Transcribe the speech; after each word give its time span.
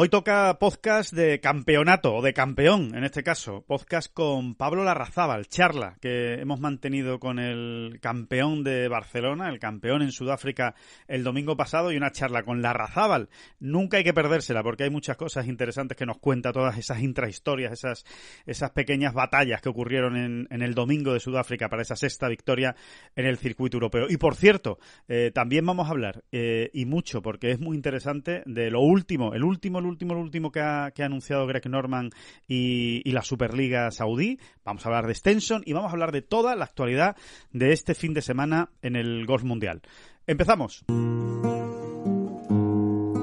Hoy 0.00 0.08
toca 0.08 0.56
podcast 0.60 1.12
de 1.12 1.40
campeonato, 1.40 2.14
o 2.14 2.22
de 2.22 2.32
campeón 2.32 2.94
en 2.94 3.02
este 3.02 3.24
caso. 3.24 3.64
Podcast 3.66 4.14
con 4.14 4.54
Pablo 4.54 4.84
Larrazábal, 4.84 5.48
charla 5.48 5.96
que 6.00 6.34
hemos 6.34 6.60
mantenido 6.60 7.18
con 7.18 7.40
el 7.40 7.98
campeón 8.00 8.62
de 8.62 8.86
Barcelona, 8.86 9.48
el 9.48 9.58
campeón 9.58 10.02
en 10.02 10.12
Sudáfrica 10.12 10.76
el 11.08 11.24
domingo 11.24 11.56
pasado, 11.56 11.90
y 11.90 11.96
una 11.96 12.12
charla 12.12 12.44
con 12.44 12.62
Larrazábal. 12.62 13.28
Nunca 13.58 13.96
hay 13.96 14.04
que 14.04 14.14
perdérsela 14.14 14.62
porque 14.62 14.84
hay 14.84 14.90
muchas 14.90 15.16
cosas 15.16 15.48
interesantes 15.48 15.96
que 15.96 16.06
nos 16.06 16.18
cuenta, 16.18 16.52
todas 16.52 16.78
esas 16.78 17.02
intrahistorias, 17.02 17.72
esas, 17.72 18.04
esas 18.46 18.70
pequeñas 18.70 19.14
batallas 19.14 19.60
que 19.60 19.68
ocurrieron 19.68 20.16
en, 20.16 20.46
en 20.52 20.62
el 20.62 20.74
domingo 20.74 21.12
de 21.12 21.18
Sudáfrica 21.18 21.68
para 21.68 21.82
esa 21.82 21.96
sexta 21.96 22.28
victoria 22.28 22.76
en 23.16 23.26
el 23.26 23.36
circuito 23.36 23.78
europeo. 23.78 24.06
Y 24.08 24.16
por 24.16 24.36
cierto, 24.36 24.78
eh, 25.08 25.32
también 25.34 25.66
vamos 25.66 25.88
a 25.88 25.90
hablar, 25.90 26.22
eh, 26.30 26.70
y 26.72 26.84
mucho, 26.84 27.20
porque 27.20 27.50
es 27.50 27.58
muy 27.58 27.74
interesante, 27.74 28.44
de 28.46 28.70
lo 28.70 28.80
último, 28.80 29.34
el 29.34 29.42
último, 29.42 29.87
último, 29.88 30.14
el 30.14 30.20
último 30.20 30.52
que 30.52 30.60
ha, 30.60 30.92
que 30.92 31.02
ha 31.02 31.06
anunciado 31.06 31.46
Greg 31.46 31.68
Norman 31.68 32.10
y, 32.46 33.02
y, 33.08 33.12
la 33.12 33.22
Superliga 33.22 33.90
Saudí. 33.90 34.38
Vamos 34.64 34.84
a 34.84 34.88
hablar 34.88 35.06
de 35.06 35.14
Stenson 35.14 35.62
y 35.64 35.72
vamos 35.72 35.90
a 35.90 35.92
hablar 35.92 36.12
de 36.12 36.22
toda 36.22 36.54
la 36.54 36.64
actualidad 36.64 37.16
de 37.52 37.72
este 37.72 37.94
fin 37.94 38.14
de 38.14 38.22
semana 38.22 38.70
en 38.82 38.96
el 38.96 39.26
Golf 39.26 39.44
Mundial. 39.44 39.82
Empezamos. 40.26 40.84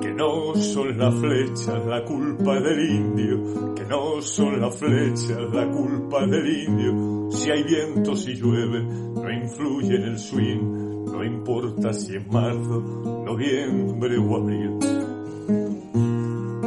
Que 0.02 0.12
no 0.12 0.56
son 0.56 0.98
las 0.98 1.14
flechas 1.14 1.86
la 1.86 2.04
culpa 2.04 2.60
del 2.60 2.90
indio, 2.90 3.76
que 3.76 3.84
no 3.86 4.22
son 4.24 4.60
las 4.60 4.76
flechas 4.76 5.54
la 5.54 5.70
culpa 5.70 6.26
del 6.26 6.64
indio. 6.64 7.30
Si 7.30 7.52
hay 7.52 7.64
viento, 7.64 8.16
si 8.16 8.34
llueve, 8.34 8.82
no 8.84 9.32
influye 9.32 9.96
en 9.96 10.04
el 10.04 10.18
swing, 10.18 11.06
no 11.12 11.24
importa 11.24 11.94
si 11.94 12.16
es 12.16 12.28
marzo, 12.28 12.82
noviembre 13.24 14.18
o 14.18 14.36
abril 14.36 15.05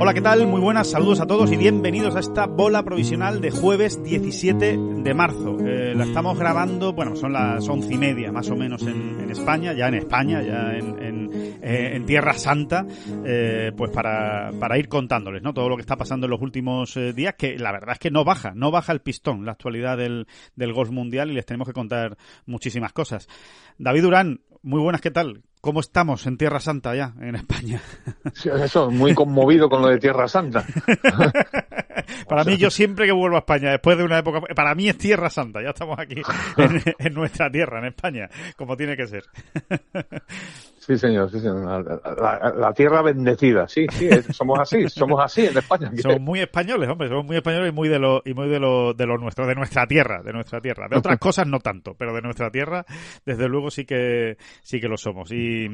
Hola, 0.00 0.12
¿qué 0.12 0.20
tal? 0.20 0.46
Muy 0.46 0.60
buenas, 0.60 0.90
saludos 0.90 1.20
a 1.20 1.26
todos 1.26 1.50
y 1.52 1.56
bienvenidos 1.56 2.14
a 2.16 2.20
esta 2.20 2.46
bola 2.46 2.82
provisional 2.82 3.40
de 3.40 3.50
jueves 3.50 4.02
17 4.02 4.76
de 4.76 5.14
marzo. 5.14 5.56
Eh, 5.60 5.94
la 5.94 6.04
estamos 6.04 6.38
grabando, 6.38 6.92
bueno, 6.92 7.16
son 7.16 7.32
las 7.32 7.66
once 7.68 7.94
y 7.94 7.96
media 7.96 8.32
más 8.32 8.50
o 8.50 8.56
menos 8.56 8.82
en, 8.82 9.30
España, 9.30 9.72
ya 9.72 9.88
en 9.88 9.94
España, 9.94 10.42
ya 10.42 10.76
en, 10.76 11.30
eh, 11.62 12.02
Tierra 12.06 12.34
Santa, 12.34 12.84
eh, 13.24 13.72
pues 13.76 13.90
para, 13.92 14.50
para, 14.58 14.78
ir 14.78 14.88
contándoles, 14.88 15.42
¿no? 15.42 15.54
Todo 15.54 15.68
lo 15.68 15.76
que 15.76 15.82
está 15.82 15.96
pasando 15.96 16.26
en 16.26 16.32
los 16.32 16.42
últimos 16.42 16.98
días, 17.14 17.34
que 17.38 17.56
la 17.56 17.72
verdad 17.72 17.92
es 17.92 17.98
que 17.98 18.10
no 18.10 18.24
baja, 18.24 18.52
no 18.54 18.70
baja 18.70 18.92
el 18.92 19.00
pistón 19.00 19.46
la 19.46 19.52
actualidad 19.52 19.96
del, 19.96 20.26
del 20.54 20.72
golf 20.72 20.90
mundial 20.90 21.30
y 21.30 21.34
les 21.34 21.46
tenemos 21.46 21.66
que 21.66 21.72
contar 21.72 22.18
muchísimas 22.46 22.92
cosas. 22.92 23.28
David 23.78 24.02
Durán, 24.02 24.40
muy 24.62 24.80
buenas, 24.80 25.00
¿qué 25.00 25.10
tal? 25.10 25.42
¿Cómo 25.64 25.80
estamos 25.80 26.26
en 26.26 26.36
Tierra 26.36 26.60
Santa 26.60 26.94
ya, 26.94 27.14
en 27.22 27.36
España? 27.36 27.80
Sí, 28.34 28.50
eso, 28.50 28.90
muy 28.90 29.14
conmovido 29.14 29.70
con 29.70 29.80
lo 29.80 29.88
de 29.88 29.96
Tierra 29.96 30.28
Santa. 30.28 30.62
para 32.28 32.42
o 32.42 32.44
sea, 32.44 32.52
mí, 32.52 32.58
yo 32.58 32.70
siempre 32.70 33.06
que 33.06 33.12
vuelvo 33.12 33.36
a 33.36 33.40
España, 33.40 33.70
después 33.70 33.96
de 33.98 34.04
una 34.04 34.18
época, 34.18 34.40
para 34.54 34.74
mí 34.74 34.88
es 34.88 34.98
Tierra 34.98 35.30
Santa, 35.30 35.62
ya 35.62 35.70
estamos 35.70 35.98
aquí 35.98 36.22
en, 36.56 36.82
en 36.98 37.14
nuestra 37.14 37.50
tierra, 37.50 37.78
en 37.78 37.86
España, 37.86 38.28
como 38.56 38.76
tiene 38.76 38.96
que 38.96 39.06
ser. 39.06 39.24
Sí, 40.86 40.98
señor, 40.98 41.30
sí, 41.30 41.40
señor. 41.40 41.64
La, 41.64 42.12
la, 42.14 42.54
la, 42.54 42.72
tierra 42.74 43.00
bendecida, 43.00 43.66
sí, 43.66 43.86
sí, 43.90 44.06
somos 44.32 44.60
así, 44.60 44.86
somos 44.90 45.18
así 45.24 45.46
en 45.46 45.56
España. 45.56 45.90
Somos 45.96 46.20
muy 46.20 46.40
españoles, 46.40 46.90
hombre, 46.90 47.08
somos 47.08 47.24
muy 47.24 47.36
españoles 47.36 47.70
y 47.70 47.74
muy 47.74 47.88
de 47.88 47.98
lo, 47.98 48.20
y 48.22 48.34
muy 48.34 48.50
de 48.50 48.60
lo, 48.60 48.92
de 48.92 49.06
lo 49.06 49.16
nuestro, 49.16 49.46
de 49.46 49.54
nuestra 49.54 49.86
tierra, 49.86 50.22
de 50.22 50.34
nuestra 50.34 50.60
tierra. 50.60 50.86
De 50.90 50.98
otras 50.98 51.18
cosas 51.18 51.46
no 51.46 51.60
tanto, 51.60 51.94
pero 51.94 52.12
de 52.12 52.20
nuestra 52.20 52.50
tierra, 52.50 52.84
desde 53.24 53.48
luego 53.48 53.70
sí 53.70 53.86
que, 53.86 54.36
sí 54.62 54.78
que 54.78 54.88
lo 54.88 54.98
somos. 54.98 55.32
Y, 55.32 55.66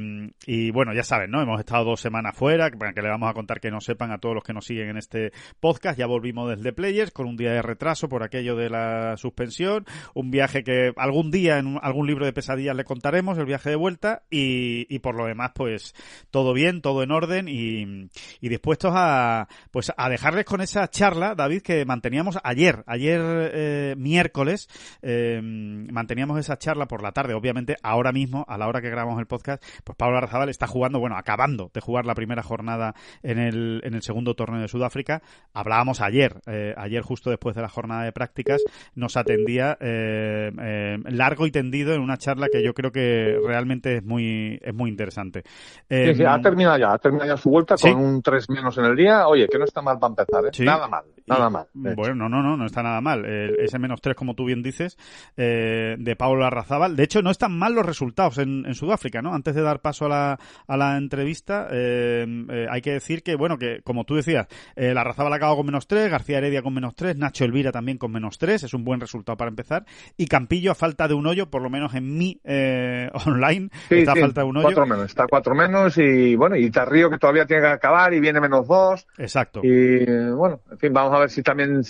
y 0.47 0.70
bueno, 0.70 0.94
ya 0.94 1.03
saben, 1.03 1.32
¿no? 1.32 1.42
Hemos 1.42 1.59
estado 1.59 1.86
dos 1.86 2.00
semanas 2.00 2.36
fuera, 2.36 2.70
que 2.70 3.03
le 3.03 3.09
vamos 3.09 3.28
a 3.28 3.34
contar 3.34 3.59
que 3.59 3.72
no 3.72 3.80
sepan 3.80 4.12
a 4.12 4.19
todos 4.19 4.36
los 4.36 4.44
que 4.44 4.53
nos 4.53 4.64
siguen 4.64 4.91
en 4.91 4.97
este 4.97 5.32
podcast. 5.59 5.98
Ya 5.98 6.06
volvimos 6.10 6.50
desde 6.50 6.72
Players 6.72 7.10
con 7.10 7.26
un 7.26 7.37
día 7.37 7.53
de 7.53 7.62
retraso 7.62 8.09
por 8.09 8.22
aquello 8.22 8.56
de 8.56 8.69
la 8.69 9.16
suspensión, 9.16 9.87
un 10.15 10.31
viaje 10.31 10.62
que 10.62 10.93
algún 10.97 11.31
día 11.31 11.59
en 11.59 11.78
algún 11.81 12.06
libro 12.06 12.26
de 12.26 12.32
pesadillas 12.32 12.76
le 12.76 12.84
contaremos, 12.84 13.38
el 13.38 13.47
viaje 13.47 13.71
de 13.71 13.76
vuelta 13.76 14.22
y, 14.28 14.98
por 14.98 15.16
lo 15.16 15.26
demás, 15.26 15.53
pues 15.54 15.94
todo 16.31 16.53
bien, 16.53 16.82
todo 16.82 17.03
en 17.03 17.12
orden 17.12 17.48
y, 17.48 18.10
y 18.41 18.48
dispuestos 18.48 18.93
a, 18.94 19.48
pues 19.71 19.93
a 19.97 20.09
dejarles 20.09 20.44
con 20.44 20.60
esa 20.60 20.88
charla, 20.88 21.34
David, 21.34 21.62
que 21.62 21.84
manteníamos 21.84 22.38
ayer, 22.42 22.82
ayer 22.87 23.21
eh, 23.54 23.94
miércoles, 23.97 24.69
eh, 25.03 25.41
manteníamos 25.42 26.38
esa 26.38 26.59
charla 26.59 26.87
por 26.87 27.03
la 27.03 27.12
tarde, 27.12 27.34
obviamente 27.34 27.77
ahora 27.82 28.12
mismo, 28.12 28.44
a 28.48 28.59
la 28.59 28.69
hora 28.69 28.81
que 28.81 28.91
grabamos 28.91 29.19
el 29.21 29.27
podcast, 29.27 29.62
pues 29.84 29.97
Pablo 29.97 30.19
Arrazabal 30.19 30.48
está 30.48 30.66
jugando, 30.66 30.98
bueno, 30.98 31.16
acabando 31.16 31.71
de 31.72 31.81
jugar 31.81 32.04
la 32.04 32.15
primera 32.15 32.42
jornada 32.42 32.94
en 33.22 33.38
el, 33.38 33.81
en 33.84 33.94
el 33.94 34.03
segundo 34.03 34.34
torneo 34.34 34.60
de 34.60 34.69
Sudáfrica. 34.69 35.22
Hablábamos 35.53 36.00
ayer, 36.00 36.41
eh, 36.47 36.75
ayer 36.77 37.03
justo 37.03 37.31
después 37.31 37.55
de 37.56 37.62
la 37.62 37.69
jornada 37.69 38.05
de 38.05 38.12
prácticas, 38.12 38.62
nos 38.94 39.16
atendía 39.16 39.77
largo 39.81 41.47
y 41.47 41.50
tendido 41.50 41.94
en 41.94 42.00
una 42.00 42.16
charla 42.16 42.49
que 42.50 42.62
yo 42.62 42.75
creo 42.75 42.93
que 42.93 43.38
realmente 43.44 43.97
es 43.97 44.05
muy, 44.05 44.59
es 44.62 44.75
muy 44.75 44.91
interesante. 44.91 45.43
Eh, 45.89 46.09
sí, 46.09 46.15
sí, 46.16 46.25
ha 46.25 46.41
terminado 46.41 46.78
ya, 46.78 46.93
ha 46.93 46.99
terminado 46.99 47.31
ya 47.31 47.37
su 47.37 47.50
vuelta 47.50 47.77
¿sí? 47.77 47.91
con 47.91 48.03
un 48.03 48.22
3 48.22 48.50
menos 48.50 48.77
en 48.78 48.84
el 48.84 48.97
día. 48.97 49.27
Oye, 49.28 49.49
que 49.49 49.59
no 49.59 49.65
está 49.65 49.83
mal 49.83 49.99
para 49.99 50.12
empezar, 50.12 50.44
¿eh? 50.47 50.65
Nada 50.65 50.89
mal, 50.89 51.05
nada 51.26 51.50
mal. 51.50 51.66
Bueno, 51.75 52.14
no, 52.14 52.28
no, 52.28 52.42
no, 52.42 52.56
no 52.56 52.66
está 52.66 52.82
nada 52.82 53.00
mal. 53.00 53.25
Eh, 53.26 53.56
ese 53.60 53.78
menos 53.78 54.00
3, 54.00 54.14
como 54.16 54.34
tú 54.34 54.44
bien 54.44 54.62
dices, 54.62 54.97
eh, 55.36 55.97
de 55.98 56.16
Pablo 56.16 56.44
Arrazábal. 56.44 56.97
De 56.97 57.04
hecho, 57.04 57.22
no 57.22 57.31
están 57.31 57.56
mal 57.56 57.75
los 57.75 57.86
resultados 57.86 58.38
en, 58.38 58.64
en 58.66 58.75
Sudáfrica, 58.75 59.22
¿no? 59.22 59.34
Antes 59.34 59.54
de 59.54 59.62
dar 59.62 59.80
paso 59.80 60.06
a 60.06 60.09
la, 60.09 60.38
a 60.66 60.76
la 60.76 60.97
entrevista, 60.97 61.69
eh, 61.70 62.66
hay 62.70 62.80
que 62.82 62.92
decir 62.92 63.22
que, 63.22 63.36
bueno, 63.36 63.59
que 63.59 63.80
como 63.82 64.04
tú 64.04 64.16
decías, 64.16 64.47
eh, 64.76 64.94
la 64.94 65.03
Arrazábal 65.03 65.32
acabado 65.32 65.59
con 65.59 65.66
menos 65.66 65.86
3, 65.86 66.10
García 66.10 66.38
Heredia 66.38 66.62
con 66.62 66.75
menos 66.75 66.94
3, 66.94 67.16
Nacho 67.16 67.44
Elvira 67.44 67.72
también 67.72 67.98
con 67.98 68.12
menos 68.12 68.38
3, 68.38 68.64
es 68.64 68.75
un 68.75 68.84
buen 68.84 69.00
resultado 69.00 69.36
para 69.36 69.48
empezar. 69.48 69.84
Y 70.16 70.26
Campillo, 70.26 70.72
a 70.72 70.75
falta 70.75 71.09
de 71.09 71.14
un 71.14 71.26
hoyo, 71.26 71.50
por 71.50 71.62
lo 71.62 71.70
menos 71.70 71.94
en 71.94 72.16
mi 72.16 72.41
eh, 72.44 73.10
online, 73.26 73.70
sí, 73.88 73.97
está 73.97 74.12
sí, 74.12 74.19
a 74.19 74.22
falta 74.22 74.42
de 74.42 74.47
un 74.47 74.56
hoyo. 74.59 74.66
Cuatro 74.66 74.86
menos, 74.86 75.06
está 75.06 75.26
cuatro 75.28 75.54
menos 75.54 75.97
y 75.98 76.36
bueno, 76.36 76.56
y 76.56 76.70
Tarrío 76.70 77.10
que 77.10 77.19
todavía 77.19 77.47
tiene 77.47 77.62
que 77.62 77.69
acabar 77.69 78.12
y 78.14 78.20
viene 78.20 78.41
menos 78.41 78.66
dos. 78.66 79.06
Exacto. 79.19 79.60
Y 79.62 80.04
bueno, 80.32 80.60
en 80.70 80.78
fin, 80.78 80.92
vamos 80.92 81.09
a 81.15 81.21
ver 81.21 81.31
si 81.31 81.43
también, 81.43 81.82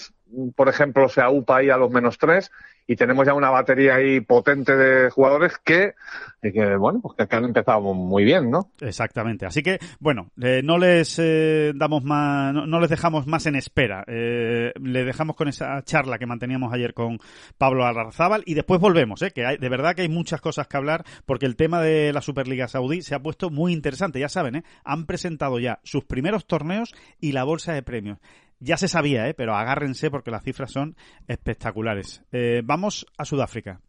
por 0.54 0.68
ejemplo, 0.68 1.08
se 1.08 1.20
aupa 1.20 1.58
ahí 1.58 1.70
a 1.70 1.76
los 1.76 1.90
menos 1.90 2.18
tres 2.18 2.50
y 2.90 2.96
tenemos 2.96 3.24
ya 3.24 3.34
una 3.34 3.50
batería 3.50 3.94
ahí 3.94 4.20
potente 4.20 4.74
de 4.76 5.10
jugadores 5.10 5.58
que, 5.64 5.94
que 6.42 6.74
bueno, 6.74 7.00
pues 7.00 7.28
que 7.28 7.36
han 7.36 7.44
empezado 7.44 7.80
muy 7.94 8.24
bien, 8.24 8.50
¿no? 8.50 8.72
Exactamente. 8.80 9.46
Así 9.46 9.62
que, 9.62 9.78
bueno, 10.00 10.32
eh, 10.42 10.60
no 10.64 10.76
les 10.76 11.16
eh, 11.20 11.70
damos 11.76 12.02
más, 12.02 12.52
no, 12.52 12.80
les 12.80 12.90
dejamos 12.90 13.28
más 13.28 13.46
en 13.46 13.54
espera. 13.54 14.02
Eh, 14.08 14.72
le 14.82 15.04
dejamos 15.04 15.36
con 15.36 15.46
esa 15.46 15.80
charla 15.84 16.18
que 16.18 16.26
manteníamos 16.26 16.72
ayer 16.72 16.92
con 16.92 17.20
Pablo 17.58 17.84
Arrazábal 17.84 18.42
y 18.44 18.54
después 18.54 18.80
volvemos, 18.80 19.22
¿eh? 19.22 19.30
que 19.30 19.46
hay, 19.46 19.56
de 19.56 19.68
verdad 19.68 19.94
que 19.94 20.02
hay 20.02 20.08
muchas 20.08 20.40
cosas 20.40 20.66
que 20.66 20.76
hablar 20.76 21.04
porque 21.26 21.46
el 21.46 21.54
tema 21.54 21.80
de 21.80 22.12
la 22.12 22.22
Superliga 22.22 22.66
Saudí 22.66 23.02
se 23.02 23.14
ha 23.14 23.22
puesto 23.22 23.50
muy 23.50 23.72
interesante. 23.72 24.18
Ya 24.18 24.28
saben, 24.28 24.56
¿eh? 24.56 24.64
han 24.82 25.06
presentado 25.06 25.60
ya 25.60 25.78
sus 25.84 26.04
primeros 26.06 26.44
torneos 26.44 26.92
y 27.20 27.30
la 27.30 27.44
bolsa 27.44 27.72
de 27.72 27.84
premios. 27.84 28.18
Ya 28.60 28.76
se 28.76 28.88
sabía, 28.88 29.26
¿eh? 29.26 29.34
pero 29.34 29.54
agárrense 29.54 30.10
porque 30.10 30.30
las 30.30 30.44
cifras 30.44 30.70
son 30.70 30.94
espectaculares. 31.26 32.22
Eh, 32.30 32.60
vamos 32.62 33.06
a 33.16 33.24
Sudáfrica. 33.24 33.80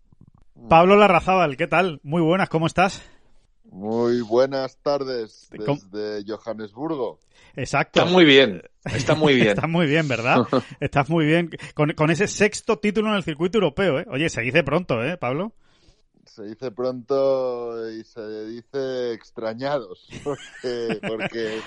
Pablo 0.69 0.95
Larrazábal, 0.95 1.57
¿qué 1.57 1.68
tal? 1.68 2.00
Muy 2.03 2.21
buenas, 2.21 2.47
¿cómo 2.47 2.68
estás? 2.68 3.03
Muy 3.65 4.21
buenas 4.21 4.77
tardes 4.77 5.50
desde 5.50 6.23
Johannesburgo. 6.25 7.19
Exacto. 7.56 8.01
Está 8.01 8.12
muy 8.12 8.25
bien, 8.25 8.62
está 8.83 9.15
muy 9.15 9.35
bien. 9.35 9.47
Estás 9.56 9.69
muy 9.69 9.88
bien, 9.88 10.07
¿verdad? 10.07 10.45
Estás 10.79 11.09
muy 11.09 11.25
bien. 11.25 11.50
Con, 11.73 11.94
con 11.94 12.09
ese 12.09 12.27
sexto 12.27 12.79
título 12.79 13.09
en 13.09 13.15
el 13.15 13.23
circuito 13.23 13.57
europeo, 13.57 14.00
¿eh? 14.00 14.06
Oye, 14.09 14.29
se 14.29 14.41
dice 14.41 14.63
pronto, 14.63 15.03
¿eh, 15.03 15.18
Pablo? 15.18 15.53
Se 16.25 16.44
dice 16.44 16.71
pronto 16.71 17.89
y 17.91 18.03
se 18.03 18.45
dice 18.45 19.13
extrañados, 19.13 20.07
porque, 20.23 21.00
porque 21.06 21.59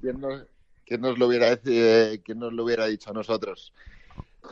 ¿quién, 0.00 0.20
nos, 0.20 0.44
quién 0.88 1.02
nos 1.02 1.18
lo 1.18 1.26
hubiera 1.26 1.56
quién 1.58 2.38
nos 2.38 2.52
lo 2.52 2.64
hubiera 2.64 2.86
dicho 2.86 3.10
a 3.10 3.12
nosotros? 3.12 3.72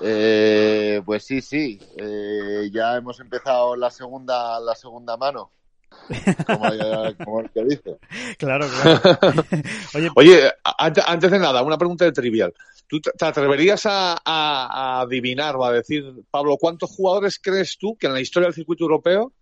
Eh, 0.03 1.01
pues 1.07 1.25
sí, 1.25 1.41
sí, 1.41 1.81
eh, 1.97 2.69
ya 2.71 2.97
hemos 2.97 3.19
empezado 3.19 3.75
la 3.77 3.91
segunda, 3.91 4.61
la 4.61 4.75
segunda 4.75 5.17
mano, 5.17 5.51
como, 6.47 6.67
como 7.25 7.41
el 7.41 7.51
que 7.51 7.65
dice. 7.65 7.97
Claro, 8.39 8.67
claro. 8.69 9.45
Oye, 9.95 10.11
Oye, 10.15 10.53
antes, 10.79 11.05
antes 11.07 11.31
de 11.31 11.39
nada, 11.39 11.63
una 11.63 11.79
pregunta 11.79 12.05
de 12.05 12.13
trivial. 12.13 12.53
¿Tú 12.89 13.01
te 13.01 13.11
te 13.13 13.25
atreverías 13.25 13.85
a, 13.87 14.13
a- 14.13 14.19
a 14.25 15.01
adivinar 15.01 15.57
o 15.57 15.65
a 15.65 15.73
decir, 15.73 16.05
Pablo, 16.31 16.57
cuántos 16.59 16.91
jugadores 16.91 17.41
crees 17.43 17.77
tú 17.79 17.97
que 17.97 18.07
en 18.07 18.13
la 18.13 18.21
historia 18.21 18.47
del 18.49 18.55
circuito 18.55 18.85
europeo 18.85 19.33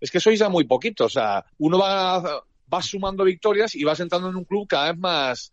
es 0.00 0.10
que 0.10 0.20
sois 0.20 0.38
ya 0.38 0.48
muy 0.50 0.64
poquitos? 0.64 1.06
O 1.06 1.08
sea, 1.08 1.44
uno 1.58 1.78
va, 1.78 2.20
va 2.20 2.82
sumando 2.82 3.24
victorias 3.24 3.74
y 3.74 3.84
vas 3.84 4.00
entrando 4.00 4.28
en 4.28 4.36
un 4.36 4.44
club 4.44 4.66
cada 4.68 4.90
vez 4.92 4.98
más 5.00 5.52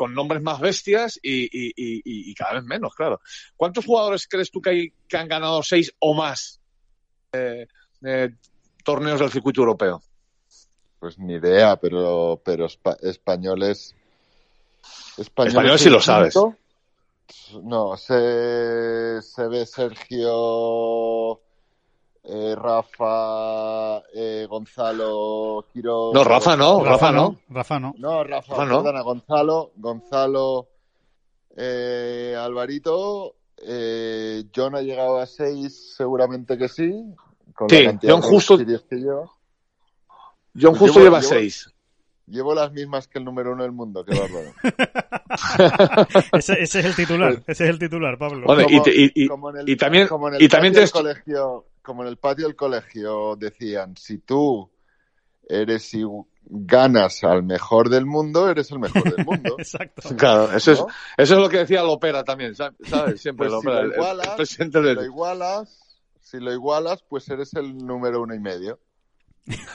con 0.00 0.14
nombres 0.14 0.40
más 0.40 0.58
bestias 0.60 1.20
y, 1.22 1.42
y- 1.44 1.72
y- 1.76 1.96
y- 2.02 2.30
y 2.30 2.34
cada 2.34 2.54
vez 2.54 2.64
menos, 2.64 2.94
claro. 2.94 3.20
¿Cuántos 3.54 3.84
jugadores 3.84 4.26
crees 4.26 4.50
tú 4.50 4.62
que 4.62 4.70
hay 4.70 4.92
que 5.06 5.18
han 5.18 5.28
ganado 5.28 5.62
seis 5.62 5.92
o 5.98 6.14
más 6.14 6.58
eh, 7.34 7.66
eh, 8.02 8.30
torneos 8.82 9.20
del 9.20 9.30
circuito 9.30 9.60
europeo? 9.60 10.02
Pues 11.00 11.18
ni 11.18 11.34
idea, 11.34 11.76
pero, 11.76 12.40
pero 12.42 12.64
espa- 12.64 12.96
españoles. 13.02 13.94
Españoles, 15.18 15.52
Españoles 15.54 15.80
sí 15.82 15.90
lo 15.90 16.00
sabes. 16.00 16.34
No, 17.62 17.94
se, 17.98 19.20
se 19.20 19.48
ve 19.48 19.66
Sergio, 19.66 21.42
eh, 22.22 22.54
Rafa, 22.56 23.98
eh, 24.14 24.46
Gonzalo, 24.48 25.66
Quiroz. 25.72 26.14
No, 26.14 26.22
Rafa 26.24 26.56
no, 26.56 26.84
Rafa 26.84 27.10
no. 27.12 27.38
Rafa 27.48 27.80
no. 27.80 27.94
No, 27.98 28.24
Rafa, 28.24 28.52
Rafa 28.52 28.64
no. 28.66 28.82
perdona, 28.82 29.00
Gonzalo, 29.02 29.70
Gonzalo, 29.76 30.68
eh, 31.56 32.36
Alvarito, 32.38 33.36
eh, 33.56 34.44
John 34.54 34.74
ha 34.76 34.82
llegado 34.82 35.18
a 35.18 35.26
seis, 35.26 35.94
seguramente 35.96 36.56
que 36.58 36.68
sí. 36.68 36.92
Con 37.54 37.68
Sí, 37.68 37.82
la 37.82 37.90
cantidad 37.90 38.12
John 38.14 38.22
justo- 38.22 38.58
que 38.58 39.00
yo. 39.02 39.30
John 40.54 40.72
Pues 40.72 40.78
Justo 40.78 40.98
llevo- 41.00 41.04
lleva 41.04 41.20
llevo- 41.20 41.28
seis. 41.28 41.70
Llevo 42.26 42.54
las 42.54 42.70
mismas 42.72 43.08
que 43.08 43.18
el 43.18 43.24
número 43.24 43.52
uno 43.52 43.64
del 43.64 43.72
mundo, 43.72 44.04
qué 44.04 44.16
bárbaro. 44.18 44.52
Ese, 46.32 46.62
ese 46.62 46.78
es 46.80 46.84
el 46.84 46.94
titular. 46.94 47.42
Ese 47.46 47.64
es 47.64 47.70
el 47.70 47.78
titular, 47.78 48.16
Pablo. 48.18 48.46
Bueno, 48.46 48.66
y, 48.68 48.80
te- 48.82 48.94
y- 48.94 49.10
y- 49.14 49.26
como 49.28 49.50
en 49.50 49.58
el- 49.58 49.68
y 49.68 49.76
también, 49.76 50.06
como 50.08 50.28
en 50.28 50.34
el 50.34 50.42
y 50.42 50.48
también 50.48 50.72
del 50.74 50.90
colegio, 50.90 51.66
como 51.82 52.02
en 52.02 52.08
el 52.08 52.16
patio 52.18 52.46
del 52.46 52.56
colegio 52.56 53.36
decían, 53.36 53.96
si 53.96 54.18
tú 54.18 54.70
eres 55.48 55.92
y 55.94 56.04
ganas 56.44 57.22
al 57.24 57.42
mejor 57.42 57.88
del 57.90 58.06
mundo, 58.06 58.48
eres 58.48 58.70
el 58.70 58.78
mejor 58.78 59.14
del 59.14 59.24
mundo. 59.26 59.54
Exacto. 59.58 60.14
Claro, 60.16 60.52
eso 60.52 60.72
es, 60.72 60.78
eso 61.16 61.34
es 61.34 61.40
lo 61.40 61.48
que 61.48 61.58
decía 61.58 61.82
Lopera 61.82 62.22
también, 62.24 62.54
¿sabes? 62.54 63.20
Siempre 63.20 63.48
Pues 63.48 63.60
si 63.60 63.66
lo 63.66 63.78
el- 63.78 63.86
el, 63.86 63.92
igualas, 63.94 64.28
presidente 64.36 64.78
Si 64.80 64.94
lo 64.94 65.04
igualas, 65.04 65.98
si 66.20 66.38
lo 66.40 66.52
igualas, 66.52 67.02
pues 67.08 67.28
eres 67.28 67.52
el 67.54 67.76
número 67.76 68.22
uno 68.22 68.34
y 68.34 68.40
medio. 68.40 68.78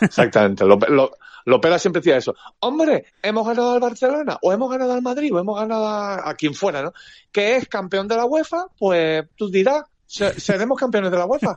Exactamente. 0.02 0.64
Lope- 0.64 0.90
Lo- 0.90 1.12
Lopera 1.46 1.78
siempre 1.78 2.00
decía 2.02 2.18
eso. 2.18 2.34
Hombre, 2.60 3.06
hemos 3.22 3.46
ganado 3.46 3.72
al 3.74 3.80
Barcelona, 3.80 4.38
o 4.42 4.52
hemos 4.54 4.70
ganado 4.72 4.94
al 4.94 5.02
Madrid, 5.02 5.34
o 5.36 5.40
hemos 5.40 5.60
ganado 5.60 5.86
a, 5.88 6.30
a 6.30 6.34
quien 6.36 6.54
fuera, 6.54 6.82
¿no? 6.82 6.94
Que 7.32 7.58
es 7.58 7.68
campeón 7.68 8.08
de 8.08 8.16
la 8.16 8.26
UEFA, 8.26 8.68
pues 8.80 9.26
tú 9.36 9.50
dirás, 9.50 9.84
seremos 10.08 10.80
campeones 10.80 11.12
de 11.12 11.18
la 11.18 11.26
UEFA. 11.26 11.56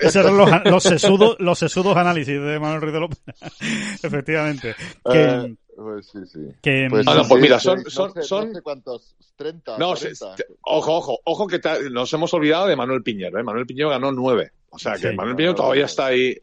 Esos 0.00 0.16
eran 0.16 0.36
los, 0.36 0.50
los, 0.64 0.82
sesudos, 0.82 1.36
los 1.38 1.58
sesudos 1.58 1.96
análisis 1.96 2.40
de 2.40 2.58
Manuel 2.58 2.80
Ruiz 2.80 2.92
de 2.92 3.00
López. 3.00 3.20
Efectivamente. 4.02 4.74
Que, 5.10 5.22
Eh, 5.22 5.54
pues 5.76 6.06
sí, 6.12 6.18
sí. 6.30 6.40
que, 6.62 6.86
Pues 6.90 7.04
No, 7.06 7.14
no, 7.14 7.22
sí, 7.24 7.28
pues 7.28 7.38
sí, 7.38 7.42
mira, 7.42 7.60
son- 7.60 7.82
no 7.82 7.90
son- 7.90 8.12
sé- 8.12 8.18
no 8.20 8.24
son- 8.24 8.54
sé 8.54 8.62
cuántos, 8.62 9.16
30, 9.36 9.78
No, 9.78 9.96
se- 9.96 10.14
40. 10.16 10.36
te- 10.36 10.46
ojo, 10.62 10.96
ojo, 10.96 11.18
ojo 11.24 11.46
que 11.46 11.58
te- 11.58 11.90
nos 11.90 12.12
hemos 12.12 12.32
olvidado 12.34 12.66
de 12.66 12.76
Manuel 12.76 13.02
Piñero, 13.02 13.38
¿eh? 13.38 13.42
Manuel 13.42 13.66
Piñero 13.66 13.90
ganó 13.90 14.12
nueve. 14.12 14.52
O 14.70 14.78
sea 14.78 14.94
que 14.94 15.10
Sí. 15.10 15.16
Manuel 15.16 15.36
Piñero 15.36 15.54
todavía 15.54 15.84
está 15.86 16.06
ahí, 16.06 16.36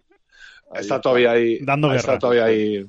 Ahí 0.72 0.82
está 0.82 1.02
todavía 1.02 1.32
ahí, 1.32 1.58
Dando 1.64 1.92
está 1.94 2.12
guerra. 2.12 2.20
todavía 2.20 2.46
ahí. 2.46 2.86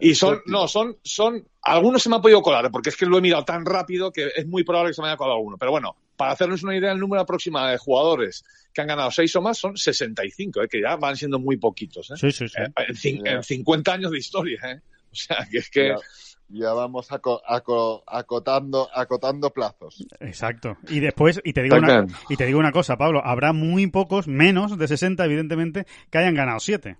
Y 0.00 0.14
son, 0.16 0.40
no, 0.46 0.66
son, 0.66 0.96
son, 1.04 1.46
algunos 1.64 2.02
se 2.02 2.08
me 2.10 2.16
han 2.16 2.22
podido 2.22 2.42
colar, 2.42 2.70
porque 2.70 2.90
es 2.90 2.96
que 2.96 3.06
lo 3.06 3.18
he 3.18 3.20
mirado 3.20 3.44
tan 3.44 3.64
rápido 3.64 4.12
que 4.12 4.28
es 4.36 4.46
muy 4.46 4.64
probable 4.64 4.90
que 4.90 4.94
se 4.94 5.02
me 5.02 5.08
haya 5.08 5.16
colado 5.16 5.36
alguno. 5.38 5.56
Pero 5.58 5.70
bueno, 5.70 5.96
para 6.16 6.32
hacernos 6.32 6.62
una 6.62 6.76
idea, 6.76 6.92
el 6.92 6.98
número 6.98 7.22
aproximado 7.22 7.68
de 7.68 7.78
jugadores 7.78 8.44
que 8.72 8.80
han 8.82 8.86
ganado 8.88 9.10
seis 9.10 9.34
o 9.36 9.40
más 9.42 9.56
son 9.58 9.76
65, 9.76 10.62
¿eh? 10.62 10.68
que 10.68 10.80
ya 10.80 10.96
van 10.96 11.16
siendo 11.16 11.38
muy 11.38 11.56
poquitos, 11.56 12.10
¿eh? 12.10 12.14
Sí, 12.16 12.30
sí, 12.32 12.48
sí. 12.48 12.54
Eh, 12.60 13.18
En, 13.26 13.26
en 13.26 13.42
50 13.42 13.92
años 13.92 14.10
de 14.10 14.18
historia, 14.18 14.60
¿eh? 14.64 14.80
O 15.10 15.14
sea, 15.16 15.46
que 15.50 15.58
es 15.58 15.70
que... 15.70 15.88
Ya, 15.88 15.96
ya 16.48 16.72
vamos 16.74 17.10
aco- 17.10 17.40
aco- 17.48 18.02
acotando, 18.06 18.88
acotando 18.94 19.50
plazos. 19.50 20.04
Exacto. 20.20 20.76
Y 20.88 21.00
después, 21.00 21.40
y 21.42 21.52
te 21.54 21.62
digo 21.62 21.76
una, 21.76 22.06
y 22.28 22.36
te 22.36 22.44
digo 22.46 22.58
una 22.58 22.70
cosa, 22.72 22.96
Pablo, 22.98 23.22
habrá 23.24 23.52
muy 23.54 23.86
pocos, 23.86 24.28
menos 24.28 24.76
de 24.76 24.86
60, 24.86 25.24
evidentemente, 25.24 25.86
que 26.10 26.18
hayan 26.18 26.34
ganado 26.34 26.60
7. 26.60 26.98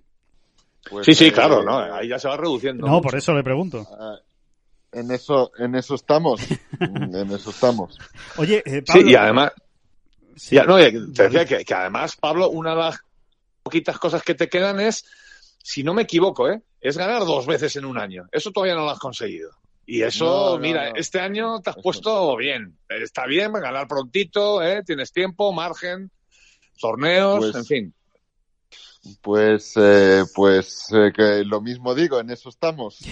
Pues, 0.89 1.05
Sí, 1.05 1.13
sí, 1.13 1.25
eh, 1.27 1.31
claro, 1.31 1.61
¿no? 1.63 1.77
Ahí 1.77 2.07
ya 2.09 2.17
se 2.19 2.27
va 2.27 2.37
reduciendo. 2.37 2.85
No, 2.87 2.93
mucho. 2.93 3.03
por 3.03 3.15
eso 3.15 3.33
le 3.33 3.43
pregunto. 3.43 3.85
En 4.95 5.11
eso, 5.11 5.51
en 5.57 5.75
eso 5.75 5.95
estamos. 5.95 6.41
en 6.79 7.31
eso 7.31 7.49
estamos. 7.49 7.99
Oye, 8.37 8.63
eh, 8.65 8.77
Sí, 8.77 8.81
Pablo, 8.93 9.09
y 9.09 9.15
además, 9.15 9.51
sí. 10.35 10.55
Ya, 10.55 10.63
no, 10.63 10.79
y 10.79 11.13
te 11.13 11.23
decía 11.23 11.45
que, 11.45 11.65
que 11.65 11.73
además, 11.73 12.15
Pablo, 12.15 12.49
una 12.49 12.71
de 12.71 12.77
las 12.77 12.99
poquitas 13.61 13.99
cosas 13.99 14.23
que 14.23 14.35
te 14.35 14.47
quedan 14.47 14.79
es, 14.79 15.05
si 15.61 15.83
no 15.83 15.93
me 15.93 16.03
equivoco, 16.03 16.49
¿eh? 16.49 16.61
es 16.79 16.97
ganar 16.97 17.25
dos 17.25 17.45
veces 17.45 17.75
en 17.75 17.85
un 17.85 17.97
año. 17.97 18.27
Eso 18.31 18.51
todavía 18.51 18.75
no 18.75 18.85
lo 18.85 18.91
has 18.91 18.99
conseguido. 18.99 19.51
Y 19.87 20.01
eso, 20.01 20.25
No, 20.25 20.49
no, 20.55 20.59
mira, 20.59 20.89
no. 20.91 20.95
este 20.95 21.19
año 21.19 21.59
te 21.61 21.69
has 21.71 21.75
puesto 21.77 22.35
bien. 22.37 22.77
Está 22.87 23.25
bien, 23.25 23.51
ganar 23.53 23.87
prontito, 23.87 24.63
¿eh? 24.63 24.81
tienes 24.85 25.11
tiempo, 25.11 25.51
margen, 25.51 26.09
torneos, 26.79 27.39
Pues- 27.51 27.55
en 27.55 27.65
fin. 27.65 27.93
Pues, 29.21 29.73
eh, 29.77 30.23
pues 30.33 30.87
eh, 30.91 31.11
que 31.15 31.43
lo 31.45 31.61
mismo 31.61 31.93
digo, 31.93 32.19
en 32.19 32.31
eso 32.31 32.49
estamos. 32.49 32.97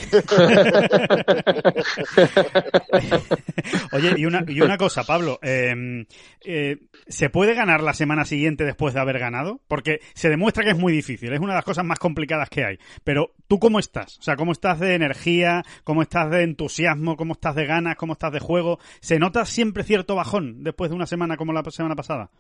Oye, 3.92 4.14
y 4.18 4.26
una, 4.26 4.44
y 4.48 4.62
una 4.62 4.78
cosa, 4.78 5.04
Pablo, 5.04 5.40
eh, 5.42 6.06
eh, 6.44 6.78
¿se 7.08 7.30
puede 7.30 7.54
ganar 7.54 7.84
la 7.84 7.94
semana 7.94 8.26
siguiente 8.26 8.64
después 8.64 8.94
de 8.94 9.02
haber 9.02 9.20
ganado? 9.20 9.62
Porque 9.68 10.00
se 10.14 10.30
demuestra 10.30 10.64
que 10.64 10.72
es 10.72 10.78
muy 10.78 10.94
difícil, 10.94 11.32
es 11.32 11.40
una 11.40 11.54
de 11.54 11.58
las 11.58 11.66
cosas 11.66 11.86
más 11.86 12.00
complicadas 12.00 12.50
que 12.50 12.66
hay. 12.66 12.80
Pero, 13.04 13.34
¿tú 13.48 13.60
cómo 13.60 13.80
estás? 13.80 14.18
O 14.20 14.24
sea, 14.24 14.36
¿cómo 14.36 14.52
estás 14.52 14.80
de 14.80 14.96
energía? 14.96 15.64
¿Cómo 15.84 16.02
estás 16.02 16.30
de 16.32 16.44
entusiasmo? 16.44 17.18
¿Cómo 17.18 17.34
estás 17.34 17.56
de 17.56 17.66
ganas? 17.66 17.96
¿Cómo 17.96 18.14
estás 18.14 18.34
de 18.34 18.40
juego? 18.40 18.80
¿Se 19.00 19.20
nota 19.20 19.46
siempre 19.46 19.84
cierto 19.84 20.16
bajón 20.16 20.64
después 20.64 20.90
de 20.90 20.96
una 20.96 21.06
semana 21.06 21.38
como 21.38 21.54
la 21.54 21.64
semana 21.70 21.96
pasada? 21.96 22.32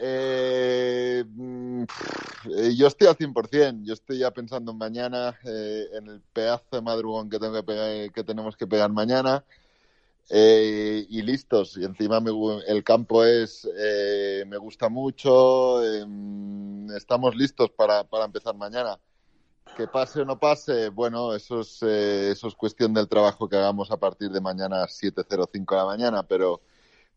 Eh, 0.00 1.24
mm, 1.26 1.84
yo 2.76 2.86
estoy 2.86 3.08
al 3.08 3.16
100%. 3.16 3.84
Yo 3.86 3.94
estoy 3.94 4.18
ya 4.18 4.30
pensando 4.30 4.72
en 4.72 4.78
mañana, 4.78 5.38
eh, 5.44 5.86
en 5.94 6.06
el 6.08 6.20
pedazo 6.32 6.64
de 6.72 6.82
madrugón 6.82 7.28
que, 7.30 7.38
tengo 7.38 7.54
que, 7.54 7.62
pegar- 7.62 8.12
que 8.12 8.24
tenemos 8.24 8.56
que 8.56 8.66
pegar 8.66 8.90
mañana. 8.90 9.44
eh, 10.30 11.06
y 11.08 11.22
listos. 11.22 11.76
Y 11.78 11.84
encima 11.84 12.20
me 12.20 12.30
el 12.66 12.84
campo 12.84 13.24
es 13.24 13.66
eh, 13.78 14.44
me 14.46 14.56
gusta 14.58 14.88
mucho. 14.88 15.80
mm, 16.06 16.90
estamos 16.96 17.34
listos 17.36 17.70
para, 17.70 18.04
para 18.04 18.24
empezar 18.26 18.54
mañana. 18.54 18.98
Que 19.76 19.86
pase 19.86 20.20
o 20.22 20.24
no 20.24 20.38
pase, 20.38 20.88
bueno, 20.88 21.34
eso 21.34 21.60
es, 21.60 21.78
eh, 21.82 22.30
eso 22.32 22.48
es 22.48 22.54
cuestión 22.54 22.92
del 22.94 23.08
trabajo 23.08 23.48
que 23.48 23.56
hagamos 23.56 23.90
a 23.90 23.96
partir 23.96 24.30
de 24.30 24.40
mañana 24.40 24.82
a 24.82 24.88
7.05 24.88 25.74
de 25.74 25.76
la 25.76 25.84
mañana, 25.86 26.22
pero, 26.24 26.60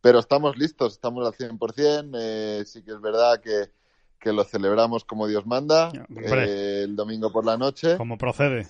pero 0.01 0.20
estamos 0.20 0.58
listos, 0.58 0.93
estamos 0.93 1.25
al 1.25 1.34
100%. 1.34 2.17
Eh, 2.20 2.63
sí 2.65 2.84
que 2.84 2.91
es 2.91 3.01
verdad 3.01 3.39
que, 3.39 3.72
que 4.20 4.34
lo 4.34 4.43
celebramos 4.43 5.05
como 5.05 5.27
Dios 5.27 5.46
manda, 5.46 5.91
eh, 6.15 6.81
el 6.84 6.96
domingo 6.96 7.31
por 7.31 7.46
la 7.46 7.58
noche, 7.58 7.98
¿Cómo 7.98 8.17
procede? 8.17 8.67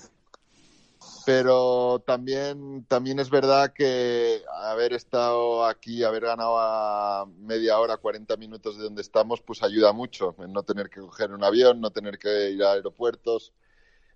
pero 1.26 2.04
también, 2.06 2.86
también 2.88 3.20
es 3.20 3.30
verdad 3.30 3.74
que 3.74 4.42
haber 4.64 4.94
estado 4.94 5.66
aquí, 5.66 6.04
haber 6.04 6.24
ganado 6.24 6.58
a 6.60 7.26
media 7.40 7.80
hora, 7.80 7.98
40 7.98 8.38
minutos 8.38 8.78
de 8.78 8.84
donde 8.84 9.02
estamos, 9.02 9.42
pues 9.42 9.64
ayuda 9.64 9.94
mucho. 9.94 10.36
En 10.40 10.54
no 10.54 10.64
tener 10.64 10.90
que 10.90 11.02
coger 11.02 11.32
un 11.32 11.44
avión, 11.44 11.82
no 11.82 11.92
tener 11.92 12.18
que 12.18 12.52
ir 12.52 12.64
a 12.64 12.74
aeropuertos. 12.74 13.54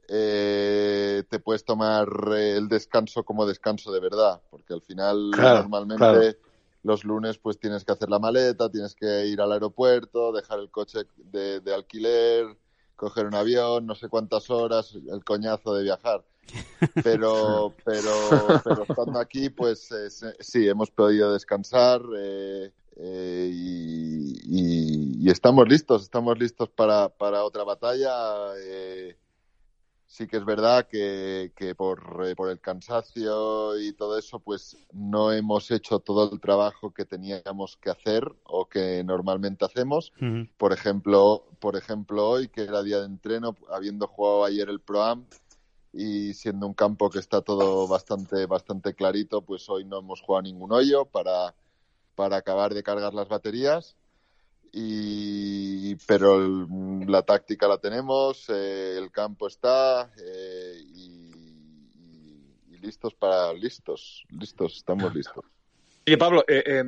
Eh, 0.08 1.24
te 1.30 1.40
puedes 1.40 1.66
tomar 1.66 2.08
el 2.36 2.68
descanso 2.68 3.24
como 3.24 3.46
descanso 3.46 3.92
de 3.92 4.00
verdad, 4.00 4.42
porque 4.50 4.74
al 4.74 4.82
final 4.82 5.32
Claro, 5.34 5.62
normalmente 5.62 5.98
claro. 5.98 6.38
Los 6.86 7.04
lunes 7.04 7.40
pues 7.40 7.60
tienes 7.60 7.84
que 7.84 7.92
hacer 7.92 8.10
la 8.10 8.20
maleta, 8.20 8.70
tienes 8.70 8.94
que 8.94 9.26
ir 9.26 9.42
al 9.42 9.52
aeropuerto, 9.52 10.32
dejar 10.32 10.60
el 10.60 10.70
coche 10.70 11.00
de, 11.18 11.60
de 11.60 11.74
alquiler, 11.74 12.46
coger 12.96 13.26
un 13.26 13.34
avión, 13.34 13.88
no 13.88 13.96
sé 13.96 14.08
cuántas 14.08 14.52
horas, 14.52 14.94
el 14.94 15.24
coñazo 15.24 15.74
de 15.74 15.84
viajar. 15.84 16.24
Pero, 17.04 17.74
pero, 17.84 18.12
pero 18.64 18.84
estando 18.84 19.18
aquí, 19.20 19.50
pues 19.50 19.92
eh, 19.92 20.36
sí, 20.40 20.70
hemos 20.70 20.92
podido 20.92 21.34
descansar 21.34 22.04
eh, 22.16 22.72
eh, 22.98 23.50
y, 23.52 25.24
y, 25.26 25.30
estamos 25.32 25.68
listos, 25.68 26.04
estamos 26.04 26.38
listos 26.38 26.70
para, 26.70 27.10
para 27.10 27.44
otra 27.44 27.64
batalla. 27.64 28.56
Eh, 28.60 29.18
sí 30.16 30.28
que 30.28 30.38
es 30.38 30.46
verdad 30.46 30.88
que, 30.88 31.52
que 31.58 31.76
por, 31.76 32.26
eh, 32.26 32.36
por, 32.36 32.50
el 32.50 32.62
cansancio 32.62 33.78
y 33.78 33.92
todo 33.92 34.18
eso, 34.18 34.40
pues 34.40 34.78
no 34.94 35.34
hemos 35.34 35.70
hecho 35.72 36.00
todo 36.00 36.32
el 36.32 36.40
trabajo 36.40 36.94
que 36.94 37.04
teníamos 37.04 37.76
que 37.76 37.90
hacer 37.90 38.24
o 38.46 38.66
que 38.66 39.04
normalmente 39.04 39.66
hacemos. 39.66 40.14
Uh 40.22 40.24
-huh. 40.24 40.50
Por 40.58 40.72
ejemplo, 40.72 41.44
por 41.60 41.76
ejemplo, 41.76 42.30
hoy, 42.30 42.48
que 42.48 42.62
era 42.62 42.82
día 42.82 43.00
de 43.00 43.08
entreno, 43.08 43.58
habiendo 43.70 44.08
jugado 44.08 44.46
ayer 44.46 44.70
el 44.70 44.80
Pro-Am 44.80 45.26
y 45.92 46.34
siendo 46.34 46.66
un 46.66 46.74
campo 46.74 47.10
que 47.10 47.20
está 47.20 47.42
todo 47.42 47.86
bastante, 47.86 48.46
bastante 48.46 48.94
clarito, 48.94 49.42
pues 49.42 49.68
hoy 49.70 49.84
no 49.84 50.00
hemos 50.00 50.22
jugado 50.22 50.44
ningún 50.44 50.72
hoyo 50.72 51.04
para, 51.04 51.54
para 52.16 52.38
acabar 52.38 52.74
de 52.74 52.84
cargar 52.84 53.14
las 53.14 53.28
baterías 53.28 53.98
y 54.72 55.96
pero 56.08 56.36
el, 56.36 57.10
la 57.10 57.24
táctica 57.24 57.68
la 57.68 57.78
tenemos, 57.78 58.50
eh, 58.50 58.98
el 58.98 59.12
campo 59.12 59.48
está 59.48 60.12
eh, 60.18 60.82
y, 60.84 61.32
y, 61.96 62.76
y, 62.76 62.78
listos 62.78 63.14
para 63.14 63.54
listos, 63.54 64.26
listos, 64.30 64.78
estamos 64.78 65.14
listos. 65.14 65.46
Oye, 66.08 66.18
Pablo, 66.20 66.46
eh, 66.48 66.64
eh, 66.66 66.84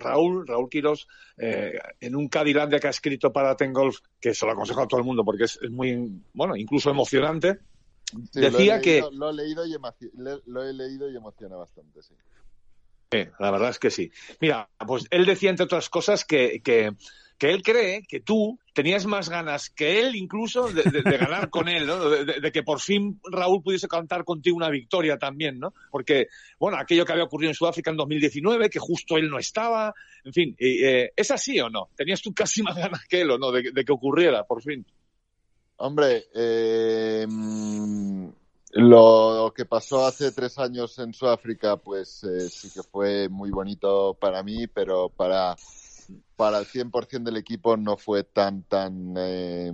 Raúl, 0.00 0.46
Raúl 0.46 0.68
Quiros, 0.68 1.06
eh, 1.36 1.78
en 2.00 2.16
un 2.16 2.28
Cadilandia 2.28 2.80
que 2.80 2.88
ha 2.88 2.90
escrito 2.90 3.32
para 3.32 3.56
Ten 3.56 3.72
Golf, 3.72 3.98
que 4.20 4.34
se 4.34 4.44
lo 4.46 4.52
aconsejo 4.52 4.82
a 4.82 4.88
todo 4.88 4.98
el 4.98 5.06
mundo 5.06 5.24
porque 5.24 5.44
es, 5.44 5.60
es 5.62 5.70
muy, 5.70 6.20
bueno, 6.34 6.56
incluso 6.56 6.90
emocionante, 6.90 7.60
sí, 8.32 8.40
decía 8.40 8.76
lo 8.76 8.82
que... 8.82 9.04
Lo 9.12 9.30
he, 9.30 9.34
leído 9.34 9.64
y 9.64 9.76
lo 10.46 10.62
he 10.64 10.72
leído 10.72 11.08
y 11.08 11.16
emociona 11.16 11.54
bastante, 11.54 12.02
sí. 12.02 12.14
Sí, 13.10 13.24
la 13.38 13.50
verdad 13.50 13.70
es 13.70 13.78
que 13.78 13.90
sí. 13.90 14.10
Mira, 14.40 14.68
pues 14.86 15.06
él 15.10 15.24
decía, 15.24 15.48
entre 15.48 15.64
otras 15.64 15.88
cosas, 15.88 16.26
que, 16.26 16.60
que, 16.62 16.92
que 17.38 17.50
él 17.50 17.62
cree 17.62 18.02
que 18.02 18.20
tú 18.20 18.58
tenías 18.74 19.06
más 19.06 19.30
ganas 19.30 19.70
que 19.70 20.00
él 20.00 20.14
incluso 20.14 20.68
de, 20.68 20.82
de, 20.82 21.16
ganar 21.16 21.48
con 21.48 21.68
él, 21.68 21.86
¿no? 21.86 22.10
De, 22.10 22.52
que 22.52 22.62
por 22.62 22.80
fin 22.80 23.18
Raúl 23.24 23.62
pudiese 23.62 23.88
cantar 23.88 24.24
contigo 24.24 24.58
una 24.58 24.68
victoria 24.68 25.16
también, 25.16 25.58
¿no? 25.58 25.72
Porque, 25.90 26.28
bueno, 26.58 26.76
aquello 26.76 27.06
que 27.06 27.12
había 27.12 27.24
ocurrido 27.24 27.50
en 27.50 27.54
Sudáfrica 27.54 27.90
en 27.90 27.96
2019, 27.96 28.68
que 28.68 28.78
justo 28.78 29.16
él 29.16 29.30
no 29.30 29.38
estaba, 29.38 29.94
en 30.24 30.32
fin, 30.34 30.56
eh, 30.58 31.10
¿es 31.16 31.30
así 31.30 31.58
o 31.60 31.70
no? 31.70 31.88
¿Tenías 31.96 32.20
tú 32.20 32.34
casi 32.34 32.62
más 32.62 32.76
ganas 32.76 33.06
que 33.06 33.22
él 33.22 33.30
o 33.30 33.38
no 33.38 33.50
de, 33.50 33.72
que 33.72 33.92
ocurriera, 33.92 34.44
por 34.44 34.62
fin? 34.62 34.84
Hombre, 35.78 36.24
eh 36.34 37.26
lo 38.72 39.52
que 39.54 39.64
pasó 39.64 40.06
hace 40.06 40.32
tres 40.32 40.58
años 40.58 40.98
en 40.98 41.14
Sudáfrica, 41.14 41.76
pues 41.76 42.22
eh, 42.24 42.48
sí 42.48 42.70
que 42.72 42.82
fue 42.82 43.28
muy 43.28 43.50
bonito 43.50 44.14
para 44.20 44.42
mí, 44.42 44.66
pero 44.66 45.08
para, 45.08 45.56
para 46.36 46.58
el 46.58 46.66
100% 46.66 47.22
del 47.22 47.36
equipo 47.36 47.76
no 47.76 47.96
fue 47.96 48.24
tan, 48.24 48.62
tan, 48.64 49.14
eh, 49.16 49.72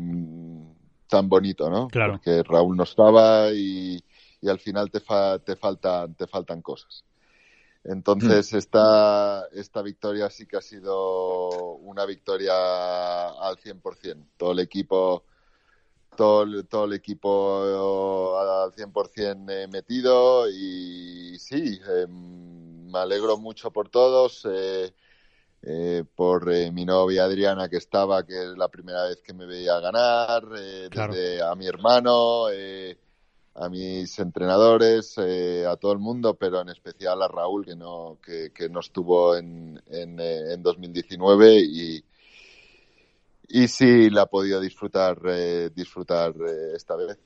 tan 1.09 1.29
bonito, 1.29 1.69
¿no? 1.71 1.89
Claro. 1.89 2.15
Porque 2.15 2.43
Raúl 2.43 2.77
no 2.77 2.85
estaba 2.85 3.51
y, 3.53 4.03
y 4.41 4.49
al 4.49 4.61
final 4.61 4.91
te, 4.91 5.01
fa, 5.01 5.39
te, 5.39 5.57
faltan, 5.57 6.15
te 6.15 6.27
faltan 6.27 6.63
cosas. 6.63 7.05
Entonces, 7.85 8.53
mm. 8.53 8.57
esta, 8.57 9.47
esta 9.53 9.83
victoria 9.83 10.31
sí 10.31 10.47
que 10.47 10.57
ha 10.57 10.63
sido 10.63 11.77
una 11.77 12.07
victoria 12.07 12.53
al 13.29 13.57
100%. 13.57 14.25
Todo 14.39 14.53
el 14.53 14.61
equipo 14.61 15.25
todo, 16.17 16.65
todo 16.65 16.85
el 16.85 16.95
equipo 16.95 18.39
al 18.39 18.73
100% 18.73 19.51
eh, 19.51 19.69
metido 19.69 20.49
y 20.49 21.39
sí, 21.39 21.81
eh, 21.87 22.07
me 22.09 22.99
alegro 22.99 23.37
mucho 23.37 23.71
por 23.71 23.89
todos, 23.89 24.47
eh, 24.51 24.95
eh 25.63 26.05
por 26.15 26.53
eh, 26.53 26.71
mi 26.73 26.85
novia 26.85 27.25
Adriana 27.25 27.69
que 27.69 27.77
estaba, 27.77 28.25
que 28.27 28.35
es 28.35 28.57
la 28.57 28.69
primera 28.69 29.05
vez 29.05 29.21
que 29.23 29.35
me 29.35 29.47
veía 29.47 29.79
ganar, 29.81 30.45
claro. 30.91 31.15
desde 31.15 31.43
a 31.43 31.55
mi 31.55 31.67
hermano, 31.67 32.47
a 33.57 33.69
mis 33.69 34.19
entrenadores, 34.19 35.17
a 35.19 35.77
todo 35.77 35.93
el 35.93 35.99
mundo, 35.99 36.35
pero 36.35 36.61
en 36.61 36.71
especial 36.71 37.23
a 37.23 37.29
Raúl 37.29 37.65
que 37.65 37.77
no, 37.77 38.19
que, 38.25 38.53
que 38.53 38.69
no 38.69 38.81
estuvo 38.81 39.37
en, 39.37 39.81
en, 39.87 40.19
en 40.19 40.63
2019 40.63 41.61
y 41.61 42.05
y 43.49 43.69
sí 43.69 44.11
la 44.11 44.23
ha 44.23 44.27
podido 44.27 44.61
disfrutar 44.61 45.19
eh, 45.27 45.71
disfrutar 45.75 46.33
eh, 46.33 46.75
esta 46.77 46.97
vez. 46.97 47.19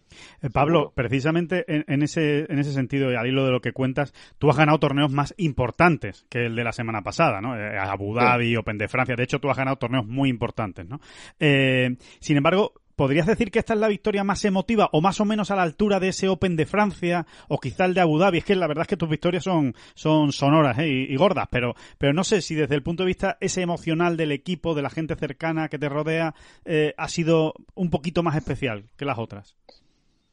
Eh, 0.42 0.50
Pablo, 0.50 0.78
Seguro. 0.78 0.92
precisamente 0.94 1.64
en, 1.68 1.84
en, 1.88 2.02
ese 2.02 2.50
en 2.50 2.58
ese 2.58 2.72
sentido 2.72 3.10
y 3.12 3.16
al 3.16 3.26
hilo 3.26 3.44
de 3.44 3.52
lo 3.52 3.60
que 3.60 3.72
cuentas, 3.72 4.12
tú 4.38 4.50
has 4.50 4.56
ganado 4.56 4.78
torneos 4.78 5.12
más 5.12 5.34
importantes 5.36 6.26
que 6.28 6.46
el 6.46 6.56
de 6.56 6.64
la 6.64 6.72
semana 6.72 7.02
pasada, 7.02 7.40
¿no? 7.40 7.54
Abu 7.54 8.14
Dhabi, 8.14 8.50
sí. 8.50 8.56
Open 8.56 8.78
de 8.78 8.88
Francia. 8.88 9.16
De 9.16 9.24
hecho, 9.24 9.38
tú 9.38 9.50
has 9.50 9.56
ganado 9.56 9.76
torneos 9.76 10.06
muy 10.06 10.28
importantes, 10.28 10.86
¿no? 10.88 11.00
Sin 11.38 12.36
embargo, 12.36 12.72
¿Podrías 12.98 13.28
decir 13.28 13.52
que 13.52 13.60
esta 13.60 13.74
es 13.74 13.78
la 13.78 13.86
victoria 13.86 14.24
más 14.24 14.44
emotiva 14.44 14.90
o 14.92 15.00
más 15.00 15.20
o 15.20 15.24
menos 15.24 15.52
a 15.52 15.54
la 15.54 15.62
altura 15.62 16.00
de 16.00 16.08
ese 16.08 16.28
Open 16.28 16.56
de 16.56 16.66
Francia 16.66 17.28
o 17.46 17.60
quizá 17.60 17.84
el 17.84 17.94
de 17.94 18.00
Abu 18.00 18.18
Dhabi? 18.18 18.38
Es 18.38 18.44
que 18.44 18.56
la 18.56 18.66
verdad 18.66 18.82
es 18.82 18.88
que 18.88 18.96
tus 18.96 19.08
victorias 19.08 19.44
son, 19.44 19.76
son 19.94 20.32
sonoras 20.32 20.76
¿eh? 20.80 20.88
y, 20.88 21.14
gordas, 21.14 21.46
pero, 21.48 21.76
pero 21.96 22.12
no 22.12 22.24
sé 22.24 22.42
si 22.42 22.56
desde 22.56 22.74
el 22.74 22.82
punto 22.82 23.04
de 23.04 23.06
vista 23.06 23.38
ese 23.40 23.62
emocional 23.62 24.16
del 24.16 24.32
equipo, 24.32 24.74
de 24.74 24.82
la 24.82 24.90
gente 24.90 25.14
cercana 25.14 25.68
que 25.68 25.78
te 25.78 25.88
rodea, 25.88 26.34
eh, 26.64 26.92
ha 26.96 27.08
sido 27.08 27.54
un 27.76 27.88
poquito 27.88 28.24
más 28.24 28.34
especial 28.34 28.90
que 28.96 29.04
las 29.04 29.18
otras. 29.18 29.54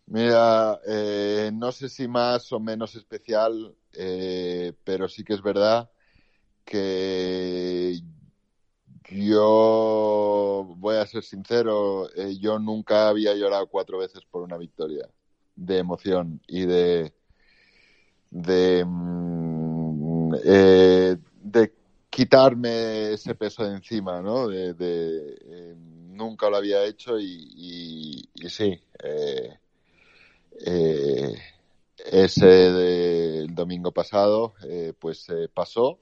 Mira, 0.07 0.79
eh, 0.87 1.51
no 1.53 1.71
sé 1.71 1.87
si 1.87 2.07
más 2.07 2.51
o 2.51 2.59
menos 2.59 2.95
especial, 2.95 3.75
pero 4.83 5.07
sí 5.07 5.23
que 5.23 5.35
es 5.35 5.41
verdad 5.43 5.91
que 6.65 8.01
yo 9.11 10.73
voy 10.77 10.94
ser 11.05 11.23
sincero, 11.23 12.09
eh, 12.15 12.37
yo 12.39 12.59
nunca 12.59 13.07
había 13.09 13.33
llorado 13.35 13.67
cuatro 13.67 13.97
veces 13.97 14.21
por 14.29 14.43
una 14.43 14.57
victoria 14.57 15.07
de 15.55 15.77
emoción 15.77 16.41
y 16.47 16.65
de 16.65 17.13
de 18.29 18.83
mm, 18.85 20.33
eh, 20.43 21.17
quitarme 22.09 23.13
ese 23.13 23.35
peso 23.35 23.63
de 23.63 23.75
encima, 23.75 24.21
¿no? 24.21 24.47
De, 24.47 24.73
eh, 24.79 25.75
nunca 25.77 26.49
lo 26.49 26.57
había 26.57 26.83
hecho 26.85 27.19
y, 27.19 28.27
y, 28.35 28.49
sí, 28.49 28.79
ese 31.97 32.45
del 32.45 33.53
domingo 33.53 33.91
pasado, 33.91 34.53
pues 34.99 35.27
pasó 35.53 35.99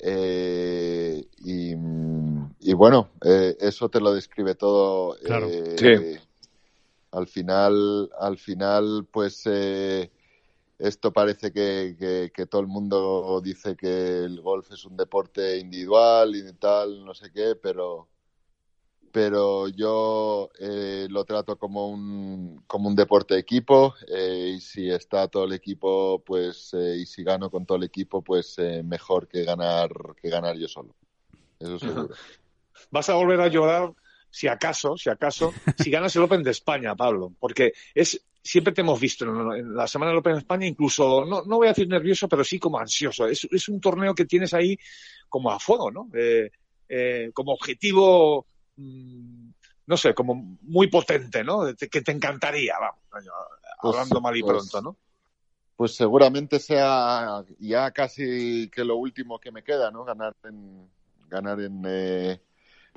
y, 0.00 1.74
y, 2.70 2.74
bueno, 2.74 3.10
eh, 3.24 3.56
eso 3.60 3.88
te 3.88 4.00
lo 4.00 4.12
describe 4.12 4.54
todo. 4.54 5.16
Claro. 5.24 5.48
Eh, 5.50 5.76
sí. 5.78 6.20
Al 7.12 7.26
final, 7.26 8.10
al 8.18 8.38
final, 8.38 9.06
pues 9.10 9.42
eh, 9.46 10.10
esto 10.78 11.12
parece 11.12 11.52
que, 11.52 11.96
que, 11.98 12.30
que, 12.34 12.46
todo 12.46 12.60
el 12.60 12.66
mundo 12.66 13.40
dice 13.42 13.76
que 13.76 14.24
el 14.24 14.40
golf 14.40 14.70
es 14.72 14.84
un 14.84 14.96
deporte 14.96 15.58
individual 15.58 16.36
y 16.36 16.52
tal, 16.52 17.04
no 17.04 17.14
sé 17.14 17.32
qué, 17.32 17.56
pero 17.60 18.08
pero 19.12 19.68
yo 19.68 20.50
eh, 20.58 21.06
lo 21.10 21.24
trato 21.24 21.56
como 21.58 21.88
un, 21.88 22.62
como 22.66 22.88
un 22.88 22.94
deporte 22.94 23.34
de 23.34 23.40
equipo 23.40 23.94
eh, 24.06 24.54
y 24.56 24.60
si 24.60 24.90
está 24.90 25.28
todo 25.28 25.44
el 25.44 25.52
equipo, 25.52 26.22
pues 26.24 26.72
eh, 26.74 26.98
y 26.98 27.06
si 27.06 27.24
gano 27.24 27.50
con 27.50 27.66
todo 27.66 27.78
el 27.78 27.84
equipo, 27.84 28.22
pues 28.22 28.54
eh, 28.58 28.82
mejor 28.84 29.28
que 29.28 29.44
ganar 29.44 29.90
que 30.20 30.28
ganar 30.28 30.56
yo 30.56 30.68
solo. 30.68 30.94
Eso 31.58 31.78
seguro. 31.78 32.14
Vas 32.90 33.08
a 33.08 33.14
volver 33.14 33.40
a 33.40 33.48
llorar 33.48 33.92
si 34.30 34.48
acaso, 34.48 34.96
si 34.96 35.10
acaso, 35.10 35.52
si 35.78 35.90
ganas 35.90 36.14
el 36.16 36.22
Open 36.22 36.42
de 36.42 36.50
España, 36.50 36.94
Pablo, 36.94 37.32
porque 37.38 37.72
es 37.94 38.24
siempre 38.42 38.72
te 38.72 38.80
hemos 38.80 38.98
visto 38.98 39.24
en 39.24 39.74
la 39.74 39.86
semana 39.86 40.10
del 40.10 40.20
Open 40.20 40.34
de 40.34 40.38
España, 40.38 40.66
incluso, 40.66 41.24
no, 41.24 41.42
no 41.44 41.56
voy 41.56 41.66
a 41.66 41.70
decir 41.70 41.88
nervioso, 41.88 42.28
pero 42.28 42.42
sí 42.44 42.58
como 42.58 42.78
ansioso. 42.78 43.26
Es, 43.26 43.46
es 43.50 43.68
un 43.68 43.80
torneo 43.80 44.14
que 44.14 44.24
tienes 44.24 44.54
ahí 44.54 44.78
como 45.28 45.50
a 45.50 45.58
fuego, 45.58 45.90
¿no? 45.90 46.08
Eh, 46.14 46.50
eh, 46.88 47.30
como 47.34 47.52
objetivo 47.52 48.46
Mm, 48.78 49.50
no 49.86 49.96
sé, 49.96 50.14
como 50.14 50.56
muy 50.62 50.86
potente, 50.88 51.42
¿no? 51.42 51.74
Que 51.74 52.02
te 52.02 52.12
encantaría, 52.12 52.76
vamos, 52.78 53.02
hablando 53.80 54.14
pues, 54.14 54.22
mal 54.22 54.36
y 54.36 54.42
pues, 54.42 54.52
pronto, 54.52 54.82
¿no? 54.82 54.96
Pues 55.76 55.94
seguramente 55.96 56.60
sea 56.60 57.44
ya 57.58 57.90
casi 57.90 58.70
que 58.70 58.84
lo 58.84 58.96
último 58.96 59.38
que 59.38 59.50
me 59.50 59.64
queda, 59.64 59.90
¿no? 59.90 60.04
Ganar 60.04 60.36
en, 60.44 60.88
ganar 61.28 61.60
en, 61.60 61.82
eh, 61.86 62.40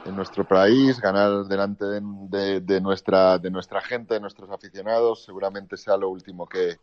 en 0.06 0.16
nuestro 0.16 0.46
país, 0.46 1.00
ganar 1.00 1.46
delante 1.46 1.86
de, 1.86 2.82
nuestra, 2.82 3.38
de 3.38 3.52
nuestra 3.52 3.82
gente, 3.82 4.16
de 4.16 4.20
nuestros 4.20 4.50
aficionados, 4.50 5.24
seguramente 5.24 5.78
sea 5.78 5.98
lo 5.98 6.10
último 6.10 6.48
que, 6.48 6.78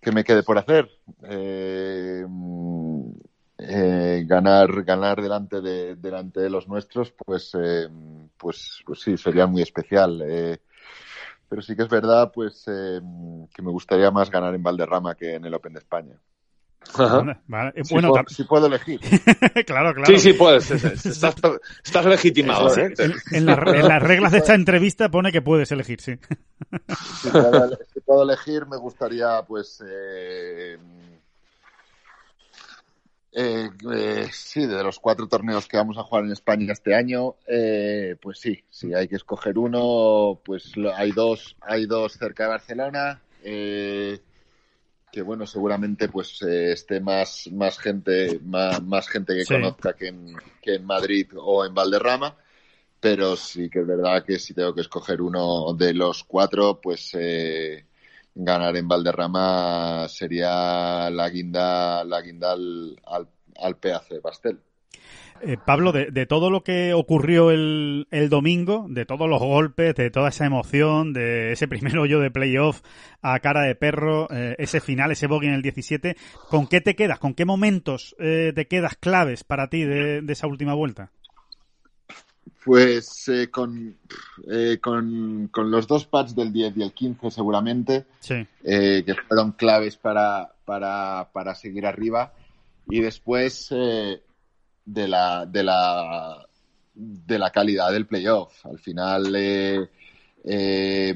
que 0.00 0.12
me 0.12 0.24
quede 0.24 0.42
por 0.42 0.58
hacer. 0.58 0.90
Eh, 1.24 2.24
eh, 3.58 4.24
ganar 4.26 4.84
ganar 4.84 5.20
delante 5.20 5.60
de 5.60 5.94
delante 5.96 6.40
de 6.40 6.48
los 6.48 6.66
nuestros 6.66 7.12
pues 7.12 7.54
eh, 7.60 7.88
pues, 8.38 8.82
pues 8.86 9.00
sí, 9.00 9.18
sería 9.18 9.46
muy 9.46 9.62
especial. 9.62 10.58
Pero 11.48 11.62
sí 11.62 11.74
que 11.74 11.82
es 11.82 11.88
verdad, 11.88 12.30
pues, 12.32 12.64
que 12.64 13.62
me 13.62 13.70
gustaría 13.72 14.10
más 14.12 14.30
ganar 14.30 14.54
en 14.54 14.62
Valderrama 14.62 15.16
que 15.16 15.34
en 15.34 15.44
el 15.44 15.54
Open 15.54 15.72
de 15.72 15.80
España. 15.80 16.14
Vale, 16.96 17.38
vale. 17.46 17.84
Si, 17.84 17.94
Bueno, 17.94 18.08
puedo, 18.08 18.24
si 18.28 18.44
puedo 18.44 18.66
elegir. 18.66 19.00
claro, 19.66 19.94
claro. 19.94 20.06
Sí, 20.06 20.18
sí, 20.18 20.32
puedes. 20.32 20.70
Estás, 21.06 21.34
estás 21.84 22.06
legitimado. 22.06 22.76
¿eh? 22.76 22.92
En, 22.98 23.12
en 23.32 23.46
las- 23.46 23.74
en 23.74 23.88
las 23.88 24.02
reglas 24.02 24.32
de 24.32 24.38
esta 24.38 24.54
entrevista 24.54 25.08
pone 25.10 25.30
que 25.30 25.42
puedes 25.42 25.70
elegir, 25.72 26.00
sí. 26.00 26.18
Si 27.22 27.28
puedo, 27.30 27.68
si 27.92 28.00
puedo 28.00 28.22
elegir, 28.24 28.66
me 28.66 28.76
gustaría, 28.76 29.42
pues, 29.46 29.82
eh, 29.86 30.78
eh, 33.32 33.70
eh, 33.92 34.28
sí, 34.32 34.66
de 34.66 34.82
los 34.82 34.98
cuatro 34.98 35.28
torneos 35.28 35.68
que 35.68 35.76
vamos 35.76 35.96
a 35.98 36.02
jugar 36.02 36.24
en 36.24 36.32
España 36.32 36.72
este 36.72 36.94
año, 36.96 37.36
eh, 37.46 38.16
pues 38.20 38.40
sí, 38.40 38.64
sí, 38.68 38.92
hay 38.92 39.06
que 39.06 39.16
escoger 39.16 39.56
uno, 39.58 40.40
pues 40.44 40.76
lo- 40.76 40.94
hay 40.94 41.12
dos, 41.12 41.56
hay 41.60 41.86
dos 41.86 42.14
cerca 42.14 42.44
de 42.44 42.48
Barcelona, 42.48 43.20
eh, 43.44 44.18
que 45.12 45.22
bueno, 45.22 45.46
seguramente 45.46 46.08
pues 46.08 46.40
eh, 46.42 46.72
esté 46.72 47.00
más, 47.00 47.48
más 47.52 47.78
gente, 47.78 48.40
más, 48.44 48.82
más 48.82 49.08
gente 49.08 49.34
que 49.36 49.46
Sí. 49.46 49.54
conozca 49.54 49.94
que 49.94 50.08
en, 50.08 50.36
que 50.60 50.74
en 50.76 50.84
Madrid 50.86 51.28
o 51.36 51.64
en 51.64 51.74
Valderrama 51.74 52.36
pero 53.00 53.36
sí 53.36 53.70
que 53.70 53.80
es 53.80 53.86
verdad 53.86 54.24
que 54.24 54.38
si 54.38 54.54
tengo 54.54 54.74
que 54.74 54.82
escoger 54.82 55.22
uno 55.22 55.72
de 55.74 55.94
los 55.94 56.24
cuatro, 56.24 56.80
pues 56.80 57.10
eh, 57.14 57.86
ganar 58.34 58.76
en 58.76 58.88
Valderrama 58.88 60.06
sería 60.08 61.08
la 61.10 61.28
guinda, 61.30 62.04
la 62.04 62.20
guinda 62.20 62.52
al, 62.52 63.00
al, 63.06 63.28
al 63.56 63.76
pedazo 63.78 64.14
de 64.14 64.20
pastel. 64.20 64.60
Eh, 65.42 65.56
Pablo, 65.64 65.92
de, 65.92 66.10
de 66.10 66.26
todo 66.26 66.50
lo 66.50 66.62
que 66.62 66.92
ocurrió 66.92 67.50
el, 67.50 68.06
el 68.10 68.28
domingo, 68.28 68.86
de 68.88 69.06
todos 69.06 69.28
los 69.28 69.40
golpes, 69.40 69.94
de 69.94 70.10
toda 70.10 70.28
esa 70.28 70.44
emoción, 70.44 71.12
de 71.12 71.52
ese 71.52 71.66
primer 71.68 71.96
hoyo 71.98 72.20
de 72.20 72.30
playoff 72.30 72.82
a 73.22 73.38
cara 73.40 73.62
de 73.62 73.74
perro, 73.74 74.28
eh, 74.30 74.54
ese 74.58 74.80
final, 74.80 75.10
ese 75.12 75.26
bogey 75.26 75.48
en 75.48 75.54
el 75.54 75.62
17, 75.62 76.16
¿con 76.48 76.66
qué 76.66 76.80
te 76.80 76.94
quedas? 76.94 77.18
¿Con 77.18 77.34
qué 77.34 77.44
momentos 77.44 78.14
eh, 78.18 78.52
te 78.54 78.66
quedas 78.66 78.96
claves 78.96 79.42
para 79.44 79.68
ti 79.68 79.82
de, 79.84 80.20
de 80.22 80.32
esa 80.32 80.46
última 80.46 80.74
vuelta? 80.74 81.10
Pues 82.64 83.30
con, 83.50 83.96
con, 84.82 85.48
con 85.50 85.70
los 85.70 85.86
dos 85.86 86.04
pads 86.04 86.34
del 86.34 86.52
10 86.52 86.76
y 86.76 86.82
el 86.82 86.92
15 86.92 87.30
seguramente, 87.30 88.04
Sí. 88.20 88.46
que 88.62 89.14
fueron 89.26 89.52
claves 89.52 89.96
para, 89.96 90.52
para, 90.66 91.30
para 91.32 91.54
seguir 91.54 91.86
arriba. 91.86 92.34
Y 92.90 93.00
después 93.00 93.68
eh, 93.70 94.20
de, 94.92 95.08
la, 95.08 95.46
de, 95.46 95.62
la, 95.62 96.46
de 96.94 97.38
la 97.38 97.50
calidad 97.50 97.92
del 97.92 98.06
playoff. 98.06 98.64
Al 98.66 98.78
final, 98.78 99.32
eh, 99.36 99.88
eh, 100.44 101.14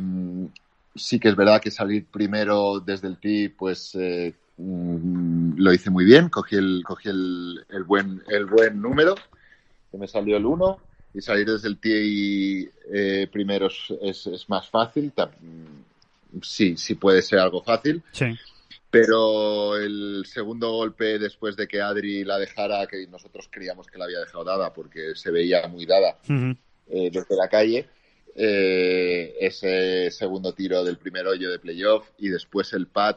sí 0.94 1.18
que 1.18 1.28
es 1.28 1.36
verdad 1.36 1.60
que 1.60 1.70
salir 1.70 2.06
primero 2.06 2.80
desde 2.80 3.08
el 3.08 3.18
tee, 3.18 3.50
pues 3.50 3.94
eh, 3.94 4.34
mm, 4.56 5.54
lo 5.56 5.72
hice 5.72 5.90
muy 5.90 6.04
bien. 6.04 6.28
Cogí 6.28 6.56
el, 6.56 6.82
cogí 6.86 7.08
el, 7.08 7.64
el, 7.68 7.84
buen, 7.84 8.22
el 8.28 8.46
buen 8.46 8.80
número, 8.80 9.14
que 9.90 9.98
me 9.98 10.06
salió 10.06 10.36
el 10.36 10.46
1. 10.46 10.78
Y 11.16 11.20
salir 11.20 11.46
desde 11.46 11.68
el 11.68 11.78
tee 11.78 12.72
eh, 12.92 13.28
primero 13.30 13.68
es, 13.68 14.26
es, 14.26 14.48
más 14.48 14.68
fácil. 14.68 15.12
Sí, 16.42 16.76
sí 16.76 16.96
puede 16.96 17.22
ser 17.22 17.38
algo 17.38 17.62
fácil 17.62 18.02
Sí. 18.10 18.26
Pero 18.94 19.76
el 19.76 20.24
segundo 20.24 20.70
golpe 20.70 21.18
después 21.18 21.56
de 21.56 21.66
que 21.66 21.80
Adri 21.80 22.22
la 22.22 22.38
dejara, 22.38 22.86
que 22.86 23.08
nosotros 23.08 23.48
creíamos 23.50 23.88
que 23.88 23.98
la 23.98 24.04
había 24.04 24.20
dejado 24.20 24.44
dada 24.44 24.72
porque 24.72 25.16
se 25.16 25.32
veía 25.32 25.66
muy 25.66 25.84
dada 25.84 26.18
eh, 26.28 27.10
desde 27.10 27.36
la 27.36 27.48
calle, 27.48 27.88
eh, 28.36 29.34
ese 29.40 30.12
segundo 30.12 30.52
tiro 30.54 30.84
del 30.84 30.98
primer 30.98 31.26
hoyo 31.26 31.50
de 31.50 31.58
playoff 31.58 32.08
y 32.18 32.28
después 32.28 32.72
el 32.72 32.86
pad, 32.86 33.16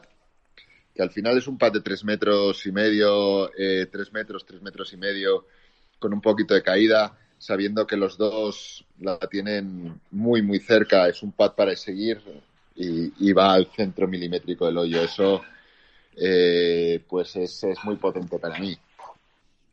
que 0.94 1.02
al 1.02 1.10
final 1.10 1.38
es 1.38 1.46
un 1.46 1.58
pad 1.58 1.72
de 1.72 1.80
tres 1.80 2.02
metros 2.02 2.66
y 2.66 2.72
medio, 2.72 3.52
eh, 3.56 3.86
tres 3.86 4.12
metros, 4.12 4.44
tres 4.44 4.60
metros 4.60 4.92
y 4.92 4.96
medio, 4.96 5.46
con 6.00 6.12
un 6.12 6.20
poquito 6.20 6.54
de 6.54 6.62
caída, 6.62 7.16
sabiendo 7.38 7.86
que 7.86 7.96
los 7.96 8.18
dos 8.18 8.84
la 8.98 9.16
tienen 9.18 10.00
muy, 10.10 10.42
muy 10.42 10.58
cerca, 10.58 11.08
es 11.08 11.22
un 11.22 11.30
pad 11.30 11.52
para 11.54 11.76
seguir 11.76 12.20
y, 12.74 13.12
y 13.20 13.32
va 13.32 13.52
al 13.52 13.66
centro 13.76 14.08
milimétrico 14.08 14.66
del 14.66 14.78
hoyo. 14.78 15.02
Eso, 15.02 15.42
eh, 16.20 17.00
pues 17.08 17.36
es, 17.36 17.64
es 17.64 17.84
muy 17.84 17.96
potente 17.96 18.38
para 18.38 18.58
mí. 18.58 18.76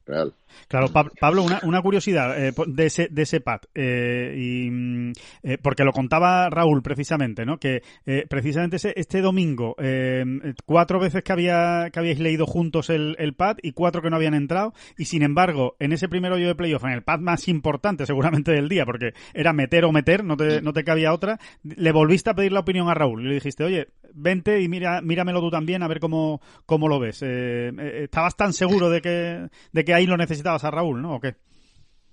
Real. 0.06 0.34
Claro, 0.68 0.88
Pab- 0.90 1.12
Pablo, 1.20 1.44
una, 1.44 1.60
una 1.64 1.82
curiosidad 1.82 2.38
eh, 2.48 2.54
de 2.68 2.86
ese, 2.86 3.08
de 3.12 3.22
ese 3.22 3.42
pad, 3.42 3.62
eh, 3.74 4.34
y, 4.38 4.70
mm, 4.72 5.12
eh, 5.44 5.58
porque 5.62 5.84
lo 5.84 5.92
contaba 5.92 6.50
Raúl 6.50 6.82
precisamente, 6.82 7.46
¿no? 7.46 7.58
Que 7.60 7.82
eh, 8.06 8.26
precisamente 8.30 8.78
ese- 8.78 8.94
este 8.96 9.22
domingo, 9.22 9.76
eh, 9.80 10.24
cuatro 10.66 11.00
veces 11.00 11.24
que, 11.24 11.32
había, 11.32 11.90
que 11.92 12.02
leído 12.16 12.46
juntos 12.46 12.90
el, 12.90 13.16
el 13.20 13.34
pad 13.34 13.58
y 13.62 13.72
cuatro 13.74 14.02
que 14.02 14.10
no 14.10 14.16
habían 14.16 14.34
entrado, 14.34 14.74
y 14.98 15.06
sin 15.06 15.24
embargo, 15.24 15.76
en 15.80 15.92
ese 15.92 16.08
primer 16.10 16.32
hoyo 16.32 16.48
de 16.48 16.56
playoff, 16.56 16.84
en 16.86 16.92
el 16.92 17.04
pad 17.04 17.20
más 17.20 17.48
importante 17.48 18.06
seguramente 18.06 18.52
del 18.52 18.70
día, 18.70 18.86
porque 18.86 19.14
era 19.34 19.54
meter 19.54 19.86
o 19.86 19.92
meter, 19.92 20.24
no 20.24 20.38
te, 20.38 20.62
no 20.62 20.74
te 20.74 20.84
cabía 20.84 21.14
otra, 21.14 21.40
le 21.64 21.92
volviste 21.92 22.30
a 22.30 22.34
pedir 22.36 22.52
la 22.52 22.62
opinión 22.62 22.90
a 22.90 22.94
Raúl 22.94 23.22
y 23.26 23.28
le 23.30 23.34
dijiste, 23.36 23.64
oye, 23.64 23.88
vente 24.14 24.62
y 24.62 24.70
mira, 24.70 25.02
míramelo 25.02 25.42
tú 25.42 25.50
también 25.52 25.84
a 25.84 25.88
ver 25.88 26.00
cómo, 26.00 26.42
cómo 26.66 26.88
lo 26.88 27.00
ves. 27.00 27.22
Eh, 27.22 28.04
¿Estabas 28.04 28.36
tan 28.38 28.54
seguro 28.54 28.90
de 28.90 29.02
que, 29.02 29.48
de 29.74 29.86
que 29.86 29.94
ahí 29.94 30.06
lo 30.06 30.16
necesitabas 30.46 30.64
a 30.64 30.72
Raúl, 30.72 31.02
no? 31.02 31.16
¿O 31.16 31.20
qué? 31.20 31.36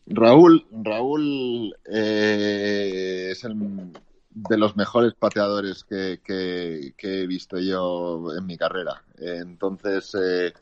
Raúl, 0.07 0.66
Raúl 0.83 1.75
eh, 1.85 3.29
es 3.33 3.45
el 3.45 3.92
de 4.31 4.57
los 4.57 4.75
mejores 4.77 5.12
pateadores 5.14 5.85
que, 5.85 6.21
que- 6.25 6.95
que 6.97 7.23
he 7.23 7.27
visto 7.27 7.59
yo 7.59 8.25
en 8.37 8.47
mi 8.47 8.57
carrera. 8.57 9.03
Entonces, 9.18 10.14
eh, 10.14 10.53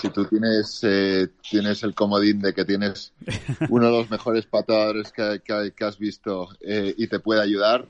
si 0.00 0.08
tú 0.10 0.24
tienes, 0.26 0.80
eh, 0.82 1.28
tienes 1.48 1.82
el 1.84 1.94
comodín 1.94 2.40
de 2.40 2.52
que 2.52 2.64
tienes 2.64 3.12
uno 3.70 3.86
de 3.86 3.92
los 3.92 4.10
mejores 4.10 4.46
pateadores 4.46 5.12
que, 5.12 5.84
has 5.84 5.98
visto 5.98 6.48
eh, 6.60 6.92
y 6.98 7.06
te 7.06 7.20
puede 7.20 7.40
ayudar, 7.40 7.86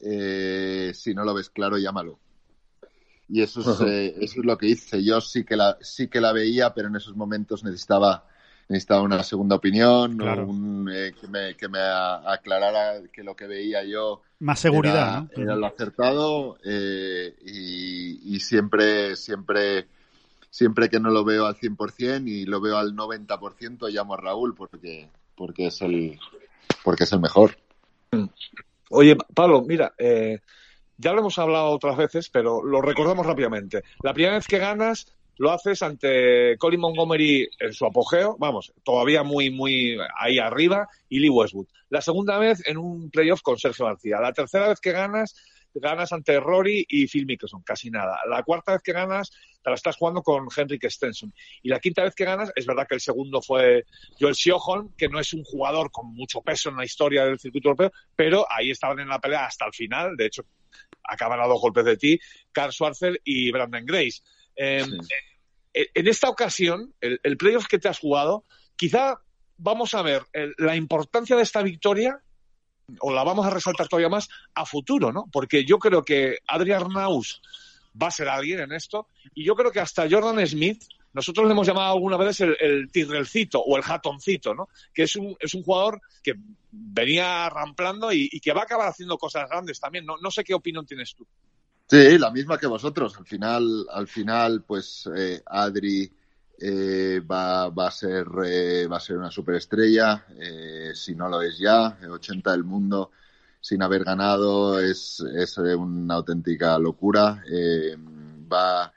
si 0.00 1.14
no 1.14 1.24
lo 1.24 1.34
ves 1.34 1.50
claro, 1.50 1.76
llámalo. 1.78 2.18
Y 3.28 3.42
eso 3.42 3.60
es, 3.60 3.66
eso 4.20 4.40
es 4.40 4.44
lo 4.46 4.56
que 4.56 4.68
hice. 4.68 5.04
Yo 5.04 5.20
sí 5.20 5.44
que 5.44 5.56
la, 5.56 5.76
sí 5.80 6.08
que 6.08 6.20
la 6.20 6.32
veía, 6.32 6.74
pero 6.74 6.88
en 6.88 6.96
esos 6.96 7.14
momentos 7.16 7.64
necesitaba, 7.64 8.26
necesitaba 8.68 9.02
una 9.02 9.22
segunda 9.22 9.56
opinión, 9.56 10.16
Claro. 10.16 10.46
un, 10.46 10.90
eh, 10.92 11.12
que 11.20 11.28
me, 11.28 11.54
que 11.56 11.68
me 11.68 11.78
aclarara 11.80 13.02
que 13.12 13.22
lo 13.22 13.36
que 13.36 13.46
veía 13.46 13.84
yo 13.84 14.22
Más 14.40 14.60
seguridad, 14.60 15.26
era, 15.30 15.36
¿no? 15.36 15.42
era 15.42 15.56
lo 15.56 15.66
acertado 15.66 16.58
eh, 16.64 17.34
y, 17.44 18.34
y 18.34 18.40
siempre, 18.40 19.16
siempre, 19.16 19.86
siempre 20.50 20.88
que 20.88 21.00
no 21.00 21.10
lo 21.10 21.24
veo 21.24 21.46
al 21.46 21.56
100% 21.56 22.28
y 22.28 22.46
lo 22.46 22.60
veo 22.60 22.78
al 22.78 22.94
90%, 22.94 23.90
llamo 23.90 24.14
a 24.14 24.18
Raúl 24.18 24.54
porque, 24.54 25.08
porque, 25.36 25.66
es, 25.66 25.82
el, 25.82 26.18
porque 26.82 27.04
es 27.04 27.12
el 27.12 27.20
mejor. 27.20 27.56
Oye, 28.90 29.16
Pablo, 29.34 29.62
mira, 29.62 29.94
eh, 29.98 30.40
ya 30.96 31.12
lo 31.12 31.20
hemos 31.20 31.38
hablado 31.38 31.70
otras 31.70 31.96
veces, 31.96 32.28
pero 32.30 32.62
lo 32.62 32.80
recordamos 32.80 33.26
rápidamente. 33.26 33.82
La 34.02 34.14
primera 34.14 34.36
vez 34.36 34.46
que 34.46 34.58
ganas 34.58 35.12
lo 35.36 35.50
haces 35.50 35.82
ante 35.82 36.56
Colin 36.58 36.80
Montgomery 36.80 37.48
en 37.58 37.72
su 37.72 37.86
apogeo, 37.86 38.36
vamos, 38.38 38.72
todavía 38.84 39.22
muy, 39.22 39.50
muy 39.50 39.96
ahí 40.18 40.38
arriba, 40.38 40.88
y 41.08 41.18
Lee 41.18 41.30
Westwood. 41.30 41.66
La 41.90 42.00
segunda 42.00 42.38
vez 42.38 42.66
en 42.66 42.78
un 42.78 43.10
playoff 43.10 43.42
con 43.42 43.58
Sergio 43.58 43.86
García. 43.86 44.20
La 44.20 44.32
tercera 44.32 44.68
vez 44.68 44.80
que 44.80 44.92
ganas, 44.92 45.34
ganas 45.74 46.12
ante 46.12 46.38
Rory 46.40 46.84
y 46.88 47.06
Phil 47.06 47.26
Mickelson, 47.26 47.62
casi 47.62 47.90
nada. 47.90 48.18
La 48.28 48.42
cuarta 48.42 48.72
vez 48.72 48.82
que 48.82 48.92
ganas, 48.92 49.30
te 49.62 49.70
la 49.70 49.76
estás 49.76 49.96
jugando 49.96 50.22
con 50.22 50.46
Henrik 50.54 50.88
Stenson. 50.88 51.32
Y 51.62 51.68
la 51.68 51.80
quinta 51.80 52.02
vez 52.02 52.14
que 52.14 52.24
ganas, 52.24 52.52
es 52.54 52.66
verdad 52.66 52.86
que 52.88 52.94
el 52.94 53.00
segundo 53.00 53.40
fue 53.42 53.84
Joel 54.20 54.34
Sjöholm, 54.34 54.92
que 54.96 55.08
no 55.08 55.18
es 55.18 55.32
un 55.32 55.42
jugador 55.42 55.90
con 55.90 56.14
mucho 56.14 56.42
peso 56.42 56.68
en 56.68 56.76
la 56.76 56.84
historia 56.84 57.24
del 57.24 57.38
circuito 57.38 57.68
europeo, 57.68 57.92
pero 58.14 58.46
ahí 58.50 58.70
estaban 58.70 59.00
en 59.00 59.08
la 59.08 59.18
pelea 59.18 59.46
hasta 59.46 59.66
el 59.66 59.72
final. 59.72 60.16
De 60.16 60.26
hecho, 60.26 60.44
acaban 61.02 61.40
a 61.40 61.46
dos 61.46 61.60
golpes 61.60 61.84
de 61.84 61.96
ti, 61.96 62.20
Carl 62.52 62.72
Schwarzer 62.72 63.20
y 63.24 63.50
Brandon 63.50 63.84
Grace. 63.84 64.22
Eh, 64.56 64.84
Sí. 64.84 64.98
eh, 65.74 65.86
En 65.94 66.06
esta 66.08 66.28
ocasión, 66.28 66.94
el, 67.00 67.18
el 67.22 67.36
playoff 67.36 67.66
que 67.66 67.78
te 67.78 67.88
has 67.88 67.98
jugado, 67.98 68.44
quizá 68.76 69.18
vamos 69.56 69.94
a 69.94 70.02
ver 70.02 70.22
el- 70.32 70.54
la 70.58 70.76
importancia 70.76 71.36
de 71.36 71.42
esta 71.42 71.62
victoria, 71.62 72.20
o 73.00 73.12
la 73.12 73.24
vamos 73.24 73.46
a 73.46 73.50
resaltar 73.50 73.88
todavía 73.88 74.08
más, 74.08 74.28
a 74.54 74.66
futuro, 74.66 75.10
¿no? 75.12 75.24
Porque 75.32 75.64
yo 75.64 75.78
creo 75.78 76.04
que 76.04 76.38
Adrian 76.46 76.88
Naus 76.92 77.40
va 78.00 78.08
a 78.08 78.10
ser 78.10 78.28
alguien 78.28 78.60
en 78.60 78.72
esto, 78.72 79.08
y 79.34 79.44
yo 79.44 79.54
creo 79.54 79.70
que 79.72 79.80
hasta 79.80 80.08
Jordan 80.10 80.46
Smith, 80.46 80.82
nosotros 81.12 81.46
le 81.46 81.52
hemos 81.52 81.66
llamado 81.66 81.92
alguna 81.94 82.16
vez 82.16 82.40
el, 82.40 82.56
el 82.60 82.90
tirrelcito 82.90 83.60
o 83.60 83.76
el 83.76 83.82
jatoncito, 83.84 84.52
¿no? 84.54 84.68
Que 84.92 85.04
es 85.04 85.14
un, 85.16 85.36
es 85.38 85.54
un 85.54 85.62
jugador 85.62 86.00
que 86.22 86.34
venía 86.72 87.48
ramplando 87.48 88.12
y, 88.12 88.28
y 88.32 88.40
que 88.40 88.52
va 88.52 88.62
a 88.62 88.64
acabar 88.64 88.88
haciendo 88.88 89.16
cosas 89.16 89.48
grandes 89.48 89.78
también. 89.78 90.04
No, 90.04 90.16
no 90.20 90.30
sé 90.32 90.42
qué 90.42 90.54
opinión 90.54 90.84
tienes 90.84 91.14
tú. 91.14 91.24
Sí, 91.86 92.18
la 92.18 92.30
misma 92.30 92.58
que 92.58 92.66
vosotros. 92.66 93.16
Al 93.18 93.26
final, 93.26 93.86
al 93.90 94.08
final, 94.08 94.62
pues 94.62 95.08
eh, 95.14 95.42
Adri 95.46 96.10
eh, 96.58 97.20
va, 97.20 97.66
a 97.66 97.90
ser, 97.90 98.26
eh, 98.46 98.86
va 98.86 98.96
a 98.96 99.00
ser 99.00 99.16
una 99.18 99.30
superestrella, 99.30 100.26
eh, 100.38 100.92
si 100.94 101.14
no 101.14 101.28
lo 101.28 101.42
es 101.42 101.58
ya, 101.58 101.98
80 102.08 102.52
del 102.52 102.64
mundo 102.64 103.10
sin 103.60 103.82
haber 103.82 104.04
ganado 104.04 104.78
es, 104.78 105.20
es 105.20 105.56
una 105.58 106.14
auténtica 106.16 106.78
locura. 106.78 107.42
va, 108.52 108.92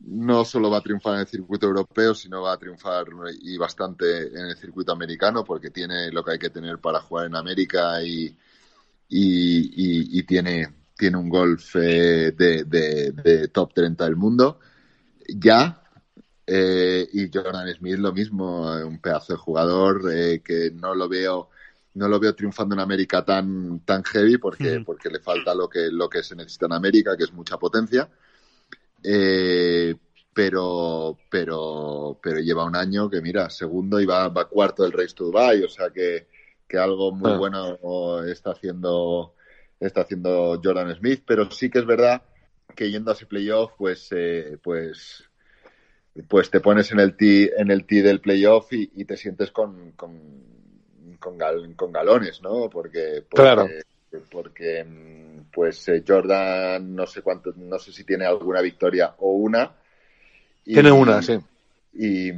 no 0.00 0.44
solo 0.44 0.70
va 0.70 0.78
a 0.78 0.82
triunfar 0.82 1.14
en 1.14 1.20
el 1.20 1.26
circuito 1.26 1.66
europeo, 1.66 2.14
sino 2.14 2.42
va 2.42 2.54
a 2.54 2.58
triunfar 2.58 3.06
y 3.42 3.56
bastante 3.58 4.28
en 4.28 4.46
el 4.46 4.56
circuito 4.56 4.92
americano, 4.92 5.44
porque 5.44 5.70
tiene 5.70 6.10
lo 6.10 6.24
que 6.24 6.32
hay 6.32 6.38
que 6.38 6.50
tener 6.50 6.78
para 6.78 7.00
jugar 7.02 7.26
en 7.26 7.36
América 7.36 8.02
y, 8.02 8.34
y, 9.08 10.22
tiene, 10.24 10.68
tiene 11.00 11.16
un 11.16 11.30
golf 11.30 11.76
de, 11.76 12.32
de, 12.32 12.64
de, 13.12 13.48
top 13.48 13.72
30 13.72 14.04
del 14.04 14.16
mundo. 14.16 14.60
Ya, 15.26 15.82
eh, 16.46 17.08
y 17.10 17.30
Jordan 17.32 17.72
Smith 17.74 17.96
lo 17.96 18.12
mismo, 18.12 18.70
un 18.84 19.00
pedazo 19.00 19.32
de 19.32 19.38
jugador 19.38 20.12
eh, 20.12 20.42
que 20.44 20.70
no 20.72 20.94
lo 20.94 21.08
veo 21.08 21.48
no 21.94 22.06
lo 22.06 22.20
veo 22.20 22.34
triunfando 22.34 22.74
en 22.74 22.80
América 22.80 23.24
tan 23.24 23.80
tan 23.80 24.04
heavy 24.04 24.36
porque 24.36 24.80
porque 24.86 25.08
le 25.08 25.18
falta 25.18 25.54
lo 25.54 25.68
que 25.68 25.88
lo 25.90 26.08
que 26.08 26.22
se 26.22 26.36
necesita 26.36 26.66
en 26.66 26.74
América 26.74 27.16
que 27.16 27.24
es 27.24 27.32
mucha 27.32 27.56
potencia 27.56 28.08
eh, 29.02 29.96
pero 30.32 31.18
pero 31.28 32.20
pero 32.22 32.38
lleva 32.38 32.64
un 32.64 32.76
año 32.76 33.10
que 33.10 33.20
mira 33.20 33.50
segundo 33.50 34.00
y 34.00 34.06
va, 34.06 34.28
va 34.28 34.48
cuarto 34.48 34.84
del 34.84 34.92
Race 34.92 35.14
to 35.14 35.24
Dubai 35.24 35.64
o 35.64 35.68
sea 35.68 35.90
que, 35.90 36.28
que 36.68 36.78
algo 36.78 37.10
muy 37.10 37.32
ah. 37.32 37.36
bueno 37.36 38.22
está 38.24 38.52
haciendo 38.52 39.34
está 39.80 40.02
haciendo 40.02 40.60
Jordan 40.62 40.94
Smith 40.94 41.22
pero 41.26 41.50
sí 41.50 41.70
que 41.70 41.80
es 41.80 41.86
verdad 41.86 42.22
que 42.76 42.90
yendo 42.90 43.10
a 43.10 43.14
ese 43.14 43.26
playoff 43.26 43.72
pues 43.76 44.10
pues 44.62 45.30
pues 46.28 46.50
te 46.50 46.60
pones 46.60 46.90
en 46.92 47.00
el 47.00 47.16
tee, 47.16 47.52
en 47.56 47.70
el 47.70 47.84
tee 47.86 48.02
del 48.02 48.20
playoff 48.20 48.72
y, 48.72 48.90
y 48.94 49.04
te 49.04 49.16
sientes 49.16 49.50
con, 49.50 49.92
con, 49.92 50.18
con, 51.18 51.38
con, 51.74 51.92
galones, 51.92 52.42
¿no? 52.42 52.68
Porque, 52.68 53.24
porque, 53.28 53.42
claro. 53.42 53.68
porque 54.30 54.86
pues 55.52 55.88
eh, 55.88 56.02
Jordan 56.06 56.94
no 56.94 57.06
sé 57.06 57.22
cuánto, 57.22 57.52
no 57.56 57.78
sé 57.78 57.92
si 57.92 58.04
tiene 58.04 58.26
alguna 58.26 58.60
victoria 58.60 59.14
o 59.18 59.32
una. 59.32 59.72
Y, 60.64 60.74
tiene 60.74 60.90
una, 60.90 61.22
sí. 61.22 61.38
Y, 61.94 62.32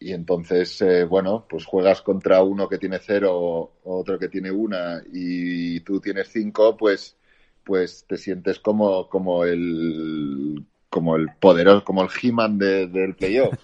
y 0.00 0.12
entonces, 0.12 0.80
eh, 0.82 1.04
bueno, 1.04 1.46
pues 1.48 1.64
juegas 1.64 2.02
contra 2.02 2.42
uno 2.42 2.68
que 2.68 2.78
tiene 2.78 2.98
cero, 3.00 3.72
otro 3.84 4.18
que 4.18 4.28
tiene 4.28 4.50
una 4.50 5.02
y 5.12 5.80
tú 5.80 6.00
tienes 6.00 6.28
cinco, 6.28 6.76
pues, 6.76 7.16
pues 7.64 8.04
te 8.08 8.16
sientes 8.16 8.58
como, 8.60 9.08
como 9.08 9.44
el 9.44 10.64
como 10.88 11.16
el 11.16 11.28
poderoso, 11.38 11.84
como 11.84 12.02
el 12.02 12.08
He-Man 12.20 12.58
de, 12.58 12.86
del 12.86 13.14
playoff. 13.14 13.54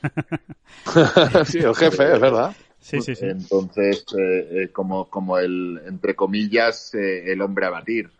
sí, 1.46 1.58
el 1.58 1.74
jefe, 1.74 2.12
es 2.12 2.20
verdad. 2.20 2.54
Sí, 2.80 3.00
sí, 3.00 3.14
sí. 3.14 3.24
Entonces, 3.24 4.04
eh, 4.18 4.48
eh, 4.50 4.68
como, 4.70 5.08
como 5.08 5.38
el, 5.38 5.80
entre 5.86 6.14
comillas, 6.14 6.94
eh, 6.94 7.32
el 7.32 7.40
hombre 7.40 7.64
a 7.66 7.70
batir. 7.70 8.10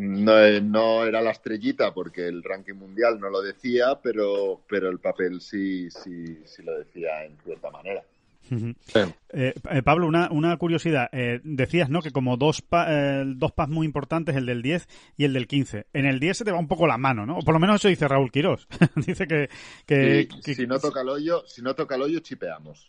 No, 0.00 0.60
no 0.60 1.04
era 1.04 1.20
la 1.20 1.30
estrellita 1.30 1.92
porque 1.92 2.26
el 2.26 2.42
ranking 2.42 2.74
mundial 2.74 3.20
no 3.20 3.28
lo 3.28 3.42
decía, 3.42 4.00
pero, 4.02 4.62
pero 4.68 4.88
el 4.88 4.98
papel 4.98 5.40
sí, 5.40 5.90
sí, 5.90 6.42
sí 6.46 6.62
lo 6.62 6.78
decía 6.78 7.24
en 7.24 7.36
cierta 7.44 7.70
manera. 7.70 8.02
Eh, 9.32 9.54
eh, 9.70 9.82
Pablo, 9.82 10.06
una, 10.06 10.30
una 10.30 10.56
curiosidad. 10.56 11.08
Eh, 11.12 11.40
decías, 11.44 11.88
¿no? 11.88 12.02
Que 12.02 12.10
como 12.10 12.36
dos, 12.36 12.64
dos 13.26 13.52
pas 13.52 13.68
muy 13.68 13.86
importantes, 13.86 14.36
el 14.36 14.46
del 14.46 14.62
10 14.62 14.88
y 15.16 15.24
el 15.24 15.32
del 15.32 15.46
15. 15.46 15.86
En 15.92 16.06
el 16.06 16.20
10 16.20 16.38
se 16.38 16.44
te 16.44 16.52
va 16.52 16.58
un 16.58 16.68
poco 16.68 16.86
la 16.86 16.98
mano, 16.98 17.26
¿no? 17.26 17.38
O 17.38 17.42
por 17.42 17.54
lo 17.54 17.60
menos 17.60 17.76
eso 17.76 17.88
dice 17.88 18.08
Raúl 18.08 18.30
Quirós. 18.30 18.66
dice 18.96 19.26
que... 19.26 19.48
que, 19.86 20.28
Si 20.42 20.66
no 20.66 20.78
toca 20.78 21.02
el 21.02 21.08
hoyo, 21.08 21.44
si 21.46 21.62
no 21.62 21.74
toca 21.74 21.94
el 21.94 22.02
hoyo, 22.02 22.20
chipeamos. 22.20 22.86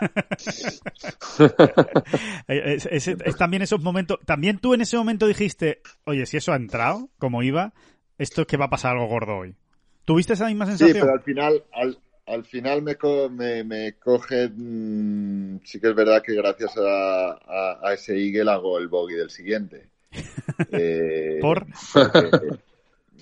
es, 2.48 3.16
también 3.38 3.62
esos 3.62 3.80
momentos... 3.80 4.18
También 4.24 4.58
tú 4.58 4.74
en 4.74 4.80
ese 4.80 4.96
momento 4.96 5.26
dijiste, 5.26 5.80
oye, 6.04 6.26
si 6.26 6.36
eso 6.36 6.52
ha 6.52 6.56
entrado, 6.56 7.08
como 7.18 7.42
iba, 7.42 7.72
esto 8.18 8.42
es 8.42 8.46
que 8.46 8.56
va 8.56 8.66
a 8.66 8.70
pasar 8.70 8.92
algo 8.92 9.06
gordo 9.06 9.36
hoy. 9.36 9.56
¿Tuviste 10.04 10.34
esa 10.34 10.46
misma 10.46 10.66
sensación? 10.66 10.92
Sí, 10.92 11.00
pero 11.00 11.12
al 11.12 11.22
final, 11.22 11.64
al, 11.72 11.98
al 12.26 12.44
final 12.44 12.82
me, 12.82 12.96
me, 13.30 13.64
me 13.64 13.92
coge, 13.94 14.48
mm, 14.48 15.60
sí 15.64 15.80
que 15.80 15.88
es 15.88 15.94
verdad 15.94 16.22
que 16.22 16.34
gracias 16.34 16.76
a, 16.76 17.86
a, 17.86 17.94
ese 17.94 18.16
Eagle 18.16 18.50
hago 18.50 18.78
el 18.78 18.88
bogey 18.88 19.16
del 19.16 19.30
siguiente. 19.30 19.88
Eh, 20.72 21.38
¿Por? 21.40 21.66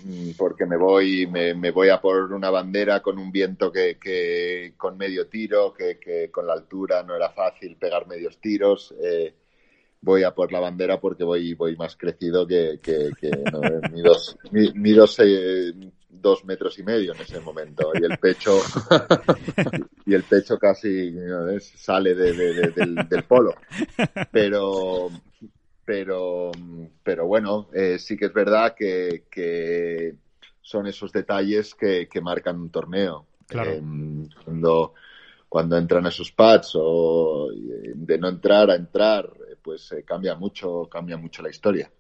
Mm, 0.05 0.33
porque, 0.37 0.67
me 0.67 0.77
voy 0.77 1.27
me, 1.27 1.55
me, 1.55 1.71
voy 1.71 1.89
a 1.89 2.01
por 2.01 2.33
una 2.33 2.51
bandera 2.51 3.01
con 3.01 3.19
un 3.19 3.33
viento 3.33 3.73
que, 3.73 3.97
que 3.99 4.75
con 4.77 4.97
medio 4.99 5.27
tiro, 5.27 5.73
que, 5.73 5.99
que, 5.99 6.31
con 6.31 6.47
la 6.47 6.53
altura 6.53 7.03
no 7.03 7.17
era 7.17 7.31
fácil 7.31 7.77
pegar 7.77 8.07
medios 8.07 8.39
tiros. 8.39 8.95
Eh, 9.03 9.35
voy 10.03 10.23
a 10.23 10.35
por 10.35 10.53
la 10.53 10.61
bandera 10.61 11.01
porque 11.01 11.25
voy 11.25 11.55
voy 11.55 11.75
más 11.77 11.97
crecido 11.97 12.47
que, 12.47 12.79
que, 12.83 13.11
que 13.19 13.31
no, 13.31 13.61
mi 13.91 14.03
dos, 14.03 14.37
mi, 14.53 14.71
dos 16.21 16.41
eh, 16.41 16.47
metros 16.47 16.79
y 16.79 16.83
medio 16.83 17.15
en 17.15 17.21
ese 17.21 17.41
momento 17.41 17.93
y 17.95 18.05
el 18.05 18.19
pecho 18.19 18.61
y 20.07 20.15
el 20.15 20.23
pecho 20.25 20.59
casi 20.59 21.15
sale 21.61 22.15
de, 22.15 22.33
del, 23.09 23.25
polo. 23.25 23.55
Pero 24.31 25.11
pero 25.85 26.51
pero 27.03 27.27
bueno 27.27 27.69
eh, 27.75 27.99
sí 27.99 28.17
que 28.17 28.27
es 28.27 28.33
verdad 28.33 28.75
que, 28.75 29.25
que 29.31 30.15
son 30.61 30.87
esos 30.87 31.13
detalles 31.13 31.75
que, 31.75 32.09
que 32.09 32.21
marcan 32.21 32.59
un 32.59 32.71
torneo. 32.71 33.27
Claro. 33.47 33.73
Em, 33.73 34.29
cuando 34.45 34.95
cuando 35.49 35.77
entran 35.77 36.07
esos 36.07 36.33
pads 36.33 36.73
o 36.75 37.51
de 37.53 38.19
no 38.19 38.29
entrar 38.29 38.71
a 38.71 38.75
entrar 38.75 39.31
pues 39.63 39.93
eh, 39.93 40.03
cambia 40.03 40.35
mucho 40.35 40.89
cambia 40.91 41.17
mucho 41.17 41.43
la 41.43 41.51
historia 41.51 41.91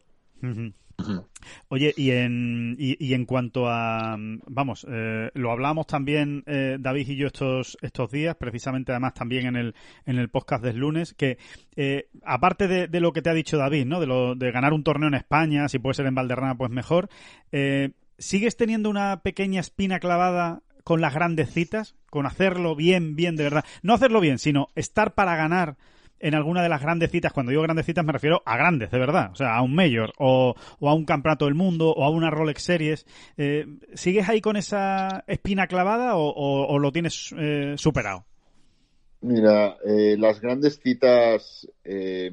Oye, 1.68 1.92
y 1.96 2.11
en, 2.11 2.76
y, 2.78 3.14
en 3.14 3.26
cuanto 3.26 3.68
a, 3.68 4.16
vamos, 4.18 4.87
eh, 4.88 5.30
lo 5.35 5.50
hablábamos 5.50 5.87
también 5.87 6.42
eh, 6.46 6.76
David 6.78 7.09
y 7.09 7.16
yo 7.16 7.26
estos, 7.26 7.76
estos 7.83 8.11
días, 8.11 8.37
precisamente 8.37 8.92
además 8.92 9.14
también 9.14 9.46
en 9.46 9.57
el, 9.57 9.74
en 10.07 10.18
el 10.18 10.28
podcast 10.28 10.62
del 10.62 10.76
lunes, 10.76 11.14
que 11.14 11.38
eh, 11.76 12.09
aparte 12.24 12.68
de, 12.68 13.00
lo 13.00 13.12
que 13.12 13.22
te 13.22 13.30
ha 13.30 13.35
dicho 13.35 13.59
David, 13.59 13.87
¿no? 13.87 14.00
De, 14.00 14.07
lo, 14.07 14.35
de 14.35 14.50
ganar 14.52 14.72
un 14.72 14.85
torneo 14.85 15.09
en 15.09 15.14
España, 15.14 15.68
si 15.68 15.78
puede 15.78 15.94
ser 15.94 16.07
en 16.07 16.14
Valderrama, 16.14 16.57
pues 16.57 16.70
mejor, 16.70 17.09
¿sigues 18.18 18.57
teniendo 18.57 18.88
una 18.88 19.20
pequeña 19.20 19.61
espina 19.61 19.98
clavada 20.00 20.62
con 20.85 21.00
las 21.00 21.14
grandes 21.14 21.52
citas? 21.52 21.94
Con 22.11 22.26
hacerlo 22.26 22.76
bien, 22.76 23.16
bien 23.16 23.37
de 23.37 23.44
verdad. 23.44 23.64
No 23.83 23.94
hacerlo 23.94 24.20
bien, 24.20 24.38
sino 24.38 24.68
estar 24.74 25.14
para 25.14 25.37
ganar 25.37 25.76
en 26.25 26.35
alguna 26.35 26.63
de 26.63 26.71
las 26.71 26.81
grandes 26.81 27.11
citas, 27.11 27.35
cuando 27.35 27.51
digo 27.51 27.63
grandes 27.63 27.85
citas 27.85 28.03
me 28.03 28.13
refiero 28.13 28.43
a 28.47 28.57
grandes, 28.57 28.91
de 28.91 28.99
verdad, 28.99 29.31
o 29.31 29.35
sea, 29.35 29.57
a 29.57 29.63
un 29.63 29.75
Mayor 29.75 30.15
o, 30.19 30.55
a 30.81 30.95
un 30.95 31.05
Campeonato 31.05 31.45
del 31.45 31.55
Mundo 31.55 31.91
o 31.91 32.03
a 32.03 32.09
una 32.09 32.31
Rolex 32.31 32.63
Series. 32.63 33.07
Eh, 33.37 33.67
¿Sigues 33.93 34.27
ahí 34.27 34.41
con 34.41 34.57
esa 34.57 35.23
espina 35.27 35.67
clavada 35.67 36.13
o, 36.17 36.79
lo 36.79 36.93
tienes 36.93 37.35
eh, 37.37 37.75
superado? 37.77 38.25
Mira, 39.21 39.77
eh, 39.87 40.17
las 40.19 40.41
grandes 40.41 40.81
citas 40.83 41.69
te 41.83 42.31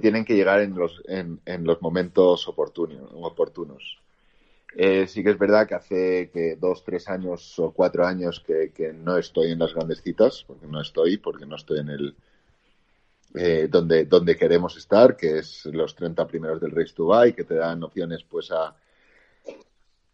tienen 0.00 0.24
que 0.24 0.34
llegar 0.34 0.62
en 0.62 0.74
los, 0.74 1.02
en, 1.06 1.40
en 1.44 1.64
los 1.64 1.82
momentos 1.82 2.48
oportunos. 2.48 3.98
Eh, 4.76 5.06
sí 5.06 5.22
que 5.22 5.30
es 5.30 5.38
verdad 5.38 5.68
que 5.68 5.74
hace 5.74 6.30
que 6.32 6.56
dos, 6.56 6.82
tres 6.82 7.08
años 7.08 7.58
o 7.58 7.70
cuatro 7.70 8.04
años 8.04 8.42
que, 8.44 8.92
no 8.92 9.16
estoy 9.16 9.52
en 9.52 9.60
las 9.60 9.72
grandes 9.74 10.02
citas, 10.02 10.44
porque 10.46 10.66
no 10.66 10.80
estoy, 10.80 11.18
porque 11.18 11.46
no 11.46 11.56
estoy 11.56 11.80
en 11.80 11.88
el 11.90 12.14
eh, 13.36 13.68
donde, 13.70 14.04
donde 14.04 14.36
queremos 14.36 14.76
estar, 14.76 15.16
que 15.16 15.38
es 15.38 15.66
los 15.66 15.94
30 15.94 16.26
primeros 16.26 16.60
del 16.60 16.72
Race 16.72 16.92
to 16.94 17.04
Buy, 17.04 17.32
que 17.32 17.44
te 17.44 17.54
dan 17.54 17.82
opciones 17.82 18.24
pues 18.24 18.50
a 18.50 18.74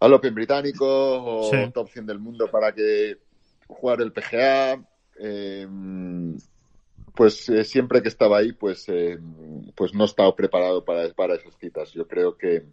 al 0.01 0.14
Open 0.14 0.35
británico 0.35 0.87
o 0.87 1.70
top 1.73 1.88
100 1.88 2.07
del 2.07 2.18
mundo 2.18 2.51
para 2.51 2.73
que 2.73 3.18
jugar 3.66 4.01
el 4.01 4.12
PGA. 4.12 4.83
Em, 5.18 6.38
pues 7.14 7.49
eh, 7.51 7.64
siempre 7.64 8.03
que 8.03 8.09
estaba 8.09 8.38
ahí, 8.38 8.53
pues, 8.53 8.88
em, 8.88 9.70
pues 9.75 9.92
no 9.92 10.05
he 10.05 10.07
estado 10.07 10.35
preparado 10.35 10.85
para, 10.85 11.12
para 11.12 11.35
esas 11.35 11.55
citas. 11.59 11.92
Yo 11.92 12.07
creo 12.09 12.37
que, 12.37 12.64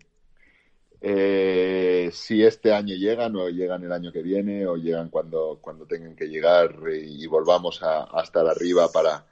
eh, 0.99 2.09
si 2.11 2.43
este 2.43 2.73
año 2.73 2.95
llegan 2.95 3.35
o 3.35 3.49
llegan 3.49 3.83
el 3.83 3.91
año 3.91 4.11
que 4.11 4.23
viene 4.23 4.65
o 4.65 4.75
llegan 4.77 5.09
cuando, 5.09 5.59
cuando 5.61 5.85
tengan 5.85 6.15
que 6.15 6.27
llegar 6.27 6.75
y, 6.91 7.25
volvamos 7.27 7.81
a, 7.83 8.07
estar 8.23 8.47
arriba 8.47 8.91
para, 8.91 9.25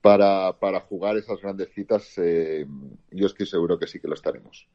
para, 0.00 0.58
para, 0.58 0.80
jugar 0.80 1.16
esas 1.16 1.40
grandes 1.40 1.70
citas, 1.74 2.12
eh, 2.18 2.64
yo 3.10 3.26
estoy 3.26 3.46
seguro 3.46 3.78
que 3.78 3.88
sí 3.88 3.98
que 4.00 4.08
lo 4.08 4.14
estaremos. 4.14 4.68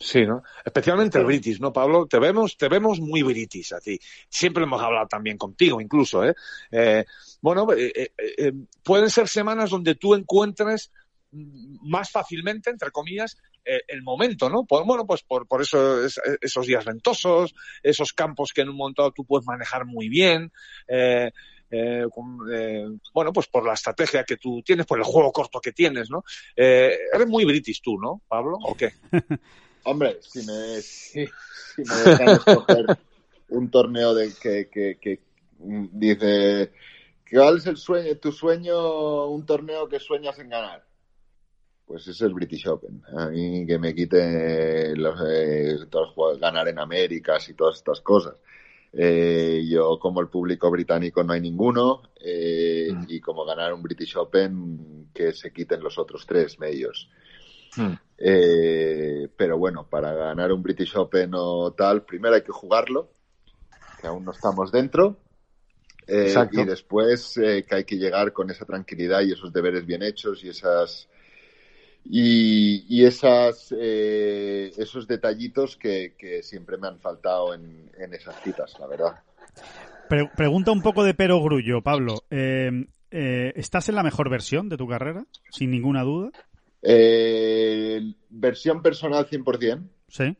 Sí, 0.00 0.24
¿no? 0.24 0.44
Especialmente 0.64 1.18
el 1.18 1.24
British, 1.24 1.60
¿no, 1.60 1.72
Pablo? 1.72 2.06
Te 2.06 2.20
vemos, 2.20 2.56
te 2.56 2.68
vemos 2.68 3.00
muy 3.00 3.22
British 3.22 3.74
a 3.74 3.80
ti. 3.80 3.98
Siempre 4.28 4.62
hemos 4.62 4.80
hablado 4.80 5.08
también 5.08 5.36
contigo, 5.36 5.80
incluso, 5.80 6.24
¿eh? 6.24 6.34
eh 6.70 7.04
bueno, 7.42 7.66
pueden 8.84 9.10
ser 9.10 9.26
semanas 9.26 9.70
donde 9.70 9.96
tú 9.96 10.14
encuentres 10.14 10.92
más 11.32 12.10
fácilmente, 12.10 12.70
entre 12.70 12.90
comillas, 12.90 13.36
eh, 13.64 13.82
el 13.88 14.02
momento, 14.02 14.48
¿no? 14.48 14.64
Por, 14.64 14.84
bueno, 14.86 15.06
pues 15.06 15.22
por, 15.22 15.46
por 15.46 15.62
eso 15.62 16.04
esos 16.04 16.66
días 16.66 16.84
ventosos, 16.84 17.54
esos 17.82 18.12
campos 18.12 18.52
que 18.52 18.62
en 18.62 18.70
un 18.70 18.76
momento 18.76 19.10
tú 19.12 19.24
puedes 19.24 19.46
manejar 19.46 19.84
muy 19.84 20.08
bien, 20.08 20.52
eh, 20.86 21.30
eh, 21.70 22.06
eh, 22.50 22.88
bueno, 23.12 23.32
pues 23.32 23.46
por 23.48 23.66
la 23.66 23.74
estrategia 23.74 24.24
que 24.24 24.36
tú 24.36 24.62
tienes, 24.62 24.86
por 24.86 24.98
el 24.98 25.04
juego 25.04 25.32
corto 25.32 25.60
que 25.60 25.72
tienes, 25.72 26.10
¿no? 26.10 26.24
Eh, 26.56 26.96
eres 27.12 27.26
muy 27.26 27.44
british 27.44 27.82
tú, 27.82 27.98
¿no, 27.98 28.22
Pablo? 28.26 28.58
¿O 28.62 28.74
qué? 28.74 28.92
Hombre, 29.84 30.18
si 30.22 30.44
me, 30.46 30.80
si, 30.80 31.26
me 31.76 31.94
dejan 32.04 32.28
escoger 32.30 32.86
un 33.50 33.70
torneo 33.70 34.14
de 34.14 34.32
que, 34.40 34.68
que, 34.68 34.98
que 35.00 35.20
dice, 35.58 36.72
¿cuál 37.30 37.58
es 37.58 37.66
el 37.66 37.76
sueño, 37.76 38.16
tu 38.16 38.32
sueño, 38.32 39.26
un 39.26 39.44
torneo 39.44 39.88
que 39.88 40.00
sueñas 40.00 40.38
en 40.38 40.48
ganar? 40.48 40.87
Pues 41.88 42.06
es 42.06 42.20
el 42.20 42.34
British 42.34 42.68
Open. 42.68 43.02
A 43.16 43.28
mí 43.28 43.66
que 43.66 43.78
me 43.78 43.94
quite 43.94 44.94
los, 44.94 45.18
eh, 45.26 45.78
ganar 46.38 46.68
en 46.68 46.78
Américas 46.78 47.48
y 47.48 47.54
todas 47.54 47.76
estas 47.76 48.02
cosas. 48.02 48.34
Eh, 48.92 49.64
yo, 49.66 49.98
como 49.98 50.20
el 50.20 50.28
público 50.28 50.70
británico, 50.70 51.24
no 51.24 51.32
hay 51.32 51.40
ninguno. 51.40 52.02
Eh, 52.20 52.90
mm. 52.92 53.04
Y 53.08 53.20
como 53.20 53.46
ganar 53.46 53.72
un 53.72 53.82
British 53.82 54.18
Open, 54.18 55.08
que 55.14 55.32
se 55.32 55.50
quiten 55.50 55.82
los 55.82 55.96
otros 55.96 56.26
tres 56.26 56.58
medios. 56.58 57.08
Mm. 57.74 57.92
Eh, 58.18 59.28
pero 59.34 59.56
bueno, 59.56 59.88
para 59.88 60.12
ganar 60.12 60.52
un 60.52 60.62
British 60.62 60.94
Open 60.94 61.30
o 61.32 61.72
tal, 61.72 62.04
primero 62.04 62.34
hay 62.34 62.42
que 62.42 62.52
jugarlo, 62.52 63.08
que 63.98 64.06
aún 64.06 64.26
no 64.26 64.32
estamos 64.32 64.70
dentro. 64.70 65.16
y 66.06 66.64
después 66.64 67.32
que 67.34 67.74
hay 67.74 67.84
que 67.84 67.96
llegar 67.96 68.34
con 68.34 68.50
esa 68.50 68.66
tranquilidad 68.66 69.22
y 69.22 69.32
esos 69.32 69.52
deberes 69.54 69.86
bien 69.86 70.02
hechos 70.02 70.44
y 70.44 70.50
esas 70.50 71.08
y, 72.10 73.04
esas, 73.04 73.74
eh, 73.78 74.72
esos 74.78 75.06
detallitos 75.06 75.76
que, 75.76 76.40
siempre 76.42 76.78
me 76.78 76.88
han 76.88 76.98
faltado 76.98 77.52
en, 77.52 77.90
esas 78.12 78.42
citas, 78.42 78.74
la 78.80 78.86
verdad. 78.86 79.22
pregunta 80.36 80.72
un 80.72 80.80
poco 80.80 81.04
de 81.04 81.12
pero 81.12 81.42
grullo, 81.42 81.82
Pablo. 81.82 82.24
Eh, 82.30 82.86
eh, 83.10 83.52
¿Estás 83.56 83.90
en 83.90 83.96
la 83.96 84.02
mejor 84.02 84.30
versión 84.30 84.70
de 84.70 84.78
tu 84.78 84.88
carrera, 84.88 85.26
sin 85.50 85.70
ninguna 85.70 86.02
duda? 86.02 86.30
versión 88.30 88.82
personal 88.82 89.28
100%. 89.28 89.88
Sí. 90.08 90.36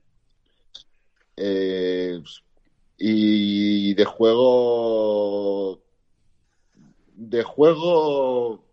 y 2.97 3.95
de 3.95 4.05
juego... 4.05 5.83
De 7.15 7.43
juego 7.43 8.68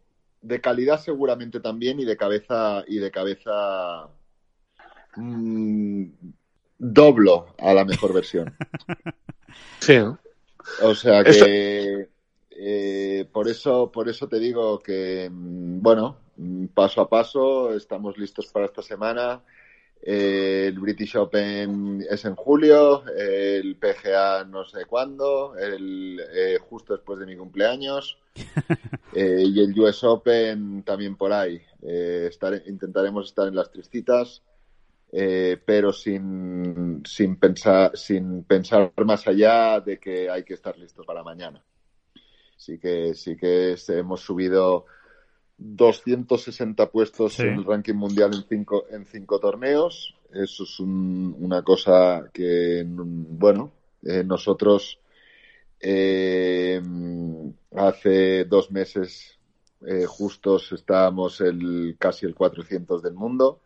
de 0.45 0.61
calidad 0.61 0.99
seguramente 0.99 1.59
también 1.59 1.99
y 1.99 2.05
de 2.05 2.15
cabeza 2.15 2.83
y 2.87 2.99
de 2.99 3.11
cabeza 3.11 4.09
mm, 5.15 6.05
doblo 6.77 7.55
a 7.57 7.73
la 7.73 7.85
mejor 7.85 8.13
versión. 8.13 8.55
Sí. 9.79 9.97
O 10.81 10.95
sea 10.95 11.23
que 11.23 12.09
eh, 12.49 13.29
por 13.31 13.47
eso 13.47 13.89
por 13.89 14.09
eso 14.09 14.27
te 14.27 14.37
digo 14.37 14.79
que 14.79 15.29
mm, 15.31 15.81
bueno 15.81 16.17
paso 16.73 16.99
a 16.99 17.07
paso 17.07 17.73
estamos 17.73 18.17
listos 18.17 18.47
para 18.47 18.65
esta 18.65 18.81
semana. 18.81 19.41
Eh, 20.07 20.67
el 20.67 20.79
British 20.79 21.17
Open 21.17 22.05
es 22.07 22.25
en 22.25 22.35
julio, 22.35 23.03
el 23.07 23.75
PGA 23.75 24.43
no 24.43 24.63
sé 24.63 24.85
cuándo, 24.85 25.57
el, 25.57 26.21
eh, 26.31 26.59
justo 26.61 26.93
después 26.93 27.19
de 27.19 27.25
mi 27.25 27.35
cumpleaños. 27.35 28.17
Eh, 29.17 29.45
y 29.45 29.61
el 29.61 29.79
US 29.79 30.03
Open 30.03 30.83
también 30.83 31.15
por 31.15 31.31
ahí. 31.31 31.61
Eh, 31.81 32.29
intentaremos 32.67 33.27
estar 33.27 33.47
en 33.47 33.55
las 33.55 33.71
tres 33.71 33.87
citas, 33.89 34.43
pero 35.09 35.93
sin, 35.93 37.01
sin, 37.05 37.37
pensar, 37.37 37.95
sin 37.95 38.43
pensar 38.43 38.91
más 39.05 39.25
allá 39.25 39.79
de 39.79 39.97
que 40.01 40.29
hay 40.29 40.43
que 40.43 40.55
estar 40.55 40.77
listos 40.77 41.05
para 41.05 41.23
mañana. 41.23 41.63
Sí 42.57 42.77
que, 42.77 43.13
sí 43.15 43.37
que 43.37 43.77
hemos 43.87 44.19
subido 44.19 44.85
260 45.57 46.91
puestos 46.91 47.39
en 47.39 47.53
el 47.53 47.65
ranking 47.65 47.93
mundial 47.93 48.33
en 48.33 48.43
cinco, 48.47 48.85
en 48.89 49.05
cinco 49.05 49.39
torneos. 49.39 50.15
Eso 50.33 50.63
es 50.63 50.79
una 50.79 51.61
cosa 51.63 52.29
que, 52.33 52.83
bueno, 52.85 53.71
nosotros 54.01 54.99
eh, 55.79 56.81
hace 57.75 58.45
dos 58.45 58.71
meses 58.71 59.37
eh, 59.85 60.05
justos 60.05 60.71
estábamos 60.71 61.41
el, 61.41 61.95
casi 61.99 62.25
el 62.25 62.35
400 62.35 63.03
del 63.03 63.13
mundo. 63.13 63.61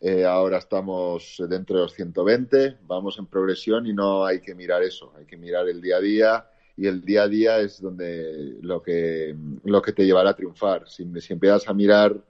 Eh, 0.00 0.24
ahora 0.24 0.58
estamos 0.58 1.42
dentro 1.48 1.76
de 1.76 1.82
los 1.82 1.94
120. 1.94 2.78
Vamos 2.86 3.18
en 3.18 3.26
progresión 3.26 3.86
y 3.86 3.92
no 3.92 4.24
hay 4.24 4.40
que 4.40 4.54
mirar 4.54 4.82
eso. 4.82 5.12
Hay 5.18 5.26
que 5.26 5.36
mirar 5.36 5.68
el 5.68 5.80
día 5.80 5.96
a 5.96 6.00
día 6.00 6.46
y 6.76 6.86
el 6.86 7.02
día 7.02 7.22
a 7.22 7.28
día 7.28 7.58
es 7.60 7.80
donde 7.80 8.58
lo 8.60 8.82
que, 8.82 9.34
lo 9.64 9.80
que 9.80 9.92
te 9.92 10.04
llevará 10.04 10.30
a 10.30 10.36
triunfar. 10.36 10.88
Si, 10.88 11.08
si 11.20 11.32
empiezas 11.32 11.68
a 11.68 11.74
mirar 11.74 12.20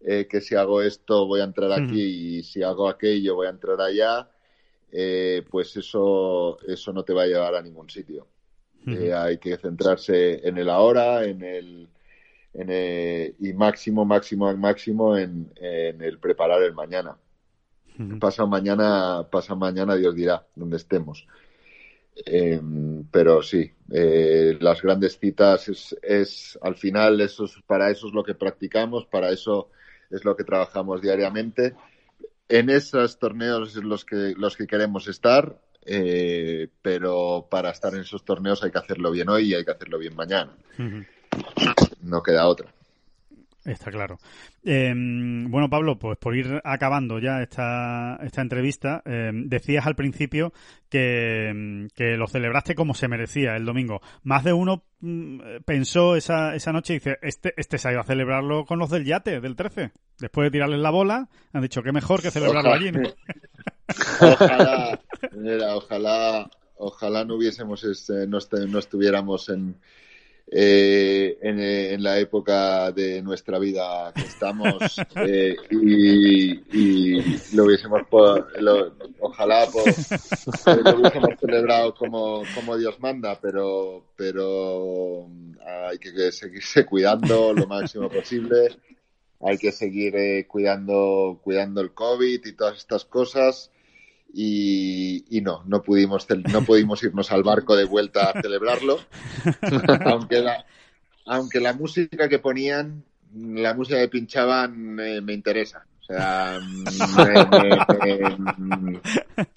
eh, 0.00 0.26
que 0.28 0.40
si 0.40 0.54
hago 0.54 0.82
esto 0.82 1.26
voy 1.26 1.40
a 1.40 1.44
entrar 1.44 1.72
aquí 1.72 2.38
y 2.38 2.42
si 2.42 2.62
hago 2.62 2.88
aquello 2.88 3.34
voy 3.34 3.46
a 3.46 3.50
entrar 3.50 3.80
allá, 3.80 4.28
eh, 4.90 5.44
pues 5.50 5.76
eso, 5.76 6.58
eso 6.66 6.92
no 6.92 7.04
te 7.04 7.12
va 7.12 7.22
a 7.22 7.26
llevar 7.26 7.54
a 7.54 7.62
ningún 7.62 7.88
sitio. 7.88 8.26
Eh, 8.86 9.12
hay 9.14 9.38
que 9.38 9.56
centrarse 9.58 10.46
en 10.46 10.58
el 10.58 10.68
ahora, 10.68 11.24
en 11.24 11.42
el, 11.42 11.88
en 12.52 12.70
el 12.70 13.36
y 13.38 13.52
máximo, 13.52 14.04
máximo, 14.04 14.52
máximo 14.56 15.16
en, 15.16 15.52
en 15.56 16.02
el 16.02 16.18
preparar 16.18 16.62
el 16.62 16.72
mañana. 16.72 17.16
Pasa 18.18 18.46
mañana, 18.46 19.28
pasa 19.30 19.54
mañana, 19.54 19.94
Dios 19.94 20.14
dirá, 20.14 20.46
donde 20.56 20.78
estemos. 20.78 21.26
Em, 22.14 23.04
pero 23.10 23.42
sí, 23.42 23.72
eh, 23.90 24.56
las 24.60 24.82
grandes 24.82 25.18
citas 25.18 25.68
es, 25.68 25.96
es, 26.02 26.58
al 26.62 26.76
final 26.76 27.20
eso 27.20 27.46
es, 27.46 27.54
para 27.66 27.90
eso 27.90 28.08
es 28.08 28.12
lo 28.12 28.22
que 28.22 28.34
practicamos, 28.34 29.06
para 29.06 29.30
eso 29.30 29.70
es 30.10 30.24
lo 30.24 30.36
que 30.36 30.44
trabajamos 30.44 31.00
diariamente 31.00 31.74
en 32.52 32.68
esos 32.68 33.18
torneos 33.18 33.76
es 33.76 33.82
los 33.82 34.04
que, 34.04 34.34
los 34.36 34.56
que 34.56 34.66
queremos 34.66 35.08
estar, 35.08 35.58
eh, 35.86 36.68
pero 36.82 37.46
para 37.50 37.70
estar 37.70 37.94
en 37.94 38.00
esos 38.00 38.26
torneos 38.26 38.62
hay 38.62 38.70
que 38.70 38.78
hacerlo 38.78 39.10
bien 39.10 39.30
hoy 39.30 39.50
y 39.50 39.54
hay 39.54 39.64
que 39.64 39.70
hacerlo 39.70 39.98
bien 39.98 40.14
mañana. 40.14 40.52
No 42.02 42.22
queda 42.22 42.46
otra. 42.46 42.70
Está 43.64 43.92
claro. 43.92 44.18
Em, 44.64 45.48
bueno, 45.48 45.70
Pablo, 45.70 45.96
pues 45.96 46.18
por 46.18 46.36
ir 46.36 46.60
acabando 46.64 47.20
ya 47.20 47.42
esta, 47.42 48.18
esta 48.22 48.42
entrevista, 48.42 49.02
em, 49.04 49.48
decías 49.48 49.86
al 49.86 49.94
principio 49.94 50.52
que, 50.88 51.88
que, 51.94 52.16
lo 52.16 52.26
celebraste 52.26 52.74
como 52.74 52.94
se 52.94 53.06
merecía 53.06 53.54
el 53.56 53.64
domingo. 53.64 54.00
Más 54.24 54.42
de 54.42 54.52
uno 54.52 54.84
mm, 55.00 55.40
pensó 55.64 56.16
esa, 56.16 56.56
esa 56.56 56.72
noche 56.72 56.94
y 56.94 56.96
dice, 56.96 57.18
este, 57.22 57.54
este 57.56 57.78
se 57.78 57.88
ha 57.88 57.92
ido 57.92 58.00
a 58.00 58.04
celebrarlo 58.04 58.64
con 58.64 58.80
los 58.80 58.90
del 58.90 59.04
yate, 59.04 59.40
del 59.40 59.54
13. 59.54 59.92
Después 60.18 60.46
de 60.46 60.50
tirarles 60.50 60.80
la 60.80 60.90
bola, 60.90 61.28
han 61.52 61.62
dicho 61.62 61.82
que 61.82 61.92
mejor 61.92 62.20
que 62.20 62.32
celebrarlo 62.32 62.72
allí. 62.72 62.90
Ojalá, 64.20 64.98
ojalá, 65.74 66.50
ojalá 66.76 67.24
no 67.24 67.36
hubiésemos, 67.36 67.84
este, 67.84 68.26
no 68.26 68.38
estuviéramos 68.78 69.48
en 69.50 69.76
eh, 70.54 71.38
en, 71.40 72.02
la 72.02 72.18
época 72.18 72.92
de 72.92 73.22
nuestra 73.22 73.58
vida 73.58 74.12
que 74.14 74.20
estamos 74.20 74.76
eh, 75.16 75.56
y, 75.70 77.56
lo 77.56 77.64
hubiésemos 77.64 78.02
ojalá 79.20 79.66
lo 79.66 80.98
hubiésemos 80.98 81.40
celebrado 81.40 81.94
como, 81.94 82.42
como 82.54 82.76
Dios 82.76 83.00
manda 83.00 83.38
pero 83.40 84.04
pero 84.14 85.26
hay 85.88 85.98
que 85.98 86.32
seguirse 86.32 86.84
cuidando 86.86 87.52
lo 87.52 87.66
máximo 87.66 88.08
posible. 88.08 88.76
Hay 89.40 89.58
que 89.58 89.72
seguir 89.72 90.14
eh, 90.16 90.46
cuidando 90.46 91.40
cuidando 91.42 91.80
el 91.80 91.92
covid 91.92 92.44
y 92.44 92.52
todas 92.52 92.78
estas 92.78 93.04
cosas 93.04 93.70
y, 94.34 95.40
no, 95.42 95.62
no 95.66 95.82
pudimos, 95.82 96.26
no 96.50 96.62
pudimos 96.62 97.02
irnos 97.02 97.30
al 97.32 97.42
barco 97.42 97.76
de 97.76 97.84
vuelta 97.84 98.30
a 98.30 98.40
celebrarlo, 98.40 98.98
aunque 100.06 100.40
la, 100.40 100.64
aunque 101.26 101.60
la 101.60 101.74
música 101.74 102.28
que 102.28 102.38
ponían, 102.38 103.04
la 103.34 103.74
música 103.74 103.98
que 103.98 104.08
pinchaban 104.08 104.76
me, 104.76 105.32
interesa. 105.32 105.84
O 106.00 106.04
sea, 106.04 106.58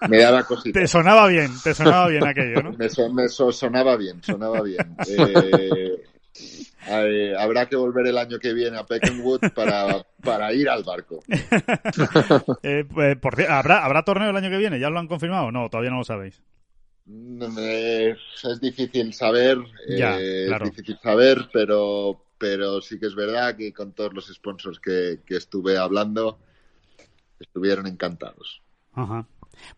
me, 0.07 0.17
daba 0.19 0.43
cosita. 0.43 0.79
Te 0.79 0.88
sonaba 0.88 1.27
bien, 1.27 1.51
te 1.63 1.73
sonaba 1.73 2.07
bien 2.07 2.25
aquello, 2.25 2.61
¿no? 2.61 2.73
me, 2.73 3.29
sonaba 3.29 3.95
bien, 3.97 4.21
sonaba 4.21 4.61
bien. 4.61 4.95
Eh, 5.07 5.94
eh, 6.87 7.33
habrá 7.37 7.67
que 7.67 7.75
volver 7.75 8.07
el 8.07 8.17
año 8.17 8.39
que 8.39 8.53
viene 8.53 8.77
a 8.77 8.85
Peckenwood 8.85 9.51
para, 9.53 10.05
para 10.23 10.53
ir 10.53 10.69
al 10.69 10.83
barco. 10.83 11.23
Eh, 12.63 12.85
pues, 12.91 13.49
¿habrá, 13.49 13.85
¿Habrá 13.85 14.03
torneo 14.03 14.29
el 14.29 14.35
año 14.35 14.49
que 14.49 14.57
viene? 14.57 14.79
¿Ya 14.79 14.89
lo 14.89 14.99
han 14.99 15.07
confirmado? 15.07 15.51
No, 15.51 15.69
todavía 15.69 15.91
no 15.91 15.97
lo 15.97 16.03
sabéis. 16.03 16.41
Es, 17.07 18.59
difícil 18.59 19.13
saber, 19.13 19.59
eh, 19.87 20.47
es 20.49 20.63
difícil 20.63 20.97
saber, 21.01 21.49
pero, 21.53 22.25
pero 22.37 22.81
sí 22.81 22.99
que 22.99 23.05
es 23.05 23.15
verdad 23.15 23.55
que 23.55 23.71
con 23.73 23.93
todos 23.93 24.13
los 24.13 24.27
sponsors 24.33 24.79
que, 24.79 25.19
estuve 25.29 25.77
hablando, 25.77 26.39
estuvieron 27.39 27.85
encantados. 27.85 28.61
Ajá. 28.93 29.27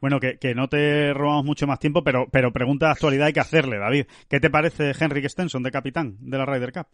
Bueno, 0.01 0.19
que, 0.19 0.37
que, 0.37 0.55
no 0.55 0.67
te 0.67 1.13
robamos 1.13 1.45
mucho 1.45 1.67
más 1.67 1.79
tiempo, 1.79 2.03
pero, 2.03 2.27
pero 2.31 2.51
pregunta 2.53 2.87
de 2.87 2.91
actualidad 2.93 3.27
hay 3.27 3.33
que 3.33 3.39
hacerle, 3.39 3.77
David. 3.77 4.05
¿Qué 4.29 4.39
te 4.39 4.49
parece 4.49 4.93
Henrik 4.99 5.27
Stenson 5.27 5.63
de 5.63 5.71
capitán 5.71 6.17
de 6.19 6.37
la 6.37 6.45
Ryder 6.45 6.71
Cup? 6.71 6.87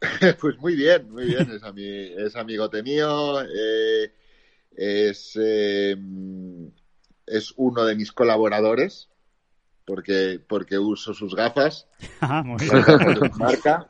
pues 0.40 0.58
muy 0.58 0.74
bien, 0.74 1.10
muy 1.10 1.26
bien. 1.26 1.50
Es, 1.50 1.62
ami 1.62 1.84
es 1.84 2.36
amigote 2.36 2.82
mío. 2.82 3.42
Eh, 3.42 4.12
es, 4.76 5.38
eh, 5.40 5.96
es 7.26 7.54
uno 7.56 7.84
de 7.84 7.94
mis 7.94 8.12
colaboradores 8.12 9.08
porque, 9.84 10.40
porque 10.46 10.78
uso 10.78 11.14
sus 11.14 11.34
gafas. 11.34 11.88
Ah, 12.20 12.42
muy 12.42 12.58
bien. 12.58 12.72
marca. 13.36 13.88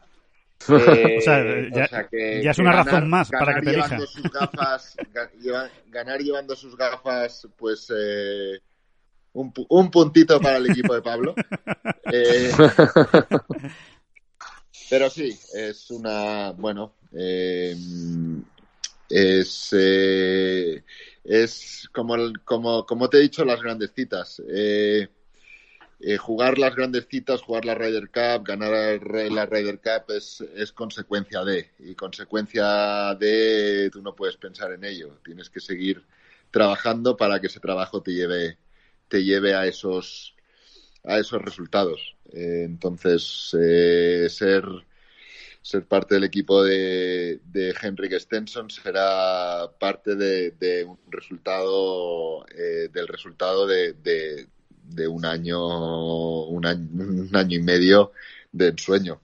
Eh, 0.68 1.16
o 1.18 1.20
sea, 1.20 1.44
ya, 1.70 1.84
o 1.84 1.88
sea 1.88 2.08
que, 2.08 2.42
ya 2.42 2.50
es 2.50 2.58
una 2.58 2.70
ganar, 2.70 2.86
razón 2.86 3.10
más 3.10 3.30
para 3.30 3.54
que 3.54 3.62
te 3.62 3.70
elija. 3.70 3.98
Sus 4.00 4.22
gafas, 4.22 4.96
ganar 5.88 6.20
llevando 6.20 6.56
sus 6.56 6.76
gafas, 6.76 7.48
pues 7.56 7.92
eh, 7.96 8.60
un, 9.32 9.52
un, 9.68 9.90
puntito 9.90 10.40
para 10.40 10.58
el 10.58 10.70
equipo 10.70 10.94
de 10.94 11.02
Pablo. 11.02 11.34
Eh, 12.14 12.50
pero 14.90 15.08
sí, 15.08 15.38
es 15.54 15.90
una, 15.90 16.50
bueno, 16.50 16.96
eh, 17.16 17.74
es, 19.08 19.72
es 21.24 21.88
como, 21.92 22.16
como, 22.44 22.84
como 22.84 23.08
te 23.08 23.16
he 23.16 23.20
dicho, 23.20 23.44
las 23.44 23.62
grandes 23.62 23.92
citas. 23.94 24.42
Eh, 24.46 25.08
eh, 26.04 26.16
jugar 26.16 26.58
las 26.58 26.74
grandes 26.74 27.06
citas, 27.08 27.42
jugar 27.42 27.64
la 27.64 27.76
Ryder 27.76 28.10
Cup, 28.10 28.44
ganar 28.44 28.72
la 28.72 29.46
Ryder 29.46 29.78
Cup 29.78 30.12
es, 30.12 30.72
consecuencia 30.72 31.44
de. 31.44 31.70
Y 31.78 31.94
consecuencia 31.94 33.14
de, 33.14 33.88
tú 33.92 34.02
no 34.02 34.16
puedes 34.16 34.36
pensar 34.36 34.72
en 34.72 34.82
ello. 34.82 35.20
Tienes 35.24 35.48
que 35.48 35.60
seguir 35.60 36.04
trabajando 36.50 37.16
para 37.16 37.40
que 37.40 37.46
ese 37.46 37.60
trabajo 37.60 38.02
te 38.02 38.12
lleve, 38.12 38.58
te 39.06 39.22
lleve 39.22 39.54
a 39.54 39.64
esos, 39.66 40.34
a 41.04 41.20
esos 41.20 41.40
resultados. 41.40 42.16
Eh, 42.32 42.64
entonces, 42.64 43.56
eh, 43.60 44.26
ser, 44.28 44.64
ser 45.60 45.86
parte 45.86 46.16
del 46.16 46.24
equipo 46.24 46.64
de, 46.64 47.40
de 47.44 47.76
Henrik 47.80 48.18
Stenson 48.18 48.70
será 48.70 49.70
parte 49.78 50.16
de, 50.16 50.84
un 50.84 50.98
resultado, 51.12 52.44
del 52.46 53.06
resultado 53.06 53.68
de 53.68 54.48
de 54.82 55.08
un 55.08 55.24
año, 55.24 56.46
un 56.46 56.66
año, 56.66 56.88
un 56.92 57.36
año 57.36 57.58
y 57.58 57.62
medio 57.62 58.12
de 58.52 58.68
ensueño. 58.68 59.20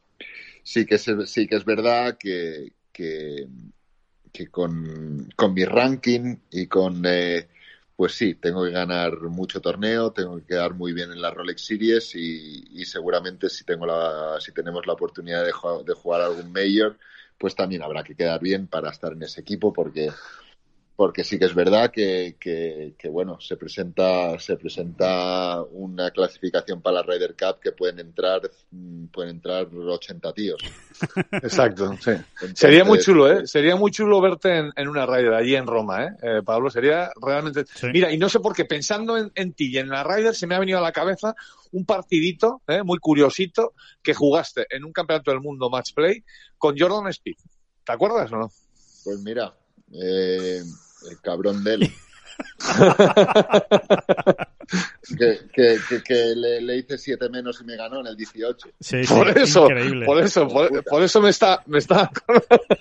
Sí 0.62 0.86
que 0.86 0.96
es, 0.96 1.06
sí 1.26 1.46
que 1.46 1.56
es 1.56 1.64
verdad 1.64 2.16
que, 2.18 2.72
que, 2.92 3.48
con, 4.50 5.28
con, 5.36 5.54
mi 5.54 5.64
ranking 5.64 6.36
y 6.50 6.66
con, 6.66 7.02
eh, 7.06 7.48
pues 7.96 8.12
sí, 8.14 8.34
tengo 8.34 8.64
que 8.64 8.70
ganar 8.70 9.20
mucho 9.22 9.60
torneo, 9.60 10.12
tengo 10.12 10.36
que 10.38 10.44
quedar 10.44 10.74
muy 10.74 10.92
bien 10.92 11.10
en 11.10 11.20
la 11.20 11.30
Rolex 11.30 11.64
Series 11.64 12.14
y, 12.14 12.64
y 12.70 12.84
seguramente 12.84 13.48
si, 13.48 13.64
tengo 13.64 13.86
la, 13.86 14.38
si 14.40 14.52
tenemos 14.52 14.86
la 14.86 14.92
oportunidad 14.92 15.44
de, 15.44 15.52
de 15.84 15.94
jugar 15.94 16.20
algún 16.20 16.52
Major, 16.52 16.96
pues 17.38 17.54
también 17.54 17.82
habrá 17.82 18.04
que 18.04 18.14
quedar 18.14 18.40
bien 18.40 18.66
para 18.66 18.90
estar 18.90 19.12
en 19.12 19.22
ese 19.22 19.40
equipo 19.40 19.72
porque 19.72 20.10
porque 20.98 21.22
sí 21.22 21.38
que 21.38 21.44
es 21.44 21.54
verdad 21.54 21.92
que, 21.92 22.34
que, 22.40 22.96
que, 22.98 23.08
bueno, 23.08 23.38
se 23.40 23.56
presenta, 23.56 24.36
se 24.40 24.56
presenta 24.56 25.62
una 25.62 26.10
clasificación 26.10 26.82
para 26.82 26.96
la 26.96 27.02
Ryder 27.04 27.36
Cup 27.38 27.60
que 27.62 27.70
pueden 27.70 28.00
entrar, 28.00 28.40
mm, 28.72 29.04
pueden 29.06 29.36
entrar 29.36 29.68
80 29.72 30.32
tíos. 30.32 30.60
Exacto, 31.30 31.96
sí. 32.00 32.10
Entonces, 32.10 32.58
sería 32.58 32.82
muy 32.82 32.98
chulo, 32.98 33.30
¿eh? 33.30 33.46
Sería 33.46 33.76
muy 33.76 33.92
chulo 33.92 34.20
verte 34.20 34.58
en, 34.58 34.72
en 34.74 34.88
una 34.88 35.06
Ryder 35.06 35.34
allí 35.34 35.54
en 35.54 35.68
Roma, 35.68 36.04
¿eh? 36.04 36.10
eh 36.20 36.42
Pablo, 36.44 36.68
sería 36.68 37.12
realmente... 37.24 37.64
Sí. 37.72 37.86
Mira, 37.92 38.12
y 38.12 38.18
no 38.18 38.28
sé 38.28 38.40
por 38.40 38.52
qué, 38.52 38.64
pensando 38.64 39.16
en, 39.16 39.30
en, 39.36 39.52
ti 39.52 39.70
y 39.70 39.78
en 39.78 39.90
la 39.90 40.02
Ryder, 40.02 40.34
se 40.34 40.48
me 40.48 40.56
ha 40.56 40.58
venido 40.58 40.80
a 40.80 40.82
la 40.82 40.90
cabeza 40.90 41.36
un 41.70 41.86
partidito, 41.86 42.62
¿eh? 42.66 42.82
muy 42.82 42.98
curiosito, 42.98 43.74
que 44.02 44.14
jugaste 44.14 44.66
en 44.68 44.84
un 44.84 44.92
campeonato 44.92 45.30
del 45.30 45.42
mundo 45.42 45.70
match 45.70 45.94
play 45.94 46.24
con 46.56 46.76
Jordan 46.76 47.06
Speed. 47.06 47.36
¿Te 47.84 47.92
acuerdas 47.92 48.32
o 48.32 48.36
no? 48.36 48.50
Pues 49.04 49.20
mira, 49.20 49.54
eh, 49.92 50.60
el 51.10 51.20
cabrón 51.20 51.64
de 51.64 51.74
él. 51.74 51.92
que, 55.18 55.38
que, 55.52 55.76
que, 55.88 56.02
que 56.02 56.34
le, 56.36 56.60
le, 56.60 56.78
hice 56.78 56.98
7 56.98 57.28
menos 57.30 57.60
y 57.60 57.64
me 57.64 57.76
ganó 57.76 58.00
en 58.00 58.08
el 58.08 58.16
18. 58.16 58.68
Sí, 58.80 59.04
sí, 59.04 59.14
por 59.14 59.28
eso, 59.36 59.64
increíble. 59.64 60.06
por 60.06 60.22
eso, 60.22 60.48
por, 60.48 60.84
por, 60.84 61.02
eso 61.02 61.20
me 61.20 61.30
está, 61.30 61.62
me 61.66 61.78
está, 61.78 62.10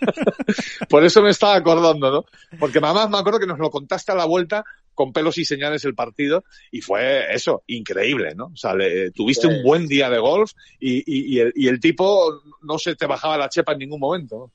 por 0.89 1.03
eso 1.03 1.21
me 1.21 1.31
estaba 1.31 1.55
acordando, 1.55 2.11
¿no? 2.11 2.25
Porque 2.59 2.79
mamá 2.79 3.07
me 3.07 3.17
acuerdo 3.17 3.39
que 3.39 3.47
nos 3.47 3.59
lo 3.59 3.69
contaste 3.69 4.11
a 4.11 4.15
la 4.15 4.25
vuelta 4.25 4.63
con 4.93 5.13
pelos 5.13 5.37
y 5.37 5.45
señales 5.45 5.85
el 5.85 5.95
partido 5.95 6.43
y 6.71 6.81
fue 6.81 7.33
eso, 7.33 7.63
increíble, 7.67 8.33
¿no? 8.35 8.47
O 8.47 8.57
sea, 8.57 8.73
le, 8.73 9.11
tuviste 9.11 9.47
sí. 9.47 9.53
un 9.53 9.63
buen 9.63 9.87
día 9.87 10.09
de 10.09 10.19
golf 10.19 10.51
y, 10.79 10.97
y, 10.97 11.35
y, 11.35 11.39
el, 11.39 11.53
y 11.55 11.67
el 11.67 11.79
tipo 11.79 12.41
no 12.63 12.79
se 12.79 12.95
te 12.95 13.05
bajaba 13.05 13.37
la 13.37 13.49
chepa 13.49 13.73
en 13.73 13.79
ningún 13.79 13.99
momento. 13.99 14.51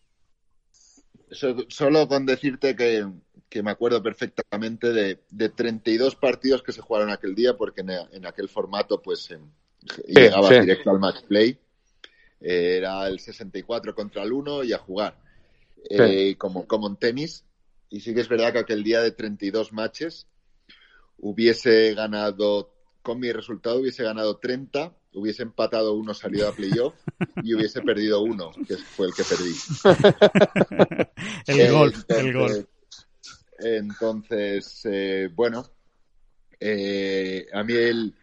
Solo 1.33 2.09
con 2.09 2.27
decirte 2.27 2.77
que, 2.77 3.07
que 3.49 3.63
me 3.63 3.71
acuerdo 3.71 4.03
perfectamente 4.03 4.93
de, 4.93 5.19
de, 5.31 5.49
32 5.49 6.17
partidos 6.17 6.63
que 6.63 6.73
se 6.73 6.81
jugaron 6.81 7.11
aquel 7.11 7.35
día, 7.35 7.57
porque 7.57 7.81
en, 7.81 7.91
en 7.91 8.27
aquel 8.27 8.49
formato 8.49 9.01
pues 9.01 9.31
eh, 9.31 9.39
sí, 9.95 10.03
llegaba 10.07 10.49
sí. 10.49 10.61
directo 10.61 10.91
al 10.91 10.99
match 10.99 11.23
play. 11.23 11.59
Eh, 12.41 12.77
era 12.79 13.07
el 13.07 13.21
64 13.21 13.95
contra 13.95 14.23
el 14.23 14.33
1 14.33 14.65
y 14.65 14.73
a 14.73 14.79
jugar. 14.79 15.17
Sí. 15.89 15.97
Eh, 15.99 16.37
como, 16.37 16.67
como 16.67 16.89
en 16.89 16.97
tenis. 16.97 17.45
Y 17.91 18.01
sí 18.01 18.15
que 18.15 18.21
es 18.21 18.29
verdad 18.29 18.53
que 18.53 18.61
aquel 18.61 18.83
día 18.83 19.01
de 19.01 19.13
32 19.13 19.73
matches 19.73 20.27
hubiese 21.19 21.95
ganado, 21.95 22.73
con 23.03 23.21
mi 23.21 23.33
resultado 23.33 23.81
hubiese 23.81 24.03
ganado 24.03 24.39
30 24.39 24.93
hubiese 25.15 25.43
empatado 25.43 25.95
uno 25.95 26.15
salido 26.15 26.49
a 26.49 26.53
playoff 26.53 26.95
y 27.43 27.55
hubiese 27.55 27.83
perdido 27.83 28.23
uno, 28.23 28.53
que 28.67 28.77
fue 28.77 29.09
el 29.09 29.15
que 29.15 29.25
perdí. 29.25 29.55
el 31.47 31.61
eh, 31.61 31.67
entonces, 31.67 32.05
el 32.09 32.33
golf. 32.33 32.67
Entonces, 33.59 34.81
eh, 34.85 35.31
bueno, 35.35 35.65
eh, 36.59 37.47
a 37.53 37.63
mí 37.65 37.75
el, 37.75 38.15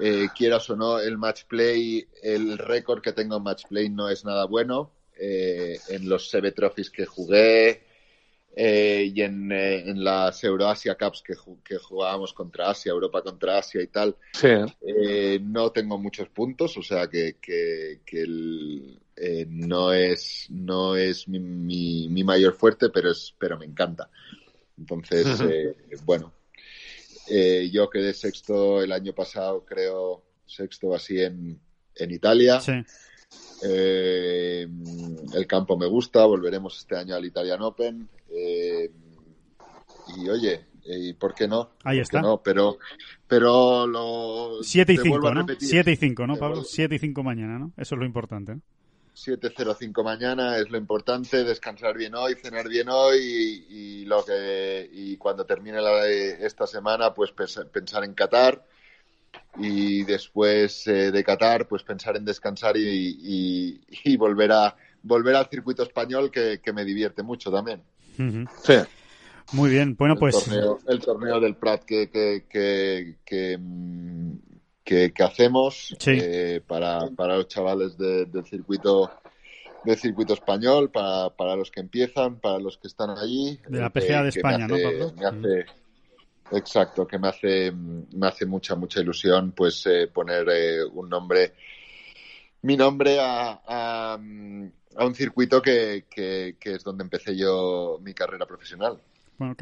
eh, 0.00 0.28
quieras 0.36 0.68
o 0.70 0.76
no, 0.76 0.98
el 0.98 1.18
match 1.18 1.44
play, 1.44 2.06
el 2.22 2.56
récord 2.58 3.02
que 3.02 3.12
tengo 3.12 3.36
en 3.36 3.42
match 3.42 3.66
play 3.68 3.88
no 3.88 4.08
es 4.08 4.24
nada 4.24 4.46
bueno. 4.46 4.92
Eh, 5.22 5.78
en 5.88 6.08
los 6.08 6.30
Seve 6.30 6.52
Trophies 6.52 6.88
que 6.88 7.04
jugué, 7.04 7.82
eh, 8.56 9.12
y 9.14 9.22
en, 9.22 9.52
eh, 9.52 9.88
en, 9.88 10.02
las 10.02 10.42
Euroasia 10.42 10.96
Cups 10.96 11.22
que, 11.22 11.34
que, 11.64 11.78
jugábamos 11.78 12.32
contra 12.32 12.70
Asia, 12.70 12.90
Europa 12.90 13.22
contra 13.22 13.58
Asia 13.58 13.80
y 13.80 13.86
tal, 13.86 14.16
sí. 14.32 14.48
eh, 14.86 15.38
no 15.42 15.70
tengo 15.70 15.98
muchos 15.98 16.28
puntos, 16.28 16.76
o 16.76 16.82
sea 16.82 17.08
que, 17.08 17.36
que, 17.40 18.00
que 18.04 18.22
el, 18.22 19.00
eh, 19.16 19.46
no 19.48 19.92
es, 19.92 20.46
no 20.50 20.96
es 20.96 21.28
mi, 21.28 21.38
mi, 21.38 22.08
mi, 22.08 22.24
mayor 22.24 22.54
fuerte, 22.54 22.88
pero, 22.88 23.10
es, 23.10 23.34
pero 23.38 23.58
me 23.58 23.66
encanta. 23.66 24.10
Entonces, 24.78 25.26
uh 25.26 25.44
-huh. 25.44 26.04
bueno, 26.04 26.32
eh, 27.28 27.70
yo 27.70 27.88
quedé 27.88 28.12
sexto 28.12 28.82
el 28.82 28.92
año 28.92 29.14
pasado, 29.14 29.64
creo, 29.64 30.24
sexto 30.46 30.94
así 30.94 31.20
en, 31.20 31.60
en 31.94 32.10
Italia. 32.10 32.60
Sí. 32.60 32.72
Eh, 33.62 34.66
el 35.34 35.46
campo 35.46 35.76
me 35.76 35.86
gusta, 35.86 36.24
volveremos 36.24 36.78
este 36.78 36.96
año 36.96 37.14
al 37.14 37.24
Italian 37.24 37.62
Open. 37.62 38.08
Eh, 38.30 38.90
y 40.16 40.28
oye, 40.28 40.66
¿y 40.84 41.12
por 41.14 41.34
qué 41.34 41.46
no? 41.46 41.70
Ahí 41.84 42.00
está. 42.00 42.20
No? 42.20 42.42
Pero, 42.42 42.78
pero 43.26 43.86
lo. 43.86 44.62
7 44.62 44.92
y 44.92 44.96
5, 44.98 45.34
¿no? 45.34 45.46
7 45.58 45.90
y 45.90 45.96
5, 45.96 46.26
¿no, 46.26 46.36
Pablo? 46.36 46.64
7 46.64 46.94
y 46.94 46.98
5 46.98 47.22
mañana, 47.22 47.58
¿no? 47.58 47.72
Eso 47.76 47.94
es 47.94 47.98
lo 47.98 48.06
importante. 48.06 48.56
¿no? 48.56 48.62
7.05 49.14 50.04
mañana 50.04 50.56
es 50.56 50.70
lo 50.70 50.78
importante, 50.78 51.44
descansar 51.44 51.96
bien 51.96 52.14
hoy, 52.14 52.36
cenar 52.36 52.68
bien 52.68 52.88
hoy 52.88 53.18
y, 53.18 53.76
y 53.76 54.04
lo 54.06 54.24
que 54.24 54.88
y 54.92 55.16
cuando 55.16 55.44
termine 55.44 55.80
la, 55.80 56.06
esta 56.06 56.66
semana 56.66 57.12
pues 57.12 57.32
pensar 57.32 58.04
en 58.04 58.14
Qatar 58.14 58.64
y 59.58 60.04
después 60.04 60.86
eh, 60.86 61.10
de 61.10 61.24
Qatar 61.24 61.66
pues 61.66 61.82
pensar 61.82 62.16
en 62.16 62.24
descansar 62.24 62.76
y, 62.76 63.18
y, 63.20 63.80
y, 64.04 64.16
volver 64.16 64.52
a 64.52 64.76
volver 65.02 65.34
al 65.34 65.48
circuito 65.48 65.82
español 65.82 66.30
que, 66.30 66.60
que 66.62 66.72
me 66.72 66.84
divierte 66.84 67.22
mucho 67.22 67.50
también. 67.50 67.82
Uh 68.18 68.22
-huh. 68.22 68.48
Sí. 68.62 68.74
Muy 69.52 69.70
bien, 69.70 69.96
bueno 69.96 70.14
el 70.14 70.20
pues 70.20 70.44
torneo, 70.44 70.78
el 70.86 71.00
torneo 71.00 71.40
del 71.40 71.56
Prat 71.56 71.84
que 71.84 72.08
que, 72.08 72.44
que, 72.48 73.16
que, 73.24 73.58
que, 74.84 75.12
que 75.12 75.22
hacemos 75.22 75.94
sí. 75.98 76.18
eh, 76.20 76.60
para, 76.66 77.08
para 77.10 77.36
los 77.36 77.48
chavales 77.48 77.98
de, 77.98 78.26
del 78.26 78.44
circuito 78.44 79.10
del 79.84 79.96
circuito 79.96 80.34
español, 80.34 80.90
para, 80.90 81.30
para 81.30 81.56
los 81.56 81.70
que 81.70 81.80
empiezan, 81.80 82.38
para 82.38 82.58
los 82.58 82.76
que 82.78 82.88
están 82.88 83.10
allí. 83.10 83.58
De 83.68 83.80
la 83.80 83.90
PGA 83.90 84.22
de 84.24 84.28
España, 84.28 84.66
hace, 84.66 84.82
¿no, 84.82 84.90
Pablo? 84.90 85.12
Me 85.16 85.26
hace, 85.26 85.66
Exacto, 86.52 87.06
que 87.06 87.18
me 87.18 87.28
hace, 87.28 87.72
me 87.72 88.26
hace 88.26 88.46
mucha, 88.46 88.74
mucha 88.74 89.00
ilusión 89.00 89.52
pues 89.52 89.86
eh, 89.86 90.08
poner 90.12 90.48
eh, 90.50 90.84
un 90.84 91.08
nombre, 91.08 91.54
mi 92.62 92.76
nombre 92.76 93.18
a, 93.20 93.60
a, 93.66 94.14
a 94.14 95.04
un 95.06 95.14
circuito 95.14 95.62
que, 95.62 96.04
que, 96.10 96.56
que, 96.58 96.74
es 96.74 96.84
donde 96.84 97.04
empecé 97.04 97.36
yo 97.36 97.98
mi 98.02 98.14
carrera 98.14 98.46
profesional. 98.46 98.98
Bueno, 99.38 99.56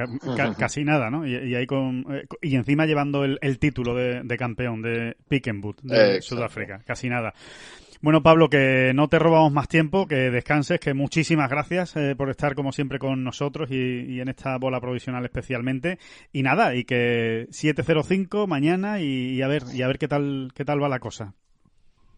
casi 0.59 0.83
nada, 0.83 1.09
¿no? 1.09 1.25
Y, 1.25 1.55
ahí 1.55 1.65
con, 1.65 2.05
eh, 2.11 2.27
y 2.43 2.57
encima 2.57 2.85
llevando 2.85 3.25
el, 3.25 3.59
título 3.61 3.95
de, 3.95 4.37
campeón 4.37 4.83
de 4.83 5.17
Pick 5.29 5.47
de 5.83 6.21
Sudáfrica. 6.21 6.83
Casi 6.85 7.09
nada. 7.09 7.33
Bueno, 8.01 8.23
Pablo, 8.23 8.49
que 8.49 8.93
no 8.95 9.09
te 9.09 9.19
robamos 9.19 9.53
más 9.53 9.67
tiempo, 9.67 10.07
que 10.07 10.31
descanses, 10.31 10.79
que 10.79 10.95
muchísimas 10.95 11.51
gracias 11.51 11.97
eh, 11.97 12.15
por 12.17 12.31
estar 12.31 12.55
como 12.55 12.71
siempre 12.71 13.01
con 13.01 13.25
nosotros 13.25 13.71
y, 13.73 14.21
en 14.21 14.29
esta 14.29 14.57
bola 14.57 14.81
provisional 14.81 15.25
especialmente. 15.25 15.99
Y 16.33 16.43
nada, 16.43 16.77
y 16.77 16.85
que 16.85 17.49
705 17.51 18.47
mañana 18.47 19.01
y, 19.01 19.43
a 19.43 19.49
ver 19.49 19.65
y 19.73 19.83
a 19.83 19.89
ver 19.89 19.99
qué 19.99 20.07
tal 20.07 20.53
qué 20.55 20.65
tal 20.65 20.81
va 20.81 20.89
la 20.89 21.01
cosa. 21.01 21.35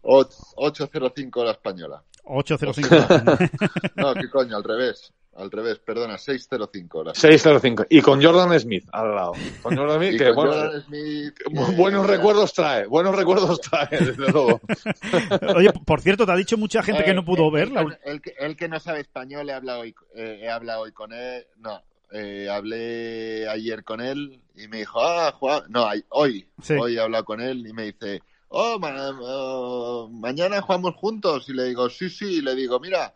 805 0.03 1.45
la 1.45 1.51
española. 1.51 2.03
805. 2.25 2.95
no, 3.95 4.13
qué 4.13 4.29
coño, 4.29 4.57
al 4.57 4.63
revés. 4.63 5.11
Al 5.33 5.49
revés, 5.49 5.79
perdona, 5.79 6.17
605. 6.17 7.15
605. 7.15 7.85
Y 7.89 8.01
con 8.01 8.21
Jordan 8.21 8.59
Smith 8.59 8.85
al 8.91 9.15
lado. 9.15 9.33
Con 9.61 9.77
Jordan 9.77 9.97
Smith, 9.97 10.17
que 10.19 10.33
Jordan 10.33 10.81
Smith, 10.81 11.33
buenos 11.77 12.05
recuerdos 12.05 12.53
trae, 12.53 12.85
buenos 12.85 13.15
recuerdos 13.15 13.61
trae, 13.61 13.87
desde 13.91 14.29
luego. 14.29 14.59
Oye, 15.55 15.71
por 15.85 16.01
cierto, 16.01 16.25
te 16.25 16.33
ha 16.33 16.35
dicho 16.35 16.57
mucha 16.57 16.83
gente 16.83 17.05
que 17.05 17.13
no 17.13 17.23
pudo 17.23 17.47
eh, 17.47 17.51
verla. 17.51 17.97
El, 18.03 18.21
el, 18.39 18.57
que 18.57 18.67
no 18.67 18.79
sabe 18.81 18.99
español, 18.99 19.49
he 19.49 19.53
hablado 19.53 19.81
hoy, 19.81 19.95
eh, 20.15 20.39
he 20.41 20.49
hablado 20.49 20.81
hoy 20.81 20.91
con 20.91 21.13
él. 21.13 21.47
No, 21.59 21.81
eh, 22.11 22.49
hablé 22.49 23.47
ayer 23.47 23.85
con 23.85 24.01
él 24.01 24.41
y 24.55 24.67
me 24.67 24.79
dijo, 24.79 25.01
ah, 25.01 25.31
Juan. 25.31 25.63
No, 25.69 25.87
hoy, 26.09 26.45
hoy 26.77 26.97
he 26.97 26.99
hablado 26.99 27.23
con 27.23 27.39
él 27.39 27.65
y 27.65 27.71
me 27.71 27.85
dice, 27.85 28.21
oh, 28.49 28.77
oh, 28.81 30.09
mañana 30.11 30.61
jugamos 30.61 30.93
juntos. 30.95 31.47
Y 31.47 31.53
le 31.53 31.63
digo, 31.63 31.89
sí, 31.89 32.09
sí, 32.09 32.39
y 32.39 32.41
le 32.41 32.53
digo, 32.53 32.81
mira 32.81 33.13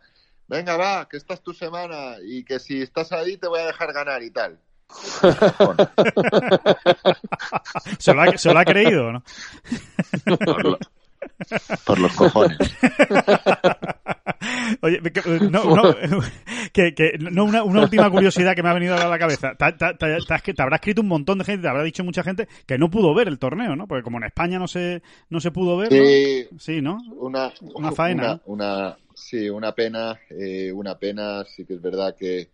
venga, 0.48 0.76
va, 0.76 1.08
que 1.08 1.16
esta 1.16 1.34
es 1.34 1.42
tu 1.42 1.52
semana 1.52 2.16
y 2.22 2.44
que 2.44 2.58
si 2.58 2.82
estás 2.82 3.12
ahí 3.12 3.36
te 3.36 3.48
voy 3.48 3.60
a 3.60 3.66
dejar 3.66 3.92
ganar 3.92 4.22
y 4.22 4.30
tal. 4.30 4.58
¿Se, 7.98 8.14
lo 8.14 8.22
ha, 8.22 8.38
¿Se 8.38 8.52
lo 8.52 8.60
ha 8.60 8.64
creído 8.64 9.12
no? 9.12 9.24
Por, 11.84 11.98
los 11.98 12.14
cojones. 12.14 12.56
Oye, 14.82 15.00
no, 15.50 15.62
que, 16.72 16.94
que, 16.94 17.18
no 17.18 17.44
una, 17.44 17.62
una, 17.62 17.82
última 17.82 18.10
curiosidad 18.10 18.54
que 18.54 18.62
me 18.62 18.68
ha 18.68 18.74
venido 18.74 18.94
a 18.94 19.08
la 19.08 19.18
cabeza. 19.18 19.54
Te, 19.54 19.72
te, 19.72 20.62
habrá 20.62 20.76
escrito 20.76 21.02
un 21.02 21.08
montón 21.08 21.38
de 21.38 21.44
gente, 21.44 21.62
te 21.62 21.68
habrá 21.68 21.82
dicho 21.82 22.04
mucha 22.04 22.22
gente 22.22 22.48
que 22.66 22.78
no 22.78 22.90
pudo 22.90 23.14
ver 23.14 23.28
el 23.28 23.38
torneo, 23.38 23.76
¿no? 23.76 23.86
Porque 23.86 24.02
como 24.02 24.18
en 24.18 24.24
España 24.24 24.58
no 24.58 24.68
se, 24.68 25.02
no 25.28 25.40
se 25.40 25.50
pudo 25.50 25.76
ver, 25.76 25.92
sí, 25.92 26.48
sí 26.58 26.80
¿no? 26.80 26.98
Una, 27.16 27.52
una 27.60 27.92
faena. 27.92 28.40
una, 28.44 28.96
Sí, 29.16 29.48
una 29.48 29.74
pena, 29.74 30.20
eh, 30.28 30.70
una 30.70 30.98
pena. 30.98 31.42
Sí 31.46 31.64
que 31.64 31.74
es 31.74 31.80
verdad 31.80 32.14
que, 32.14 32.50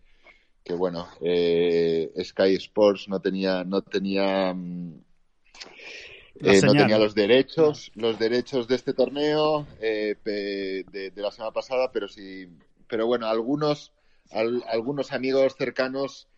que 0.63 0.73
bueno, 0.73 1.09
eh, 1.19 2.09
Sky 2.23 2.55
Sports 2.55 3.09
no 3.09 3.19
tenía, 3.19 3.65
no 3.65 3.81
tenía, 3.81 4.53
mm, 4.53 4.93
eh, 6.39 6.61
no 6.63 6.71
tenía 6.71 6.97
los 6.97 7.13
derechos, 7.13 7.91
los 7.95 8.17
derechos 8.17 8.69
de 8.69 8.75
este 8.75 8.93
torneo 8.93 9.67
de, 9.81 11.11
la 11.17 11.31
semana 11.31 11.51
pasada, 11.51 11.91
pero 11.91 12.07
sí, 12.07 12.47
pero 12.87 13.07
bueno, 13.07 13.27
algunos, 13.27 13.91
algunos 14.31 15.11
amigos 15.11 15.55
cercanos. 15.57 16.29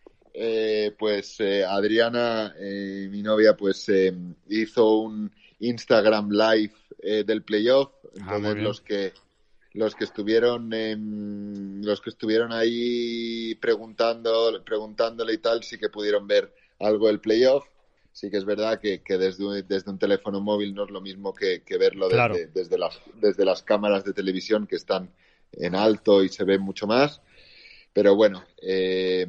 pues 0.98 1.40
Adriana, 1.40 2.52
mi 2.58 3.22
novia, 3.22 3.56
pues 3.56 3.86
hizo 4.48 4.98
un 4.98 5.32
Instagram 5.60 6.30
live 6.30 6.74
del 7.24 7.44
playoff, 7.44 7.92
ah, 8.22 8.34
entonces 8.34 8.56
los 8.56 8.80
que 8.80 9.12
los 9.76 9.94
que 9.94 10.04
estuvieron 10.04 10.70
los 11.82 12.00
que 12.00 12.10
estuvieron 12.10 12.52
ahí 12.52 13.54
preguntando 13.56 14.62
preguntándole 14.64 15.34
y 15.34 15.38
tal 15.38 15.62
sí 15.62 15.78
que 15.78 15.90
pudieron 15.90 16.26
ver 16.26 16.52
algo 16.80 17.06
del 17.08 17.20
playoff. 17.20 17.64
Sí 18.12 18.30
que 18.30 18.38
es 18.38 18.46
verdad 18.46 18.80
que, 18.80 19.02
desde, 19.06 19.62
desde 19.62 19.90
un 19.90 19.98
teléfono 19.98 20.40
móvil 20.40 20.74
no 20.74 20.84
es 20.84 20.90
lo 20.90 21.02
mismo 21.02 21.34
que, 21.34 21.62
verlo 21.78 22.08
desde, 22.08 22.46
desde, 22.46 22.78
las, 22.78 22.98
desde 23.20 23.44
las 23.44 23.62
cámaras 23.62 24.04
de 24.04 24.14
televisión 24.14 24.66
que 24.66 24.76
están 24.76 25.10
en 25.52 25.74
alto 25.74 26.24
y 26.24 26.30
se 26.30 26.44
ven 26.44 26.62
mucho 26.62 26.86
más. 26.86 27.20
Pero 27.92 28.16
bueno 28.16 28.44
eh, 28.62 29.26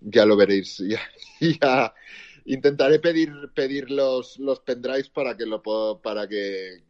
ya 0.00 0.24
lo 0.24 0.36
veréis. 0.36 0.82
Ya, 1.40 1.94
intentaré 2.46 2.98
pedir 2.98 3.30
pedir 3.54 3.92
los, 3.92 4.40
los 4.40 4.58
pendrives 4.58 5.08
para 5.08 5.36
que 5.36 5.46
lo 5.46 5.62
para 6.02 6.26
que 6.26 6.82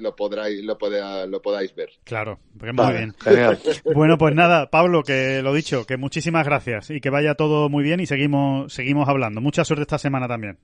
lo 0.00 0.16
podráis, 0.16 0.62
lo, 0.64 0.78
lo 1.26 1.42
podáis 1.42 1.74
ver. 1.74 1.90
Claro, 2.04 2.40
muy 2.54 2.92
bien. 2.92 3.14
Bueno, 3.94 4.18
pues 4.18 4.34
nada, 4.34 4.70
Pablo, 4.70 5.02
que 5.02 5.42
lo 5.42 5.52
dicho, 5.52 5.86
que 5.86 5.96
muchísimas 5.96 6.44
gracias 6.44 6.90
y 6.90 7.00
que 7.00 7.10
vaya 7.10 7.34
todo 7.34 7.68
muy 7.68 7.84
bien 7.84 8.00
y 8.00 8.06
seguimos, 8.06 8.72
seguimos 8.72 9.08
hablando. 9.08 9.40
Mucha 9.40 9.64
suerte 9.64 9.82
esta 9.82 9.98
semana 9.98 10.26
también. 10.28 10.58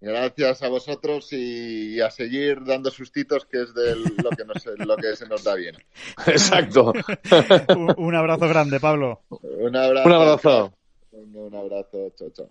Gracias 0.00 0.62
a 0.62 0.68
vosotros 0.68 1.32
y 1.32 2.00
a 2.00 2.10
seguir 2.10 2.64
dando 2.64 2.90
sustitos, 2.90 3.46
que 3.46 3.62
es 3.62 3.74
de 3.74 3.96
lo 3.96 4.30
que, 4.30 4.44
nos, 4.44 4.64
lo 4.86 4.96
que 4.96 5.16
se 5.16 5.26
nos 5.26 5.42
da 5.42 5.56
bien. 5.56 5.74
Exacto. 6.26 6.92
un, 7.96 8.14
abrazo 8.14 8.48
grande, 8.48 8.78
Pablo. 8.78 9.22
Un 9.28 9.74
abrazo. 9.74 10.08
Un 10.08 10.14
abrazo. 10.14 10.72
Un 11.10 11.54
abrazo. 11.54 12.12
Chao, 12.16 12.30
chao. 12.30 12.50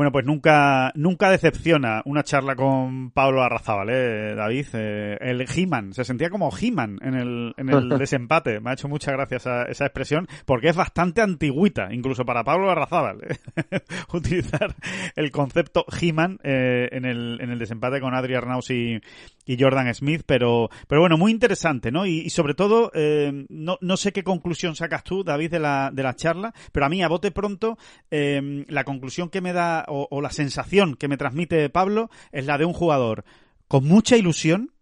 Bueno, 0.00 0.12
pues 0.12 0.24
nunca, 0.24 0.92
nunca 0.94 1.28
decepciona 1.28 2.00
una 2.06 2.22
charla 2.22 2.56
con 2.56 3.10
Pablo 3.10 3.42
Arrazábal, 3.42 3.90
¿eh, 3.90 4.34
David? 4.34 4.66
Eh, 4.72 5.18
el 5.20 5.42
He-Man, 5.42 5.92
se 5.92 6.04
sentía 6.04 6.30
como 6.30 6.50
He-Man 6.58 7.00
en 7.02 7.12
el, 7.12 7.52
en 7.58 7.68
el 7.68 7.88
desempate. 7.98 8.60
Me 8.60 8.70
ha 8.70 8.72
hecho 8.72 8.88
mucha 8.88 9.12
gracia 9.12 9.36
esa, 9.36 9.64
esa 9.64 9.84
expresión, 9.84 10.26
porque 10.46 10.70
es 10.70 10.76
bastante 10.76 11.20
antigüita, 11.20 11.92
incluso 11.92 12.24
para 12.24 12.44
Pablo 12.44 12.70
Arrazábal, 12.70 13.18
¿eh? 13.28 13.80
utilizar 14.14 14.74
el 15.16 15.30
concepto 15.30 15.84
He-Man 16.00 16.38
eh, 16.44 16.88
en, 16.92 17.04
el, 17.04 17.38
en 17.38 17.50
el 17.50 17.58
desempate 17.58 18.00
con 18.00 18.14
Adri 18.14 18.36
Arnaus 18.36 18.70
y, 18.70 19.02
y 19.50 19.60
Jordan 19.60 19.92
Smith, 19.94 20.22
pero, 20.24 20.70
pero 20.86 21.00
bueno, 21.00 21.18
muy 21.18 21.32
interesante, 21.32 21.90
¿no? 21.90 22.06
Y, 22.06 22.30
sobre 22.30 22.54
todo, 22.54 22.92
eh, 22.94 23.46
no, 23.48 23.78
no 23.80 23.96
sé 23.96 24.12
qué 24.12 24.22
conclusión 24.22 24.76
sacas 24.76 25.02
tú, 25.02 25.24
David, 25.24 25.50
de 25.50 25.58
la, 25.58 25.90
de 25.92 26.04
la 26.04 26.14
charla, 26.14 26.54
pero 26.70 26.86
a 26.86 26.88
mí, 26.88 27.02
a 27.02 27.08
bote 27.08 27.32
pronto, 27.32 27.76
eh, 28.12 28.64
la 28.68 28.84
conclusión 28.84 29.28
que 29.28 29.40
me 29.40 29.52
da, 29.52 29.84
o, 29.90 30.20
la 30.20 30.30
sensación 30.30 30.94
que 30.94 31.08
me 31.08 31.16
transmite 31.16 31.68
Pablo, 31.68 32.10
es 32.32 32.46
la 32.46 32.58
de 32.58 32.64
un 32.64 32.72
jugador 32.72 33.24
con 33.68 33.84
mucha 33.84 34.16
ilusión 34.16 34.72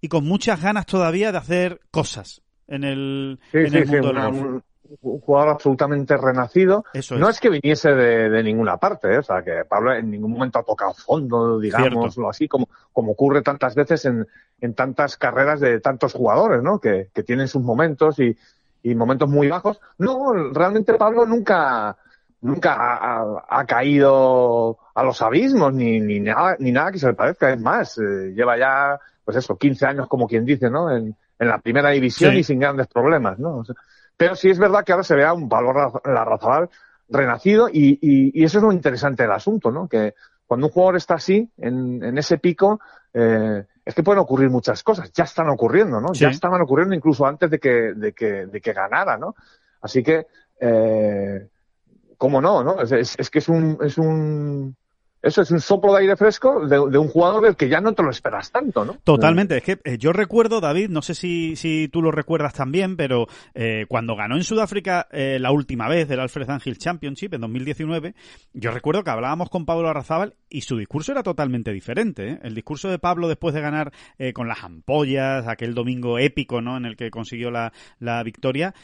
y 0.00 0.08
con 0.08 0.24
muchas 0.24 0.62
ganas 0.62 0.86
todavía 0.86 1.32
de 1.32 1.38
hacer 1.38 1.80
cosas 1.90 2.42
en 2.66 2.84
el, 2.84 3.40
en 3.52 3.74
el 3.74 3.86
mundo 3.86 4.12
del 4.12 4.62
un 5.00 5.20
jugador 5.20 5.50
absolutamente 5.50 6.16
renacido. 6.16 6.84
No 7.16 7.28
es 7.28 7.40
que 7.40 7.50
viniese 7.50 7.90
de, 7.90 8.42
ninguna 8.42 8.76
parte, 8.76 9.14
¿eh? 9.14 9.18
o 9.18 9.22
sea, 9.22 9.42
que 9.42 9.64
Pablo 9.68 9.94
en 9.94 10.10
ningún 10.10 10.32
momento 10.32 10.58
ha 10.58 10.62
tocado 10.62 10.94
fondo, 10.94 11.58
digamos, 11.58 12.16
o 12.18 12.28
así, 12.28 12.48
como, 12.48 12.68
como 12.92 13.12
ocurre 13.12 13.42
tantas 13.42 13.74
veces 13.74 14.04
en, 14.04 14.26
en 14.60 14.74
tantas 14.74 15.16
carreras 15.16 15.60
de 15.60 15.80
tantos 15.80 16.12
jugadores, 16.12 16.62
¿no? 16.62 16.78
Que, 16.78 17.08
que 17.12 17.22
tienen 17.22 17.48
sus 17.48 17.62
momentos 17.62 18.18
y, 18.18 18.36
y, 18.82 18.94
momentos 18.94 19.28
muy 19.28 19.48
bajos. 19.48 19.80
No, 19.98 20.32
realmente 20.52 20.94
Pablo 20.94 21.26
nunca, 21.26 21.96
nunca 22.44 23.40
ha, 23.48 23.64
caído 23.64 24.78
a 24.94 25.02
los 25.02 25.22
abismos, 25.22 25.72
ni, 25.72 25.98
ni, 25.98 26.20
nada, 26.20 26.56
ni 26.58 26.72
nada 26.72 26.92
que 26.92 26.98
se 26.98 27.06
le 27.06 27.14
parezca. 27.14 27.50
Es 27.50 27.60
más, 27.60 27.96
eh, 27.98 28.32
lleva 28.36 28.58
ya, 28.58 29.00
pues 29.24 29.38
eso, 29.38 29.56
15 29.56 29.86
años, 29.86 30.08
como 30.08 30.28
quien 30.28 30.44
dice, 30.44 30.68
¿no? 30.68 30.94
En, 30.94 31.16
en 31.38 31.48
la 31.48 31.58
primera 31.58 31.88
división 31.90 32.36
y 32.36 32.44
sin 32.44 32.60
grandes 32.60 32.86
problemas, 32.86 33.38
¿no? 33.38 33.56
O 33.56 33.64
sea, 33.64 33.74
pero 34.16 34.36
sí 34.36 34.50
es 34.50 34.58
verdad 34.58 34.84
que 34.84 34.92
ahora 34.92 35.04
se 35.04 35.16
vea 35.16 35.32
un 35.32 35.48
valor 35.48 36.00
Larrazabal 36.04 36.68
renacido 37.08 37.68
y, 37.72 37.98
y, 38.00 38.44
eso 38.44 38.58
es 38.58 38.64
lo 38.64 38.72
interesante 38.72 39.22
del 39.22 39.32
asunto, 39.32 39.70
¿no? 39.70 39.88
Que 39.88 40.14
cuando 40.46 40.66
un 40.66 40.72
jugador 40.72 40.96
está 40.96 41.14
así, 41.14 41.50
en, 41.56 42.04
en 42.04 42.18
ese 42.18 42.36
pico, 42.36 42.78
eh, 43.14 43.64
es 43.84 43.94
que 43.94 44.02
pueden 44.02 44.20
ocurrir 44.20 44.50
muchas 44.50 44.82
cosas. 44.82 45.10
Ya 45.12 45.24
están 45.24 45.48
ocurriendo, 45.48 45.98
¿no? 45.98 46.12
Ya 46.12 46.28
estaban 46.28 46.60
ocurriendo 46.60 46.94
incluso 46.94 47.24
antes 47.24 47.50
de 47.50 47.58
que, 47.58 47.94
de 47.94 48.12
que, 48.12 48.46
de 48.46 48.60
que 48.60 48.72
ganara, 48.74 49.16
¿no? 49.16 49.34
Así 49.80 50.02
que, 50.02 50.26
eh, 50.60 51.48
¿cómo 52.18 52.40
no, 52.40 52.62
no? 52.62 52.80
Es, 52.80 53.16
que 53.30 53.38
es 53.38 53.48
un, 53.48 53.78
es 53.82 53.98
un, 53.98 54.76
eso 55.24 55.40
es 55.40 55.50
un 55.50 55.60
soplo 55.60 55.94
de 55.94 56.00
aire 56.00 56.16
fresco 56.16 56.66
de, 56.66 56.78
un 56.78 57.08
jugador 57.08 57.42
del 57.42 57.56
que 57.56 57.70
ya 57.70 57.80
no 57.80 57.94
te 57.94 58.02
lo 58.02 58.10
esperas 58.10 58.52
tanto, 58.52 58.84
¿no? 58.84 58.98
Totalmente. 59.04 59.56
Es 59.56 59.62
que 59.62 59.78
eh, 59.84 59.96
yo 59.96 60.12
recuerdo, 60.12 60.60
David, 60.60 60.90
no 60.90 61.00
sé 61.00 61.14
si, 61.14 61.56
si 61.56 61.88
tú 61.88 62.02
lo 62.02 62.10
recuerdas 62.10 62.52
también, 62.52 62.98
pero 62.98 63.26
eh, 63.54 63.86
cuando 63.88 64.16
ganó 64.16 64.36
en 64.36 64.44
Sudáfrica 64.44 65.08
eh, 65.10 65.38
la 65.40 65.50
última 65.50 65.88
vez 65.88 66.08
del 66.08 66.20
Alfred 66.20 66.50
Angel 66.50 66.76
Championship 66.76 67.32
en 67.32 67.40
2019, 67.40 68.14
yo 68.52 68.70
recuerdo 68.70 69.02
que 69.02 69.10
hablábamos 69.10 69.48
con 69.48 69.64
Pablo 69.64 69.88
Arrazábal 69.88 70.34
y 70.50 70.60
su 70.60 70.76
discurso 70.76 71.12
era 71.12 71.22
totalmente 71.22 71.72
diferente. 71.72 72.38
El 72.42 72.54
discurso 72.54 72.90
de 72.90 72.98
Pablo 72.98 73.26
después 73.26 73.54
de 73.54 73.62
ganar 73.62 73.92
con 74.34 74.46
las 74.46 74.62
ampollas, 74.62 75.48
aquel 75.48 75.74
domingo 75.74 76.18
épico, 76.18 76.60
¿no? 76.60 76.76
En 76.76 76.84
el 76.84 76.96
que 76.96 77.10
consiguió 77.10 77.50
la, 77.50 77.72
la 77.98 78.22
victoria, 78.22 78.74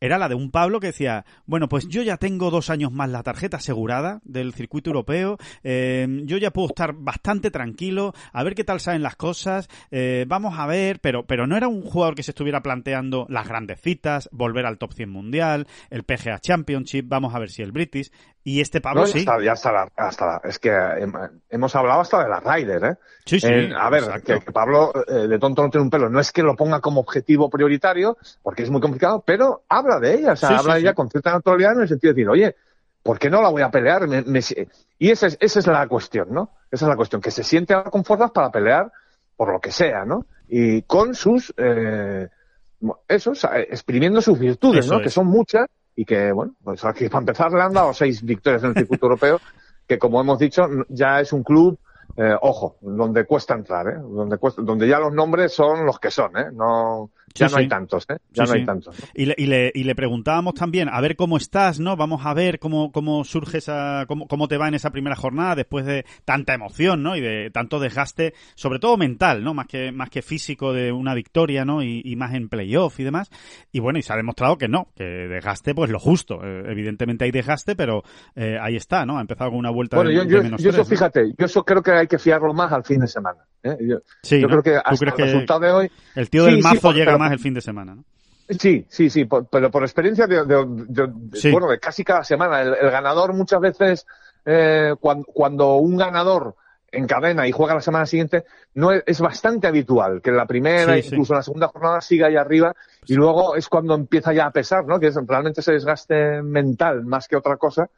era 0.00 0.18
la 0.18 0.28
de 0.28 0.34
un 0.34 0.50
Pablo 0.50 0.80
que 0.80 0.88
decía, 0.88 1.24
bueno, 1.46 1.68
pues 1.68 1.88
yo 1.88 2.02
ya 2.02 2.16
tengo 2.16 2.50
dos 2.50 2.70
años 2.70 2.92
más 2.92 3.10
la 3.10 3.22
tarjeta 3.22 3.58
asegurada 3.58 4.20
del 4.24 4.54
circuito 4.54 4.90
europeo, 4.90 5.38
eh, 5.62 6.06
yo 6.24 6.38
ya 6.38 6.50
puedo 6.50 6.68
estar 6.68 6.94
bastante 6.94 7.50
tranquilo, 7.50 8.14
a 8.32 8.42
ver 8.42 8.54
qué 8.54 8.64
tal 8.64 8.80
salen 8.80 9.02
las 9.02 9.16
cosas, 9.16 9.68
eh, 9.90 10.24
vamos 10.26 10.58
a 10.58 10.66
ver, 10.66 11.00
pero, 11.00 11.26
pero 11.26 11.46
no 11.46 11.56
era 11.56 11.68
un 11.68 11.82
jugador 11.82 12.14
que 12.14 12.22
se 12.22 12.30
estuviera 12.30 12.62
planteando 12.62 13.26
las 13.28 13.46
grandes 13.46 13.80
citas, 13.80 14.28
volver 14.32 14.66
al 14.66 14.78
top 14.78 14.94
100 14.94 15.10
mundial, 15.10 15.66
el 15.90 16.04
PGA 16.04 16.38
Championship, 16.38 17.04
vamos 17.06 17.34
a 17.34 17.38
ver 17.38 17.50
si 17.50 17.62
el 17.62 17.72
British, 17.72 18.10
y 18.42 18.60
este 18.60 18.80
Pablo 18.80 19.02
No, 19.02 19.06
sí. 19.06 19.18
hasta- 19.18 19.42
ya 19.42 19.52
hasta 19.52 19.70
la, 19.72 19.88
hasta 19.96 20.26
la- 20.26 20.40
es 20.44 20.58
que 20.58 20.70
hem- 20.70 21.40
hemos 21.50 21.76
hablado 21.76 22.00
hasta 22.00 22.22
de 22.22 22.28
la 22.30 22.40
Ryder, 22.40 22.84
¿eh? 22.84 22.94
Sí, 23.26 23.38
sí, 23.38 23.46
Eh, 23.48 23.72
a 23.78 23.90
ver, 23.90 24.04
que, 24.24 24.40
que 24.40 24.50
Pablo 24.52 24.92
eh, 25.06 25.28
de 25.28 25.38
tonto 25.38 25.62
no 25.62 25.68
tiene 25.70 25.84
un 25.84 25.90
pelo. 25.90 26.08
No 26.08 26.20
es 26.20 26.32
que 26.32 26.42
lo 26.42 26.56
ponga 26.56 26.80
como 26.80 27.00
objetivo 27.00 27.50
prioritario, 27.50 28.16
porque 28.42 28.62
es 28.62 28.70
muy 28.70 28.80
complicado, 28.80 29.22
pero 29.26 29.62
habla 29.68 29.98
de 30.00 30.14
ella, 30.14 30.32
o 30.32 30.36
sea, 30.36 30.48
Sí, 30.50 30.54
habla 30.54 30.72
sí, 30.74 30.78
de 30.80 30.80
ella 30.88 30.94
con 30.94 31.10
cierta 31.10 31.32
naturalidad 31.32 31.74
en 31.74 31.82
el 31.82 31.88
sentido 31.88 32.12
de 32.12 32.16
decir, 32.16 32.28
oye, 32.30 32.56
¿por 33.02 33.18
qué 33.18 33.28
no 33.28 33.42
la 33.42 33.50
voy 33.50 33.62
a 33.62 33.70
pelear? 33.70 34.08
Me- 34.08 34.22
me- 34.22 34.40
y 34.98 35.10
esa 35.10 35.26
es, 35.26 35.36
esa 35.40 35.58
es 35.60 35.66
la 35.66 35.86
cuestión, 35.86 36.28
¿no? 36.30 36.50
Esa 36.70 36.86
es 36.86 36.88
la 36.88 36.96
cuestión, 36.96 37.20
que 37.20 37.30
se 37.30 37.44
siente 37.44 37.74
ahora 37.74 37.90
con 37.90 38.04
fuerzas 38.04 38.30
para 38.30 38.50
pelear 38.50 38.90
por 39.36 39.52
lo 39.52 39.60
que 39.60 39.70
sea, 39.70 40.04
¿no? 40.06 40.24
Y 40.48 40.82
con 40.82 41.14
sus, 41.14 41.52
eh, 41.58 42.28
eso, 43.08 43.30
o 43.32 43.34
sea, 43.34 43.58
exprimiendo 43.60 44.20
sus 44.22 44.38
virtudes, 44.38 44.86
Eso 44.86 44.94
¿no? 44.94 45.00
es. 45.00 45.04
Que 45.04 45.10
son 45.10 45.26
muchas 45.26 45.66
y 46.00 46.06
que, 46.06 46.32
bueno, 46.32 46.54
pues 46.64 46.82
aquí 46.86 47.10
para 47.10 47.20
empezar 47.20 47.52
le 47.52 47.60
han 47.60 47.74
dado 47.74 47.92
seis 47.92 48.22
victorias 48.22 48.62
en 48.62 48.70
el 48.70 48.74
circuito 48.74 49.04
europeo, 49.04 49.38
que 49.86 49.98
como 49.98 50.18
hemos 50.18 50.38
dicho, 50.38 50.66
ya 50.88 51.20
es 51.20 51.30
un 51.34 51.42
club, 51.42 51.78
eh, 52.16 52.34
ojo, 52.40 52.76
donde 52.80 53.26
cuesta 53.26 53.52
entrar, 53.52 53.86
¿eh? 53.88 53.98
Donde, 53.98 54.38
cuesta, 54.38 54.62
donde 54.62 54.88
ya 54.88 54.98
los 54.98 55.12
nombres 55.12 55.52
son 55.52 55.84
los 55.84 55.98
que 55.98 56.10
son, 56.10 56.38
¿eh? 56.38 56.46
No, 56.54 57.10
ya 57.34 57.48
Sí, 57.48 57.54
no 57.54 57.60
hay 57.60 57.68
tantos, 57.68 58.06
¿eh? 58.10 58.16
Ya 58.32 58.46
Sí, 58.46 58.52
no 58.52 58.58
hay 58.58 58.66
tantos. 58.66 58.98
¿no? 58.98 59.06
Y 59.14 59.26
le, 59.26 59.34
y, 59.38 59.46
le, 59.46 59.72
y 59.74 59.84
le 59.84 59.94
preguntábamos 59.94 60.54
también, 60.54 60.88
a 60.88 61.00
ver 61.00 61.16
cómo 61.16 61.36
estás, 61.36 61.80
¿no? 61.80 61.96
Vamos 61.96 62.24
a 62.24 62.34
ver 62.34 62.58
cómo, 62.58 62.92
cómo 62.92 63.24
surge 63.24 63.58
esa, 63.58 64.04
cómo, 64.06 64.26
cómo 64.26 64.48
te 64.48 64.56
va 64.56 64.68
en 64.68 64.74
esa 64.74 64.90
primera 64.90 65.16
jornada 65.16 65.54
después 65.54 65.86
de 65.86 66.04
tanta 66.24 66.54
emoción, 66.54 67.02
¿no? 67.02 67.16
Y 67.16 67.20
de 67.20 67.50
tanto 67.50 67.78
desgaste, 67.78 68.34
sobre 68.54 68.78
todo 68.78 68.96
mental, 68.96 69.44
¿no? 69.44 69.54
Más 69.54 69.66
que, 69.66 69.92
más 69.92 70.10
que 70.10 70.22
físico 70.22 70.72
de 70.72 70.92
una 70.92 71.14
victoria, 71.14 71.64
¿no? 71.64 71.82
Y, 71.82 72.02
y 72.04 72.16
más 72.16 72.34
en 72.34 72.48
playoff 72.48 72.98
y 73.00 73.04
demás. 73.04 73.30
Y 73.72 73.80
bueno, 73.80 73.98
y 73.98 74.02
se 74.02 74.12
ha 74.12 74.16
demostrado 74.16 74.58
que 74.58 74.68
no, 74.68 74.88
que 74.94 75.04
desgaste, 75.04 75.74
pues 75.74 75.90
lo 75.90 75.98
justo. 75.98 76.40
Eh, 76.44 76.64
evidentemente 76.66 77.24
hay 77.24 77.30
desgaste, 77.30 77.76
pero 77.76 78.02
eh, 78.34 78.58
ahí 78.60 78.76
está, 78.76 79.06
¿no? 79.06 79.18
Ha 79.18 79.20
empezado 79.20 79.50
con 79.50 79.58
una 79.58 79.70
vuelta 79.70 79.96
Bueno, 79.96 80.10
de, 80.10 80.16
yo, 80.16 80.24
de 80.24 80.30
yo, 80.30 80.42
menos 80.42 80.62
yo 80.62 80.70
eso, 80.70 80.84
fíjate, 80.84 81.32
yo 81.36 81.46
eso 81.46 81.64
creo 81.64 81.82
que 81.82 81.92
hay 81.92 82.06
que 82.06 82.18
fiarlo 82.18 82.52
más 82.52 82.72
al 82.72 82.84
fin 82.84 83.00
de 83.00 83.06
semana. 83.06 83.40
¿Eh? 83.62 83.76
Yo, 83.80 83.98
Sí, 84.22 84.40
yo 84.40 84.48
¿no? 84.48 84.60
creo 84.60 84.62
que 84.62 84.80
¿Tú 84.82 85.04
hasta 85.04 85.04
el 85.04 85.12
resultado 85.28 85.60
de 85.60 85.70
hoy, 85.70 85.90
el 86.14 86.30
tío 86.30 86.44
del 86.44 86.56
sí, 86.56 86.62
mazo 86.62 86.92
llega 86.92 87.06
pero- 87.06 87.18
más 87.18 87.32
el 87.32 87.38
fin 87.38 87.54
de 87.54 87.60
semana, 87.60 87.94
¿no? 87.94 88.04
Sí, 88.58 88.84
sí, 88.88 89.08
sí, 89.10 89.26
por- 89.26 89.46
pero 89.46 89.70
por 89.70 89.82
experiencia 89.84 90.26
de, 90.26 90.44
de- 90.44 91.50
bueno, 91.52 91.68
de 91.68 91.78
casi 91.78 92.02
cada 92.02 92.24
semana. 92.24 92.60
El, 92.62 92.74
el 92.80 92.90
ganador 92.90 93.32
muchas 93.32 93.60
veces, 93.60 94.06
eh, 94.44 94.94
cuando, 94.98 95.24
cuando 95.32 95.74
un 95.76 95.96
ganador 95.96 96.56
encadena 96.90 97.46
y 97.46 97.52
juega 97.52 97.74
la 97.74 97.80
semana 97.80 98.06
siguiente, 98.06 98.44
no 98.74 98.90
es, 98.90 99.04
es 99.06 99.20
bastante 99.20 99.68
habitual 99.68 100.20
que 100.20 100.30
en 100.30 100.36
la 100.36 100.46
primera, 100.46 100.96
Sí, 100.96 101.02
sí. 101.02 101.08
incluso 101.12 101.34
en 101.34 101.36
la 101.36 101.42
segunda 101.44 101.68
jornada, 101.68 102.00
siga 102.00 102.26
ahí 102.26 102.34
arriba 102.34 102.74
y 103.06 103.14
luego 103.14 103.54
es 103.54 103.68
cuando 103.68 103.94
empieza 103.94 104.32
ya 104.32 104.46
a 104.46 104.50
pesar, 104.50 104.84
¿no? 104.84 104.98
Que 104.98 105.06
es 105.06 105.14
realmente 105.28 105.60
ese 105.60 105.70
desgaste 105.72 106.42
mental 106.42 107.04
más 107.04 107.28
que 107.28 107.36
otra 107.36 107.56
cosa 107.56 107.88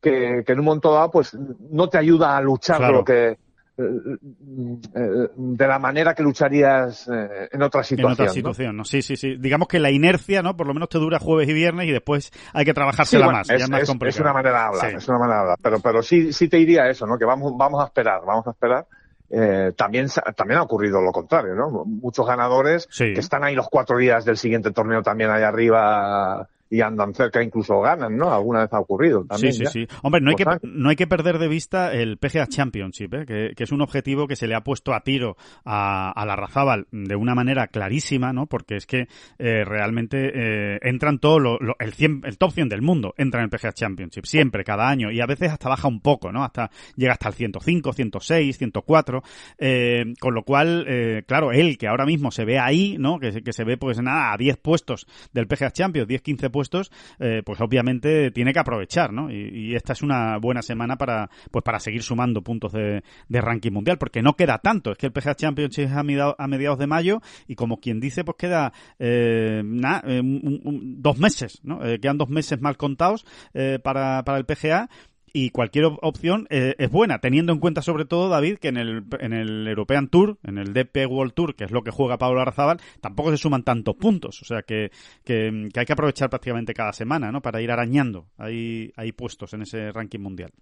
que, 0.00 0.42
que 0.44 0.52
en 0.52 0.58
un 0.58 0.64
momento 0.64 0.92
dado, 0.92 1.12
pues 1.12 1.32
no 1.70 1.88
te 1.88 1.98
ayuda 1.98 2.36
a 2.36 2.40
luchar 2.40 2.78
Claro. 2.78 2.94
lo 2.94 3.04
que 3.04 3.38
de 3.76 5.66
la 5.66 5.78
manera 5.78 6.14
que 6.14 6.22
lucharías 6.22 7.08
eh, 7.08 7.48
en 7.52 7.62
otra 7.62 7.80
En 7.80 7.84
situación. 7.84 8.12
otra 8.12 8.26
¿no? 8.26 8.32
situación, 8.32 8.76
¿no? 8.76 8.84
Sí, 8.84 9.02
sí, 9.02 9.16
sí. 9.16 9.36
Digamos 9.36 9.68
que 9.68 9.78
la 9.80 9.90
inercia, 9.90 10.42
¿no? 10.42 10.56
Por 10.56 10.66
lo 10.66 10.74
menos 10.74 10.88
te 10.88 10.98
dura 10.98 11.18
jueves 11.18 11.48
y 11.48 11.52
viernes 11.52 11.88
y 11.88 11.92
después 11.92 12.30
hay 12.52 12.64
que 12.64 12.70
Sí, 12.70 12.74
trabajársela 12.74 13.24
bueno, 13.26 13.38
más. 13.40 13.50
es, 13.50 13.58
ya 13.58 13.64
es 13.64 13.70
más 13.70 13.82
es- 13.82 13.88
complicado. 13.88 14.16
es 14.16 14.20
una 14.20 14.32
manera 14.32 14.58
de 14.58 14.64
hablar, 14.66 14.90
Sí. 14.90 14.96
es 14.96 15.08
una 15.08 15.18
manera 15.18 15.36
de 15.36 15.42
hablar. 15.42 15.58
Pero, 15.62 15.80
pero 15.80 16.02
sí, 16.02 16.32
sí 16.32 16.48
te 16.48 16.56
diría 16.58 16.88
eso, 16.88 17.06
¿no? 17.06 17.18
Que 17.18 17.24
vamos, 17.24 17.52
vamos 17.56 17.82
a 17.82 17.86
esperar, 17.86 18.20
vamos 18.26 18.46
a 18.46 18.50
esperar. 18.50 18.86
Eh, 19.30 19.72
también, 19.76 20.06
también 20.36 20.60
ha 20.60 20.62
ocurrido 20.62 21.00
lo 21.00 21.10
contrario, 21.10 21.54
¿no? 21.54 21.84
Muchos 21.84 22.26
ganadores 22.26 22.86
Sí. 22.90 23.12
que 23.14 23.20
están 23.20 23.42
ahí 23.42 23.54
los 23.54 23.68
cuatro 23.68 23.96
días 23.98 24.24
del 24.24 24.36
siguiente 24.36 24.70
torneo 24.70 25.02
también 25.02 25.30
ahí 25.30 25.42
arriba 25.42 26.48
y 26.70 26.80
andan 26.80 27.14
cerca, 27.14 27.42
incluso 27.42 27.80
ganan, 27.80 28.16
¿no? 28.16 28.32
Alguna 28.32 28.60
vez 28.60 28.72
ha 28.72 28.80
ocurrido 28.80 29.24
también. 29.24 29.52
Sí, 29.52 29.58
sí, 29.58 29.64
ya. 29.64 29.70
sí. 29.70 29.86
Hombre, 30.02 30.20
no 30.20 30.30
hay, 30.30 30.36
que, 30.36 30.44
Pues, 30.44 30.58
no 30.62 30.88
hay 30.88 30.96
que 30.96 31.06
perder 31.06 31.38
de 31.38 31.48
vista 31.48 31.92
el 31.92 32.16
PGA 32.18 32.46
Championship, 32.46 33.14
¿eh? 33.14 33.24
que, 33.26 33.52
que 33.56 33.64
es 33.64 33.72
un 33.72 33.80
objetivo 33.82 34.26
que 34.26 34.36
se 34.36 34.46
le 34.46 34.54
ha 34.54 34.62
puesto 34.62 34.92
a 34.94 35.00
tiro 35.00 35.36
a, 35.64 36.10
a 36.10 36.26
la 36.26 36.36
Razábal 36.36 36.86
de 36.90 37.16
una 37.16 37.34
manera 37.34 37.66
clarísima, 37.68 38.32
¿no? 38.32 38.46
Porque 38.46 38.76
es 38.76 38.86
que 38.86 39.06
eh, 39.38 39.64
realmente 39.64 40.32
eh, 40.34 40.78
entran 40.82 41.18
todos 41.18 41.40
lo- 41.40 41.58
lo- 41.58 41.76
el, 41.78 41.92
100 41.92 42.22
el 42.24 42.38
top 42.38 42.52
100 42.52 42.68
del 42.68 42.82
mundo, 42.82 43.14
entra 43.16 43.40
en 43.40 43.44
el 43.44 43.50
PGA 43.50 43.72
Championship, 43.72 44.24
siempre, 44.24 44.64
cada 44.64 44.88
año, 44.88 45.10
y 45.10 45.20
a 45.20 45.26
veces 45.26 45.50
hasta 45.52 45.68
baja 45.68 45.88
un 45.88 46.00
poco, 46.00 46.32
¿no? 46.32 46.44
Hasta 46.44 46.70
llega 46.96 47.12
hasta 47.12 47.28
el 47.28 47.34
105, 47.34 47.92
106, 47.92 48.58
104, 48.58 49.22
eh, 49.58 50.04
con 50.20 50.34
lo 50.34 50.42
cual, 50.44 50.84
eh, 50.88 51.22
claro, 51.26 51.52
él 51.52 51.78
que 51.78 51.86
ahora 51.88 52.06
mismo 52.06 52.30
se 52.30 52.44
ve 52.44 52.58
ahí, 52.58 52.96
¿no? 52.98 53.18
Que, 53.18 53.32
se- 53.32 53.42
que 53.42 53.52
se 53.52 53.64
ve 53.64 53.76
pues 53.76 54.00
nada, 54.00 54.32
a 54.32 54.36
10 54.36 54.56
puestos 54.56 55.06
del 55.32 55.46
PGA 55.46 55.70
Champions, 55.70 56.08
10, 56.08 56.22
15 56.22 56.50
puestos, 56.54 56.92
eh, 57.18 57.42
pues 57.44 57.60
obviamente 57.60 58.30
tiene 58.30 58.52
que 58.52 58.60
aprovechar, 58.60 59.12
¿no? 59.12 59.28
Y, 59.28 59.74
esta 59.74 59.92
es 59.92 60.02
una 60.02 60.38
buena 60.38 60.62
semana 60.62 60.94
para, 60.94 61.28
pues 61.50 61.64
para 61.64 61.80
seguir 61.80 62.04
sumando 62.04 62.42
puntos 62.42 62.70
de, 62.72 63.02
de 63.28 63.40
ranking 63.40 63.72
mundial, 63.72 63.98
porque 63.98 64.22
no 64.22 64.34
queda 64.34 64.58
tanto, 64.58 64.92
es 64.92 64.98
que 64.98 65.06
el 65.06 65.12
PGA 65.12 65.34
Championship 65.34 65.86
es 65.86 65.92
a, 65.92 66.04
mediados- 66.04 66.78
de 66.78 66.86
mayo 66.86 67.20
y 67.48 67.56
como 67.56 67.78
quien 67.78 67.98
dice, 67.98 68.22
pues 68.22 68.36
queda 68.38 68.72
eh, 69.00 69.62
eh, 69.64 70.22
dos 70.22 71.18
meses, 71.18 71.58
¿no? 71.64 71.84
Eh, 71.84 71.98
quedan 71.98 72.18
dos 72.18 72.28
meses 72.28 72.60
mal 72.60 72.76
contados 72.76 73.26
eh, 73.52 73.80
para, 73.82 74.22
para 74.24 74.38
el 74.38 74.44
PGA 74.44 74.88
y 75.36 75.50
cualquier 75.50 75.84
op- 75.86 75.98
opción 76.00 76.46
eh, 76.48 76.74
es 76.78 76.90
buena, 76.90 77.18
teniendo 77.18 77.52
en 77.52 77.58
cuenta 77.58 77.82
sobre 77.82 78.06
todo, 78.06 78.28
David, 78.30 78.56
que 78.58 78.68
en 78.68 78.76
el, 78.78 79.04
en 79.20 79.32
el 79.34 79.66
European 79.68 80.08
Tour, 80.08 80.38
en 80.44 80.56
el 80.58 80.72
DP 80.72 81.06
World 81.06 81.34
Tour, 81.34 81.56
que 81.56 81.64
es 81.64 81.72
lo 81.72 81.82
que 81.82 81.90
juega 81.90 82.16
Pablo 82.18 82.40
Arzábal, 82.40 82.80
tampoco 83.02 83.30
se 83.32 83.36
suman 83.36 83.64
tantos 83.64 83.96
puntos. 83.96 84.40
O 84.40 84.44
sea 84.46 84.62
que, 84.62 84.90
que, 85.24 85.68
que 85.74 85.80
hay 85.80 85.86
que 85.86 85.92
aprovechar 85.92 86.30
prácticamente 86.30 86.72
cada 86.72 86.92
semana, 86.92 87.32
¿no? 87.32 87.42
Para 87.42 87.60
ir 87.60 87.70
arañando 87.70 88.28
ahí, 88.38 88.92
ahí 88.96 89.12
puestos 89.12 89.52
en 89.52 89.62
ese 89.62 89.90
ranking 89.92 90.20
mundial. 90.20 90.52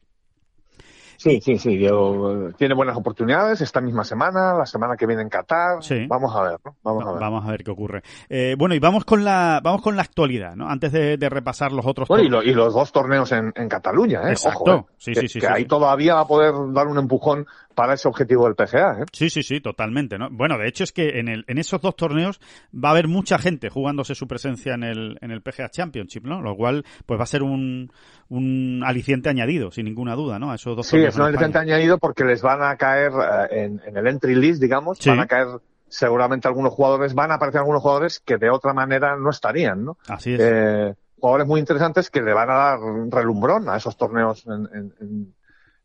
Sí, 1.23 1.41
sí, 1.41 1.59
sí. 1.59 1.79
Yo, 1.79 2.49
tiene 2.57 2.75
buenas 2.75 2.97
oportunidades 2.97 3.61
esta 3.61 3.81
misma 3.81 4.05
semana, 4.05 4.55
la 4.55 4.67
semana 4.67 4.97
que 4.97 5.07
viene 5.07 5.23
en 5.23 5.29
Qatar. 5.29 5.83
Sí. 5.83 6.07
Vamos 6.09 6.35
a 6.35 6.43
ver, 6.43 6.59
¿no? 6.65 6.77
Vamos 6.83 7.07
a 7.07 7.13
ver. 7.13 7.21
Vamos 7.21 7.47
a 7.47 7.51
ver 7.51 7.63
qué 7.65 7.71
ocurre. 7.71 8.03
Eh, 8.29 8.57
bueno, 8.59 8.75
y 8.75 8.79
vamos 8.81 9.05
con 9.05 9.25
la, 9.25 9.61
vamos 9.63 9.83
con 9.83 9.95
la 9.97 10.03
actualidad, 10.03 10.57
¿no? 10.57 10.69
Antes 10.69 10.91
de, 10.93 11.17
de 11.17 11.29
repasar 11.29 11.71
los 11.73 11.87
otros 11.87 12.09
Bueno, 12.09 12.25
y, 12.25 12.27
torneos. 12.27 12.45
lo- 12.45 12.51
y 12.51 12.55
los 12.55 12.75
dos 12.75 12.91
torneos 12.93 13.31
en, 13.33 13.53
en 13.55 13.69
Cataluña, 13.69 14.23
¿eh? 14.29 14.33
Exacto. 14.33 14.61
Ojo, 14.63 14.89
¿eh? 14.91 14.93
Sí, 14.99 15.13
que, 15.13 15.21
sí, 15.23 15.29
sí, 15.29 15.41
que 15.41 15.47
sí, 15.47 15.53
ahí 15.53 15.63
sí. 15.63 15.69
todavía 15.69 16.15
va 16.17 16.21
a 16.23 16.27
poder 16.27 16.53
dar 16.73 16.87
un 16.89 16.99
empujón 16.99 17.47
para 17.75 17.95
ese 17.95 18.09
objetivo 18.09 18.45
del 18.47 18.55
PGA, 18.55 19.03
¿eh? 19.03 19.05
Sí, 19.13 19.31
sí, 19.31 19.43
sí, 19.43 19.61
totalmente, 19.61 20.19
¿no? 20.19 20.29
Bueno, 20.31 20.59
de 20.59 20.69
hecho 20.69 20.85
es 20.85 20.93
que 20.93 21.19
en, 21.19 21.29
el, 21.29 21.45
en 21.49 21.59
esos 21.59 21.81
dos 21.81 21.97
torneos 21.97 22.41
va 22.73 22.89
a 22.91 22.93
haber 22.93 23.09
mucha 23.09 23.39
gente 23.39 23.69
jugándose 23.71 24.15
su 24.15 24.27
presencia 24.29 24.75
en 24.75 24.83
el, 24.85 25.19
en 25.21 25.31
el 25.31 25.43
PGA 25.43 25.69
Championship, 25.69 26.25
¿no? 26.25 26.41
Lo 26.41 26.57
cual, 26.57 26.85
pues 27.07 27.19
va 27.19 27.25
a 27.25 27.27
ser 27.27 27.43
un, 27.43 27.91
un 28.29 28.83
aliciente 28.85 29.29
añadido, 29.29 29.71
sin 29.71 29.85
ninguna 29.85 30.15
duda, 30.15 30.39
¿no? 30.39 30.51
A 30.53 30.55
esos 30.57 30.77
dos 30.77 30.87
Sí, 30.87 30.93
torneos 30.93 31.15
es 31.15 31.19
un 31.21 31.27
aliciente 31.27 31.59
añadido 31.59 31.99
porque 31.99 32.25
les 32.25 32.43
van 32.43 32.63
a 32.63 32.77
caer 32.77 33.13
eh, 33.51 33.65
en, 33.65 33.81
en 33.87 33.97
el 33.97 34.07
entry 34.07 34.35
list, 34.35 34.61
digamos, 34.61 34.99
Sí. 34.99 35.11
van 35.11 35.21
a 35.21 35.27
caer 35.27 35.47
seguramente 35.89 36.49
algunos 36.49 36.73
jugadores, 36.73 37.15
van 37.15 37.31
a 37.33 37.35
aparecer 37.35 37.59
algunos 37.61 37.83
jugadores 37.83 38.21
que 38.21 38.39
de 38.39 38.49
otra 38.49 38.73
manera 38.73 39.17
no 39.17 39.29
estarían, 39.31 39.85
¿no? 39.85 39.99
Así 40.09 40.33
es. 40.35 40.41
Eh, 40.43 40.95
jugadores 41.21 41.47
muy 41.47 41.61
interesantes 41.61 42.11
que 42.11 42.23
le 42.23 42.33
van 42.33 42.49
a 42.51 42.55
dar 42.55 42.79
relumbrón 43.11 43.69
a 43.69 43.77
esos 43.77 43.97
torneos 43.97 44.45
en, 44.47 44.69
en- 44.75 45.35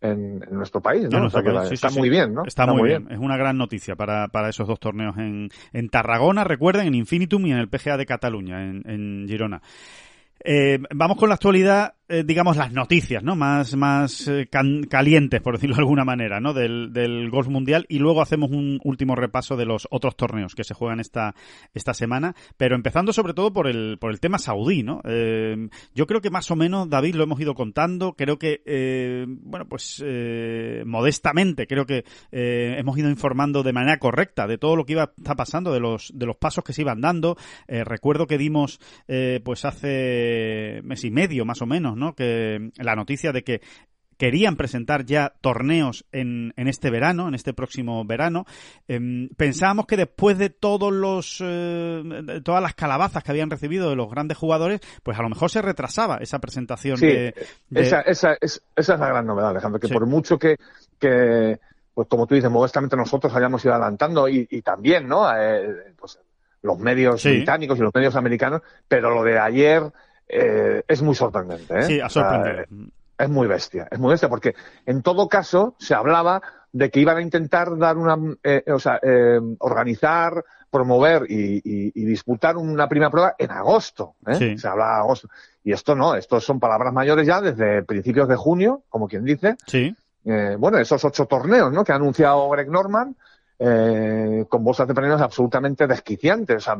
en- 0.02 0.40
nuestro 0.52 0.82
país, 0.82 1.10
¿no? 1.10 1.26
O 1.26 1.30
sea 1.30 1.42
sí, 1.66 1.74
está 1.74 1.90
sí, 1.90 2.00
muy 2.00 2.08
sí. 2.08 2.12
bien, 2.12 2.34
¿no? 2.34 2.44
Está, 2.46 2.66
muy 2.68 2.84
bien. 2.88 3.08
Es 3.10 3.18
una 3.18 3.38
gran 3.38 3.58
noticia 3.58 3.96
para, 3.96 4.28
para 4.28 4.50
esos 4.50 4.68
dos 4.68 4.80
torneos 4.80 5.18
en, 5.18 5.50
en 5.74 5.90
Tarragona, 5.90 6.44
recuerden, 6.44 6.88
en 6.88 6.96
Infinitum 6.96 7.46
y 7.46 7.52
en 7.52 7.58
el 7.58 7.70
PGA 7.70 7.98
de 7.98 8.06
Cataluña, 8.06 8.64
en, 8.64 8.84
en 8.86 9.26
Girona. 9.28 9.62
Eh, 10.44 10.80
vamos 10.94 11.18
con 11.18 11.30
la 11.30 11.36
actualidad, 11.36 11.96
eh, 12.10 12.24
digamos, 12.26 12.58
las 12.58 12.72
noticias, 12.72 13.24
¿no? 13.24 13.36
Más, 13.36 13.76
más 13.76 14.28
eh, 14.28 14.48
calientes, 14.90 15.42
por 15.42 15.56
decirlo 15.56 15.76
de 15.76 15.82
alguna 15.82 16.06
manera, 16.06 16.40
¿no? 16.40 16.54
Del, 16.54 16.94
del 16.94 17.30
golf 17.30 17.48
mundial 17.48 17.86
y 17.90 18.00
luego 18.00 18.22
hacemos 18.22 18.52
un 18.52 18.80
último 18.84 19.16
repaso 19.16 19.56
de 19.58 19.66
los 19.66 19.88
otros 19.92 20.16
torneos 20.16 20.56
que 20.56 20.64
se 20.64 20.74
juegan 20.74 21.00
esta, 21.00 21.36
esta 21.74 21.94
semana, 21.94 22.36
pero 22.58 22.76
empezando 22.76 23.14
sobre 23.14 23.34
todo 23.34 23.52
por 23.52 23.68
el, 23.68 23.98
por 24.00 24.12
el 24.12 24.20
tema 24.20 24.38
saudí, 24.38 24.84
¿no? 24.84 25.02
Eh, 25.04 25.70
yo 25.94 26.08
creo 26.08 26.22
que 26.22 26.30
más 26.30 26.50
o 26.52 26.56
menos, 26.56 26.90
David, 26.90 27.16
lo 27.16 27.24
hemos 27.24 27.40
ido 27.40 27.56
contando, 27.56 28.14
creo 28.14 28.38
que, 28.38 28.62
eh, 28.66 29.26
bueno, 29.28 29.68
pues, 29.68 30.04
eh, 30.06 30.84
modestamente, 30.86 31.68
creo 31.68 31.86
que 31.86 32.06
eh, 32.32 32.76
hemos 32.78 32.98
ido 32.98 33.10
informando 33.10 33.64
de 33.64 33.74
manera 33.74 33.98
correcta 33.98 34.48
de 34.48 34.58
todo 34.58 34.76
lo 34.76 34.86
que 34.86 34.94
iba 34.94 35.04
a 35.04 35.12
estar 35.18 35.36
pasando, 35.36 35.74
de 35.74 35.80
los, 35.80 36.12
de 36.14 36.26
los 36.26 36.38
pasos 36.38 36.64
que 36.64 36.74
se 36.74 36.82
iban 36.82 37.02
dando. 37.02 37.38
Eh, 37.68 37.84
recuerdo 37.84 38.28
que 38.28 38.38
dimos, 38.38 38.80
eh, 39.08 39.42
pues 39.44 39.66
hace 39.66 40.82
mes 40.84 41.04
y 41.04 41.12
medio 41.12 41.46
más 41.46 41.62
o 41.62 41.66
menos, 41.66 41.97
¿no? 41.98 42.16
Que 42.16 42.72
la 42.78 42.96
noticia 42.96 43.32
de 43.32 43.44
que 43.44 43.62
querían 44.18 44.56
presentar 44.56 45.06
ya 45.06 45.34
torneos 45.42 46.06
en, 46.12 46.54
en 46.58 46.68
este 46.68 46.90
verano, 46.90 47.28
en 47.28 47.36
este 47.36 47.54
próximo 47.54 48.04
verano. 48.04 48.46
Em, 48.88 49.30
pensábamos 49.38 49.86
que 49.86 49.96
después 49.96 50.38
de 50.38 50.50
todos 50.50 50.92
los, 50.92 51.42
eh, 51.44 52.42
todas 52.44 52.62
las 52.62 52.74
calabazas 52.74 53.24
que 53.24 53.32
habían 53.32 53.50
recibido 53.50 53.90
de 53.90 53.96
los 53.96 54.10
grandes 54.10 54.38
jugadores, 54.38 54.82
pues 55.04 55.18
a 55.18 55.22
lo 55.22 55.30
mejor 55.30 55.52
se 55.52 55.62
retrasaba 55.62 56.18
esa 56.18 56.40
presentación 56.40 57.00
de, 57.00 57.34
Esa, 57.74 58.02
esa, 58.02 58.34
es, 58.42 58.62
esa 58.76 58.94
es 58.94 59.00
la 59.00 59.08
gran 59.08 59.26
novedad, 59.26 59.52
Alejandro, 59.52 59.80
que 59.80 59.88
por 59.88 60.06
mucho 60.08 60.38
que, 60.38 60.58
que, 61.00 61.60
pues 61.94 62.08
como 62.08 62.26
tú 62.26 62.36
dices, 62.36 62.50
modestamente 62.50 62.96
nosotros 62.96 63.34
hayamos 63.36 63.64
ido 63.64 63.74
adelantando 63.74 64.28
y, 64.28 64.48
y 64.50 64.62
también, 64.62 65.08
¿no? 65.08 65.32
Eh, 65.38 65.94
pues 65.96 66.20
los 66.64 66.80
medios 66.80 67.24
británicos 67.24 67.78
y 67.78 67.82
los 67.82 67.94
medios 67.94 68.16
americanos, 68.16 68.62
pero 68.88 69.14
lo 69.14 69.24
de 69.24 69.38
ayer 69.38 69.84
eh, 70.28 70.84
es 70.88 71.02
muy 71.02 71.16
sorprendente. 71.16 71.80
¿eh? 71.80 71.84
Sí, 71.84 72.02
es 73.18 73.30
muy 73.30 73.48
bestia, 73.48 73.88
es 73.90 74.00
muy 74.00 74.12
bestia, 74.12 74.30
porque 74.30 74.56
en 74.86 75.02
todo 75.02 75.28
caso 75.28 75.76
se 75.80 75.96
hablaba 75.96 76.42
de 76.72 76.92
que 76.92 77.00
iban 77.00 77.18
a 77.18 77.22
intentar 77.22 77.78
dar 77.78 77.98
una, 77.98 78.18
eh, 78.44 78.64
o 78.68 78.80
sea, 78.80 79.00
eh, 79.02 79.40
organizar, 79.60 80.44
promover 80.70 81.26
y, 81.30 81.58
y, 81.58 81.92
y, 81.96 82.06
disputar 82.06 82.58
una 82.58 82.88
primera 82.88 83.10
prueba 83.10 83.36
en 83.38 83.52
agosto. 83.52 84.16
¿eh? 84.28 84.36
Sí. 84.36 84.58
Se 84.58 84.68
hablaba 84.68 84.96
de 84.96 85.00
agosto. 85.00 85.30
Y 85.64 85.72
esto 85.72 85.96
no, 85.96 86.16
estos 86.16 86.44
son 86.44 86.60
palabras 86.60 86.94
mayores 86.94 87.26
ya 87.26 87.42
desde 87.42 87.84
principios 87.84 88.28
de 88.28 88.36
junio, 88.36 88.84
como 88.90 89.08
quien 89.08 89.24
dice. 89.24 89.56
Sí. 89.66 89.96
Bueno, 90.24 90.78
esos 90.78 91.06
ocho 91.06 91.26
torneos, 91.26 91.72
¿no? 91.72 91.86
Que 91.86 91.94
ha 91.94 91.96
anunciado 91.96 92.50
Greg 92.50 92.70
Norman, 92.70 93.16
eh, 93.60 94.46
con 94.48 94.64
bolsas 94.64 94.88
de 94.88 94.94
premios 94.94 95.22
absolutamente 95.22 95.88
desquiciantes, 95.88 96.58
o 96.58 96.60
sea, 96.60 96.78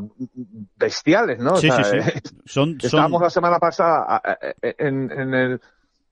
bestiales, 0.76 1.40
¿no? 1.40 1.58
Sí, 1.58 1.70
o 1.70 1.74
sea, 1.74 1.84
sí, 1.84 2.02
sí. 2.02 2.10
eh, 2.10 2.22
Son, 2.46 2.78
Estábamos 2.82 3.20
son... 3.20 3.24
la 3.24 3.30
semana 3.30 3.60
pasada 3.60 4.22
eh, 4.62 4.76
en, 4.78 5.12
en 5.12 5.34
el 5.34 5.62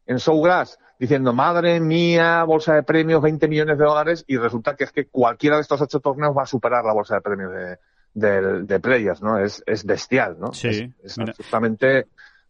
en 0.07 0.17
Showgrass 0.17 0.79
diciendo, 0.99 1.33
madre 1.33 1.79
mía, 1.79 2.43
bolsa 2.43 2.75
de 2.75 2.83
premios, 2.83 3.21
20 3.21 3.47
millones 3.47 3.77
de 3.77 3.85
dólares, 3.85 4.23
y 4.27 4.37
resulta 4.37 4.75
que 4.75 4.85
es 4.85 4.91
que 4.91 5.07
cualquiera 5.07 5.57
de 5.57 5.63
estos 5.63 5.81
ocho 5.81 5.99
torneos 5.99 6.35
va 6.37 6.43
a 6.43 6.47
superar 6.47 6.85
la 6.85 6.93
bolsa 6.93 7.15
de 7.15 7.21
premios 7.21 7.51
de, 7.51 7.77
de, 8.13 8.61
de 8.63 8.79
Players, 8.79 9.21
¿no? 9.21 9.37
Es, 9.37 9.61
es 9.65 9.83
bestial, 9.83 10.37
¿no? 10.39 10.53
Sí, 10.53 10.67
es, 10.69 10.89
es 11.03 11.17
mira. 11.17 11.33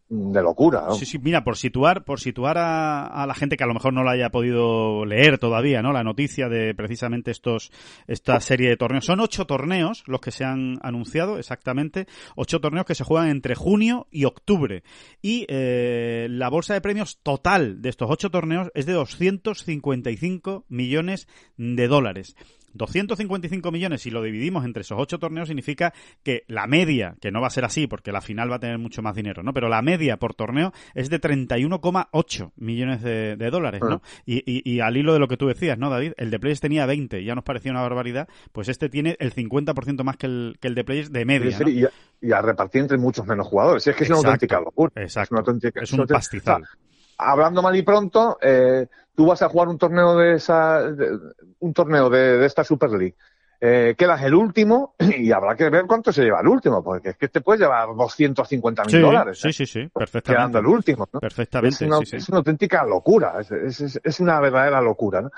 De 0.08 0.40
locura, 0.40 0.84
¿no? 0.88 0.94
Sí, 0.94 1.04
sí, 1.04 1.18
mira, 1.18 1.42
por 1.42 1.56
situar, 1.56 2.04
por 2.04 2.20
situar 2.20 2.58
a, 2.58 3.06
a, 3.06 3.26
la 3.26 3.34
gente 3.34 3.56
que 3.56 3.64
a 3.64 3.66
lo 3.66 3.74
mejor 3.74 3.92
no 3.92 4.04
la 4.04 4.12
haya 4.12 4.30
podido 4.30 5.04
leer 5.04 5.38
todavía, 5.38 5.82
¿no? 5.82 5.92
La 5.92 6.04
noticia 6.04 6.48
de 6.48 6.74
precisamente 6.74 7.32
estos, 7.32 7.72
esta 8.06 8.38
serie 8.40 8.68
de 8.68 8.76
torneos. 8.76 9.04
Son 9.04 9.18
ocho 9.18 9.46
torneos 9.46 10.04
los 10.06 10.20
que 10.20 10.30
se 10.30 10.44
han 10.44 10.78
anunciado, 10.82 11.38
exactamente. 11.38 12.06
Ocho 12.36 12.60
torneos 12.60 12.86
que 12.86 12.94
se 12.94 13.02
juegan 13.04 13.28
entre 13.30 13.56
junio 13.56 14.06
y 14.10 14.26
octubre. 14.26 14.84
Y 15.22 15.44
eh, 15.48 16.28
la 16.30 16.50
bolsa 16.50 16.74
de 16.74 16.80
premios 16.80 17.18
total 17.22 17.82
de 17.82 17.88
estos 17.88 18.08
ocho 18.10 18.30
torneos 18.30 18.70
es 18.74 18.86
de 18.86 18.92
255 18.92 20.66
millones 20.68 21.26
de 21.56 21.88
dólares. 21.88 22.36
255 22.74 23.70
millones, 23.72 24.02
si 24.02 24.10
lo 24.10 24.22
dividimos 24.22 24.64
entre 24.64 24.82
esos 24.82 24.98
ocho 25.00 25.18
torneos, 25.18 25.48
significa 25.48 25.92
que 26.22 26.44
la 26.48 26.66
media, 26.66 27.16
que 27.20 27.30
no 27.30 27.40
va 27.40 27.46
a 27.48 27.50
ser 27.50 27.64
así 27.64 27.86
porque 27.86 28.12
la 28.12 28.20
final 28.20 28.50
va 28.50 28.56
a 28.56 28.60
tener 28.60 28.78
mucho 28.78 29.02
más 29.02 29.14
dinero, 29.14 29.42
¿no? 29.42 29.52
Pero 29.52 29.68
la 29.68 29.82
media 29.82 30.16
por 30.18 30.34
torneo 30.34 30.72
es 30.94 31.10
de 31.10 31.20
31,8 31.20 32.52
millones 32.56 33.02
de, 33.02 33.36
de, 33.36 33.50
dólares, 33.50 33.80
¿no? 33.82 34.02
Y, 34.24 34.38
y, 34.46 34.62
y, 34.70 34.80
al 34.80 34.96
hilo 34.96 35.12
de 35.12 35.18
lo 35.18 35.28
que 35.28 35.36
tú 35.36 35.46
decías, 35.46 35.78
¿no, 35.78 35.90
David? 35.90 36.12
El 36.16 36.30
de 36.30 36.38
Players 36.38 36.60
tenía 36.60 36.86
20, 36.86 37.24
ya 37.24 37.34
nos 37.34 37.44
parecía 37.44 37.70
una 37.70 37.82
barbaridad, 37.82 38.28
pues 38.52 38.68
este 38.68 38.88
tiene 38.88 39.16
el 39.20 39.34
50% 39.34 40.02
más 40.04 40.16
que 40.16 40.26
el, 40.26 40.56
que 40.60 40.68
el 40.68 40.74
de 40.74 40.84
Players 40.84 41.12
de 41.12 41.24
media, 41.24 41.58
¿no? 41.58 41.68
y, 41.68 41.86
y, 42.20 42.32
a 42.32 42.42
repartir 42.42 42.82
entre 42.82 42.98
muchos 42.98 43.26
menos 43.26 43.46
jugadores. 43.46 43.86
Es 43.86 43.96
que 43.96 44.04
es 44.04 44.10
una 44.10 44.18
auténtica 44.18 44.60
locura. 44.60 44.92
Exacto. 44.96 45.26
Es, 45.26 45.30
una 45.30 45.40
auténtica, 45.40 45.80
es 45.82 45.92
un 45.92 46.06
pastizal. 46.06 46.62
O 46.62 46.66
sea, 46.66 46.85
hablando 47.18 47.62
mal 47.62 47.76
y 47.76 47.82
pronto, 47.82 48.38
eh, 48.40 48.86
tú 49.14 49.26
vas 49.26 49.42
a 49.42 49.48
jugar 49.48 49.68
un 49.68 49.78
torneo 49.78 50.16
de 50.16 50.34
esa, 50.34 50.82
de, 50.82 51.18
un 51.60 51.72
torneo 51.72 52.10
de, 52.10 52.38
de 52.38 52.46
esta 52.46 52.64
Super 52.64 52.90
League 52.90 53.16
eh, 53.58 53.94
quedas 53.96 54.22
el 54.22 54.34
último 54.34 54.94
y 54.98 55.32
habrá 55.32 55.54
que 55.54 55.70
ver 55.70 55.86
cuánto 55.86 56.12
se 56.12 56.22
lleva 56.22 56.40
el 56.40 56.48
último, 56.48 56.82
porque 56.82 57.10
es 57.10 57.16
que 57.16 57.28
te 57.28 57.40
puedes 57.40 57.60
llevar 57.60 57.88
250 57.94 58.82
mil 58.84 58.90
sí, 58.90 59.00
dólares. 59.00 59.38
Sí, 59.40 59.48
¿eh? 59.48 59.52
sí, 59.52 59.66
sí, 59.66 59.88
perfectamente. 59.88 60.32
Quedando 60.32 60.58
el 60.58 60.66
último, 60.66 61.08
¿no? 61.12 61.20
Perfectamente. 61.20 61.84
Es 61.84 61.90
una, 61.90 61.98
sí, 62.00 62.06
sí. 62.06 62.16
es 62.16 62.28
una 62.28 62.38
auténtica 62.38 62.84
locura, 62.84 63.40
es, 63.40 63.80
es, 63.80 64.00
es, 64.02 64.20
una 64.20 64.40
verdadera 64.40 64.80
locura, 64.80 65.22
¿no? 65.22 65.30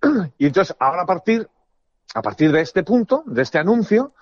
Y 0.38 0.46
entonces, 0.46 0.76
ahora 0.78 1.02
a 1.02 1.06
partir, 1.06 1.48
a 2.14 2.22
partir 2.22 2.52
de 2.52 2.60
este 2.60 2.84
punto, 2.84 3.24
de 3.26 3.42
este 3.42 3.58
anuncio, 3.58 4.12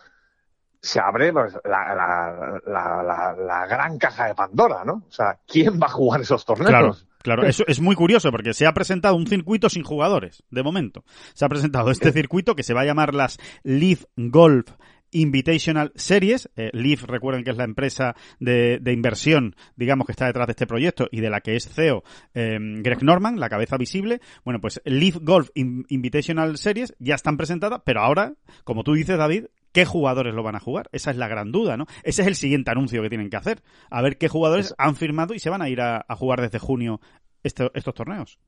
se 0.82 0.98
abre 0.98 1.32
pues, 1.32 1.54
la, 1.64 1.94
la, 1.94 2.60
la, 2.66 3.34
la, 3.34 3.66
gran 3.66 3.96
caja 3.98 4.26
de 4.26 4.34
Pandora, 4.34 4.84
¿no? 4.84 5.04
O 5.08 5.12
sea, 5.12 5.38
¿quién 5.46 5.80
va 5.80 5.86
a 5.86 5.90
jugar 5.90 6.20
esos 6.20 6.44
torneos? 6.44 6.70
Claro. 6.70 6.96
Claro, 7.22 7.44
eso 7.44 7.62
es 7.68 7.80
muy 7.80 7.94
curioso 7.94 8.32
porque 8.32 8.52
se 8.52 8.66
ha 8.66 8.74
presentado 8.74 9.14
un 9.14 9.28
circuito 9.28 9.70
sin 9.70 9.84
jugadores, 9.84 10.42
de 10.50 10.64
momento. 10.64 11.04
Se 11.34 11.44
ha 11.44 11.48
presentado 11.48 11.92
este 11.92 12.10
circuito 12.10 12.56
que 12.56 12.64
se 12.64 12.74
va 12.74 12.80
a 12.80 12.84
llamar 12.84 13.14
las 13.14 13.38
Leaf 13.62 14.06
Golf 14.16 14.72
Invitational 15.12 15.92
Series. 15.94 16.50
Eh, 16.56 16.70
Leaf, 16.72 17.04
recuerden 17.04 17.44
que 17.44 17.50
es 17.50 17.56
la 17.56 17.62
empresa 17.62 18.16
de, 18.40 18.80
de, 18.80 18.92
inversión, 18.92 19.54
digamos, 19.76 20.06
que 20.06 20.12
está 20.12 20.26
detrás 20.26 20.48
de 20.48 20.52
este 20.52 20.66
proyecto 20.66 21.06
y 21.12 21.20
de 21.20 21.30
la 21.30 21.42
que 21.42 21.54
es 21.54 21.68
CEO 21.68 22.02
eh, 22.34 22.58
Greg 22.58 23.04
Norman, 23.04 23.38
la 23.38 23.48
cabeza 23.48 23.76
visible. 23.76 24.20
Bueno, 24.44 24.60
pues 24.60 24.82
Leaf 24.84 25.18
Golf 25.20 25.50
In 25.54 25.86
Invitational 25.90 26.58
Series 26.58 26.92
ya 26.98 27.14
están 27.14 27.36
presentadas, 27.36 27.82
pero 27.84 28.00
ahora, 28.00 28.34
como 28.64 28.82
tú 28.82 28.94
dices, 28.94 29.16
David, 29.16 29.44
¿qué 29.72 29.84
jugadores 29.84 30.34
lo 30.34 30.42
van 30.42 30.56
a 30.56 30.60
jugar? 30.60 30.88
Esa 30.92 31.10
es 31.10 31.16
la 31.16 31.28
gran 31.28 31.52
duda, 31.52 31.76
¿no? 31.76 31.86
Ese 32.02 32.22
es 32.22 32.28
el 32.28 32.34
siguiente 32.34 32.70
anuncio 32.70 33.02
que 33.02 33.08
tienen 33.08 33.30
que 33.30 33.36
hacer. 33.36 33.62
A 33.90 34.02
ver 34.02 34.18
qué 34.18 34.28
jugadores 34.28 34.74
han 34.78 34.96
firmado 34.96 35.34
y 35.34 35.38
se 35.38 35.50
van 35.50 35.62
a 35.62 35.68
ir 35.68 35.80
a, 35.80 36.04
a 36.06 36.16
jugar 36.16 36.40
desde 36.40 36.58
junio 36.58 37.00
este, 37.42 37.70
estos 37.74 37.94
torneos. 37.94 38.38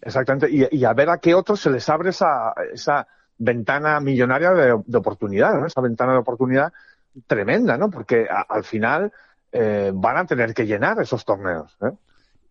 Exactamente, 0.00 0.48
y, 0.50 0.66
y, 0.70 0.84
a 0.84 0.92
ver 0.92 1.10
a 1.10 1.18
qué 1.18 1.34
otros 1.34 1.60
se 1.60 1.70
les 1.70 1.88
abre 1.88 2.10
esa, 2.10 2.52
esa 2.72 3.08
ventana 3.38 3.98
millonaria 4.00 4.50
de, 4.52 4.80
de 4.84 4.98
oportunidad, 4.98 5.58
¿no? 5.58 5.66
Esa 5.66 5.80
ventana 5.80 6.12
de 6.12 6.18
oportunidad 6.18 6.72
tremenda, 7.26 7.76
¿no? 7.78 7.90
Porque 7.90 8.26
a, 8.30 8.42
al 8.42 8.64
final 8.64 9.12
eh, 9.52 9.90
van 9.94 10.18
a 10.18 10.26
tener 10.26 10.52
que 10.54 10.66
llenar 10.66 11.00
esos 11.00 11.24
torneos, 11.24 11.76
¿eh? 11.82 11.92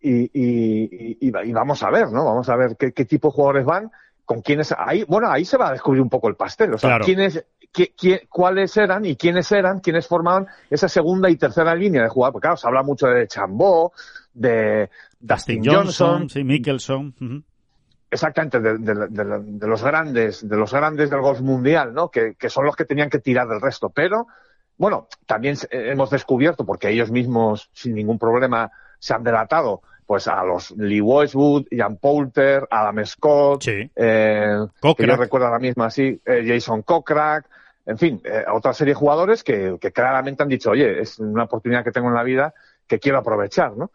Y, 0.00 0.30
y, 0.34 1.18
y, 1.20 1.52
vamos 1.52 1.82
a 1.82 1.90
ver, 1.90 2.10
¿no? 2.10 2.24
Vamos 2.24 2.48
a 2.48 2.56
ver 2.56 2.76
qué, 2.76 2.92
qué, 2.92 3.04
tipo 3.06 3.28
de 3.28 3.32
jugadores 3.32 3.64
van, 3.64 3.90
con 4.24 4.42
quiénes. 4.42 4.72
Ahí, 4.76 5.04
bueno, 5.04 5.28
ahí 5.30 5.44
se 5.44 5.56
va 5.56 5.68
a 5.68 5.72
descubrir 5.72 6.02
un 6.02 6.10
poco 6.10 6.28
el 6.28 6.36
pastel, 6.36 6.74
o 6.74 6.78
sea, 6.78 6.90
claro. 6.90 7.04
quiénes, 7.04 7.44
qué, 7.72 7.92
qué, 7.96 8.26
cuáles 8.28 8.76
eran 8.76 9.04
y 9.04 9.16
quiénes 9.16 9.50
eran, 9.52 9.80
quiénes 9.80 10.06
formaban 10.06 10.46
esa 10.70 10.88
segunda 10.88 11.30
y 11.30 11.36
tercera 11.36 11.74
línea 11.74 12.02
de 12.02 12.08
jugador. 12.08 12.32
Porque 12.34 12.46
claro, 12.46 12.56
se 12.56 12.66
habla 12.66 12.82
mucho 12.82 13.06
de 13.06 13.26
Chambó, 13.26 13.92
de 14.32 14.90
Dustin 15.20 15.64
Johnson, 15.64 16.08
Johnson 16.20 16.30
sí, 16.30 16.44
Mickelson. 16.44 17.14
Uh 17.20 17.24
-huh. 17.24 17.42
Exactamente, 18.10 18.60
de, 18.60 18.78
de, 18.78 18.94
de, 19.08 19.40
de, 19.42 19.66
los 19.66 19.82
grandes, 19.82 20.48
de 20.48 20.56
los 20.56 20.72
grandes 20.72 21.10
del 21.10 21.20
golf 21.20 21.40
mundial, 21.40 21.92
¿no? 21.92 22.08
Que, 22.08 22.34
que, 22.38 22.48
son 22.48 22.64
los 22.64 22.76
que 22.76 22.84
tenían 22.84 23.10
que 23.10 23.18
tirar 23.18 23.48
del 23.48 23.60
resto. 23.60 23.90
Pero, 23.90 24.28
bueno, 24.78 25.08
también 25.26 25.56
hemos 25.70 26.10
descubierto, 26.10 26.64
porque 26.64 26.88
ellos 26.88 27.10
mismos, 27.10 27.68
sin 27.72 27.94
ningún 27.94 28.18
problema, 28.18 28.70
se 29.00 29.12
han 29.12 29.24
delatado, 29.24 29.82
pues 30.06 30.28
a 30.28 30.44
los 30.44 30.70
Lee 30.76 31.00
Westwood, 31.00 31.66
Ian 31.70 31.96
Poulter, 31.96 32.66
Adam 32.70 33.04
Scott, 33.04 33.62
sí. 33.62 33.90
eh, 33.94 34.66
que 34.96 35.06
yo 35.06 35.16
recuerdo 35.16 35.46
ahora 35.46 35.58
mismo 35.58 35.82
así, 35.82 36.20
eh, 36.24 36.44
Jason 36.46 36.82
Kokrak, 36.82 37.46
en 37.84 37.98
fin, 37.98 38.20
eh, 38.24 38.44
otra 38.52 38.72
serie 38.72 38.94
de 38.94 39.00
jugadores 39.00 39.42
que, 39.42 39.76
que 39.80 39.92
claramente 39.92 40.42
han 40.42 40.48
dicho, 40.48 40.70
oye, 40.70 41.00
es 41.00 41.18
una 41.18 41.44
oportunidad 41.44 41.82
que 41.84 41.90
tengo 41.90 42.08
en 42.08 42.14
la 42.14 42.22
vida 42.22 42.54
que 42.86 43.00
quiero 43.00 43.18
aprovechar, 43.18 43.76
¿no? 43.76 43.90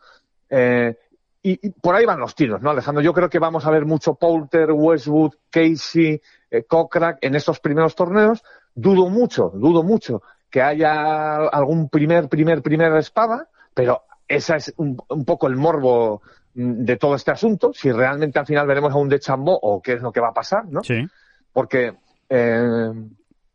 Eh, 0.49 0.97
y, 1.43 1.67
y, 1.67 1.69
por 1.71 1.95
ahí 1.95 2.05
van 2.05 2.19
los 2.19 2.35
tiros, 2.35 2.61
¿no, 2.61 2.69
Alejandro? 2.69 3.01
Yo 3.01 3.13
creo 3.13 3.29
que 3.29 3.39
vamos 3.39 3.65
a 3.65 3.71
ver 3.71 3.85
mucho 3.85 4.15
Poulter, 4.15 4.71
Westwood, 4.71 5.33
Casey, 5.49 6.21
Kokrak 6.67 7.17
en 7.21 7.35
estos 7.35 7.59
primeros 7.59 7.95
torneos. 7.95 8.43
Dudo 8.75 9.09
mucho, 9.09 9.51
dudo 9.55 9.81
mucho 9.81 10.21
que 10.51 10.61
haya 10.61 11.47
algún 11.47 11.89
primer, 11.89 12.27
primer, 12.27 12.61
primer 12.61 12.95
espada, 12.97 13.47
pero 13.73 14.03
esa 14.35 14.55
es 14.55 14.73
un, 14.77 14.97
un, 15.09 15.25
poco 15.25 15.47
el 15.47 15.55
morbo 15.55 16.21
de 16.53 16.97
todo 16.97 17.15
este 17.15 17.31
asunto. 17.31 17.73
Si 17.73 17.91
realmente 17.91 18.39
al 18.39 18.45
final 18.45 18.67
veremos 18.67 18.93
a 18.93 18.97
un 18.97 19.09
de 19.09 19.19
Chambó 19.19 19.57
o 19.61 19.81
qué 19.81 19.93
es 19.93 20.01
lo 20.01 20.11
que 20.11 20.19
va 20.19 20.29
a 20.29 20.33
pasar, 20.33 20.65
¿no? 20.65 20.83
Sí. 20.83 21.05
Porque 21.53 21.93
eh, 22.29 22.91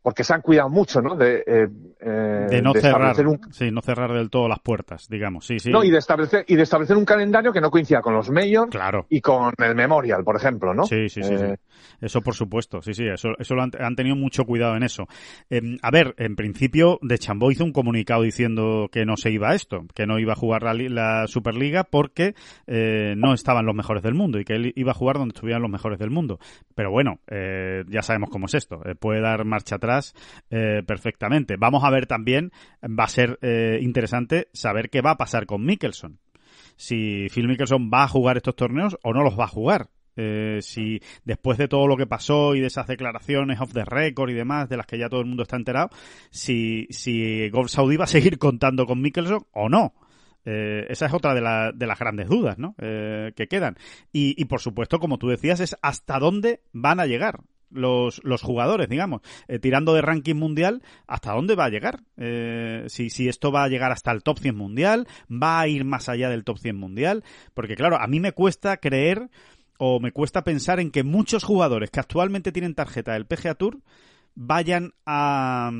porque 0.01 0.23
se 0.23 0.33
han 0.33 0.41
cuidado 0.41 0.69
mucho, 0.69 1.01
¿no? 1.01 1.15
De, 1.15 1.43
eh, 1.45 1.67
eh, 1.99 2.47
de 2.49 2.61
no 2.61 2.73
de 2.73 2.81
cerrar, 2.81 3.27
un... 3.27 3.39
sí, 3.51 3.71
no 3.71 3.81
cerrar 3.81 4.13
del 4.13 4.29
todo 4.29 4.47
las 4.47 4.59
puertas, 4.59 5.07
digamos, 5.09 5.45
sí, 5.45 5.59
sí. 5.59 5.69
No, 5.69 5.83
y 5.83 5.91
de 5.91 5.97
establecer 5.97 6.45
y 6.47 6.55
de 6.55 6.63
establecer 6.63 6.95
un 6.95 7.05
calendario 7.05 7.51
que 7.51 7.59
no 7.59 7.69
coincida 7.69 8.01
con 8.01 8.13
los 8.13 8.29
Majors 8.29 8.71
claro. 8.71 9.05
y 9.09 9.19
con 9.19 9.53
el 9.57 9.75
Memorial, 9.75 10.23
por 10.23 10.35
ejemplo, 10.37 10.73
¿no? 10.73 10.85
Sí, 10.85 11.09
sí, 11.09 11.23
sí, 11.23 11.33
eh... 11.33 11.57
sí. 11.57 12.05
Eso 12.05 12.21
por 12.21 12.35
supuesto, 12.35 12.81
sí, 12.81 12.93
sí, 12.93 13.05
eso, 13.05 13.29
eso 13.37 13.55
lo 13.55 13.63
han, 13.63 13.71
han 13.79 13.95
tenido 13.95 14.15
mucho 14.15 14.45
cuidado 14.45 14.77
en 14.77 14.83
eso. 14.83 15.07
Eh, 15.49 15.61
a 15.81 15.91
ver, 15.91 16.13
en 16.17 16.35
principio, 16.35 16.99
de 17.01 17.17
Chambó 17.17 17.51
hizo 17.51 17.65
un 17.65 17.73
comunicado 17.73 18.21
diciendo 18.21 18.87
que 18.91 19.05
no 19.05 19.17
se 19.17 19.31
iba 19.31 19.49
a 19.49 19.55
esto, 19.55 19.85
que 19.93 20.05
no 20.05 20.19
iba 20.19 20.33
a 20.33 20.37
jugar 20.37 20.63
la, 20.63 20.73
la 20.73 21.27
Superliga 21.27 21.83
porque 21.83 22.35
eh, 22.67 23.15
no 23.17 23.33
estaban 23.33 23.65
los 23.65 23.75
mejores 23.75 24.03
del 24.03 24.13
mundo 24.13 24.39
y 24.39 24.45
que 24.45 24.53
él 24.53 24.73
iba 24.75 24.91
a 24.91 24.95
jugar 24.95 25.17
donde 25.17 25.33
estuvieran 25.33 25.61
los 25.61 25.71
mejores 25.71 25.99
del 25.99 26.11
mundo. 26.11 26.39
Pero 26.75 26.91
bueno, 26.91 27.19
eh, 27.27 27.83
ya 27.89 28.03
sabemos 28.03 28.29
cómo 28.29 28.45
es 28.45 28.53
esto, 28.53 28.81
puede 28.99 29.21
dar 29.21 29.43
marcha 29.43 29.75
atrás 29.75 29.96
eh, 30.49 30.83
perfectamente. 30.85 31.55
Vamos 31.57 31.83
a 31.83 31.89
ver 31.89 32.05
también, 32.05 32.51
va 32.83 33.05
a 33.05 33.09
ser 33.09 33.39
eh, 33.41 33.79
interesante 33.81 34.47
saber 34.53 34.89
qué 34.89 35.01
va 35.01 35.11
a 35.11 35.17
pasar 35.17 35.45
con 35.45 35.65
Mickelson. 35.65 36.19
si 36.75 37.27
Phil 37.29 37.47
Mickelson 37.47 37.89
va 37.93 38.03
a 38.03 38.07
jugar 38.07 38.37
estos 38.37 38.55
torneos 38.55 38.97
o 39.03 39.13
no 39.13 39.23
los 39.23 39.37
va 39.37 39.45
a 39.45 39.49
jugar. 39.49 39.89
Eh, 40.19 40.59
si 40.61 40.99
después 41.25 41.59
de 41.59 41.67
todo 41.67 41.85
lo 41.85 41.95
que 41.95 42.07
pasó 42.07 42.55
y 42.55 42.59
de 42.59 42.67
esas 42.67 42.87
declaraciones 42.87 43.61
off 43.61 43.71
the 43.73 43.85
record 43.85 44.31
y 44.31 44.33
demás, 44.33 44.67
de 44.67 44.77
las 44.77 44.87
que 44.87 44.97
ya 44.97 45.09
todo 45.09 45.21
el 45.21 45.27
mundo 45.27 45.43
está 45.43 45.57
enterado, 45.57 45.89
si, 46.31 46.87
si 46.89 47.49
Golf 47.49 47.69
Saudi 47.69 47.97
va 47.97 48.05
a 48.05 48.07
seguir 48.07 48.37
contando 48.39 48.85
con 48.85 49.01
Mickelson 49.01 49.45
o 49.53 49.69
no. 49.69 49.93
Esa 50.49 51.07
es 51.07 51.13
otra 51.13 51.33
de, 51.33 51.41
de, 51.75 51.87
las 51.87 51.99
grandes 51.99 52.29
dudas 52.29 52.57
¿no? 52.57 52.73
Que 52.77 53.47
quedan. 53.49 53.75
Y, 54.13 54.33
y, 54.41 54.45
por 54.45 54.61
supuesto, 54.61 54.97
como 54.97 55.17
tú 55.17 55.27
decías, 55.27 55.59
es 55.59 55.75
hasta 55.81 56.19
dónde 56.19 56.61
van 56.71 57.01
a 57.01 57.05
llegar 57.05 57.41
los, 57.69 58.21
los 58.23 58.41
jugadores, 58.41 58.89
digamos, 58.89 59.21
eh, 59.47 59.59
tirando 59.59 59.93
de 59.93 60.01
ranking 60.01 60.35
mundial, 60.35 60.81
¿hasta 61.07 61.33
dónde 61.33 61.55
va 61.55 61.65
a 61.65 61.69
llegar? 61.69 62.01
Eh, 62.17 62.85
si, 62.87 63.09
si 63.09 63.27
esto 63.27 63.51
va 63.51 63.63
a 63.63 63.67
llegar 63.67 63.91
hasta 63.91 64.11
el 64.11 64.23
top 64.23 64.39
100 64.39 64.55
mundial, 64.55 65.07
va 65.31 65.59
a 65.59 65.67
ir 65.67 65.85
más 65.85 66.09
allá 66.09 66.29
del 66.29 66.43
top 66.43 66.57
100 66.59 66.75
mundial, 66.75 67.23
porque 67.53 67.75
claro, 67.75 67.97
a 67.99 68.07
mí 68.07 68.19
me 68.19 68.31
cuesta 68.31 68.77
creer 68.77 69.29
o 69.77 69.99
me 69.99 70.11
cuesta 70.11 70.43
pensar 70.43 70.79
en 70.79 70.91
que 70.91 71.03
muchos 71.03 71.43
jugadores 71.43 71.91
que 71.91 71.99
actualmente 71.99 72.51
tienen 72.51 72.75
tarjeta 72.75 73.13
del 73.13 73.27
PGA 73.27 73.55
Tour 73.55 73.79
vayan 74.33 74.93
a, 75.05 75.71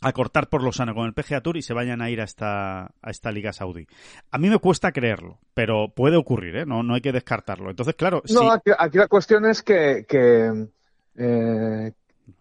a 0.00 0.12
cortar 0.12 0.48
por 0.48 0.62
lo 0.62 0.72
sano 0.72 0.94
con 0.94 1.06
el 1.06 1.14
PGA 1.14 1.40
Tour 1.40 1.56
y 1.56 1.62
se 1.62 1.74
vayan 1.74 2.00
a 2.00 2.10
ir 2.10 2.20
a 2.20 2.24
esta, 2.24 2.86
a 3.02 3.10
esta 3.10 3.32
liga 3.32 3.52
saudí. 3.52 3.86
A 4.30 4.38
mí 4.38 4.48
me 4.48 4.58
cuesta 4.58 4.92
creerlo, 4.92 5.38
pero 5.54 5.92
puede 5.94 6.16
ocurrir, 6.16 6.56
¿eh? 6.56 6.66
No, 6.66 6.82
no 6.82 6.94
hay 6.94 7.00
que 7.00 7.12
descartarlo. 7.12 7.70
Entonces, 7.70 7.94
claro... 7.96 8.22
No, 8.30 8.52
aquí, 8.52 8.70
aquí, 8.76 8.98
la 8.98 9.08
cuestión 9.08 9.46
es 9.46 9.62
que, 9.62 10.04
que 10.08 10.68
eh, 11.18 11.92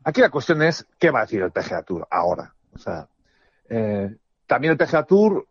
aquí 0.04 0.22
la 0.22 0.30
cuestión 0.30 0.62
es 0.62 0.86
qué 1.00 1.10
va 1.10 1.20
a 1.20 1.22
decir 1.24 1.42
el 1.42 1.52
PGA 1.52 1.82
Tour 1.82 2.08
ahora. 2.10 2.54
O 2.74 2.78
sea, 2.78 3.08
eh, 3.70 4.16
también 4.46 4.72
el 4.72 4.78
PGA 4.78 5.04
Tour, 5.04 5.48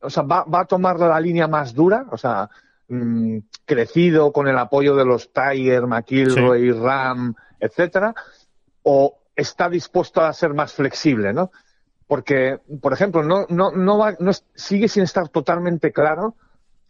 o 0.00 0.10
sea, 0.10 0.22
va, 0.22 0.44
va, 0.44 0.60
a 0.60 0.64
tomar 0.64 0.98
la 0.98 1.20
línea 1.20 1.46
más 1.46 1.74
dura, 1.74 2.06
o 2.10 2.16
sea, 2.16 2.48
mmm, 2.88 3.38
crecido 3.66 4.32
con 4.32 4.48
el 4.48 4.58
apoyo 4.58 4.96
de 4.96 5.04
los 5.04 5.30
Tiger, 5.32 5.86
McIlroy, 5.86 6.72
sí. 6.72 6.78
Ram, 6.78 7.34
etcétera, 7.60 8.14
o 8.82 9.18
está 9.36 9.68
dispuesto 9.68 10.22
a 10.22 10.32
ser 10.32 10.54
más 10.54 10.72
flexible, 10.72 11.32
¿no? 11.32 11.52
Porque, 12.06 12.60
por 12.80 12.92
ejemplo, 12.92 13.22
no, 13.22 13.46
no, 13.48 13.70
no, 13.72 13.98
va, 13.98 14.16
no 14.18 14.32
sigue 14.54 14.88
sin 14.88 15.04
estar 15.04 15.28
totalmente 15.28 15.92
claro 15.92 16.34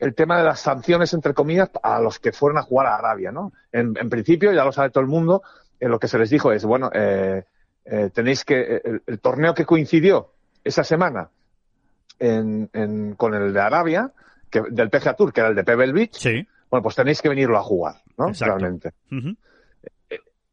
el 0.02 0.16
tema 0.16 0.36
de 0.36 0.42
las 0.42 0.58
sanciones, 0.58 1.14
entre 1.14 1.32
comillas, 1.32 1.70
a 1.80 2.00
los 2.00 2.18
que 2.18 2.32
fueron 2.32 2.58
a 2.58 2.62
jugar 2.62 2.88
a 2.88 2.96
Arabia, 2.96 3.30
¿no? 3.30 3.52
En, 3.70 3.96
en 3.96 4.10
principio, 4.10 4.52
ya 4.52 4.64
lo 4.64 4.72
sabe 4.72 4.90
todo 4.90 5.02
el 5.02 5.08
mundo, 5.08 5.42
eh, 5.78 5.88
lo 5.88 6.00
que 6.00 6.08
se 6.08 6.18
les 6.18 6.28
dijo 6.28 6.50
es, 6.50 6.64
bueno, 6.64 6.90
eh, 6.92 7.44
eh, 7.84 8.10
tenéis 8.12 8.44
que, 8.44 8.80
el, 8.84 9.02
el, 9.06 9.20
torneo 9.20 9.54
que 9.54 9.64
coincidió 9.64 10.32
esa 10.64 10.82
semana 10.82 11.30
en, 12.18 12.68
en, 12.72 13.14
con 13.14 13.32
el 13.34 13.52
de 13.52 13.60
Arabia, 13.60 14.10
que, 14.50 14.62
del 14.70 14.90
PGA 14.90 15.14
Tour, 15.14 15.32
que 15.32 15.40
era 15.40 15.50
el 15.50 15.54
de 15.54 15.62
Pebble 15.62 15.92
Beach, 15.92 16.14
sí. 16.14 16.48
bueno, 16.68 16.82
pues 16.82 16.96
tenéis 16.96 17.22
que 17.22 17.28
venirlo 17.28 17.56
a 17.56 17.62
jugar, 17.62 18.02
¿no? 18.18 18.26
Exacto. 18.26 18.58
Realmente. 18.58 18.92
Uh 19.08 19.14
-huh. 19.14 19.36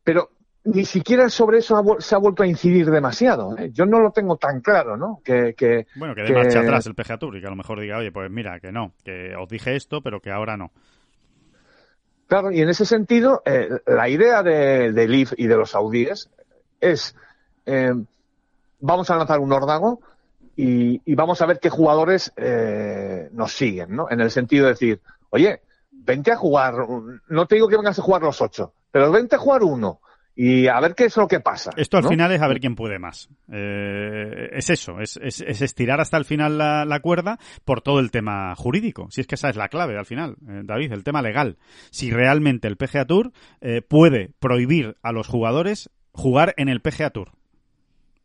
Pero 0.03 0.29
ni 0.73 0.85
siquiera 0.85 1.29
sobre 1.29 1.59
eso 1.59 1.77
ha, 1.77 2.01
se 2.01 2.15
ha 2.15 2.17
vuelto 2.17 2.43
a 2.43 2.47
incidir 2.47 2.89
demasiado. 2.89 3.57
¿eh? 3.57 3.71
Yo 3.73 3.85
no 3.85 3.99
lo 3.99 4.11
tengo 4.11 4.37
tan 4.37 4.61
claro, 4.61 4.97
¿no? 4.97 5.21
Que, 5.23 5.53
que 5.55 5.87
bueno, 5.95 6.15
que 6.15 6.21
de 6.21 6.27
que... 6.27 6.33
marcha 6.33 6.59
atrás 6.59 6.85
el 6.85 6.95
PGA 6.95 7.17
Tour 7.17 7.37
y 7.37 7.41
que 7.41 7.47
a 7.47 7.51
lo 7.51 7.55
mejor 7.55 7.79
diga, 7.79 7.97
oye, 7.97 8.11
pues 8.11 8.29
mira, 8.29 8.59
que 8.59 8.71
no, 8.71 8.93
que 9.03 9.35
os 9.35 9.49
dije 9.49 9.75
esto, 9.75 10.01
pero 10.01 10.21
que 10.21 10.31
ahora 10.31 10.57
no. 10.57 10.71
Claro, 12.27 12.51
y 12.51 12.61
en 12.61 12.69
ese 12.69 12.85
sentido, 12.85 13.41
eh, 13.45 13.69
la 13.87 14.07
idea 14.07 14.43
de, 14.43 14.91
de 14.91 15.07
Leaf 15.07 15.33
y 15.35 15.47
de 15.47 15.57
los 15.57 15.71
saudíes 15.71 16.29
es, 16.79 17.15
eh, 17.65 17.93
vamos 18.79 19.09
a 19.09 19.15
lanzar 19.15 19.39
un 19.39 19.51
órdago 19.51 19.99
y, 20.55 21.01
y, 21.05 21.15
vamos 21.15 21.41
a 21.41 21.47
ver 21.47 21.59
qué 21.59 21.69
jugadores 21.69 22.31
eh, 22.35 23.29
nos 23.31 23.53
siguen, 23.53 23.95
¿no? 23.95 24.07
En 24.11 24.19
el 24.21 24.29
sentido 24.29 24.65
de 24.65 24.73
decir, 24.73 25.01
oye, 25.31 25.61
vente 25.91 26.31
a 26.31 26.35
jugar, 26.35 26.75
no 27.29 27.45
te 27.47 27.55
digo 27.55 27.67
que 27.67 27.77
vengas 27.77 27.97
a 27.97 28.03
jugar 28.03 28.21
los 28.21 28.41
ocho, 28.41 28.73
pero 28.91 29.11
vente 29.11 29.35
a 29.35 29.39
jugar 29.39 29.63
uno 29.63 29.99
y 30.41 30.67
a 30.67 30.79
ver 30.79 30.95
qué 30.95 31.03
es 31.03 31.17
lo 31.17 31.27
que 31.27 31.41
pasa. 31.41 31.71
Esto 31.75 31.97
al 31.97 32.03
¿no? 32.03 32.11
final 32.11 32.31
es 32.31 32.41
a 32.41 32.47
ver 32.47 32.61
quién 32.61 32.73
puede 32.73 32.97
más. 32.97 33.27
Eh, 33.51 34.47
es 34.53 34.69
eso, 34.69 35.01
es, 35.01 35.19
es, 35.21 35.41
es, 35.41 35.61
estirar 35.61 35.99
hasta 35.99 36.15
el 36.15 36.23
final 36.23 36.57
la, 36.57 36.85
la, 36.85 37.01
cuerda 37.01 37.37
por 37.65 37.81
todo 37.81 37.99
el 37.99 38.09
tema 38.09 38.55
jurídico. 38.55 39.09
Si 39.11 39.19
es 39.19 39.27
que 39.27 39.35
esa 39.35 39.49
es 39.49 39.57
la 39.57 39.67
clave 39.67 39.97
al 39.97 40.05
final, 40.05 40.37
eh, 40.47 40.61
David, 40.63 40.93
el 40.93 41.03
tema 41.03 41.21
legal. 41.21 41.57
Si 41.91 42.09
realmente 42.09 42.69
el 42.69 42.77
PGA 42.77 43.03
Tour 43.03 43.33
eh, 43.59 43.81
puede 43.81 44.31
prohibir 44.39 44.95
a 45.01 45.11
los 45.11 45.27
jugadores 45.27 45.89
jugar 46.13 46.53
en 46.55 46.69
el 46.69 46.79
PGA 46.79 47.09
Tour 47.09 47.33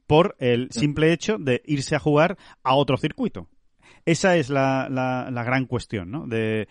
por 0.07 0.37
el 0.39 0.69
simple 0.71 1.13
hecho 1.13 1.39
de 1.41 1.63
irse 1.65 1.97
a 1.97 1.99
jugar 1.99 2.39
a 2.63 2.77
otro 2.77 2.97
circuito. 2.97 3.49
Esa 4.07 4.37
es 4.37 4.51
la, 4.51 4.89
la, 4.91 5.45
gran 5.45 5.65
cuestión, 5.67 6.11
¿no? 6.11 6.27
De, 6.27 6.69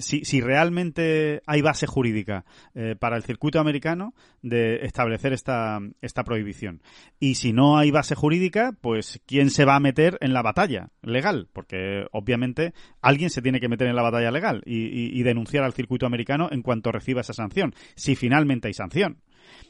si, 0.00 0.24
si, 0.24 0.40
realmente 0.40 1.42
hay 1.46 1.62
base 1.62 1.86
jurídica 1.86 2.44
eh, 2.74 2.94
para 2.98 3.16
el 3.16 3.24
circuito 3.24 3.58
americano 3.58 4.14
de 4.42 4.84
establecer 4.86 5.32
esta, 5.32 5.80
esta 6.00 6.22
prohibición. 6.22 6.82
Y 7.18 7.34
si 7.34 7.52
no 7.52 7.78
hay 7.78 7.90
base 7.90 8.14
jurídica, 8.14 8.72
pues 8.80 9.20
¿quién 9.26 9.50
se 9.50 9.64
va 9.64 9.76
a 9.76 9.80
meter 9.80 10.16
en 10.20 10.32
la 10.32 10.42
batalla 10.42 10.90
legal? 11.02 11.48
Porque 11.52 12.06
obviamente 12.12 12.72
alguien 13.00 13.30
se 13.30 13.42
tiene 13.42 13.60
que 13.60 13.68
meter 13.68 13.88
en 13.88 13.96
la 13.96 14.02
batalla 14.02 14.30
legal 14.30 14.62
y, 14.64 15.18
y 15.18 15.22
denunciar 15.24 15.64
al 15.64 15.72
circuito 15.72 16.06
americano 16.06 16.48
en 16.52 16.62
cuanto 16.62 16.92
reciba 16.92 17.20
esa 17.20 17.32
sanción, 17.32 17.74
si 17.96 18.14
finalmente 18.14 18.68
hay 18.68 18.74
sanción. 18.74 19.18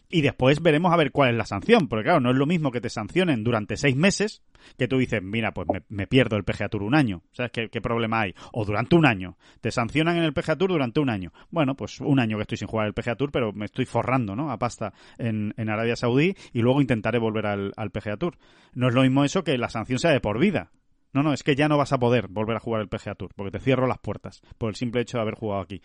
Y 0.09 0.23
después 0.23 0.61
veremos 0.61 0.93
a 0.93 0.97
ver 0.97 1.13
cuál 1.13 1.31
es 1.31 1.37
la 1.37 1.47
sanción, 1.47 1.89
porque 1.89 2.05
claro, 2.05 2.21
no 2.21 2.31
es 2.31 2.37
lo 2.37 2.47
mismo 2.47 2.73
que 2.73 2.81
te 2.81 2.91
sancionen 2.91 3.45
durante 3.45 3.77
seis 3.77 3.95
meses, 3.95 4.43
que 4.77 4.89
tú 4.89 4.99
dices, 4.99 5.23
mira, 5.23 5.53
pues 5.53 5.69
me, 5.89 6.07
pierdo 6.07 6.37
el 6.37 6.45
PGA 6.45 6.69
Tour 6.69 6.83
un 6.83 6.97
año, 6.97 7.23
¿sabes 7.33 7.53
qué, 7.53 7.69
qué, 7.69 7.81
problema 7.81 8.23
hay? 8.23 8.35
O 8.53 8.65
durante 8.65 8.97
un 8.97 9.07
año, 9.07 9.37
te 9.61 9.71
sancionan 9.71 10.17
en 10.17 10.25
el 10.25 10.33
PGA 10.33 10.57
Tour 10.57 10.71
durante 10.71 10.99
un 10.99 11.11
año. 11.11 11.33
Bueno, 11.51 11.77
pues 11.77 12.01
un 12.01 12.19
año 12.19 12.37
que 12.37 12.43
estoy 12.43 12.59
sin 12.59 12.69
jugar 12.69 12.89
el 12.89 12.95
PGA 12.95 13.15
Tour, 13.15 13.31
pero 13.31 13.53
me 13.53 13.67
estoy 13.67 13.87
forrando, 13.87 14.35
¿no? 14.35 14.51
A 14.51 14.59
pasta 14.59 14.93
en, 15.19 15.55
en 15.57 15.71
Arabia 15.71 15.95
Saudí 15.95 16.35
y 16.53 16.61
luego 16.61 16.81
intentaré 16.81 17.19
volver 17.19 17.47
al, 17.47 17.73
al 17.77 17.91
PGA 17.91 18.17
Tour. 18.17 18.37
No 18.75 18.89
es 18.89 18.95
lo 18.95 19.03
mismo 19.03 19.25
eso 19.25 19.45
que 19.45 19.57
la 19.59 19.69
sanción 19.69 19.99
sea 19.99 20.11
de 20.11 20.21
por 20.21 20.41
vida. 20.41 20.73
No, 21.13 21.23
no, 21.23 21.33
es 21.33 21.43
que 21.43 21.57
ya 21.57 21.69
no 21.69 21.77
vas 21.77 21.93
a 21.93 21.99
poder 21.99 22.29
volver 22.29 22.57
a 22.57 22.61
jugar 22.61 22.83
el 22.83 22.89
PGA 22.89 23.15
Tour, 23.15 23.33
porque 23.35 23.51
te 23.51 23.61
cierro 23.61 23.87
las 23.87 23.99
puertas 23.99 24.43
por 24.59 24.69
el 24.69 24.77
simple 24.77 25.01
hecho 25.01 25.19
de 25.19 25.23
haber 25.23 25.35
jugado 25.35 25.63
aquí. 25.63 25.83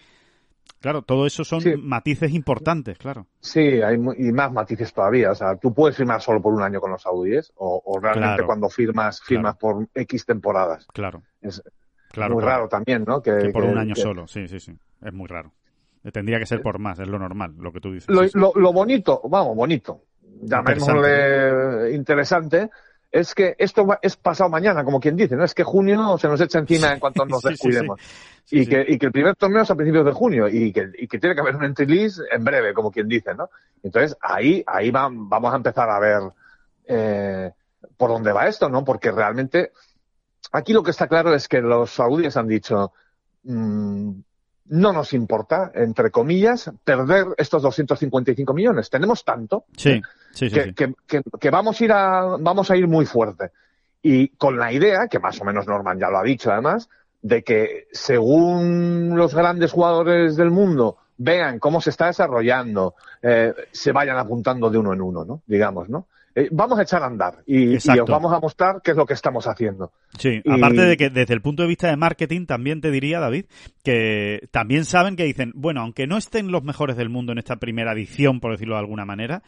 Claro, 0.80 1.02
todo 1.02 1.26
eso 1.26 1.44
son 1.44 1.62
sí. 1.62 1.76
matices 1.78 2.32
importantes, 2.34 2.98
claro. 2.98 3.26
Sí, 3.40 3.82
hay 3.82 3.96
y 3.96 4.32
más 4.32 4.52
matices 4.52 4.94
todavía. 4.94 5.32
O 5.32 5.36
sea, 5.36 5.56
tú 5.56 5.74
puedes 5.74 5.98
firmar 5.98 6.22
solo 6.22 6.42
por 6.42 6.54
un 6.54 6.62
año 6.62 6.80
con 6.80 6.92
los 6.92 7.02
saudíes 7.02 7.52
o, 7.56 7.82
o 7.84 8.00
realmente 8.00 8.36
claro. 8.36 8.46
cuando 8.46 8.70
firmas, 8.70 9.22
firmas 9.22 9.56
claro. 9.58 9.78
por 9.78 9.88
X 9.96 10.26
temporadas. 10.26 10.86
Claro. 10.94 11.24
Es 11.42 11.64
claro, 12.10 12.36
muy 12.36 12.44
raro 12.44 12.68
también, 12.68 13.04
¿no? 13.08 13.22
Que, 13.22 13.36
que 13.38 13.50
por 13.50 13.64
que, 13.64 13.70
un 13.70 13.78
año 13.78 13.96
solo, 13.96 14.28
sí, 14.28 14.48
sí, 14.48 14.60
sí. 14.60 14.78
Es 15.02 15.14
muy 15.14 15.28
raro. 15.28 15.54
Tendría 16.14 16.38
que 16.38 16.46
ser 16.46 16.62
por 16.62 16.78
más, 16.78 17.00
es 17.00 17.08
lo 17.08 17.18
normal, 17.18 17.56
lo 17.58 17.72
que 17.72 17.80
tú 17.80 17.92
dices. 17.92 18.10
Lo, 18.10 18.22
sí, 18.24 18.30
sí. 18.30 18.38
lo, 18.38 18.52
lo 18.56 18.72
bonito, 18.72 19.22
vamos, 19.28 19.56
bonito, 19.56 20.04
llamémosle 20.22 21.96
interesante. 21.96 21.96
interesante, 21.96 22.70
es 23.16 23.34
que 23.34 23.56
esto 23.58 23.88
es 24.02 24.18
pasado 24.18 24.50
mañana, 24.50 24.84
como 24.84 25.00
quien 25.00 25.16
dice, 25.16 25.38
¿no? 25.38 25.46
Es 25.46 25.54
que 25.54 25.64
junio 25.64 26.18
se 26.18 26.28
nos 26.28 26.42
echa 26.42 26.60
encima 26.60 26.92
en 26.92 27.00
cuanto 27.00 27.26
nos 27.26 27.42
descuidemos. 27.42 27.98
Sí, 28.44 28.60
y, 28.60 28.68
que, 28.68 28.86
y 28.86 28.98
que 29.00 29.06
el 29.06 29.14
primer 29.14 29.38
torneo 29.38 29.62
es 29.62 29.72
a 29.72 29.76
principios 29.76 30.06
de 30.06 30.12
junio 30.12 30.50
y 30.50 30.74
que, 30.74 30.90
y 30.98 31.08
que 31.08 31.18
tiene 31.18 31.34
que 31.34 31.40
haber 31.40 31.56
un 31.56 31.64
entry 31.64 31.86
list 31.86 32.20
en 32.30 32.44
breve, 32.44 32.74
como 32.74 32.92
quien 32.92 33.08
dice, 33.08 33.34
¿no? 33.34 33.50
Entonces, 33.82 34.18
ahí, 34.20 34.62
ahí 34.68 34.92
va, 34.92 35.08
vamos 35.10 35.54
a 35.54 35.56
empezar 35.56 35.90
a 35.90 35.98
ver 35.98 36.24
eh, 36.88 37.52
por 37.96 38.10
dónde 38.10 38.34
va 38.34 38.50
esto, 38.50 38.68
¿no? 38.68 38.84
Porque 38.84 39.14
realmente, 39.14 39.72
aquí 40.52 40.74
lo 40.74 40.84
que 40.84 40.92
está 40.92 41.08
claro 41.08 41.34
es 41.34 41.48
que 41.48 41.62
los 41.62 41.92
saudíes 41.92 42.36
han 42.36 42.50
dicho, 42.50 42.92
mmm, 43.44 44.12
no 44.68 44.94
nos 44.94 45.14
importa, 45.14 45.72
entre 45.76 46.12
comillas, 46.12 46.72
perder 46.84 47.28
estos 47.38 47.62
255 47.62 48.54
millones. 48.54 48.90
Tenemos 48.90 49.24
tanto 49.24 49.66
sí, 49.78 50.02
sí, 50.32 50.50
sí, 50.50 50.56
que, 50.56 50.74
que, 50.74 50.94
que, 51.08 51.22
que, 51.40 51.50
vamos 51.50 51.80
a 51.80 51.86
ir 51.86 51.92
a, 51.92 52.38
vamos 52.40 52.72
a 52.72 52.76
ir 52.76 52.88
muy 52.88 53.06
fuerte. 53.06 53.52
Y 54.02 54.30
con 54.30 54.58
la 54.58 54.72
idea, 54.72 55.08
que 55.08 55.20
más 55.20 55.40
o 55.42 55.46
menos 55.46 55.68
Norman 55.68 56.00
ya 56.00 56.10
lo 56.10 56.20
ha 56.20 56.24
dicho 56.24 56.52
además, 56.52 56.90
de 57.22 57.44
que 57.44 57.88
según 57.92 59.14
los 59.16 59.34
grandes 59.34 59.72
jugadores 59.72 60.36
del 60.36 60.52
mundo 60.52 60.98
vean 61.18 61.60
cómo 61.60 61.82
se 61.82 61.90
está 61.90 62.08
desarrollando, 62.08 62.96
eh, 63.22 63.54
se 63.72 63.92
vayan 63.92 64.18
apuntando 64.18 64.70
de 64.70 64.78
uno 64.78 64.94
en 64.94 65.02
uno, 65.02 65.26
¿no? 65.26 65.42
Digamos, 65.48 65.90
¿no? 65.90 66.08
Eh, 66.38 66.50
vamos 66.52 66.78
a 66.78 66.82
echar 66.82 67.02
a 67.02 67.06
andar 67.06 67.44
y, 67.46 67.76
y, 67.76 67.76
os 67.78 68.10
vamos 68.10 68.34
a 68.34 68.42
mostrar 68.42 68.82
qué 68.84 68.92
es 68.92 68.98
lo 68.98 69.06
que 69.06 69.14
estamos 69.14 69.48
haciendo. 69.48 69.94
Sí, 70.18 70.42
y... 70.44 70.52
aparte 70.52 70.82
de 70.82 70.98
que 70.98 71.10
desde 71.10 71.34
el 71.34 71.42
punto 71.42 71.64
de 71.64 71.70
vista 71.70 71.88
de 71.88 71.96
marketing 71.96 72.46
también 72.46 72.82
te 72.82 72.92
diría, 72.92 73.22
David, 73.22 73.46
que 73.84 74.50
también 74.52 74.84
saben 74.84 75.16
que 75.16 75.24
dicen, 75.24 75.54
bueno, 75.56 75.80
aunque 75.80 76.08
no 76.08 76.18
estén 76.18 76.52
los 76.52 76.62
mejores 76.62 76.98
del 76.98 77.08
mundo 77.08 77.32
en 77.32 77.38
esta 77.38 77.56
primera 77.56 77.94
edición, 77.94 78.42
por 78.42 78.52
decirlo 78.52 78.76
de 78.76 78.82
alguna 78.82 79.06
manera, 79.06 79.44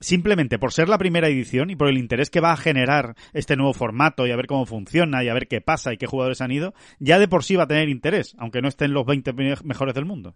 simplemente 0.00 0.58
por 0.58 0.72
ser 0.72 0.88
la 0.88 0.98
primera 0.98 1.28
edición 1.28 1.70
y 1.70 1.76
por 1.76 1.88
el 1.88 1.96
interés 1.96 2.28
que 2.28 2.40
va 2.40 2.50
a 2.50 2.56
generar 2.56 3.14
este 3.32 3.56
nuevo 3.56 3.72
formato 3.72 4.26
y 4.26 4.32
a 4.32 4.36
ver 4.36 4.48
cómo 4.48 4.66
funciona 4.66 5.22
y 5.22 5.28
a 5.28 5.34
ver 5.34 5.46
qué 5.46 5.60
pasa 5.60 5.92
y 5.92 5.96
qué 5.96 6.08
jugadores 6.08 6.40
han 6.40 6.50
ido, 6.50 6.74
ya 6.98 7.20
de 7.20 7.28
por 7.28 7.44
sí 7.44 7.54
va 7.54 7.64
a 7.64 7.68
tener 7.68 7.88
interés, 7.88 8.34
aunque 8.36 8.60
no 8.60 8.68
estén 8.68 8.92
los 8.92 9.06
20 9.06 9.32
mejores 9.62 9.94
del 9.94 10.06
mundo. 10.06 10.34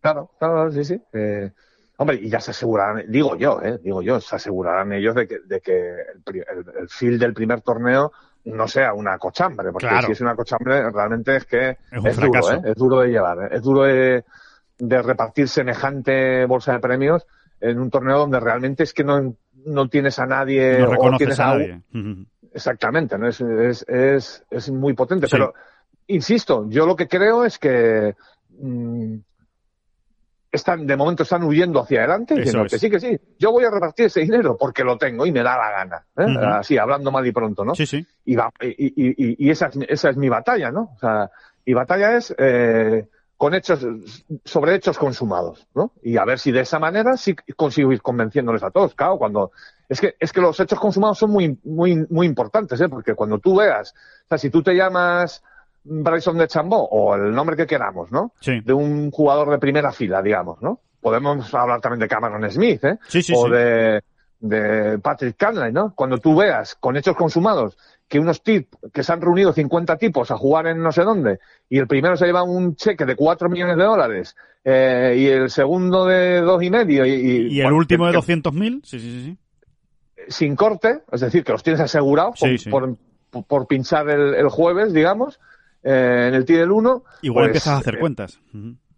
Claro, 0.00 0.30
claro, 0.38 0.70
sí, 0.70 0.84
sí. 0.84 1.00
Eh, 1.14 1.52
hombre, 2.00 2.16
y 2.22 2.28
ya 2.28 2.40
se 2.40 2.52
asegurarán, 2.52 3.04
digo 3.08 3.36
yo, 3.36 3.60
eh, 3.62 3.78
digo 3.82 4.02
yo, 4.02 4.20
se 4.20 4.36
asegurarán 4.36 4.92
ellos 4.92 5.14
de 5.14 5.26
que, 5.28 5.38
de 5.44 5.60
que 5.60 5.90
el, 5.90 6.22
el, 6.36 6.64
el 6.82 6.88
field 6.88 7.20
del 7.20 7.34
primer 7.34 7.60
torneo 7.60 8.12
no 8.44 8.66
sea 8.68 8.94
una 8.94 9.18
cochambre, 9.18 9.70
porque 9.72 9.88
Claro. 9.88 10.06
si 10.06 10.12
es 10.12 10.20
una 10.20 10.34
cochambre 10.36 10.90
realmente 10.90 11.36
es 11.36 11.44
que 11.44 11.76
Es 11.90 12.16
duro. 12.16 12.52
¿eh? 12.52 12.60
es 12.64 12.74
duro 12.76 13.00
de 13.00 13.08
llevar, 13.08 13.38
¿eh? 13.42 13.48
es 13.56 13.62
duro 13.62 13.82
de, 13.82 14.24
de 14.78 15.02
repartir 15.02 15.48
semejante 15.48 16.46
bolsa 16.46 16.72
de 16.72 16.78
premios 16.78 17.26
en 17.60 17.78
un 17.80 17.90
torneo 17.90 18.18
donde 18.20 18.38
realmente 18.40 18.84
es 18.84 18.94
que 18.94 19.02
no, 19.02 19.34
no 19.66 19.88
tienes 19.88 20.18
a 20.20 20.26
nadie 20.26 20.78
no 20.78 20.86
o 20.86 20.90
reconoces 20.92 21.18
tienes 21.18 21.40
a 21.40 21.50
a, 21.50 21.58
nadie. 21.58 21.82
Ujú. 21.92 22.26
Exactamente, 22.54 23.18
¿no? 23.18 23.28
es, 23.28 23.40
es, 23.40 23.84
es, 23.88 24.44
es 24.50 24.70
muy 24.70 24.94
potente. 24.94 25.26
Sí. 25.26 25.32
Pero, 25.32 25.52
insisto, 26.06 26.64
yo 26.70 26.86
lo 26.86 26.96
que 26.96 27.06
creo 27.08 27.44
es 27.44 27.58
que 27.58 28.14
mm, 28.58 29.16
están, 30.50 30.86
de 30.86 30.96
momento 30.96 31.22
están 31.24 31.42
huyendo 31.42 31.80
hacia 31.80 32.00
adelante, 32.00 32.34
diciendo 32.34 32.64
es. 32.64 32.72
que 32.72 32.78
sí, 32.78 32.90
que 32.90 33.00
sí, 33.00 33.18
yo 33.38 33.52
voy 33.52 33.64
a 33.64 33.70
repartir 33.70 34.06
ese 34.06 34.20
dinero 34.20 34.56
porque 34.58 34.82
lo 34.84 34.96
tengo 34.96 35.26
y 35.26 35.32
me 35.32 35.42
da 35.42 35.56
la 35.56 35.70
gana. 35.70 36.06
¿eh? 36.16 36.24
Así, 36.58 36.78
hablando 36.78 37.10
mal 37.10 37.26
y 37.26 37.32
pronto, 37.32 37.64
¿no? 37.64 37.74
Sí, 37.74 37.86
sí. 37.86 38.06
Y, 38.24 38.36
va- 38.36 38.50
y, 38.60 38.68
y- 38.68 38.92
y- 39.10 39.46
y 39.46 39.50
esa, 39.50 39.66
es, 39.66 39.76
esa 39.88 40.10
es 40.10 40.16
mi 40.16 40.28
batalla, 40.28 40.70
¿no? 40.70 40.92
O 40.96 40.98
sea, 40.98 41.30
mi 41.66 41.74
batalla 41.74 42.16
es 42.16 42.34
eh, 42.38 43.06
con 43.36 43.54
hechos, 43.54 43.86
sobre 44.44 44.74
hechos 44.74 44.98
consumados, 44.98 45.66
¿no? 45.74 45.92
Y 46.02 46.16
a 46.16 46.24
ver 46.24 46.38
si 46.38 46.50
de 46.50 46.60
esa 46.60 46.78
manera 46.78 47.16
sí 47.16 47.36
consigo 47.56 47.92
ir 47.92 48.00
convenciéndoles 48.02 48.62
a 48.62 48.70
todos. 48.70 48.94
Claro, 48.94 49.16
cuando 49.18 49.52
es 49.88 50.00
que 50.00 50.16
es 50.18 50.32
que 50.32 50.40
los 50.40 50.58
hechos 50.58 50.80
consumados 50.80 51.18
son 51.18 51.30
muy 51.30 51.58
muy 51.64 52.04
muy 52.10 52.26
importantes, 52.26 52.80
¿eh? 52.80 52.88
Porque 52.88 53.14
cuando 53.14 53.38
tú 53.38 53.56
veas, 53.56 53.94
o 54.24 54.28
sea, 54.28 54.38
si 54.38 54.50
tú 54.50 54.62
te 54.62 54.74
llamas 54.74 55.42
Bryson 55.90 56.36
de 56.38 56.46
Chambó 56.48 56.86
o 56.90 57.14
el 57.14 57.32
nombre 57.34 57.56
que 57.56 57.66
queramos, 57.66 58.10
¿no? 58.12 58.32
Sí. 58.40 58.60
De 58.64 58.72
un 58.72 59.10
jugador 59.10 59.50
de 59.50 59.58
primera 59.58 59.90
fila, 59.92 60.20
digamos, 60.22 60.60
¿no? 60.62 60.80
Podemos 61.00 61.52
hablar 61.54 61.80
también 61.80 62.00
de 62.00 62.08
Cameron 62.08 62.50
Smith, 62.50 62.84
¿eh? 62.84 62.98
Sí, 63.08 63.22
sí, 63.22 63.32
o 63.36 63.46
sí. 63.46 63.50
de, 63.52 64.02
de 64.40 64.98
Patrick 64.98 65.36
Cantley, 65.36 65.72
¿no? 65.72 65.94
Cuando 65.94 66.18
tú 66.18 66.36
veas 66.36 66.74
con 66.74 66.96
hechos 66.96 67.16
consumados 67.16 67.78
que 68.08 68.18
unos 68.18 68.42
tipos, 68.42 68.80
que 68.92 69.02
se 69.02 69.12
han 69.12 69.20
reunido 69.20 69.52
50 69.52 69.96
tipos 69.96 70.30
a 70.30 70.36
jugar 70.36 70.66
en 70.66 70.82
no 70.82 70.92
sé 70.92 71.02
dónde, 71.02 71.38
y 71.68 71.78
el 71.78 71.86
primero 71.86 72.16
se 72.16 72.26
lleva 72.26 72.42
un 72.42 72.74
cheque 72.74 73.04
de 73.04 73.14
4 73.16 73.48
millones 73.48 73.76
de 73.76 73.84
dólares, 73.84 74.34
eh, 74.64 75.14
y 75.18 75.26
el 75.26 75.50
segundo 75.50 76.04
de 76.06 76.40
dos 76.40 76.62
y 76.62 76.70
medio, 76.70 77.04
y, 77.06 77.10
y- 77.12 77.46
Y 77.48 77.60
el 77.60 77.66
bueno, 77.66 77.76
último 77.78 78.06
de 78.06 78.12
que- 78.12 78.18
200.000, 78.18 78.80
sí, 78.84 78.98
sí, 78.98 79.10
sí, 79.12 79.24
sí. 79.24 79.38
sin 80.28 80.56
corte, 80.56 81.02
es 81.12 81.20
decir, 81.20 81.44
que 81.44 81.52
los 81.52 81.62
tienes 81.62 81.80
asegurados 81.80 82.38
Sí, 82.38 82.56
por, 82.70 82.88
sí. 82.94 82.98
por, 83.30 83.44
por 83.46 83.66
pinchar 83.66 84.08
el, 84.10 84.34
el 84.34 84.48
jueves, 84.48 84.92
digamos, 84.92 85.38
eh, 85.82 86.26
en 86.28 86.34
el 86.34 86.44
TI 86.44 86.54
del 86.54 86.70
1. 86.70 87.04
Igual 87.22 87.42
pues, 87.42 87.48
empiezas 87.48 87.74
a 87.74 87.78
hacer 87.78 87.96
eh, 87.96 88.00
cuentas. 88.00 88.40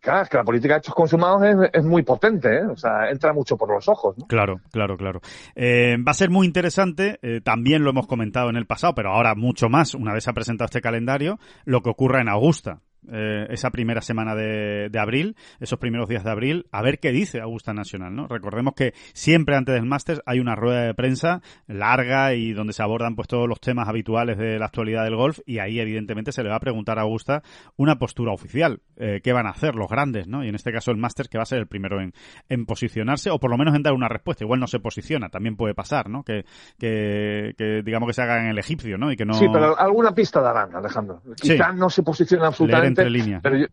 Claro, 0.00 0.22
es 0.22 0.28
que 0.30 0.36
la 0.38 0.44
política 0.44 0.74
de 0.74 0.78
hechos 0.78 0.94
consumados 0.94 1.42
es, 1.42 1.70
es 1.74 1.84
muy 1.84 2.02
potente, 2.02 2.48
¿eh? 2.56 2.66
O 2.66 2.76
sea, 2.76 3.10
entra 3.10 3.34
mucho 3.34 3.58
por 3.58 3.68
los 3.70 3.86
ojos, 3.86 4.16
¿no? 4.16 4.26
Claro, 4.26 4.60
claro, 4.72 4.96
claro. 4.96 5.20
Eh, 5.54 5.96
va 5.98 6.12
a 6.12 6.14
ser 6.14 6.30
muy 6.30 6.46
interesante, 6.46 7.18
eh, 7.20 7.42
también 7.42 7.84
lo 7.84 7.90
hemos 7.90 8.06
comentado 8.06 8.48
en 8.48 8.56
el 8.56 8.66
pasado, 8.66 8.94
pero 8.94 9.12
ahora 9.12 9.34
mucho 9.34 9.68
más, 9.68 9.94
una 9.94 10.14
vez 10.14 10.24
se 10.24 10.30
ha 10.30 10.32
presentado 10.32 10.66
este 10.66 10.80
calendario, 10.80 11.38
lo 11.64 11.82
que 11.82 11.90
ocurra 11.90 12.22
en 12.22 12.30
Augusta. 12.30 12.80
Eh, 13.10 13.46
esa 13.50 13.70
primera 13.70 14.00
semana 14.00 14.34
de, 14.34 14.88
de 14.90 14.98
abril, 14.98 15.36
esos 15.60 15.78
primeros 15.78 16.08
días 16.08 16.24
de 16.24 16.30
abril, 16.30 16.66
a 16.72 16.82
ver 16.82 16.98
qué 16.98 17.12
dice 17.12 17.40
Augusta 17.40 17.72
Nacional, 17.72 18.14
¿no? 18.14 18.26
Recordemos 18.28 18.74
que 18.74 18.92
siempre 19.12 19.56
antes 19.56 19.74
del 19.74 19.86
Masters 19.86 20.20
hay 20.26 20.40
una 20.40 20.54
rueda 20.54 20.82
de 20.82 20.94
prensa 20.94 21.42
larga 21.66 22.34
y 22.34 22.52
donde 22.52 22.72
se 22.72 22.82
abordan 22.82 23.16
pues 23.16 23.28
todos 23.28 23.48
los 23.48 23.60
temas 23.60 23.88
habituales 23.88 24.38
de 24.38 24.58
la 24.58 24.66
actualidad 24.66 25.04
del 25.04 25.16
golf 25.16 25.40
y 25.46 25.58
ahí 25.58 25.80
evidentemente 25.80 26.32
se 26.32 26.42
le 26.42 26.50
va 26.50 26.56
a 26.56 26.60
preguntar 26.60 26.98
a 26.98 27.02
Augusta 27.02 27.42
una 27.76 27.98
postura 27.98 28.32
oficial, 28.32 28.80
eh, 28.96 29.20
qué 29.22 29.32
van 29.32 29.46
a 29.46 29.50
hacer 29.50 29.74
los 29.74 29.88
grandes, 29.88 30.26
¿no? 30.26 30.44
Y 30.44 30.48
en 30.48 30.54
este 30.54 30.72
caso 30.72 30.90
el 30.90 30.96
Masters 30.96 31.28
que 31.28 31.38
va 31.38 31.42
a 31.42 31.46
ser 31.46 31.58
el 31.58 31.66
primero 31.66 32.00
en, 32.00 32.12
en 32.48 32.66
posicionarse 32.66 33.30
o 33.30 33.38
por 33.38 33.50
lo 33.50 33.58
menos 33.58 33.74
en 33.74 33.82
dar 33.82 33.94
una 33.94 34.08
respuesta. 34.08 34.44
Igual 34.44 34.60
no 34.60 34.66
se 34.66 34.80
posiciona, 34.80 35.28
también 35.28 35.56
puede 35.56 35.74
pasar, 35.74 36.08
¿no? 36.08 36.22
Que, 36.22 36.44
que, 36.78 37.54
que 37.56 37.82
digamos 37.82 38.08
que 38.08 38.14
se 38.14 38.22
haga 38.22 38.40
en 38.40 38.48
el 38.48 38.58
egipcio, 38.58 38.98
¿no? 38.98 39.12
Y 39.12 39.16
que 39.16 39.24
no... 39.24 39.34
Sí, 39.34 39.46
pero 39.52 39.78
alguna 39.78 40.14
pista 40.14 40.40
darán, 40.40 40.74
Alejandro. 40.74 41.22
Sí. 41.36 41.52
Quizá 41.52 41.72
no 41.72 41.90
se 41.90 42.02
posiciona 42.02 42.48
absolutamente, 42.48 42.89
entre 42.90 43.10
líneas. 43.10 43.40
pero 43.42 43.56
yo, 43.56 43.66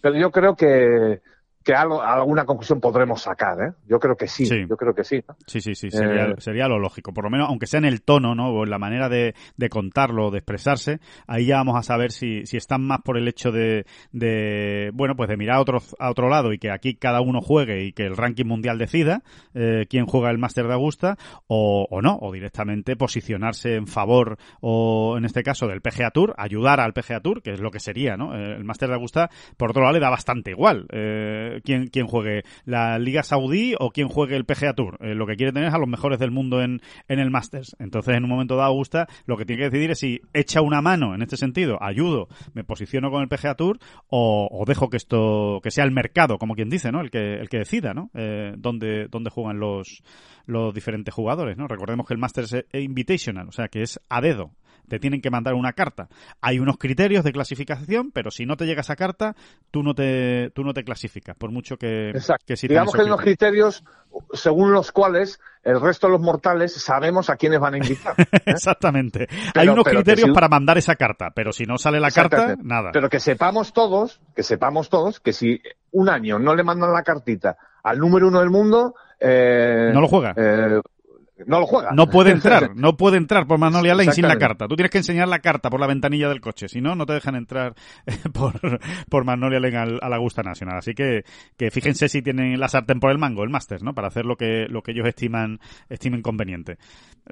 pero 0.00 0.16
yo 0.16 0.30
creo 0.30 0.56
que, 0.56 1.20
que 1.66 1.74
algo, 1.74 2.00
alguna 2.00 2.44
conclusión 2.44 2.80
podremos 2.80 3.22
sacar, 3.22 3.60
¿eh? 3.60 3.72
Yo 3.88 3.98
creo 3.98 4.16
que 4.16 4.28
sí, 4.28 4.46
Sí. 4.46 4.66
yo 4.68 4.76
creo 4.76 4.94
que 4.94 5.02
sí. 5.02 5.20
¿no? 5.28 5.34
Sí, 5.48 5.60
sí, 5.60 5.74
sí, 5.74 5.90
sería, 5.90 6.26
Eh, 6.26 6.34
sería 6.38 6.68
lo 6.68 6.78
lógico. 6.78 7.12
Por 7.12 7.24
lo 7.24 7.30
menos, 7.30 7.48
aunque 7.48 7.66
sea 7.66 7.78
en 7.78 7.86
el 7.86 8.02
tono, 8.02 8.36
¿no? 8.36 8.50
O 8.50 8.62
en 8.62 8.70
la 8.70 8.78
manera 8.78 9.08
de, 9.08 9.34
de 9.56 9.68
contarlo, 9.68 10.30
de 10.30 10.38
expresarse, 10.38 11.00
ahí 11.26 11.46
ya 11.46 11.56
vamos 11.56 11.76
a 11.76 11.82
saber 11.82 12.12
si, 12.12 12.46
si 12.46 12.56
están 12.56 12.82
más 12.86 13.00
por 13.02 13.18
el 13.18 13.26
hecho 13.26 13.50
de, 13.50 13.84
de 14.12 14.90
bueno, 14.94 15.16
pues 15.16 15.28
de 15.28 15.36
mirar 15.36 15.56
a 15.56 15.60
otro, 15.60 15.78
a 15.98 16.08
otro 16.10 16.28
lado 16.28 16.52
y 16.52 16.58
que 16.58 16.70
aquí 16.70 16.94
cada 16.94 17.20
uno 17.20 17.40
juegue 17.40 17.84
y 17.84 17.92
que 17.92 18.04
el 18.04 18.16
ranking 18.16 18.44
mundial 18.46 18.78
decida 18.78 19.22
eh, 19.54 19.86
quién 19.90 20.06
juega 20.06 20.30
el 20.30 20.38
Máster 20.38 20.68
de 20.68 20.74
Augusta 20.74 21.16
o, 21.48 21.86
o 21.90 22.00
no, 22.00 22.16
o 22.20 22.32
directamente 22.32 22.94
posicionarse 22.96 23.74
en 23.74 23.88
favor 23.88 24.38
o 24.60 25.16
en 25.18 25.24
este 25.24 25.42
caso 25.42 25.66
del 25.66 25.80
PGA 25.80 26.10
Tour, 26.12 26.32
ayudar 26.38 26.78
al 26.78 26.92
PGA 26.92 27.20
Tour, 27.20 27.42
que 27.42 27.50
es 27.52 27.60
lo 27.60 27.70
que 27.72 27.80
sería, 27.80 28.16
¿no? 28.16 28.34
El 28.36 28.62
Máster 28.64 28.88
de 28.88 28.94
Augusta, 28.94 29.30
por 29.56 29.70
otro 29.70 29.82
lado, 29.82 29.94
le 29.94 30.00
da 30.00 30.10
bastante 30.10 30.52
igual 30.52 30.86
eh, 30.92 31.55
quién, 31.62 31.88
quién 31.88 32.06
juegue 32.06 32.44
la 32.64 32.98
Liga 32.98 33.22
Saudí 33.22 33.74
o 33.78 33.90
quién 33.90 34.08
juegue 34.08 34.36
el 34.36 34.44
PGA 34.44 34.74
Tour. 34.74 34.98
Eh, 35.00 35.14
lo 35.14 35.26
que 35.26 35.36
quiere 35.36 35.52
tener 35.52 35.68
es 35.68 35.74
a 35.74 35.78
los 35.78 35.88
mejores 35.88 36.18
del 36.18 36.30
mundo 36.30 36.62
en, 36.62 36.80
en 37.08 37.18
el 37.18 37.30
Masters. 37.30 37.76
Entonces, 37.78 38.16
en 38.16 38.24
un 38.24 38.30
momento 38.30 38.56
dado, 38.56 38.68
Augusta, 38.68 39.06
lo 39.26 39.36
que 39.36 39.44
tiene 39.44 39.62
que 39.62 39.70
decidir 39.70 39.90
es 39.90 39.98
si 39.98 40.20
echa 40.32 40.60
una 40.60 40.82
mano 40.82 41.14
en 41.14 41.22
este 41.22 41.36
sentido, 41.36 41.78
ayudo, 41.82 42.28
me 42.54 42.64
posiciono 42.64 43.10
con 43.10 43.22
el 43.22 43.28
PGA 43.28 43.54
Tour 43.54 43.78
o, 44.08 44.48
o 44.50 44.64
dejo 44.64 44.88
que 44.88 44.96
esto, 44.96 45.60
que 45.62 45.70
sea 45.70 45.84
el 45.84 45.92
mercado, 45.92 46.38
como 46.38 46.54
quien 46.54 46.68
dice, 46.68 46.92
¿no? 46.92 47.00
El 47.00 47.10
que, 47.10 47.34
el 47.34 47.48
que 47.48 47.58
decida, 47.58 47.94
¿no? 47.94 48.10
Eh, 48.14 48.54
dónde, 48.56 49.08
dónde 49.08 49.30
juegan 49.30 49.58
los, 49.58 50.02
los 50.46 50.74
diferentes 50.74 51.14
jugadores, 51.14 51.56
¿no? 51.56 51.66
Recordemos 51.68 52.06
que 52.06 52.14
el 52.14 52.20
Masters 52.20 52.52
es 52.52 52.64
Invitational, 52.72 53.48
o 53.48 53.52
sea, 53.52 53.68
que 53.68 53.82
es 53.82 54.00
a 54.08 54.20
dedo. 54.20 54.52
Te 54.88 54.98
tienen 54.98 55.20
que 55.20 55.30
mandar 55.30 55.54
una 55.54 55.72
carta. 55.72 56.08
Hay 56.40 56.58
unos 56.58 56.78
criterios 56.78 57.24
de 57.24 57.32
clasificación, 57.32 58.10
pero 58.12 58.30
si 58.30 58.46
no 58.46 58.56
te 58.56 58.66
llega 58.66 58.80
esa 58.82 58.96
carta, 58.96 59.34
tú 59.70 59.82
no 59.82 59.94
te, 59.94 60.50
tú 60.54 60.62
no 60.64 60.72
te 60.74 60.84
clasificas, 60.84 61.36
por 61.36 61.50
mucho 61.50 61.76
que, 61.76 62.10
Exacto. 62.10 62.44
que 62.46 62.56
sí 62.56 62.68
Digamos 62.68 62.94
que 62.94 63.00
hay 63.00 63.06
unos 63.06 63.20
criterios. 63.20 63.84
según 64.32 64.72
los 64.72 64.92
cuales 64.92 65.40
el 65.62 65.80
resto 65.80 66.06
de 66.06 66.12
los 66.12 66.20
mortales 66.22 66.72
sabemos 66.74 67.28
a 67.28 67.36
quiénes 67.36 67.58
van 67.60 67.74
a 67.74 67.78
invitar. 67.78 68.14
¿eh? 68.32 68.40
Exactamente. 68.46 69.26
Pero- 69.28 69.60
Hay 69.62 69.68
unos 69.68 69.84
criterios 69.84 70.28
si- 70.28 70.32
para 70.34 70.48
mandar 70.48 70.78
esa 70.78 70.94
carta, 70.96 71.30
pero 71.34 71.52
si 71.52 71.64
no 71.64 71.76
sale 71.78 71.98
la 72.00 72.10
carta, 72.10 72.54
nada. 72.62 72.90
Pero 72.92 73.08
que 73.08 73.20
sepamos 73.20 73.72
todos, 73.72 74.20
que 74.34 74.42
sepamos 74.42 74.88
todos, 74.88 75.20
que 75.20 75.32
si 75.32 75.60
un 75.92 76.08
año 76.08 76.38
no 76.38 76.54
le 76.54 76.62
mandan 76.62 76.92
la 76.92 77.02
cartita 77.02 77.56
al 77.82 77.98
número 77.98 78.28
uno 78.28 78.40
del 78.40 78.50
mundo, 78.50 78.94
eh, 79.20 79.90
No 79.92 80.00
lo 80.00 80.08
juega. 80.08 80.34
eh, 80.36 80.80
no 81.44 81.60
lo 81.60 81.66
juega. 81.66 81.90
No 81.92 82.06
puede 82.08 82.30
entrar, 82.30 82.70
no 82.76 82.96
puede 82.96 83.18
entrar 83.18 83.46
por 83.46 83.58
Magnolia 83.58 83.94
Lane 83.94 84.12
sin 84.12 84.26
la 84.26 84.38
carta. 84.38 84.66
Tú 84.66 84.74
tienes 84.76 84.90
que 84.90 84.98
enseñar 84.98 85.28
la 85.28 85.40
carta 85.40 85.68
por 85.68 85.78
la 85.80 85.86
ventanilla 85.86 86.28
del 86.28 86.40
coche, 86.40 86.68
si 86.68 86.80
no, 86.80 86.94
no 86.94 87.04
te 87.04 87.12
dejan 87.12 87.34
entrar 87.36 87.74
por, 88.32 88.54
por 89.10 89.24
Magnolia 89.24 89.60
Lane 89.60 89.76
al, 89.76 89.98
a 90.00 90.08
la 90.08 90.16
Augusta 90.16 90.42
Nacional. 90.42 90.78
Así 90.78 90.94
que, 90.94 91.24
que 91.56 91.70
fíjense 91.70 92.08
si 92.08 92.22
tienen 92.22 92.58
la 92.58 92.68
sartén 92.68 93.00
por 93.00 93.10
el 93.10 93.18
mango, 93.18 93.42
el 93.44 93.50
máster, 93.50 93.82
¿no? 93.82 93.92
Para 93.94 94.08
hacer 94.08 94.24
lo 94.24 94.36
que, 94.36 94.66
lo 94.68 94.82
que 94.82 94.92
ellos 94.92 95.06
estiman, 95.06 95.58
estimen 95.88 96.22
conveniente. 96.22 96.78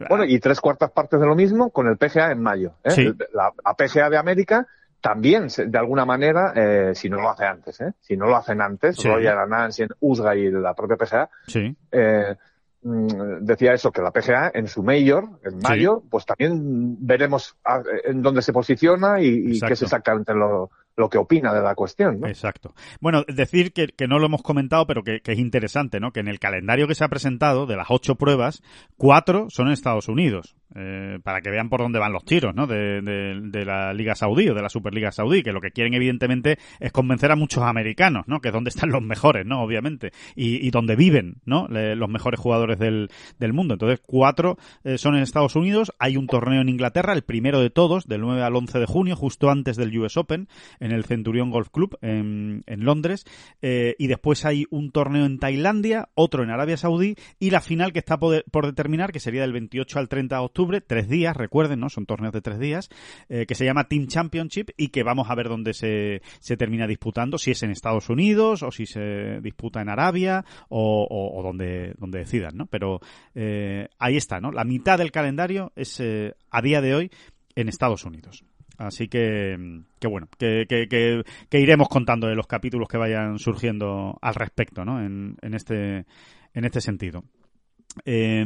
Bueno, 0.08 0.24
y 0.24 0.38
tres 0.40 0.60
cuartas 0.60 0.90
partes 0.90 1.18
de 1.20 1.26
lo 1.26 1.34
mismo 1.34 1.70
con 1.70 1.86
el 1.86 1.96
PGA 1.96 2.32
en 2.32 2.42
mayo. 2.42 2.74
¿eh? 2.84 2.90
Sí. 2.90 3.02
El- 3.02 3.16
La, 3.32 3.52
la 3.64 3.74
PGA 3.74 4.10
de 4.10 4.18
América 4.18 4.66
también, 5.00 5.48
de 5.66 5.78
alguna 5.78 6.04
manera, 6.06 6.52
eh, 6.56 6.94
si 6.94 7.10
no 7.10 7.18
lo 7.20 7.28
hace 7.30 7.44
antes, 7.44 7.78
¿eh? 7.82 7.92
si 8.00 8.16
no 8.16 8.26
lo 8.26 8.36
hacen 8.36 8.60
antes, 8.62 8.96
Sí. 8.96 9.06
Royal 9.06 9.38
Anans, 9.38 9.82
USGA 10.00 10.34
y 10.34 10.50
la 10.50 10.72
propia 10.74 10.96
PGA, 10.96 11.28
Sí, 11.46 11.76
eh, 11.92 12.34
decía 12.84 13.72
eso, 13.72 13.90
que 13.90 14.02
la 14.02 14.10
PGA 14.12 14.50
en 14.54 14.66
su 14.68 14.82
mayor, 14.82 15.24
en 15.42 15.58
mayo, 15.58 16.02
pues 16.10 16.26
también 16.26 16.96
veremos 17.04 17.56
a- 17.64 17.82
en 18.04 18.22
dónde 18.22 18.42
se 18.42 18.52
posiciona 18.52 19.20
y, 19.20 19.26
y 19.28 19.60
qué 19.60 19.72
es 19.72 19.82
exactamente 19.82 20.34
lo, 20.34 20.70
lo 20.96 21.08
que 21.08 21.18
opina 21.18 21.52
de 21.54 21.62
la 21.62 21.74
cuestión. 21.74 22.20
¿no? 22.20 22.26
Exacto. 22.28 22.74
Bueno, 23.00 23.24
decir 23.26 23.72
que, 23.72 23.88
que 23.88 24.06
no 24.06 24.18
lo 24.18 24.26
hemos 24.26 24.42
comentado, 24.42 24.86
pero 24.86 25.02
que, 25.02 25.20
que 25.20 25.32
es 25.32 25.38
interesante, 25.38 25.98
¿no? 25.98 26.12
Que 26.12 26.20
en 26.20 26.28
el 26.28 26.38
calendario 26.38 26.86
que 26.86 26.94
se 26.94 27.04
ha 27.04 27.08
presentado, 27.08 27.66
de 27.66 27.76
las 27.76 27.86
ocho 27.90 28.16
pruebas, 28.16 28.62
cuatro 28.96 29.46
son 29.50 29.66
en 29.68 29.72
Estados 29.72 30.08
Unidos. 30.08 30.54
Eh, 30.76 31.18
para 31.22 31.40
que 31.40 31.50
vean 31.50 31.68
por 31.68 31.80
dónde 31.80 31.98
van 31.98 32.12
los 32.12 32.24
tiros, 32.24 32.54
¿no? 32.54 32.66
De, 32.66 33.00
la 33.64 33.92
Liga 33.94 34.14
Saudí 34.14 34.48
o 34.48 34.54
de 34.54 34.62
la 34.62 34.68
Superliga 34.68 35.12
Saudí, 35.12 35.42
que 35.42 35.52
lo 35.52 35.60
que 35.60 35.70
quieren 35.70 35.94
evidentemente 35.94 36.58
es 36.80 36.90
convencer 36.92 37.30
a 37.30 37.36
muchos 37.36 37.62
americanos, 37.62 38.24
¿no? 38.26 38.40
Que 38.40 38.48
es 38.48 38.54
donde 38.54 38.70
están 38.70 38.90
los 38.90 39.02
mejores, 39.02 39.46
¿no? 39.46 39.62
Obviamente. 39.62 40.12
Y, 40.34 40.66
y 40.66 40.70
donde 40.70 40.96
viven, 40.96 41.36
¿no? 41.44 41.68
Le- 41.68 41.94
los 41.96 42.08
mejores 42.08 42.40
jugadores 42.40 42.78
del, 42.78 43.08
del 43.38 43.52
mundo. 43.52 43.74
Entonces, 43.74 44.00
cuatro 44.04 44.58
eh, 44.82 44.98
son 44.98 45.14
en 45.16 45.22
Estados 45.22 45.54
Unidos. 45.56 45.92
Hay 45.98 46.16
un 46.16 46.26
torneo 46.26 46.60
en 46.60 46.68
Inglaterra, 46.68 47.12
el 47.12 47.22
primero 47.22 47.60
de 47.60 47.70
todos, 47.70 48.06
del 48.08 48.20
9 48.22 48.42
al 48.42 48.56
11 48.56 48.78
de 48.78 48.86
junio, 48.86 49.16
justo 49.16 49.50
antes 49.50 49.76
del 49.76 49.96
US 49.98 50.16
Open, 50.16 50.48
en 50.80 50.92
el 50.92 51.04
Centurion 51.04 51.50
Golf 51.50 51.68
Club 51.70 51.96
en, 52.02 52.62
en 52.66 52.84
Londres. 52.84 53.24
Eh, 53.62 53.94
y 53.98 54.08
después 54.08 54.44
hay 54.44 54.66
un 54.70 54.90
torneo 54.90 55.24
en 55.24 55.38
Tailandia, 55.38 56.08
otro 56.14 56.42
en 56.42 56.50
Arabia 56.50 56.76
Saudí 56.76 57.14
y 57.38 57.50
la 57.50 57.60
final 57.60 57.92
que 57.92 58.00
está 58.00 58.18
por, 58.18 58.44
por 58.50 58.66
determinar, 58.66 59.12
que 59.12 59.20
sería 59.20 59.42
del 59.42 59.52
28 59.52 59.98
al 59.98 60.08
30 60.08 60.36
de 60.36 60.42
octubre, 60.42 60.63
tres 60.80 61.08
días, 61.08 61.36
recuerden, 61.36 61.80
¿no? 61.80 61.88
Son 61.88 62.06
torneos 62.06 62.32
de 62.32 62.40
tres 62.40 62.58
días, 62.58 62.88
eh, 63.28 63.46
que 63.46 63.54
se 63.54 63.64
llama 63.64 63.84
Team 63.88 64.06
Championship 64.06 64.70
y 64.76 64.88
que 64.88 65.02
vamos 65.02 65.30
a 65.30 65.34
ver 65.34 65.48
dónde 65.48 65.74
se, 65.74 66.22
se 66.40 66.56
termina 66.56 66.86
disputando, 66.86 67.38
si 67.38 67.50
es 67.50 67.62
en 67.62 67.70
Estados 67.70 68.08
Unidos 68.10 68.62
o 68.62 68.70
si 68.70 68.86
se 68.86 69.40
disputa 69.40 69.80
en 69.80 69.88
Arabia 69.88 70.44
o, 70.68 71.06
o- 71.08 71.38
o 71.38 71.42
donde, 71.42 71.94
donde 71.98 72.18
decidan, 72.20 72.56
¿no? 72.56 72.66
Pero 72.66 73.00
eh, 73.34 73.88
ahí 73.98 74.16
está, 74.16 74.40
¿no? 74.40 74.50
La 74.52 74.64
mitad 74.64 74.98
del 74.98 75.10
calendario 75.12 75.72
es 75.76 76.00
eh, 76.00 76.34
a 76.50 76.62
día 76.62 76.80
de 76.80 76.94
hoy 76.94 77.10
en 77.56 77.68
Estados 77.68 78.04
Unidos. 78.04 78.44
Así 78.76 79.06
que, 79.06 79.56
que 80.00 80.08
bueno, 80.08 80.26
que, 80.36 80.66
que, 80.68 80.88
que, 80.88 81.60
iremos 81.60 81.88
contando 81.88 82.26
de 82.26 82.34
los 82.34 82.48
capítulos 82.48 82.88
que 82.88 82.96
vayan 82.96 83.38
surgiendo 83.38 84.18
al 84.20 84.34
respecto, 84.34 84.84
¿no? 84.84 85.00
En, 85.00 85.36
en 85.42 85.54
este, 85.54 86.06
en 86.54 86.64
este 86.64 86.80
sentido. 86.80 87.22
Eh, 88.04 88.44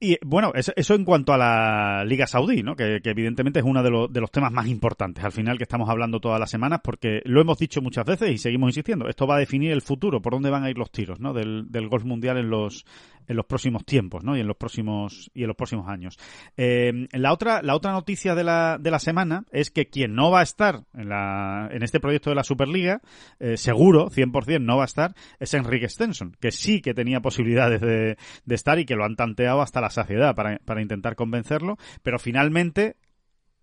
y 0.00 0.18
bueno, 0.24 0.52
eso, 0.54 0.94
en 0.94 1.04
cuanto 1.04 1.32
a 1.32 1.38
la 1.38 2.04
Liga 2.04 2.26
Saudí, 2.26 2.62
¿no? 2.62 2.76
Que, 2.76 3.00
evidentemente 3.04 3.60
es 3.60 3.64
uno 3.64 3.82
de, 3.82 3.90
los, 3.90 4.12
de 4.12 4.20
los 4.20 4.30
temas 4.30 4.52
más 4.52 4.66
importantes 4.66 5.24
al 5.24 5.32
final 5.32 5.58
que 5.58 5.64
estamos 5.64 5.88
hablando 5.88 6.20
todas 6.20 6.40
las 6.40 6.50
semanas, 6.50 6.80
porque 6.82 7.22
lo 7.24 7.40
hemos 7.40 7.58
dicho 7.58 7.80
muchas 7.80 8.04
veces 8.04 8.30
y 8.30 8.38
seguimos 8.38 8.70
insistiendo. 8.70 9.08
Esto 9.08 9.26
va 9.26 9.36
a 9.36 9.38
definir 9.38 9.72
el 9.72 9.82
futuro, 9.82 10.20
por 10.20 10.32
dónde 10.32 10.50
van 10.50 10.64
a 10.64 10.70
ir 10.70 10.78
los 10.78 10.90
tiros, 10.90 11.20
¿no? 11.20 11.32
Del, 11.32 11.70
del 11.70 11.88
golf 11.88 12.04
mundial 12.04 12.38
en 12.38 12.50
los, 12.50 12.84
en 13.28 13.36
los 13.36 13.46
próximos 13.46 13.84
tiempos, 13.84 14.24
¿no? 14.24 14.36
Y 14.36 14.40
en 14.40 14.46
los 14.46 14.56
próximos 14.56 15.30
y 15.34 15.42
en 15.42 15.48
los 15.48 15.56
próximos 15.56 15.88
años. 15.88 16.18
Eh, 16.56 17.08
la 17.12 17.32
otra 17.32 17.62
la 17.62 17.74
otra 17.74 17.92
noticia 17.92 18.34
de 18.34 18.44
la, 18.44 18.78
de 18.78 18.90
la 18.90 18.98
semana 18.98 19.44
es 19.52 19.70
que 19.70 19.86
quien 19.86 20.14
no 20.14 20.30
va 20.30 20.40
a 20.40 20.42
estar 20.42 20.84
en 20.94 21.08
la 21.08 21.68
en 21.72 21.82
este 21.82 22.00
proyecto 22.00 22.30
de 22.30 22.36
la 22.36 22.44
Superliga, 22.44 23.00
eh, 23.40 23.56
seguro 23.56 24.10
100% 24.10 24.60
no 24.60 24.76
va 24.76 24.84
a 24.84 24.86
estar 24.86 25.14
es 25.38 25.54
Enrique 25.54 25.88
Stenson, 25.88 26.36
que 26.40 26.50
sí 26.50 26.80
que 26.80 26.94
tenía 26.94 27.20
posibilidades 27.20 27.80
de, 27.80 28.16
de 28.44 28.54
estar 28.54 28.78
y 28.78 28.84
que 28.84 28.94
lo 28.94 29.04
han 29.04 29.16
tanteado 29.16 29.62
hasta 29.62 29.80
la 29.82 29.90
saciedad 29.90 30.34
para, 30.34 30.58
para 30.64 30.80
intentar 30.80 31.14
convencerlo, 31.14 31.76
pero 32.02 32.18
finalmente 32.18 32.96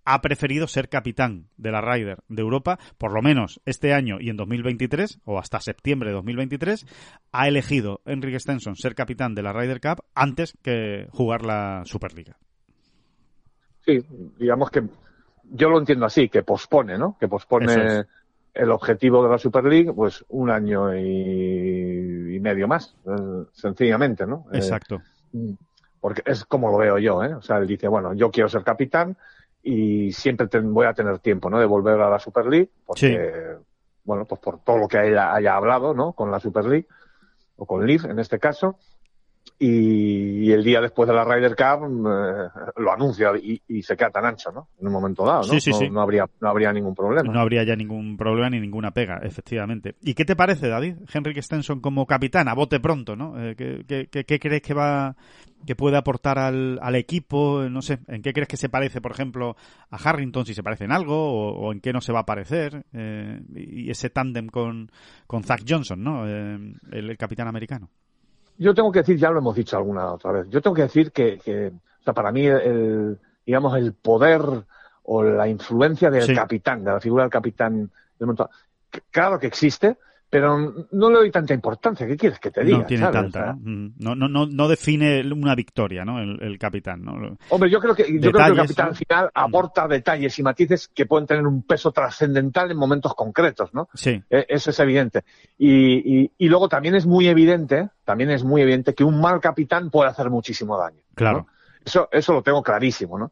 ha 0.05 0.22
preferido 0.22 0.67
ser 0.67 0.89
capitán 0.89 1.49
de 1.57 1.72
la 1.72 1.82
Ryder 1.82 2.24
de 2.30 2.41
Europa, 2.41 2.80
por 2.97 3.13
lo 3.13 3.22
menos 3.22 3.61
este 3.65 3.93
año 3.93 4.17
y 4.20 4.30
en 4.30 4.38
2023, 4.38 5.20
o 5.26 5.38
hasta 5.38 5.59
septiembre 5.59 6.09
de 6.09 6.15
2023, 6.15 6.86
ha 7.32 7.47
elegido 7.47 8.01
Enrique 8.05 8.39
Stenson 8.39 8.76
ser 8.76 8.95
capitán 8.95 9.36
de 9.36 9.43
la 9.43 9.53
Ryder 9.53 9.80
Cup 9.80 10.03
antes 10.15 10.57
que 10.63 11.07
jugar 11.11 11.45
la 11.45 11.84
Superliga. 11.86 12.38
Sí, 13.86 13.99
digamos 14.39 14.72
que 14.72 14.84
yo 15.51 15.70
lo 15.70 15.80
entiendo 15.80 16.05
así, 16.05 16.28
que 16.28 16.43
pospone, 16.43 16.97
¿no? 16.97 17.15
Que 17.20 17.28
pospone 17.28 18.05
el 18.53 18.72
objetivo 18.72 19.24
de 19.24 19.30
la 19.30 19.38
Super 19.38 19.63
League, 19.63 19.93
pues 19.93 20.26
un 20.30 20.49
año 20.49 20.95
y, 20.95 22.39
medio 22.39 22.67
más, 22.67 22.95
eh, 23.05 23.45
sencillamente, 23.53 24.26
¿no? 24.26 24.45
Eh, 24.51 24.57
Exacto. 24.57 25.01
Porque 26.00 26.22
es 26.26 26.45
como 26.45 26.72
lo 26.72 26.78
veo 26.78 26.97
yo, 26.97 27.24
¿eh? 27.24 27.34
O 27.34 27.41
sea, 27.41 27.58
él 27.58 27.68
dice, 27.68 27.88
bueno, 27.88 28.14
yo 28.14 28.32
quiero 28.32 28.50
ser 28.50 28.64
capitán, 28.64 29.18
y 29.62 30.12
siempre 30.14 30.47
voy 30.62 30.86
a 30.86 30.93
tener 30.93 31.20
tiempo, 31.20 31.50
¿no? 31.50 31.60
De 31.60 31.66
volver 31.66 32.00
a 32.00 32.10
la 32.10 32.20
Super 32.20 32.45
League, 32.45 32.70
porque, 32.86 33.58
bueno, 34.04 34.26
pues 34.26 34.39
por 34.39 34.60
todo 34.64 34.78
lo 34.78 34.88
que 34.88 34.97
haya, 34.97 35.34
haya 35.34 35.56
hablado, 35.56 35.93
¿no? 35.93 36.14
Con 36.14 36.32
la 36.32 36.39
Super 36.39 36.66
League, 36.66 36.88
o 37.58 37.66
con 37.66 37.86
Leaf 37.86 38.06
en 38.06 38.20
este 38.20 38.39
caso, 38.39 38.78
y, 39.62 40.51
el 40.51 40.64
día 40.64 40.80
después 40.80 41.07
de 41.07 41.14
la 41.14 41.26
Ryder 41.26 41.53
Cup 41.53 41.86
eh, 42.07 42.62
lo 42.78 42.93
anuncia 42.93 43.32
y, 43.38 43.84
se 43.84 43.97
queda 43.97 44.10
tan 44.10 44.26
ancho, 44.26 44.51
¿no? 44.51 44.70
En 44.80 44.88
un 44.88 44.93
momento 44.93 45.26
dado, 45.26 45.41
¿no? 45.41 45.60
Sí, 45.60 45.60
sí, 45.60 45.72
no, 45.72 45.95
no, 45.95 46.01
habría, 46.01 46.26
no 46.39 46.49
habría 46.49 46.72
ningún 46.72 46.95
problema. 46.95 47.32
No 47.32 47.41
habría 47.41 47.64
ya 47.64 47.76
ningún 47.76 48.16
problema 48.16 48.49
ni 48.49 48.62
ninguna 48.62 48.91
pega, 48.91 49.20
efectivamente. 49.22 49.95
¿Y 50.01 50.14
qué 50.14 50.24
te 50.24 50.38
parece, 50.38 50.70
David? 50.70 50.95
Henrik 51.14 51.41
Stenson 51.41 51.82
como 51.82 52.05
capitán, 52.05 52.47
a 52.47 52.53
bote 52.53 52.80
pronto, 52.80 53.18
¿no? 53.18 53.36
Eh, 53.38 53.55
¿qué, 53.55 54.07
qué, 54.10 54.39
crees 54.39 54.62
que 54.62 54.74
va 54.74 55.16
que 55.66 55.76
puede 55.76 55.97
aportar 55.97 56.39
al, 56.39 56.80
al, 56.82 56.95
equipo? 56.95 57.68
No 57.70 57.82
sé, 57.82 57.99
¿en 58.07 58.22
qué 58.22 58.32
crees 58.32 58.47
que 58.47 58.55
se 58.55 58.70
parece, 58.70 59.01
por 59.01 59.12
ejemplo, 59.12 59.57
a 59.89 59.97
Harrington, 59.97 60.45
si 60.45 60.53
se 60.53 60.64
parece 60.64 60.86
en 60.86 60.93
algo, 60.93 61.51
o, 61.51 61.74
en 61.74 61.82
qué 61.82 61.91
no 61.91 61.99
se 61.99 62.14
va 62.14 62.20
a 62.20 62.26
parecer? 62.26 62.86
Eh, 62.93 63.41
y 63.55 63.91
ese 63.91 64.10
tándem 64.10 64.47
con, 64.47 64.89
con 65.28 65.43
Zach 65.43 65.64
Johnson, 65.68 66.01
¿no? 66.01 66.26
el 66.26 67.18
capitán 67.18 67.49
americano 67.49 67.89
yo 68.60 68.74
tengo 68.74 68.91
que 68.91 68.99
decir, 68.99 69.18
ya 69.18 69.32
lo 69.32 69.39
hemos 69.39 69.55
dicho 69.55 69.78
alguna 69.78 70.12
otra 70.12 70.32
vez, 70.34 70.49
yo 70.49 70.62
tengo 70.62 70.76
que 70.76 70.84
decir 70.84 71.12
que, 71.12 71.39
que 71.39 71.68
o 71.68 72.03
sea, 72.03 72.14
para 72.14 72.32
mí 72.32 72.45
el, 72.45 73.18
digamos, 73.45 73.76
el 73.78 73.93
poder 73.93 74.41
o 75.03 75.24
la 75.24 75.47
influencia 75.47 76.12
del 76.12 76.36
capitán, 76.36 76.84
de 76.84 76.91
la 76.91 76.99
figura 76.99 77.24
del 77.24 77.32
capitán 77.32 77.89
del 78.20 78.36
claro 79.10 79.39
que 79.39 79.47
existe, 79.47 79.97
pero 80.30 80.88
no 80.92 81.10
le 81.10 81.16
doy 81.16 81.32
tanta 81.32 81.54
importancia. 81.54 82.06
¿Qué 82.06 82.16
quieres 82.16 82.40
que 82.40 82.52
te 82.52 82.64
diga? 82.64 82.80
No 82.80 82.86
tiene 82.86 83.08
tanta, 83.08 83.54
mm, 83.54 83.94
¿no? 83.98 84.16
¿no? 84.16 84.28
No, 84.28 84.46
no, 84.46 84.68
define 84.68 85.22
una 85.34 85.56
victoria, 85.56 86.06
¿no? 86.06 86.22
El, 86.22 86.60
capitán, 86.60 87.04
¿no? 87.04 87.38
Hombre, 87.50 87.70
yo 87.70 87.80
creo 87.80 87.96
que, 87.96 88.04
yo 88.20 88.32
creo 88.32 88.46
que 88.46 88.52
el 88.52 88.58
capitán 88.58 88.88
al 88.90 88.96
final 88.96 89.26
mm. 89.26 89.30
aporta 89.34 89.88
detalles 89.88 90.38
y 90.38 90.44
matices 90.44 90.88
que 90.90 91.08
pueden 91.08 91.26
tener 91.26 91.48
un 91.48 91.64
peso 91.64 91.92
trascendental 91.92 92.70
en 92.70 92.78
momentos 92.78 93.16
concretos, 93.16 93.74
¿no? 93.74 93.90
Sí. 93.96 94.22
E, 94.30 94.46
eso 94.50 94.70
es 94.70 94.80
evidente. 94.80 95.24
Y, 95.58 96.22
y, 96.22 96.32
y, 96.38 96.48
luego 96.48 96.70
también 96.70 96.94
es 96.94 97.08
muy 97.08 97.28
evidente, 97.28 97.90
también 98.06 98.30
es 98.30 98.44
muy 98.44 98.62
evidente 98.62 98.94
que 98.94 99.04
un 99.04 99.20
mal 99.20 99.40
capitán 99.40 99.90
puede 99.90 100.12
hacer 100.12 100.30
muchísimo 100.30 100.78
daño. 100.78 101.02
Claro. 101.16 101.48
Eso, 101.84 102.08
eso 102.12 102.34
lo 102.34 102.44
tengo 102.44 102.62
clarísimo, 102.62 103.18
¿no? 103.18 103.32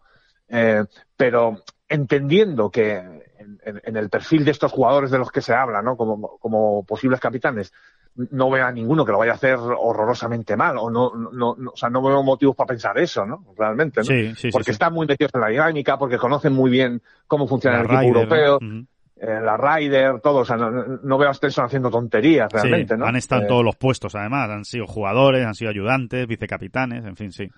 Eh, 0.49 0.83
pero 1.15 1.63
entendiendo 1.89 2.69
que 2.69 2.97
en, 3.63 3.97
el 3.97 4.09
perfil 4.09 4.45
de 4.45 4.51
estos 4.51 4.71
jugadores 4.71 5.11
de 5.11 5.17
los 5.17 5.31
que 5.31 5.41
se 5.41 5.53
habla, 5.53 5.81
¿no? 5.81 5.95
Como, 5.95 6.37
como 6.39 6.83
posibles 6.83 7.19
capitanes, 7.19 7.73
no 8.31 8.49
veo 8.49 8.65
a 8.65 8.71
ninguno 8.71 9.05
que 9.05 9.11
lo 9.11 9.19
vaya 9.19 9.33
a 9.33 9.35
hacer 9.35 9.57
horrorosamente 9.57 10.55
mal, 10.55 10.77
o 10.77 10.89
no, 10.89 11.13
no, 11.15 11.55
no 11.57 11.71
o 11.71 11.77
sea, 11.77 11.89
no 11.89 12.01
veo 12.01 12.23
motivos 12.23 12.55
para 12.55 12.67
pensar 12.67 12.97
eso, 12.97 13.25
¿no? 13.25 13.45
Realmente, 13.55 14.01
¿no? 14.01 14.05
Sí, 14.05 14.33
sí, 14.35 14.49
porque 14.51 14.71
están 14.71 14.93
muy 14.93 15.05
metidos 15.05 15.31
en 15.33 15.41
la 15.41 15.47
dinámica, 15.47 15.97
porque 15.97 16.17
conocen 16.17 16.53
muy 16.53 16.71
bien 16.71 17.01
cómo 17.27 17.47
funciona 17.47 17.79
el 17.79 17.85
equipo 17.85 18.01
europeo. 18.01 18.59
Eh, 19.19 19.39
la 19.41 19.57
Ryder, 19.57 20.19
todo, 20.21 20.39
o 20.39 20.45
sea, 20.45 20.57
no, 20.57 21.17
veo 21.17 21.29
a 21.29 21.33
Stenson 21.33 21.65
haciendo 21.65 21.89
tonterías 21.89 22.51
realmente, 22.51 22.95
¿no? 22.95 23.05
Han 23.05 23.15
estado 23.15 23.41
en 23.41 23.45
eh, 23.45 23.49
todos 23.49 23.65
los 23.65 23.75
puestos, 23.75 24.13
además, 24.13 24.49
han 24.49 24.63
sido 24.63 24.85
jugadores, 24.85 25.43
han 25.43 25.55
sido 25.55 25.71
ayudantes, 25.71 26.27
vicecapitanes, 26.27 27.03
en 27.03 27.15
fin, 27.15 27.31
sí. 27.31 27.49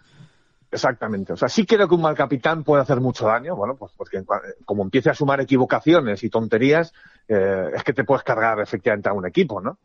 Exactamente. 0.71 1.33
O 1.33 1.37
sea, 1.37 1.49
sí 1.49 1.65
creo 1.65 1.87
que 1.87 1.95
un 1.95 2.01
mal 2.01 2.15
capitán 2.15 2.63
puede 2.63 2.83
hacer 2.83 2.99
mucho 2.99 3.25
daño. 3.25 3.55
Bueno, 3.55 3.75
pues 3.75 3.91
porque 3.95 4.23
como 4.65 4.83
empiece 4.83 5.09
a 5.09 5.15
sumar 5.15 5.41
equivocaciones 5.41 6.23
y 6.23 6.29
tonterías, 6.29 6.93
eh, 7.27 7.71
es 7.73 7.83
que 7.83 7.93
te 7.93 8.03
puedes 8.03 8.23
cargar 8.23 8.59
efectivamente 8.59 9.09
a 9.09 9.13
un 9.13 9.25
equipo, 9.25 9.61
¿no? 9.61 9.79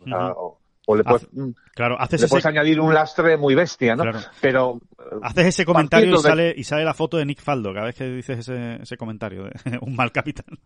O, 0.86 0.96
le 0.96 1.02
puedes, 1.02 1.26
mm, 1.32 1.52
claro, 1.74 1.98
haces 1.98 2.20
le 2.20 2.28
puedes 2.28 2.44
añadir 2.44 2.78
un 2.78 2.92
lastre 2.92 3.38
muy 3.38 3.54
bestia, 3.54 3.96
¿no? 3.96 4.04
Pero 4.42 4.80
haces 5.22 5.46
ese 5.46 5.64
comentario 5.64 6.14
y 6.14 6.18
sale 6.18 6.54
y 6.54 6.64
sale 6.64 6.84
la 6.84 6.92
foto 6.92 7.16
de 7.16 7.24
Nick 7.24 7.40
Faldo 7.40 7.72
cada 7.72 7.86
vez 7.86 7.94
que 7.94 8.04
dices 8.04 8.40
ese, 8.40 8.82
ese 8.82 8.96
comentario 8.98 9.44
de 9.44 9.52
un 9.80 9.96
mal 9.96 10.12
capitán. 10.12 10.58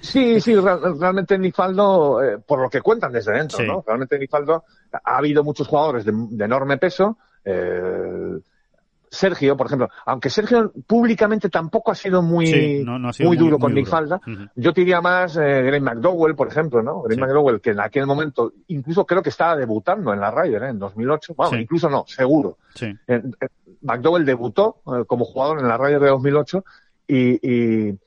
Sí, 0.00 0.40
sí, 0.40 0.56
realmente 0.56 1.38
Nick 1.38 1.54
Faldo, 1.54 2.22
eh, 2.22 2.38
por 2.38 2.60
lo 2.60 2.68
que 2.68 2.80
cuentan 2.80 3.12
desde 3.12 3.32
dentro, 3.32 3.64
¿no? 3.64 3.84
Realmente 3.86 4.18
Nick 4.18 4.30
Faldo 4.30 4.64
ha 4.92 5.16
habido 5.16 5.44
muchos 5.44 5.68
jugadores 5.68 6.04
de, 6.04 6.12
de 6.12 6.44
enorme 6.44 6.76
peso. 6.78 7.16
Eh, 7.44 8.40
Sergio, 9.10 9.56
por 9.56 9.66
ejemplo, 9.66 9.88
aunque 10.04 10.30
Sergio 10.30 10.72
públicamente 10.86 11.48
tampoco 11.48 11.90
ha 11.90 11.94
sido 11.94 12.22
muy, 12.22 12.84
muy, 13.20 13.36
duro 13.36 13.58
con 13.58 13.72
Nick 13.74 13.86
Falda, 13.86 14.20
yo 14.54 14.72
diría 14.72 15.00
más 15.00 15.36
eh, 15.36 15.62
Greg 15.62 15.82
McDowell, 15.82 16.34
por 16.34 16.48
ejemplo, 16.48 16.82
¿no? 16.82 17.02
Greg 17.02 17.18
McDowell, 17.18 17.60
que 17.60 17.70
en 17.70 17.80
aquel 17.80 18.06
momento, 18.06 18.52
incluso 18.68 19.04
creo 19.06 19.22
que 19.22 19.30
estaba 19.30 19.56
debutando 19.56 20.12
en 20.12 20.20
la 20.20 20.30
Ryder, 20.30 20.64
¿eh? 20.64 20.68
En 20.70 20.78
2008. 20.78 21.34
Bueno, 21.34 21.58
incluso 21.58 21.88
no, 21.88 22.04
seguro. 22.06 22.58
McDowell 23.82 24.24
debutó 24.24 24.82
eh, 24.86 25.04
como 25.06 25.24
jugador 25.24 25.60
en 25.60 25.68
la 25.68 25.76
Ryder 25.76 26.00
de 26.00 26.08
2008 26.08 26.64
y, 27.08 27.88
y, 27.90 27.98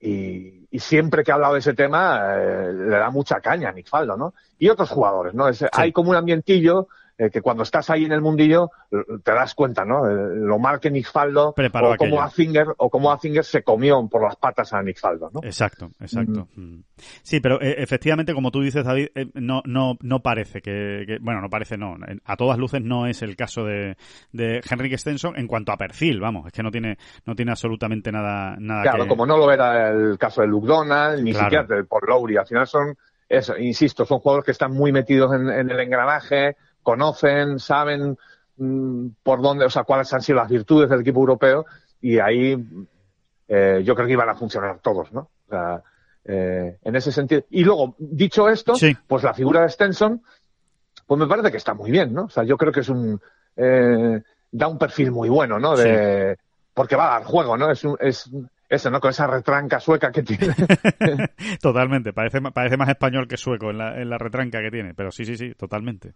y, 0.00 0.78
siempre 0.78 1.24
que 1.24 1.32
ha 1.32 1.34
hablado 1.34 1.54
de 1.54 1.60
ese 1.60 1.74
tema 1.74 2.20
eh, 2.36 2.72
le 2.72 2.96
da 2.96 3.10
mucha 3.10 3.40
caña 3.40 3.70
a 3.70 3.72
Nick 3.72 3.88
Faldo, 3.88 4.16
¿no? 4.16 4.34
Y 4.58 4.68
otros 4.68 4.90
jugadores, 4.90 5.34
¿no? 5.34 5.46
Hay 5.72 5.92
como 5.92 6.10
un 6.10 6.16
ambientillo 6.16 6.88
eh, 7.18 7.30
que 7.30 7.40
cuando 7.40 7.62
estás 7.62 7.88
ahí 7.88 8.04
en 8.04 8.12
el 8.12 8.20
mundillo 8.20 8.70
te 8.90 9.32
das 9.32 9.54
cuenta, 9.54 9.86
¿no? 9.86 10.06
Eh, 10.06 10.36
lo 10.36 10.58
mal 10.58 10.78
que 10.80 10.90
Nick 10.90 11.10
Faldo 11.10 11.54
o 11.56 11.96
como 11.96 12.20
Azinger 12.20 12.66
o 12.76 12.90
como 12.90 13.10
Azinger 13.10 13.42
se 13.42 13.62
comió 13.62 14.06
por 14.06 14.22
las 14.22 14.36
patas 14.36 14.74
a 14.74 14.82
Nick 14.82 15.00
Faldo, 15.00 15.30
¿no? 15.32 15.40
Exacto, 15.42 15.88
exacto. 15.98 16.48
Mm. 16.54 16.80
Sí, 17.22 17.40
pero 17.40 17.58
eh, 17.62 17.76
efectivamente, 17.78 18.34
como 18.34 18.50
tú 18.50 18.60
dices, 18.60 18.84
David, 18.84 19.08
no, 19.32 19.62
no, 19.64 19.96
no 20.02 20.20
parece 20.20 20.60
que, 20.60 21.16
bueno, 21.22 21.40
no 21.40 21.48
parece, 21.48 21.78
no, 21.78 21.96
a 22.22 22.36
todas 22.36 22.58
luces 22.58 22.82
no 22.82 23.06
es 23.06 23.22
el 23.22 23.34
caso 23.34 23.64
de, 23.64 23.96
de 24.32 24.60
Henrik 24.68 24.98
Stenson 24.98 25.38
en 25.38 25.46
cuanto 25.46 25.72
a 25.72 25.78
perfil, 25.78 26.20
vamos, 26.20 26.46
es 26.46 26.52
que 26.52 26.62
no 26.62 26.70
tiene, 26.70 26.98
no 27.24 27.34
tiene 27.34 27.50
absolutamente 27.50 28.12
nada, 28.12 28.56
nada 28.58 28.82
claro, 28.82 29.08
como 29.08 29.24
no 29.24 29.38
lo 29.38 29.50
era 29.50 29.88
el 29.88 30.18
caso 30.18 30.42
de 30.42 30.48
Luke 30.48 30.66
Donald, 30.66 31.22
ni 31.22 31.32
siquiera 31.32 31.64
de 31.64 31.84
Paul 31.84 32.02
Lowry, 32.06 32.36
al 32.36 32.46
final 32.46 32.66
son, 32.66 32.94
eso, 33.26 33.56
insisto, 33.56 34.04
son 34.04 34.18
jugadores 34.18 34.44
que 34.44 34.52
están 34.52 34.72
muy 34.72 34.92
metidos 34.92 35.32
en 35.32 35.70
el 35.70 35.80
engranaje, 35.80 36.56
conocen, 36.86 37.58
saben 37.58 38.16
mm, 38.58 39.08
por 39.24 39.42
dónde, 39.42 39.64
o 39.64 39.70
sea, 39.70 39.82
cuáles 39.82 40.12
han 40.14 40.20
sido 40.20 40.38
las 40.38 40.48
virtudes 40.48 40.88
del 40.88 41.00
equipo 41.00 41.18
europeo 41.18 41.66
y 42.00 42.20
ahí 42.20 42.56
eh, 43.48 43.82
yo 43.84 43.96
creo 43.96 44.06
que 44.06 44.12
iban 44.12 44.28
a 44.28 44.36
funcionar 44.36 44.78
todos, 44.78 45.12
¿no? 45.12 45.22
O 45.46 45.50
sea, 45.50 45.82
eh, 46.24 46.78
en 46.80 46.94
ese 46.94 47.10
sentido. 47.10 47.42
Y 47.50 47.64
luego, 47.64 47.96
dicho 47.98 48.48
esto, 48.48 48.74
pues 49.08 49.24
la 49.24 49.34
figura 49.34 49.62
de 49.62 49.68
Stenson, 49.68 50.22
pues 51.04 51.18
me 51.18 51.26
parece 51.26 51.50
que 51.50 51.56
está 51.56 51.74
muy 51.74 51.90
bien, 51.90 52.14
¿no? 52.14 52.26
O 52.26 52.30
sea, 52.30 52.44
yo 52.44 52.56
creo 52.56 52.70
que 52.70 52.80
es 52.80 52.88
un, 52.88 53.20
eh, 53.56 54.22
da 54.52 54.68
un 54.68 54.78
perfil 54.78 55.10
muy 55.10 55.28
bueno, 55.28 55.58
¿no? 55.58 55.76
De, 55.76 56.36
porque 56.72 56.94
va 56.94 57.08
a 57.08 57.18
dar 57.18 57.24
juego, 57.24 57.56
¿no? 57.56 57.68
Es, 57.68 57.82
un, 57.82 57.96
es 57.98 58.30
eso, 58.68 58.90
¿no? 58.90 59.00
Con 59.00 59.10
esa 59.10 59.26
retranca 59.26 59.80
sueca 59.80 60.12
que 60.12 60.22
tiene. 60.22 60.54
totalmente, 61.60 62.12
parece, 62.12 62.40
parece 62.40 62.76
más 62.76 62.90
español 62.90 63.26
que 63.26 63.36
sueco 63.36 63.70
en 63.70 63.78
la, 63.78 64.00
en 64.00 64.08
la 64.08 64.18
retranca 64.18 64.60
que 64.60 64.70
tiene, 64.70 64.94
pero 64.94 65.10
sí, 65.10 65.24
sí, 65.24 65.36
sí, 65.36 65.52
totalmente. 65.54 66.14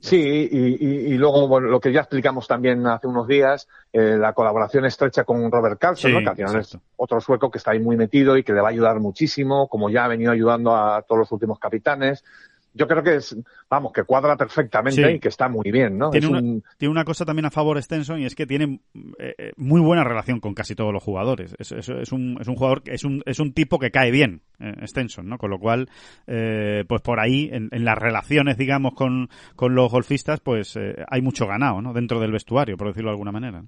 Sí, 0.00 0.48
y, 0.50 1.12
y, 1.12 1.18
luego 1.18 1.46
bueno, 1.46 1.68
lo 1.68 1.78
que 1.78 1.92
ya 1.92 2.00
explicamos 2.00 2.48
también 2.48 2.86
hace 2.86 3.06
unos 3.06 3.28
días, 3.28 3.68
eh, 3.92 4.16
la 4.16 4.32
colaboración 4.32 4.86
estrecha 4.86 5.24
con 5.24 5.52
Robert 5.52 5.78
Carlson, 5.78 6.12
¿no? 6.14 6.20
que 6.20 6.28
al 6.30 6.36
final 6.36 6.56
es 6.56 6.78
otro 6.96 7.20
sueco 7.20 7.50
que 7.50 7.58
está 7.58 7.72
ahí 7.72 7.80
muy 7.80 7.98
metido 7.98 8.38
y 8.38 8.42
que 8.42 8.54
le 8.54 8.62
va 8.62 8.68
a 8.68 8.70
ayudar 8.70 8.98
muchísimo, 8.98 9.68
como 9.68 9.90
ya 9.90 10.06
ha 10.06 10.08
venido 10.08 10.32
ayudando 10.32 10.74
a 10.74 11.02
todos 11.02 11.18
los 11.18 11.32
últimos 11.32 11.58
capitanes 11.58 12.24
yo 12.72 12.86
creo 12.86 13.02
que 13.02 13.16
es, 13.16 13.36
vamos, 13.68 13.92
que 13.92 14.04
cuadra 14.04 14.36
perfectamente 14.36 15.12
y 15.12 15.18
que 15.18 15.28
está 15.28 15.48
muy 15.48 15.70
bien, 15.72 15.98
¿no? 15.98 16.10
Tiene, 16.10 16.28
una, 16.28 16.40
tiene 16.76 16.92
una 16.92 17.04
cosa 17.04 17.24
también 17.24 17.46
a 17.46 17.50
favor 17.50 17.82
Stenson 17.82 18.20
y 18.20 18.26
es 18.26 18.36
que 18.36 18.46
tiene 18.46 18.80
eh, 19.18 19.34
eh, 19.38 19.52
muy 19.56 19.80
buena 19.80 20.04
relación 20.04 20.38
con 20.38 20.54
casi 20.54 20.76
todos 20.76 20.92
los 20.92 21.02
jugadores. 21.02 21.54
Es, 21.58 21.72
es, 21.72 22.12
un, 22.12 22.38
es 22.40 22.46
un 22.46 22.54
jugador, 22.54 22.82
es 22.86 23.04
un, 23.04 23.22
es 23.26 23.40
un 23.40 23.52
tipo 23.52 23.78
que 23.78 23.90
cae 23.90 24.12
bien, 24.12 24.42
eh, 24.60 24.86
Stenson, 24.86 25.28
¿no? 25.28 25.38
Con 25.38 25.50
lo 25.50 25.58
cual, 25.58 25.88
eh, 26.28 26.84
pues 26.88 27.02
por 27.02 27.18
ahí, 27.18 27.50
en, 27.52 27.70
las 27.84 27.98
relaciones, 27.98 28.56
digamos, 28.56 28.94
con, 28.94 29.28
con 29.56 29.74
los 29.74 29.90
golfistas, 29.90 30.40
pues 30.40 30.78
hay 31.08 31.22
mucho 31.22 31.46
ganado, 31.46 31.82
¿no? 31.82 31.92
Dentro 31.92 32.20
del 32.20 32.30
vestuario, 32.30 32.76
por 32.76 32.88
decirlo 32.88 33.08
de 33.08 33.14
alguna 33.14 33.32
manera. 33.32 33.64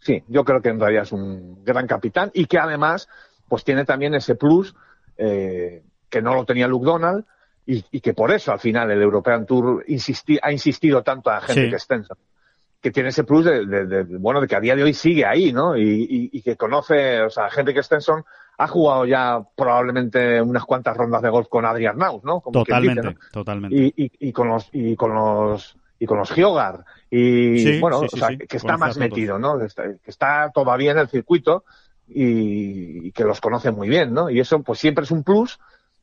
Sí, 0.00 0.24
yo 0.28 0.44
creo 0.44 0.60
que 0.60 0.70
en 0.70 0.80
realidad 0.80 1.02
es 1.04 1.12
un 1.12 1.62
gran 1.62 1.86
capitán 1.86 2.30
y 2.34 2.46
que 2.46 2.58
además, 2.58 3.08
pues 3.48 3.62
tiene 3.62 3.84
también 3.84 4.14
ese 4.14 4.34
plus 4.34 4.74
que 5.16 6.22
no 6.22 6.34
lo 6.34 6.44
tenía 6.46 6.66
Luke 6.66 6.86
Donald, 6.86 7.24
y, 7.66 8.00
que 8.00 8.14
por 8.14 8.32
eso 8.32 8.52
al 8.52 8.58
final 8.58 8.90
el 8.90 9.02
European 9.02 9.46
Tour 9.46 9.84
ha 10.42 10.52
insistido 10.52 11.02
tanto 11.02 11.30
a 11.30 11.40
Henrik 11.46 11.78
Stenson 11.78 12.18
que 12.80 12.90
tiene 12.90 13.10
ese 13.10 13.24
plus 13.24 13.44
de, 13.44 14.04
bueno 14.18 14.40
de 14.40 14.48
que 14.48 14.56
a 14.56 14.60
día 14.60 14.74
de 14.74 14.82
hoy 14.82 14.94
sigue 14.94 15.26
ahí 15.26 15.52
no 15.52 15.76
y, 15.76 16.40
que 16.42 16.56
conoce 16.56 17.20
o 17.22 17.30
sea 17.30 17.48
Henrik 17.54 17.82
Stenson 17.82 18.24
ha 18.56 18.66
jugado 18.66 19.04
ya 19.06 19.40
probablemente 19.54 20.40
unas 20.40 20.64
cuantas 20.64 20.96
rondas 20.96 21.22
de 21.22 21.28
golf 21.28 21.48
con 21.48 21.64
Adrian 21.64 21.98
Naus 21.98 22.24
no 22.24 22.42
totalmente 22.52 23.16
totalmente. 23.30 23.92
Y, 23.96 24.32
con 24.32 24.48
los 24.48 24.68
y 24.72 24.96
con 24.96 25.14
los 25.14 25.76
y 25.98 26.06
con 26.06 26.18
los 26.18 26.32
Giogar 26.32 26.84
y 27.10 27.78
bueno 27.78 28.00
o 28.00 28.08
sea, 28.08 28.36
que 28.36 28.56
está 28.56 28.78
más 28.78 28.96
metido 28.96 29.38
no 29.38 29.58
que 29.58 29.98
está 30.06 30.50
todavía 30.52 30.92
en 30.92 30.98
el 30.98 31.08
circuito 31.08 31.64
y, 32.08 33.12
que 33.12 33.24
los 33.24 33.40
conoce 33.40 33.70
muy 33.70 33.88
bien 33.88 34.14
no 34.14 34.30
y 34.30 34.40
eso 34.40 34.62
pues 34.62 34.78
siempre 34.78 35.04
es 35.04 35.10
un 35.10 35.22
plus 35.22 35.60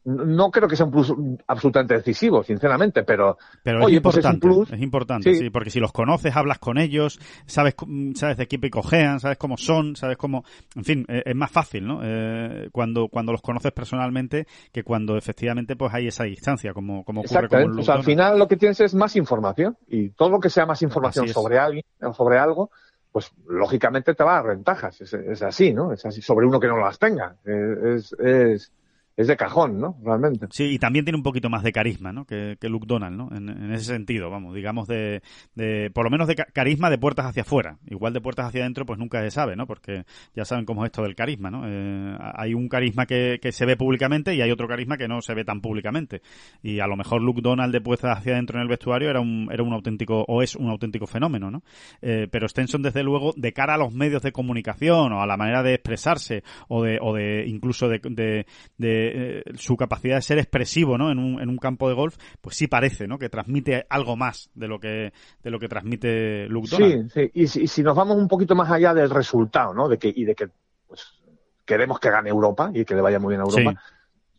no 0.07 0.51
creo 0.51 0.69
que 0.69 0.77
sea 0.77 0.85
un 0.85 0.91
plus 0.91 1.13
absolutamente 1.47 1.95
decisivo, 1.95 2.41
sinceramente, 2.41 3.03
pero, 3.03 3.37
pero 3.61 3.83
oye, 3.83 3.97
es 3.97 4.01
pues 4.01 4.15
importante, 4.15 4.75
es, 4.75 4.81
importante, 4.81 5.35
sí. 5.35 5.49
porque 5.49 5.69
si 5.69 5.81
los 5.81 5.91
conoces, 5.91 6.33
hablas 6.33 6.59
con 6.59 6.77
ellos, 6.77 7.19
sabes, 7.45 7.75
sabes 8.15 8.37
de 8.37 8.47
qué 8.47 8.57
picojean, 8.57 9.19
sabes 9.19 9.37
cómo 9.37 9.57
son, 9.57 9.97
sabes 9.97 10.15
cómo, 10.15 10.45
en 10.77 10.85
fin, 10.85 11.05
e, 11.09 11.23
es, 11.25 11.35
más 11.35 11.51
fácil, 11.51 11.85
¿no? 11.85 11.99
Eh, 12.01 12.69
cuando, 12.71 13.09
cuando 13.09 13.33
los 13.33 13.41
conoces 13.41 13.73
personalmente 13.73 14.47
que 14.71 14.83
cuando 14.83 15.17
efectivamente 15.17 15.75
pues 15.75 15.93
hay 15.93 16.07
esa 16.07 16.23
distancia, 16.23 16.73
como, 16.73 17.03
como 17.03 17.21
ocurre 17.21 17.49
con 17.49 17.59
el 17.59 17.79
o 17.79 17.83
sea, 17.83 17.95
al 17.95 18.03
final 18.03 18.39
lo 18.39 18.47
que 18.47 18.55
tienes 18.55 18.79
es 18.79 18.95
más 18.95 19.13
información 19.17 19.77
y 19.89 20.11
todo 20.11 20.29
lo 20.29 20.39
que 20.39 20.49
sea 20.49 20.65
más 20.65 20.81
información 20.83 21.27
sobre 21.27 21.59
alguien, 21.59 21.83
sobre 22.15 22.39
algo, 22.39 22.71
pues 23.11 23.33
lógicamente 23.45 24.15
te 24.15 24.23
va 24.23 24.37
a 24.37 24.41
dar 24.41 24.55
ventajas, 24.55 25.01
es, 25.01 25.41
así, 25.41 25.73
¿no? 25.73 25.91
Es 25.91 26.05
así, 26.05 26.21
sobre 26.21 26.45
uno 26.45 26.61
que 26.61 26.67
no 26.67 26.77
las 26.77 26.97
tenga, 26.97 27.35
es, 27.43 28.13
es 28.13 28.71
es 29.17 29.25
de 29.25 29.35
cajón, 29.35 29.79
¿no? 29.79 29.97
Realmente. 30.03 30.45
Sí, 30.51 30.65
y 30.65 30.77
también 30.77 31.03
tiene 31.03 31.17
un 31.17 31.23
poquito 31.23 31.49
más 31.49 31.63
de 31.63 31.71
carisma, 31.71 32.13
¿no? 32.13 32.25
Que, 32.25 32.55
que 32.61 32.69
Luke 32.69 32.85
Donald, 32.87 33.17
¿no? 33.17 33.29
En, 33.35 33.71
ese 33.71 33.85
sentido, 33.85 34.29
vamos, 34.29 34.53
digamos 34.53 34.87
de, 34.87 35.23
de 35.55 35.89
por 35.89 36.03
lo 36.03 36.11
menos 36.11 36.27
de 36.27 36.35
carisma 36.35 36.91
de 36.91 36.99
puertas 36.99 37.25
hacia 37.25 37.41
afuera. 37.41 37.79
Igual 37.87 38.13
de 38.13 38.21
puertas 38.21 38.45
hacia 38.45 38.61
adentro, 38.61 38.85
pues 38.85 38.99
nunca 38.99 39.21
se 39.23 39.31
sabe, 39.31 39.55
¿no? 39.55 39.65
Porque 39.65 40.05
ya 40.35 40.45
saben 40.45 40.65
cómo 40.65 40.85
es 40.85 40.89
esto 40.89 41.01
del 41.01 41.15
carisma, 41.15 41.49
¿no? 41.49 41.63
Eh, 41.65 42.15
hay 42.35 42.53
un 42.53 42.69
carisma 42.69 43.07
que, 43.07 43.39
que 43.41 43.51
se 43.51 43.65
ve 43.65 43.75
públicamente 43.75 44.35
y 44.35 44.41
hay 44.41 44.51
otro 44.51 44.67
carisma 44.67 44.97
que 44.97 45.07
no 45.07 45.19
se 45.23 45.33
ve 45.33 45.43
tan 45.43 45.61
públicamente. 45.61 46.21
Y 46.61 46.79
a 46.79 46.85
lo 46.85 46.95
mejor 46.95 47.23
Luke 47.23 47.41
Donald 47.41 47.73
de 47.73 47.81
puertas 47.81 48.19
hacia 48.19 48.33
adentro 48.33 48.59
en 48.59 48.63
el 48.63 48.69
vestuario 48.69 49.09
era 49.09 49.19
un, 49.19 49.49
era 49.51 49.63
un 49.63 49.73
auténtico, 49.73 50.25
o 50.27 50.43
es 50.43 50.55
un 50.55 50.69
auténtico 50.69 51.07
fenómeno, 51.07 51.49
¿no? 51.49 51.63
Eh, 52.03 52.27
pero 52.31 52.47
Stenson, 52.47 52.83
desde 52.83 53.01
luego, 53.01 53.33
de 53.35 53.51
cara 53.51 53.73
a 53.73 53.77
los 53.77 53.91
medios 53.91 54.21
de 54.21 54.31
comunicación 54.31 55.11
o 55.11 55.23
a 55.23 55.25
la 55.25 55.37
manera 55.37 55.63
de 55.63 55.73
expresarse 55.73 56.43
o 56.67 56.83
de, 56.83 56.99
o 57.01 57.15
de 57.15 57.45
incluso 57.47 57.89
de, 57.89 58.45
de 58.77 59.06
eh, 59.13 59.43
su 59.55 59.75
capacidad 59.75 60.15
de 60.15 60.21
ser 60.21 60.37
expresivo 60.37 60.97
¿no? 60.97 61.11
en, 61.11 61.19
un, 61.19 61.41
en 61.41 61.49
un 61.49 61.57
campo 61.57 61.87
de 61.89 61.95
golf, 61.95 62.17
pues 62.41 62.55
sí 62.55 62.67
parece 62.67 63.07
¿no? 63.07 63.17
que 63.17 63.29
transmite 63.29 63.85
algo 63.89 64.15
más 64.15 64.49
de 64.53 64.67
lo 64.67 64.79
que, 64.79 65.13
de 65.43 65.49
lo 65.49 65.59
que 65.59 65.67
transmite 65.67 66.47
Luke 66.47 66.69
Donald. 66.69 67.11
Sí, 67.11 67.21
sí. 67.21 67.31
Y, 67.33 67.47
si, 67.47 67.67
si 67.67 67.83
nos 67.83 67.95
vamos 67.95 68.17
un 68.17 68.27
poquito 68.27 68.55
más 68.55 68.71
allá 68.71 68.93
del 68.93 69.09
resultado 69.09 69.73
¿no? 69.73 69.87
de 69.87 69.97
que, 69.97 70.11
y 70.15 70.25
de 70.25 70.35
que 70.35 70.47
pues, 70.87 71.19
queremos 71.65 71.99
que 71.99 72.09
gane 72.09 72.29
Europa 72.29 72.71
y 72.73 72.85
que 72.85 72.95
le 72.95 73.01
vaya 73.01 73.19
muy 73.19 73.35
bien 73.35 73.41
a 73.41 73.45
Europa. 73.45 73.81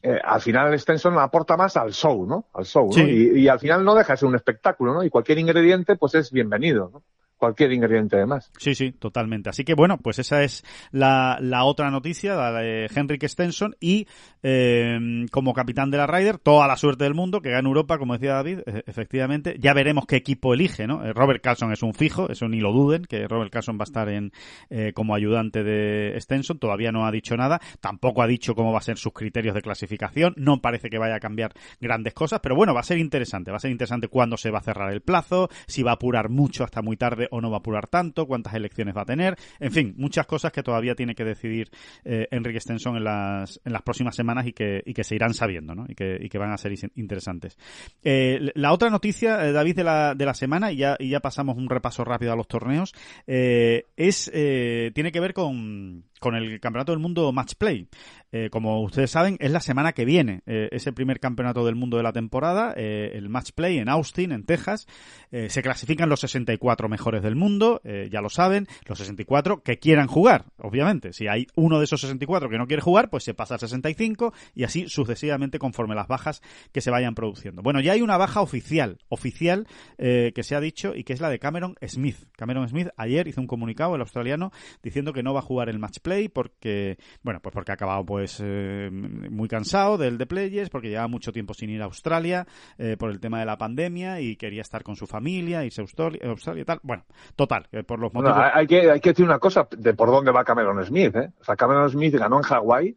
Eh, 0.00 0.18
al 0.24 0.40
final 0.40 0.78
Stenson 0.78 1.18
aporta 1.18 1.56
más 1.56 1.76
al 1.76 1.92
show, 1.92 2.24
¿no? 2.24 2.46
Al 2.54 2.64
show, 2.64 2.88
¿no? 2.96 3.02
Y, 3.02 3.40
y, 3.40 3.48
al 3.48 3.58
final 3.58 3.84
no 3.84 3.96
deja 3.96 4.12
de 4.12 4.16
ser 4.16 4.28
un 4.28 4.36
espectáculo, 4.36 4.94
¿no? 4.94 5.02
Y 5.02 5.10
cualquier 5.10 5.38
ingrediente, 5.38 5.96
pues 5.96 6.14
es 6.14 6.30
bienvenido, 6.30 6.88
¿no? 6.92 7.02
Cualquier 7.39 7.72
ingrediente 7.72 8.16
de 8.16 8.26
más. 8.26 8.51
Sí, 8.59 8.74
sí, 8.74 8.93
totalmente. 8.93 9.49
Así 9.49 9.64
que 9.64 9.74
bueno, 9.74 9.99
pues 9.99 10.18
esa 10.18 10.43
es 10.43 10.64
la, 10.91 11.39
la 11.41 11.64
otra 11.64 11.91
noticia, 11.91 12.34
la 12.34 12.53
de 12.53 12.91
Henrik 12.95 13.26
Stenson 13.26 13.76
y 13.80 14.07
eh, 14.43 15.26
como 15.30 15.55
capitán 15.55 15.91
de 15.91 15.99
la 15.99 16.07
Ryder, 16.07 16.39
toda 16.39 16.66
la 16.66 16.76
suerte 16.76 17.05
del 17.05 17.14
mundo, 17.14 17.41
que 17.41 17.51
gana 17.51 17.68
Europa, 17.68 17.99
como 17.99 18.14
decía 18.14 18.34
David, 18.34 18.61
e, 18.66 18.82
efectivamente. 18.86 19.57
Ya 19.59 19.72
veremos 19.72 20.07
qué 20.07 20.16
equipo 20.16 20.55
elige, 20.55 20.86
¿no? 20.86 21.05
Eh, 21.05 21.12
Robert 21.12 21.43
Carlson 21.43 21.72
es 21.72 21.82
un 21.82 21.95
fijo, 21.95 22.28
eso 22.28 22.49
ni 22.49 22.61
lo 22.61 22.72
duden, 22.72 23.05
que 23.05 23.26
Robert 23.26 23.53
Carlson 23.53 23.76
va 23.78 23.82
a 23.82 23.84
estar 23.84 24.09
en 24.09 24.32
eh, 24.70 24.93
como 24.95 25.14
ayudante 25.14 25.62
de 25.62 26.16
Stenson, 26.20 26.59
todavía 26.59 26.93
no 26.93 27.07
ha 27.07 27.12
dicho 27.12 27.36
nada, 27.36 27.61
tampoco 27.80 28.22
ha 28.22 28.26
dicho 28.26 28.55
cómo 28.55 28.72
va 28.72 28.78
a 28.78 28.82
ser 28.82 28.99
sus 28.99 29.12
criterios 29.12 29.55
de 29.55 29.62
clasificación, 29.62 30.34
no 30.36 30.61
parece 30.61 30.91
que 30.91 30.99
vaya 30.99 31.16
a 31.16 31.20
cambiar 31.20 31.53
grandes 31.80 32.14
cosas, 32.14 32.41
pero 32.43 32.55
bueno, 32.55 32.74
va 32.74 32.80
a 32.80 32.84
ser 32.84 32.99
interesante, 32.99 33.51
va 33.51 33.59
a 33.59 33.61
ser 33.61 33.70
interesante 33.70 34.09
cuándo 34.09 34.36
se 34.36 34.51
va 34.51 34.59
a 34.59 34.62
cerrar 34.62 34.93
el 34.93 35.01
plazo, 35.01 35.49
si 35.66 35.82
va 35.82 35.93
a 35.93 35.95
apurar 35.95 36.28
mucho 36.28 36.64
hasta 36.64 36.82
muy 36.82 36.97
tarde 36.97 37.28
o 37.31 37.41
no 37.41 37.51
va 37.51 37.57
a 37.57 37.61
apurar 37.61 37.87
tanto, 37.87 38.26
cuántas 38.26 38.55
elecciones 38.55 38.97
va 38.97 39.03
a 39.03 39.07
tener, 39.07 39.37
en 39.61 39.72
fin, 39.72 39.95
muchas 39.97 40.26
cosas 40.26 40.53
que 40.53 40.62
todavía 40.62 40.95
tiene 40.95 41.14
que 41.14 41.24
decidir 41.24 41.70
eh, 42.05 42.26
Enrique 42.31 42.61
Stenson 42.61 42.97
en 42.97 43.05
las, 43.05 43.61
en 43.64 43.72
las 43.72 43.83
próximas 43.83 44.14
semanas 44.14 44.47
y 44.47 44.53
que, 44.53 44.83
y 44.85 44.95
que 44.95 45.05
se 45.05 45.14
irán 45.14 45.35
sabiendo, 45.35 45.74
¿no? 45.74 45.87
Y 45.89 45.95
que, 45.95 46.18
y 46.20 46.29
que 46.29 46.39
van 46.39 46.53
a 46.53 46.59
ser 46.59 46.72
interesantes. 46.97 47.57
Eh, 48.03 48.51
la 48.55 48.72
otra 48.72 48.91
noticia, 48.91 49.47
eh, 49.47 49.53
David, 49.53 49.76
de 49.76 49.85
la, 49.85 50.14
de 50.14 50.24
la 50.24 50.35
semana, 50.35 50.72
y 50.72 50.76
ya, 50.79 50.97
y 50.99 51.11
ya 51.11 51.20
pasamos 51.20 51.57
un 51.57 51.68
repaso 51.68 52.05
rápido 52.05 52.33
a 52.33 52.37
los 52.37 52.49
torneos, 52.49 52.95
es, 53.26 54.31
tiene 54.33 55.12
que 55.12 55.20
ver 55.20 55.35
con, 55.35 56.05
con 56.20 56.34
el 56.34 56.60
Campeonato 56.60 56.92
del 56.92 57.00
Mundo 57.00 57.32
Match 57.32 57.54
Play. 57.56 57.88
Eh, 58.30 58.50
como 58.50 58.82
ustedes 58.82 59.10
saben, 59.10 59.36
es 59.40 59.50
la 59.50 59.60
semana 59.60 59.92
que 59.92 60.04
viene. 60.04 60.42
Eh, 60.46 60.68
es 60.72 60.86
el 60.86 60.94
primer 60.94 61.18
campeonato 61.18 61.64
del 61.64 61.76
mundo 61.76 61.96
de 61.96 62.02
la 62.02 62.12
temporada, 62.12 62.74
eh, 62.76 63.12
el 63.14 63.28
Match 63.28 63.52
Play 63.54 63.78
en 63.78 63.88
Austin, 63.88 64.32
en 64.32 64.44
Texas. 64.44 64.86
Eh, 65.30 65.48
se 65.48 65.62
clasifican 65.62 66.08
los 66.08 66.20
64 66.20 66.88
mejores 66.88 67.22
del 67.22 67.36
mundo, 67.36 67.80
eh, 67.84 68.08
ya 68.12 68.20
lo 68.20 68.28
saben, 68.28 68.66
los 68.86 68.98
64 68.98 69.62
que 69.62 69.78
quieran 69.78 70.08
jugar, 70.08 70.46
obviamente. 70.58 71.12
Si 71.12 71.26
hay 71.26 71.46
uno 71.54 71.78
de 71.78 71.84
esos 71.84 72.00
64 72.02 72.50
que 72.50 72.58
no 72.58 72.66
quiere 72.66 72.82
jugar, 72.82 73.08
pues 73.08 73.24
se 73.24 73.34
pasa 73.34 73.54
al 73.54 73.60
65 73.60 74.34
y 74.54 74.64
así 74.64 74.88
sucesivamente 74.88 75.58
conforme 75.58 75.94
las 75.94 76.08
bajas 76.08 76.42
que 76.72 76.82
se 76.82 76.90
vayan 76.90 77.14
produciendo. 77.14 77.62
Bueno, 77.62 77.80
ya 77.80 77.92
hay 77.92 78.02
una 78.02 78.18
baja 78.18 78.42
oficial, 78.42 78.98
oficial, 79.08 79.66
que 79.98 80.42
se 80.42 80.54
ha 80.54 80.60
dicho 80.60 80.94
y 80.94 81.04
que 81.04 81.12
es 81.12 81.20
la 81.20 81.28
de 81.28 81.38
Cameron 81.38 81.74
Smith. 81.86 82.16
Cameron 82.36 82.68
Smith 82.68 82.88
ayer 82.96 83.26
hizo 83.28 83.40
un 83.40 83.46
comunicado, 83.46 83.94
el 83.94 84.00
australiano, 84.00 84.52
diciendo 84.82 85.12
que 85.12 85.22
no 85.22 85.32
va 85.32 85.40
a 85.40 85.42
jugar 85.42 85.68
el 85.68 85.78
Match 85.78 85.98
Play 86.00 86.07
porque, 86.32 86.98
bueno, 87.22 87.40
pues 87.40 87.52
porque 87.52 87.72
ha 87.72 87.74
acabado 87.74 88.04
pues 88.04 88.40
eh, 88.42 88.88
muy 88.90 89.48
cansado 89.48 89.98
del 89.98 90.18
de 90.18 90.26
Players, 90.26 90.70
porque 90.70 90.88
llevaba 90.88 91.09
mucho 91.09 91.32
tiempo 91.32 91.54
sin 91.54 91.70
ir 91.70 91.82
a 91.82 91.86
Australia 91.86 92.46
eh, 92.78 92.96
por 92.98 93.11
el 93.11 93.20
tema 93.20 93.40
de 93.40 93.46
la 93.46 93.59
pandemia 93.59 94.20
y 94.20 94.36
quería 94.36 94.62
estar 94.62 94.82
con 94.82 94.96
su 94.96 95.06
familia, 95.06 95.64
irse 95.64 95.80
a 95.80 95.84
Australia, 95.84 96.20
Australia 96.24 96.62
y 96.62 96.64
tal. 96.64 96.80
Bueno, 96.82 97.04
total, 97.36 97.68
por 97.86 97.98
los 97.98 98.12
motivos... 98.12 98.36
hay, 98.54 98.66
que, 98.66 98.90
hay 98.90 99.00
que 99.00 99.11
decir 99.11 99.24
una 99.24 99.38
cosa 99.38 99.68
de 99.76 99.94
por 99.94 100.09
dónde 100.11 100.32
va 100.32 100.44
Cameron 100.44 100.84
Smith, 100.84 101.14
¿eh? 101.16 101.30
O 101.40 101.44
sea, 101.44 101.56
Cameron 101.56 101.90
Smith 101.90 102.14
ganó 102.14 102.38
en 102.38 102.42
Hawái 102.42 102.96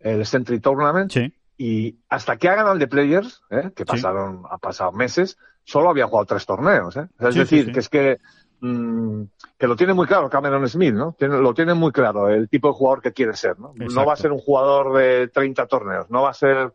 el 0.00 0.26
Century 0.26 0.60
Tournament 0.60 1.12
y 1.56 1.98
hasta 2.08 2.36
que 2.36 2.48
ha 2.48 2.54
ganado 2.54 2.74
el 2.74 2.78
de 2.78 2.88
Players, 2.88 3.42
¿eh? 3.50 3.70
que 3.74 3.84
pasaron, 3.84 4.42
ha 4.50 4.58
pasado 4.58 4.92
meses, 4.92 5.38
solo 5.64 5.90
había 5.90 6.06
jugado 6.06 6.26
tres 6.26 6.46
torneos, 6.46 6.96
¿eh? 6.96 7.08
es 7.18 7.34
decir, 7.34 7.72
que 7.72 7.78
es 7.78 7.88
que 7.88 8.18
Mm, 8.60 9.24
que 9.58 9.66
lo 9.66 9.76
tiene 9.76 9.92
muy 9.92 10.06
claro 10.06 10.30
Cameron 10.30 10.68
Smith, 10.68 10.94
¿no? 10.94 11.14
lo 11.18 11.54
tiene 11.54 11.74
muy 11.74 11.92
claro 11.92 12.28
el 12.28 12.48
tipo 12.48 12.68
de 12.68 12.74
jugador 12.74 13.02
que 13.02 13.12
quiere 13.12 13.34
ser, 13.34 13.58
¿no? 13.58 13.74
No 13.74 14.06
va 14.06 14.14
a 14.14 14.16
ser 14.16 14.32
un 14.32 14.38
jugador 14.38 14.96
de 14.96 15.28
30 15.28 15.66
torneos, 15.66 16.10
no 16.10 16.22
va 16.22 16.30
a 16.30 16.34
ser 16.34 16.72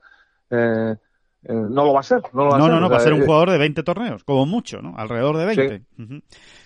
eh, 0.52 0.96
eh, 1.42 1.54
no 1.54 1.86
lo 1.86 1.94
va 1.94 2.02
a 2.02 2.04
ser. 2.04 2.22
No, 2.34 2.44
lo 2.44 2.50
va 2.52 2.58
no, 2.58 2.66
a 2.66 2.68
ser. 2.68 2.76
no, 2.76 2.82
no, 2.82 2.90
va 2.90 2.98
a 2.98 3.00
ser 3.00 3.14
un 3.14 3.22
jugador 3.22 3.52
de 3.52 3.58
20 3.58 3.84
torneos, 3.84 4.24
como 4.26 4.46
mucho, 4.46 4.82
¿no? 4.82 4.96
Alrededor 4.98 5.38
de 5.38 5.46
20. 5.46 5.82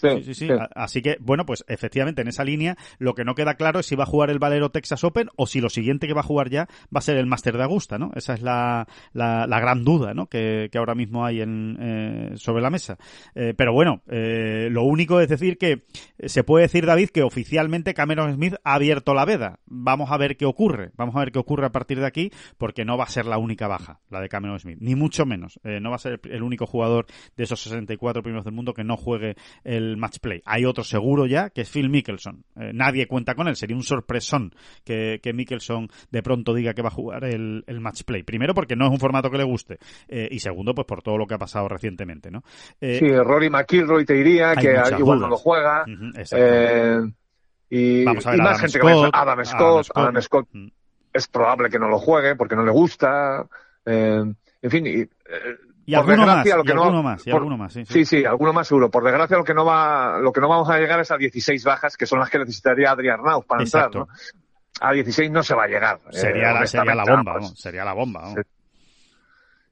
Sí, 0.02 0.24
sí, 0.24 0.34
sí, 0.34 0.48
Así 0.76 1.02
que, 1.04 1.18
bueno, 1.20 1.46
pues 1.46 1.64
efectivamente 1.68 2.24
en 2.24 2.28
esa 2.28 2.44
línea 2.44 2.76
lo 2.98 3.14
que 3.14 3.24
no 3.24 3.36
queda 3.36 3.54
claro 3.54 3.80
es 3.80 3.86
si 3.86 3.96
va 3.96 4.04
a 4.04 4.08
jugar 4.08 4.32
el 4.32 4.40
Valero 4.40 4.72
Texas 4.72 5.04
Open 5.04 5.30
o 5.36 5.46
si 5.46 5.62
lo 5.62 5.70
siguiente 5.70 6.08
que 6.08 6.14
va 6.14 6.22
a 6.22 6.26
jugar 6.26 6.50
ya 6.50 6.68
va 6.86 7.00
a 7.00 7.02
ser 7.02 7.18
el 7.18 7.28
Master 7.28 7.56
de 7.56 7.64
Augusta, 7.64 8.00
¿no? 8.00 8.12
Esa 8.16 8.34
es 8.34 8.42
la, 8.42 8.88
la, 9.14 9.46
la 9.46 9.60
gran 9.60 9.84
duda, 9.84 10.16
¿no? 10.16 10.26
Que, 10.26 10.70
que, 10.72 10.78
ahora 10.80 10.96
mismo 10.96 11.24
hay 11.24 11.42
en, 11.42 11.78
eh, 11.80 12.32
sobre 12.36 12.64
la 12.64 12.72
mesa. 12.72 12.98
Eh, 13.36 13.54
pero 13.56 13.74
bueno, 13.74 14.02
eh, 14.08 14.70
lo 14.72 14.84
único 14.84 15.20
es 15.20 15.30
decir 15.30 15.60
que 15.60 15.84
se 16.26 16.44
puede 16.44 16.64
decir, 16.64 16.88
David, 16.88 17.10
que 17.10 17.22
oficialmente 17.22 17.94
Cameron 17.94 18.34
Smith 18.34 18.56
ha 18.64 18.74
abierto 18.74 19.14
la 19.14 19.26
veda. 19.26 19.60
Vamos 19.68 20.12
a 20.12 20.18
ver 20.18 20.36
qué 20.36 20.46
ocurre. 20.46 20.92
Vamos 20.96 21.16
a 21.16 21.20
ver 21.20 21.32
qué 21.32 21.38
ocurre 21.38 21.68
a 21.68 21.72
partir 21.72 22.00
de 22.00 22.08
aquí 22.08 22.32
porque 22.58 22.86
no 22.86 22.98
va 22.98 23.04
a 23.04 23.10
ser 23.10 23.28
la 23.28 23.38
única 23.38 23.68
baja, 23.68 24.00
la 24.10 24.20
de 24.20 24.30
Cameron 24.30 24.60
Smith 24.60 24.63
Smith, 24.64 24.78
ni 24.82 24.96
mucho 24.96 25.26
menos. 25.26 25.60
Eh, 25.64 25.80
no 25.80 25.92
va 25.92 25.98
a 25.98 26.00
ser 26.00 26.20
el 26.24 26.42
único 26.44 26.66
jugador 26.66 27.06
de 27.38 27.44
esos 27.44 27.62
64 27.62 28.24
primeros 28.24 28.44
del 28.44 28.54
mundo 28.54 28.74
que 28.74 28.84
no 28.84 28.98
juegue 28.98 29.36
el 29.64 29.96
match 29.98 30.18
play. 30.20 30.42
Hay 30.46 30.66
otro 30.66 30.84
seguro 30.84 31.26
ya, 31.28 31.52
que 31.52 31.62
es 31.62 31.70
Phil 31.70 31.90
Mickelson. 31.90 32.44
Eh, 32.56 32.72
nadie 32.74 33.08
cuenta 33.08 33.36
con 33.36 33.48
él, 33.48 33.56
sería 33.56 33.76
un 33.76 33.84
sorpresón 33.84 34.54
que, 34.84 35.20
que 35.22 35.34
Mickelson 35.34 35.90
de 36.10 36.24
pronto 36.24 36.54
diga 36.54 36.74
que 36.74 36.82
va 36.82 36.88
a 36.90 36.92
jugar 36.92 37.24
el, 37.26 37.64
el 37.68 37.80
match 37.80 38.04
play. 38.04 38.24
Primero 38.24 38.54
porque 38.54 38.76
no 38.76 38.86
es 38.88 38.92
un 38.92 39.00
formato 39.00 39.30
que 39.30 39.38
le 39.38 39.44
guste 39.44 39.78
eh, 40.08 40.28
y 40.32 40.40
segundo 40.40 40.74
pues 40.74 40.88
por 40.88 41.02
todo 41.04 41.18
lo 41.18 41.28
que 41.28 41.36
ha 41.36 41.40
pasado 41.40 41.68
recientemente, 41.68 42.32
¿no? 42.32 42.44
Sí, 42.82 43.00
Rory 43.16 43.50
McIlroy 43.50 44.06
te 44.06 44.14
diría 44.16 44.56
que 44.56 44.76
igual 44.98 45.20
no 45.20 45.28
lo 45.28 45.38
juega. 45.38 45.86
y, 47.70 48.04
Vamos 48.06 48.26
a 48.28 48.32
ver, 48.32 48.40
y 48.40 48.42
más 48.42 48.48
Adam 48.50 48.60
gente 48.60 48.80
Scott, 48.80 49.12
que 49.12 49.18
Adam 49.18 49.46
Scott, 49.46 49.58
Adam 49.58 49.84
Scott. 49.84 49.98
Adam 49.98 50.22
Scott 50.22 50.48
Mm. 50.54 50.68
es 51.14 51.28
probable 51.28 51.70
que 51.70 51.80
no 51.80 51.90
lo 51.90 52.00
juegue 52.00 52.36
porque 52.36 52.56
no 52.56 52.64
le 52.64 52.72
gusta. 52.72 53.48
eh, 53.86 54.24
en 54.64 54.72
fin, 54.72 54.88
y, 54.88 55.02
eh, 55.02 55.10
Y 55.86 55.94
por 55.94 56.00
alguno 56.10 56.26
más, 56.26 56.44
desgracia, 56.44 56.56
lo 56.56 56.64
y 56.64 56.66
que 56.66 56.74
no- 56.74 56.84
alguno 56.84 57.04
más, 57.04 57.28
y 57.28 57.30
por- 57.30 57.38
alguno 57.42 57.58
más, 57.58 57.74
sí, 57.74 57.86
sí. 57.86 57.94
Sí, 57.94 58.06
sí, 58.06 58.26
alguno 58.26 58.52
más 58.54 58.68
seguro. 58.68 58.90
Por 58.90 59.04
desgracia, 59.04 59.38
lo 59.38 59.44
que 59.44 59.54
no 59.54 59.64
va, 59.66 60.18
lo 60.20 60.32
que 60.34 60.42
no 60.42 60.48
vamos 60.50 60.70
a 60.70 60.80
llegar 60.80 61.00
es 61.00 61.12
a 61.12 61.18
16 61.18 61.64
bajas, 61.64 61.96
que 61.98 62.06
son 62.08 62.20
las 62.20 62.30
que 62.32 62.40
necesitaría 62.40 62.90
Adrián 62.92 63.20
Arnauz 63.20 63.46
para 63.46 63.62
Exacto. 63.64 64.00
entrar, 64.00 64.18
¿no? 64.18 64.88
A 64.88 64.92
16 64.94 65.30
no 65.30 65.44
se 65.44 65.54
va 65.54 65.66
a 65.66 65.68
llegar. 65.68 66.00
eh, 66.12 66.14
Sería, 66.18 66.52
la, 66.54 66.66
sería 66.66 66.96
la 66.96 67.04
honestamente, 67.04 67.32
bomba, 67.32 67.56
sería 67.56 67.86
la 67.86 67.94
bomba. 67.94 68.22
vamos. 68.22 68.40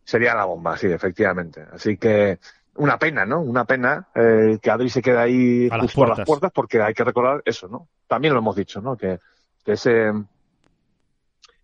Sería 0.03 0.35
la 0.35 0.45
bomba, 0.45 0.77
sí, 0.77 0.87
efectivamente. 0.87 1.65
Así 1.71 1.97
que 1.97 2.39
una 2.75 2.97
pena, 2.97 3.25
¿no? 3.25 3.39
Una 3.41 3.65
pena 3.65 4.07
eh, 4.13 4.57
que 4.61 4.69
Adri 4.71 4.89
se 4.89 5.01
quede 5.01 5.17
ahí 5.17 5.67
A 5.71 5.77
las 5.77 5.85
justo 5.85 6.03
a 6.03 6.07
las 6.07 6.15
puertas. 6.17 6.25
puertas, 6.27 6.51
porque 6.53 6.81
hay 6.81 6.93
que 6.93 7.03
recordar 7.03 7.41
eso, 7.45 7.67
¿no? 7.67 7.87
También 8.07 8.33
lo 8.33 8.39
hemos 8.39 8.55
dicho, 8.55 8.81
¿no? 8.81 8.97
Que, 8.97 9.19
que 9.63 9.73
ese 9.73 10.11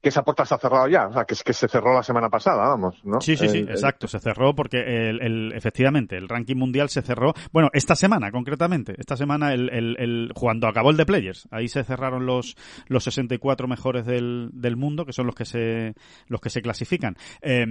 que 0.01 0.09
esa 0.09 0.23
puerta 0.23 0.45
se 0.45 0.53
ha 0.53 0.57
cerrado 0.59 0.87
ya, 0.87 1.07
o 1.07 1.13
sea, 1.13 1.25
que, 1.25 1.33
es 1.33 1.43
que 1.43 1.53
se 1.53 1.67
cerró 1.67 1.93
la 1.93 2.03
semana 2.03 2.29
pasada, 2.29 2.67
vamos, 2.67 3.03
¿no? 3.03 3.19
Sí, 3.19 3.35
sí, 3.35 3.47
sí, 3.49 3.57
El- 3.59 3.63
el- 3.65 3.69
exacto. 3.71 4.07
Se 4.07 4.19
cerró 4.19 4.53
porque 4.55 4.79
el, 5.09 5.21
el- 5.21 5.53
efectivamente 5.55 6.15
el 6.17 6.29
ranking 6.29 6.55
mundial 6.55 6.89
se 6.89 7.01
cerró. 7.01 7.33
Bueno, 7.51 7.69
esta 7.73 7.95
semana 7.95 8.31
concretamente, 8.31 8.93
esta 8.97 9.17
semana 9.17 9.53
el, 9.53 9.69
el, 9.71 9.95
el- 9.99 10.31
cuando 10.35 10.67
acabó 10.67 10.91
el 10.91 10.97
de 10.97 11.05
Players, 11.05 11.47
ahí 11.51 11.67
se 11.67 11.83
cerraron 11.83 12.25
los 12.25 12.55
los 12.87 13.03
64 13.03 13.67
mejores 13.67 14.05
del, 14.05 14.49
del 14.53 14.75
mundo, 14.77 15.05
que 15.05 15.13
son 15.13 15.25
los 15.25 15.35
que 15.35 15.45
se 15.45 15.95
los 16.27 16.41
que 16.41 16.49
se 16.51 16.61
clasifican. 16.61 17.15
Eh, 17.41 17.65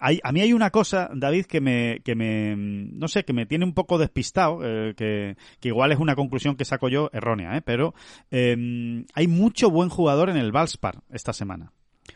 hay, 0.00 0.20
a 0.22 0.32
mí 0.32 0.40
hay 0.42 0.52
una 0.52 0.70
cosa, 0.70 1.08
David, 1.14 1.46
que 1.46 1.60
me 1.60 2.00
que 2.04 2.14
me 2.14 2.54
no 2.56 3.08
sé, 3.08 3.24
que 3.24 3.32
me 3.32 3.46
tiene 3.46 3.64
un 3.64 3.72
poco 3.74 3.96
despistado, 3.98 4.58
eh, 4.62 4.94
que, 4.96 5.36
que 5.60 5.68
igual 5.68 5.92
es 5.92 5.98
una 5.98 6.14
conclusión 6.14 6.56
que 6.56 6.64
saco 6.64 6.88
yo 6.88 7.08
errónea, 7.12 7.56
¿eh? 7.56 7.62
pero 7.62 7.94
eh, 8.30 9.04
hay 9.14 9.26
mucho 9.28 9.70
buen 9.70 9.88
jugador 9.88 10.28
en 10.28 10.36
el 10.36 10.52
Valspar 10.52 10.96
esta 11.10 11.32
semana. 11.32 11.63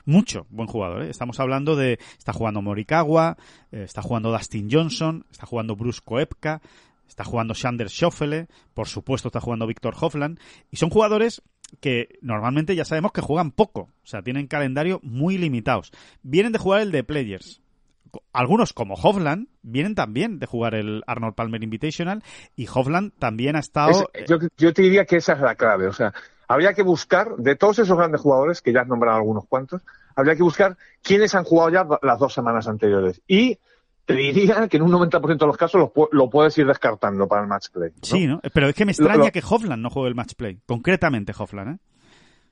Mucho 0.09 0.47
buen 0.49 0.67
jugador. 0.69 1.03
¿eh? 1.03 1.11
Estamos 1.11 1.39
hablando 1.39 1.77
de. 1.77 1.99
Está 2.17 2.33
jugando 2.33 2.63
Morikawa, 2.63 3.37
eh, 3.71 3.83
está 3.83 4.01
jugando 4.01 4.33
Dustin 4.33 4.69
Johnson, 4.71 5.27
está 5.31 5.45
jugando 5.45 5.77
Bruce 5.77 6.01
Koepka, 6.03 6.63
está 7.07 7.25
jugando 7.25 7.55
Sander 7.55 7.91
Schoffele, 7.91 8.47
por 8.73 8.89
supuesto 8.89 9.29
está 9.29 9.41
jugando 9.43 9.67
Víctor 9.67 9.95
Hofland. 10.01 10.41
Y 10.71 10.79
son 10.79 10.89
jugadores 10.89 11.43
que 11.81 12.19
normalmente 12.23 12.75
ya 12.75 12.87
sabemos 12.87 13.13
que 13.13 13.21
juegan 13.21 13.51
poco. 13.51 13.81
O 14.03 14.07
sea, 14.07 14.23
tienen 14.23 14.47
calendario 14.47 14.99
muy 15.03 15.37
limitados. 15.37 15.93
Vienen 16.23 16.53
de 16.53 16.59
jugar 16.59 16.81
el 16.81 16.91
de 16.91 17.05
Players. 17.05 17.61
Algunos, 18.33 18.73
como 18.73 18.95
Hovland, 18.95 19.49
vienen 19.61 19.95
también 19.95 20.39
de 20.39 20.47
jugar 20.47 20.75
el 20.75 21.03
Arnold 21.07 21.35
Palmer 21.35 21.63
Invitational. 21.63 22.23
Y 22.57 22.67
Hovland 22.67 23.13
también 23.19 23.57
ha 23.57 23.59
estado. 23.61 24.09
Es- 24.15 24.25
yo, 24.27 24.39
yo 24.57 24.73
te 24.73 24.81
diría 24.81 25.05
que 25.05 25.17
esa 25.17 25.35
es 25.35 25.41
la 25.41 25.55
clave. 25.57 25.87
O 25.87 25.93
sea, 25.93 26.15
habría 26.49 26.73
que 26.73 26.83
buscar, 26.83 27.37
de 27.37 27.55
todos 27.57 27.79
esos 27.81 27.99
grandes 27.99 28.23
jugadores, 28.23 28.63
que 28.63 28.73
ya 28.73 28.81
has 28.81 28.89
nombrado 28.89 29.19
algunos 29.19 29.45
cuantos, 29.47 29.83
habría 30.19 30.37
que 30.37 30.43
buscar 30.43 30.77
quiénes 31.03 31.35
han 31.35 31.45
jugado 31.45 31.71
ya 31.71 31.87
las 32.03 32.19
dos 32.19 32.35
semanas 32.35 32.67
anteriores. 32.69 33.23
Y 33.27 33.59
te 34.05 34.15
diría 34.15 34.67
que 34.69 34.79
en 34.79 34.83
un 34.85 34.93
90% 34.93 35.39
de 35.39 35.47
los 35.47 35.57
casos 35.57 35.79
lo, 35.81 35.93
pu- 35.93 36.09
lo 36.13 36.29
puedes 36.31 36.57
ir 36.59 36.67
descartando 36.67 37.29
para 37.29 37.43
el 37.43 37.49
match 37.49 37.67
play. 37.73 37.91
¿no? 37.91 37.97
Sí, 38.03 38.27
¿no? 38.27 38.41
Pero 38.53 38.69
es 38.69 38.75
que 38.75 38.85
me 38.85 38.93
extraña 38.93 39.25
lo- 39.27 39.31
que 39.33 39.43
Hovland 39.49 39.83
no 39.83 39.91
juegue 39.91 40.09
el 40.09 40.15
match 40.15 40.35
play. 40.35 40.59
Concretamente 40.67 41.33
Hovland, 41.39 41.77
¿eh? 41.77 41.79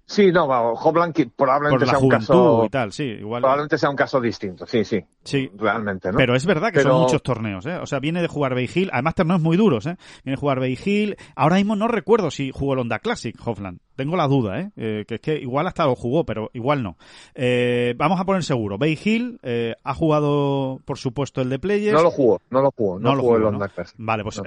Sí, 0.08 0.30
no, 0.30 0.46
vamos, 0.46 0.78
Hoblan 0.80 1.12
que 1.12 1.24
Por 1.26 1.34
probablemente 1.48 1.84
la 1.86 1.90
sea 1.90 1.98
un 1.98 2.08
caso, 2.08 2.62
y 2.64 2.68
tal, 2.68 2.92
sí, 2.92 3.02
igual. 3.02 3.40
probablemente 3.42 3.76
sea 3.76 3.90
un 3.90 3.96
caso 3.96 4.20
distinto. 4.20 4.64
Sí, 4.64 4.84
sí, 4.84 5.04
Sí. 5.24 5.50
realmente, 5.56 6.12
¿no? 6.12 6.16
Pero 6.18 6.36
es 6.36 6.46
verdad 6.46 6.68
que 6.68 6.74
Pero- 6.78 6.90
son 6.90 7.00
muchos 7.02 7.22
torneos, 7.24 7.66
¿eh? 7.66 7.74
O 7.78 7.86
sea, 7.86 7.98
viene 7.98 8.22
de 8.22 8.28
jugar 8.28 8.54
Bay 8.54 8.70
Hill, 8.72 8.88
además 8.92 9.16
torneos 9.16 9.40
muy 9.40 9.56
duros, 9.56 9.84
¿eh? 9.86 9.96
Viene 10.24 10.36
de 10.36 10.40
jugar 10.40 10.60
Bay 10.60 10.78
Hill. 10.84 11.16
Ahora 11.34 11.56
mismo 11.56 11.74
no 11.74 11.88
recuerdo 11.88 12.30
si 12.30 12.52
jugó 12.52 12.74
el 12.74 12.78
Honda 12.80 13.00
Classic, 13.00 13.34
Hofland. 13.44 13.80
Tengo 13.96 14.16
la 14.16 14.28
duda, 14.28 14.60
¿eh? 14.60 14.70
Eh, 14.76 15.04
que 15.08 15.16
es 15.16 15.20
que 15.20 15.36
igual 15.38 15.66
hasta 15.66 15.86
lo 15.86 15.96
jugó, 15.96 16.24
pero 16.24 16.50
igual 16.52 16.82
no. 16.82 16.96
Eh, 17.34 17.94
vamos 17.96 18.20
a 18.20 18.24
poner 18.24 18.44
seguro. 18.44 18.78
Bay 18.78 18.98
Hill 19.02 19.38
eh, 19.42 19.74
ha 19.82 19.94
jugado, 19.94 20.80
por 20.84 20.98
supuesto, 20.98 21.40
el 21.40 21.48
de 21.48 21.58
Players. 21.58 21.96
no 21.96 22.02
lo 22.02 22.10
jugó, 22.10 22.40
no 22.50 22.60
lo 22.60 22.70
jugó, 22.70 22.98
no, 22.98 23.10
No 23.10 23.14
lo 23.16 23.22
jugó 23.22 23.36
el 23.36 23.42
¿no? 23.44 23.58
Vale, 23.96 24.22
pues 24.22 24.36
No. 24.38 24.44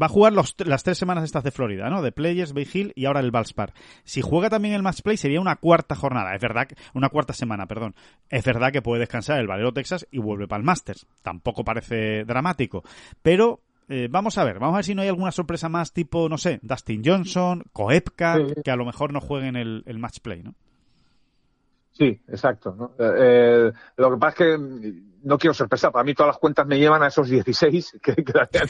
va 0.00 0.06
a 0.06 0.08
jugar 0.08 0.32
los- 0.32 0.54
las 0.64 0.82
tres 0.82 0.98
semanas 0.98 1.24
estas 1.24 1.44
de 1.44 1.50
Florida, 1.50 1.90
¿no? 1.90 2.00
De 2.02 2.12
Players, 2.12 2.52
Bay 2.52 2.66
Hill 2.72 2.92
y 2.94 3.04
ahora 3.06 3.20
el 3.20 3.30
Valspar. 3.30 3.72
Si 4.04 4.22
juega 4.22 4.48
también 4.50 4.74
el 4.74 4.82
Match 4.82 5.02
Play 5.02 5.16
sería 5.16 5.40
una 5.40 5.56
cuarta 5.56 5.94
jornada, 5.94 6.34
es 6.34 6.40
verdad, 6.40 6.66
que- 6.68 6.76
una 6.94 7.08
cuarta 7.08 7.32
semana, 7.32 7.66
perdón. 7.66 7.94
Es 8.28 8.44
verdad 8.44 8.72
que 8.72 8.82
puede 8.82 9.00
descansar 9.00 9.40
el 9.40 9.46
Valero 9.46 9.72
Texas 9.72 10.06
y 10.10 10.18
vuelve 10.18 10.46
para 10.48 10.58
el 10.60 10.64
Masters. 10.64 11.06
Tampoco 11.22 11.64
parece 11.64 12.24
dramático, 12.24 12.82
pero 13.22 13.60
eh, 13.88 14.08
vamos 14.10 14.38
a 14.38 14.44
ver, 14.44 14.58
vamos 14.58 14.74
a 14.74 14.78
ver 14.78 14.84
si 14.84 14.94
no 14.94 15.02
hay 15.02 15.08
alguna 15.08 15.32
sorpresa 15.32 15.68
más 15.68 15.92
tipo, 15.92 16.28
no 16.28 16.38
sé, 16.38 16.58
Dustin 16.62 17.02
Johnson, 17.04 17.62
Koepka, 17.72 18.38
que 18.64 18.70
a 18.70 18.76
lo 18.76 18.84
mejor 18.84 19.12
no 19.12 19.20
jueguen 19.20 19.56
el, 19.56 19.82
el 19.86 19.98
Match 19.98 20.18
Play, 20.20 20.42
¿no? 20.42 20.54
Sí, 21.92 22.20
exacto. 22.28 22.74
¿no? 22.76 22.92
Eh, 22.98 23.12
eh, 23.68 23.72
lo 23.98 24.10
que 24.12 24.16
pasa 24.16 24.30
es 24.30 24.34
que 24.36 24.58
mm, 24.58 25.10
no 25.24 25.36
quiero 25.38 25.52
sorpresa. 25.52 25.90
Para 25.90 26.04
mí 26.04 26.14
todas 26.14 26.28
las 26.30 26.38
cuentas 26.38 26.66
me 26.66 26.78
llevan 26.78 27.02
a 27.02 27.08
esos 27.08 27.28
16 27.28 27.98
que 28.02 28.14
quedarían, 28.14 28.66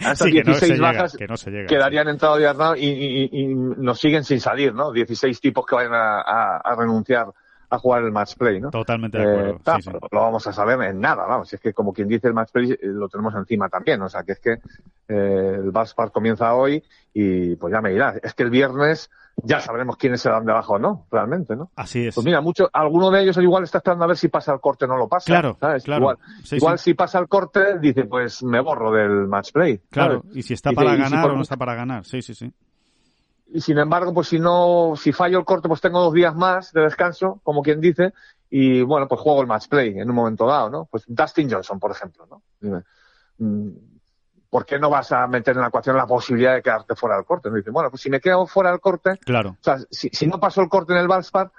a 0.00 0.12
esas 0.12 0.18
Sí, 0.28 0.32
que 0.32 0.42
no 0.42 0.50
16 0.52 0.72
llega, 0.72 0.92
bajas 0.92 1.16
que 1.16 1.28
no 1.28 1.36
se 1.36 1.50
llega. 1.52 1.66
quedarían 1.68 2.08
entrado 2.08 2.38
y, 2.76 2.84
y- 2.86 3.30
y- 3.32 3.42
y 3.42 3.46
nos 3.54 4.00
siguen 4.00 4.24
sin 4.24 4.40
salir, 4.40 4.74
¿no? 4.74 4.90
16 4.92 5.40
tipos 5.40 5.64
que 5.64 5.76
vayan 5.76 5.94
a, 5.94 6.20
a- 6.22 6.56
a 6.58 6.74
renunciar 6.76 7.28
a 7.74 7.78
jugar 7.78 8.02
el 8.02 8.12
match 8.12 8.36
play, 8.36 8.60
¿no? 8.60 8.70
Totalmente 8.70 9.18
de 9.18 9.24
Eh, 9.24 9.28
acuerdo. 9.50 9.76
sí, 9.76 9.82
sí. 9.82 9.90
Lo 10.10 10.20
vamos 10.20 10.46
a 10.46 10.52
saber 10.52 10.80
en 10.82 11.00
nada, 11.00 11.26
vamos. 11.26 11.52
Es 11.52 11.60
que 11.60 11.72
como 11.72 11.92
quien 11.92 12.08
dice 12.08 12.28
el 12.28 12.34
match 12.34 12.50
play 12.52 12.72
eh, 12.72 12.78
lo 12.82 13.08
tenemos 13.08 13.34
encima 13.34 13.68
también. 13.68 14.00
O 14.02 14.08
sea, 14.08 14.22
que 14.24 14.32
es 14.32 14.40
que 14.40 14.58
eh, 15.08 15.52
el 15.56 15.70
Valspar 15.70 16.10
comienza 16.10 16.54
hoy 16.54 16.82
y 17.12 17.56
pues 17.56 17.72
ya 17.72 17.80
me 17.80 17.90
dirás. 17.90 18.18
Es 18.22 18.34
que 18.34 18.42
el 18.42 18.50
viernes 18.50 19.10
ya 19.42 19.58
sabremos 19.60 19.96
quiénes 19.96 20.20
se 20.20 20.30
dan 20.30 20.44
de 20.46 20.52
abajo 20.52 20.74
o 20.74 20.78
no, 20.78 21.06
realmente, 21.10 21.56
¿no? 21.56 21.70
Así 21.74 22.06
es. 22.06 22.14
Pues 22.14 22.24
mira, 22.24 22.40
mucho, 22.40 22.70
alguno 22.72 23.10
de 23.10 23.22
ellos 23.22 23.36
igual 23.38 23.64
está 23.64 23.78
esperando 23.78 24.04
a 24.04 24.06
ver 24.08 24.16
si 24.16 24.28
pasa 24.28 24.52
el 24.52 24.60
corte 24.60 24.84
o 24.84 24.88
no 24.88 24.96
lo 24.96 25.08
pasa. 25.08 25.26
Claro, 25.26 25.56
¿sabes? 25.60 25.82
claro. 25.82 26.02
Igual, 26.02 26.18
Sí, 26.44 26.56
igual 26.56 26.78
sí. 26.78 26.84
si 26.90 26.94
pasa 26.94 27.18
el 27.18 27.26
corte, 27.28 27.78
dice, 27.80 28.04
pues 28.04 28.44
me 28.44 28.60
borro 28.60 28.92
del 28.92 29.26
match 29.26 29.50
play. 29.52 29.80
Claro, 29.90 30.20
¿sabes? 30.22 30.36
y 30.36 30.42
si 30.42 30.54
está 30.54 30.70
Dice, 30.70 30.84
para 30.84 30.94
si 30.96 31.02
ganar 31.02 31.22
por- 31.22 31.32
o 31.32 31.36
no 31.36 31.42
está 31.42 31.56
para 31.56 31.74
ganar. 31.74 32.04
Sí, 32.04 32.22
sí, 32.22 32.32
sí. 32.34 32.52
Y 33.54 33.60
sin 33.60 33.78
embargo, 33.78 34.12
pues 34.12 34.26
si 34.26 34.40
no, 34.40 34.94
si 34.96 35.12
fallo 35.12 35.38
el 35.38 35.44
corte, 35.44 35.68
pues 35.68 35.80
tengo 35.80 36.00
dos 36.00 36.12
días 36.12 36.34
más 36.34 36.72
de 36.72 36.80
descanso, 36.80 37.40
como 37.44 37.62
quien 37.62 37.80
dice, 37.80 38.12
y 38.50 38.82
bueno, 38.82 39.06
pues 39.06 39.20
juego 39.20 39.42
el 39.42 39.46
match 39.46 39.68
play 39.68 39.96
en 39.96 40.10
un 40.10 40.16
momento 40.16 40.44
dado, 40.44 40.70
¿no? 40.70 40.88
Pues 40.90 41.04
Dustin 41.06 41.48
Johnson, 41.48 41.78
por 41.78 41.92
ejemplo, 41.92 42.26
¿no? 42.28 42.42
Dime, 42.60 42.82
mm, 43.38 43.68
¿por 44.50 44.66
qué 44.66 44.76
no 44.80 44.90
vas 44.90 45.12
a 45.12 45.28
meter 45.28 45.54
en 45.54 45.60
la 45.60 45.68
ecuación 45.68 45.96
la 45.96 46.04
posibilidad 46.04 46.56
de 46.56 46.62
quedarte 46.62 46.96
fuera 46.96 47.14
del 47.14 47.24
corte? 47.24 47.48
Me 47.48 47.58
dice, 47.58 47.70
bueno, 47.70 47.90
pues 47.90 48.02
si 48.02 48.10
me 48.10 48.20
quedo 48.20 48.44
fuera 48.48 48.72
del 48.72 48.80
corte, 48.80 49.18
Claro, 49.18 49.50
o 49.50 49.62
sea, 49.62 49.78
si, 49.88 50.08
si 50.08 50.26
no 50.26 50.40
paso 50.40 50.60
el 50.60 50.68
corte 50.68 50.92
en 50.92 50.98
el 50.98 51.06
Valspar, 51.06 51.52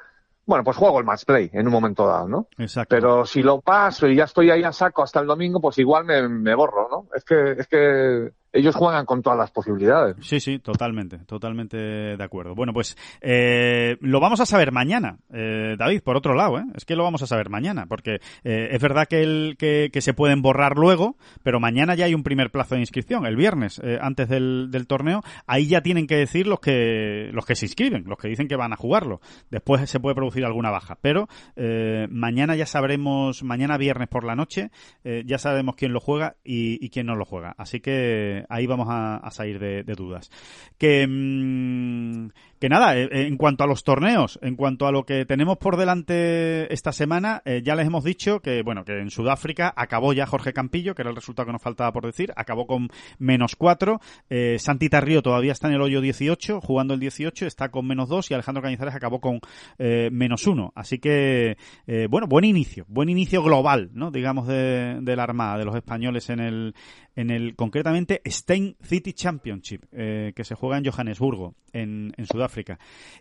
bueno, 0.45 0.65
pues 0.65 0.75
juego 0.75 0.99
el 0.99 1.05
match 1.05 1.23
play 1.23 1.49
en 1.53 1.65
un 1.65 1.71
momento 1.71 2.05
dado, 2.05 2.27
¿no? 2.27 2.47
exacto. 2.57 2.93
Pero 2.93 3.25
si 3.25 3.41
lo 3.41 3.61
paso 3.61 4.05
y 4.07 4.17
ya 4.17 4.25
estoy 4.25 4.51
ahí 4.51 4.63
a 4.63 4.73
saco 4.73 5.01
hasta 5.01 5.21
el 5.21 5.27
domingo, 5.27 5.61
pues 5.61 5.77
igual 5.77 6.03
me, 6.03 6.27
me 6.27 6.53
borro, 6.55 6.89
¿no? 6.91 7.07
Es 7.15 7.23
que, 7.23 7.51
es 7.53 7.67
que 7.67 8.33
ellos 8.55 8.75
juegan 8.75 9.05
con 9.05 9.21
todas 9.21 9.37
las 9.37 9.51
posibilidades. 9.51 10.15
Sí, 10.21 10.39
sí, 10.39 10.59
totalmente, 10.59 11.19
totalmente 11.19 11.77
de 11.77 12.23
acuerdo. 12.23 12.55
Bueno, 12.55 12.73
pues 12.73 12.97
eh, 13.21 13.97
lo 13.99 14.19
vamos 14.19 14.39
a 14.39 14.45
saber 14.45 14.71
mañana, 14.71 15.19
eh, 15.33 15.75
David, 15.77 16.01
por 16.01 16.15
otro 16.15 16.33
lado, 16.33 16.59
¿eh? 16.59 16.63
es 16.73 16.85
que 16.85 16.95
lo 16.95 17.03
vamos 17.03 17.21
a 17.21 17.27
saber 17.27 17.49
mañana, 17.49 17.85
porque 17.87 18.19
eh, 18.43 18.69
es 18.71 18.81
verdad 18.81 19.07
que, 19.07 19.21
el, 19.21 19.55
que, 19.59 19.89
que 19.91 20.01
se 20.01 20.13
pueden 20.13 20.41
borrar 20.41 20.77
luego, 20.77 21.17
pero 21.43 21.59
mañana 21.59 21.95
ya 21.95 22.05
hay 22.05 22.15
un 22.15 22.23
primer 22.23 22.49
plazo 22.49 22.75
de 22.75 22.81
inscripción, 22.81 23.25
el 23.25 23.35
viernes, 23.35 23.81
eh, 23.83 23.99
antes 24.01 24.29
del, 24.29 24.69
del 24.71 24.87
torneo, 24.87 25.21
ahí 25.47 25.67
ya 25.67 25.81
tienen 25.81 26.07
que 26.07 26.15
decir 26.15 26.47
los 26.47 26.59
que, 26.59 27.29
los 27.33 27.45
que 27.45 27.55
se 27.55 27.65
inscriben, 27.65 28.05
los 28.07 28.17
que 28.17 28.29
dicen 28.29 28.47
que 28.47 28.55
van 28.55 28.71
a 28.71 28.77
jugarlo. 28.77 29.19
Después 29.51 29.89
se 29.89 29.99
puede 29.99 30.15
producir 30.15 30.45
alguna 30.45 30.71
baja, 30.71 30.97
pero 31.01 31.27
eh, 31.57 32.07
mañana 32.09 32.55
ya 32.55 32.65
sabremos, 32.65 33.43
mañana 33.43 33.77
viernes 33.77 34.07
por 34.07 34.23
la 34.23 34.35
noche, 34.35 34.71
ya 35.03 35.37
sabemos 35.37 35.75
quién 35.75 35.93
lo 35.93 35.99
juega 35.99 36.35
y 36.43 36.89
quién 36.89 37.05
no 37.07 37.15
lo 37.15 37.25
juega. 37.25 37.53
Así 37.57 37.79
que 37.79 38.44
ahí 38.49 38.67
vamos 38.67 38.87
a, 38.89 39.29
salir 39.31 39.59
de, 39.59 39.83
de 39.83 39.93
dudas. 39.95 40.29
Que 40.77 41.05
mm, 41.07 42.29
que 42.59 42.69
nada, 42.69 42.97
eh, 42.97 43.09
en 43.11 43.37
cuanto 43.37 43.63
a 43.63 43.67
los 43.67 43.83
torneos, 43.83 44.39
en 44.41 44.55
cuanto 44.55 44.87
a 44.87 44.91
lo 44.91 45.05
que 45.05 45.25
tenemos 45.25 45.57
por 45.57 45.77
delante 45.77 46.73
esta 46.73 46.91
semana, 46.91 47.41
eh, 47.45 47.61
ya 47.63 47.75
les 47.75 47.87
hemos 47.87 48.03
dicho 48.03 48.39
que, 48.39 48.61
bueno, 48.63 48.85
que 48.85 48.99
en 48.99 49.09
Sudáfrica 49.09 49.73
acabó 49.75 50.13
ya 50.13 50.25
Jorge 50.25 50.53
Campillo, 50.53 50.95
que 50.95 51.01
era 51.01 51.09
el 51.09 51.15
resultado 51.15 51.47
que 51.47 51.53
nos 51.53 51.61
faltaba 51.61 51.91
por 51.91 52.05
decir, 52.05 52.33
acabó 52.35 52.67
con 52.67 52.89
menos 53.19 53.55
4. 53.55 53.99
Eh, 54.29 54.57
Santi 54.59 54.89
Tarrío 54.89 55.21
todavía 55.21 55.51
está 55.51 55.67
en 55.67 55.75
el 55.75 55.81
hoyo 55.81 56.01
18, 56.01 56.61
jugando 56.61 56.93
el 56.93 56.99
18, 56.99 57.45
está 57.45 57.69
con 57.69 57.85
menos 57.87 58.09
2 58.09 58.31
y 58.31 58.33
Alejandro 58.33 58.63
Cañizares 58.63 58.95
acabó 58.95 59.19
con 59.19 59.39
eh, 59.77 60.09
menos 60.11 60.47
1. 60.47 60.73
Así 60.75 60.99
que, 60.99 61.57
eh, 61.87 62.07
bueno, 62.09 62.27
buen 62.27 62.45
inicio, 62.45 62.85
buen 62.87 63.09
inicio 63.09 63.43
global, 63.43 63.89
¿no? 63.93 64.11
Digamos, 64.11 64.47
de, 64.47 65.01
la 65.03 65.23
Armada, 65.23 65.57
de 65.57 65.65
los 65.65 65.75
españoles 65.75 66.29
en 66.29 66.39
el, 66.39 66.75
en 67.15 67.29
el 67.29 67.55
concretamente 67.55 68.21
Stein 68.25 68.75
City 68.81 69.13
Championship, 69.13 69.85
eh, 69.91 70.33
que 70.35 70.43
se 70.43 70.55
juega 70.55 70.77
en 70.77 70.85
Johannesburgo, 70.85 71.55
en, 71.73 72.13
en, 72.17 72.25
Sudáfrica. 72.25 72.44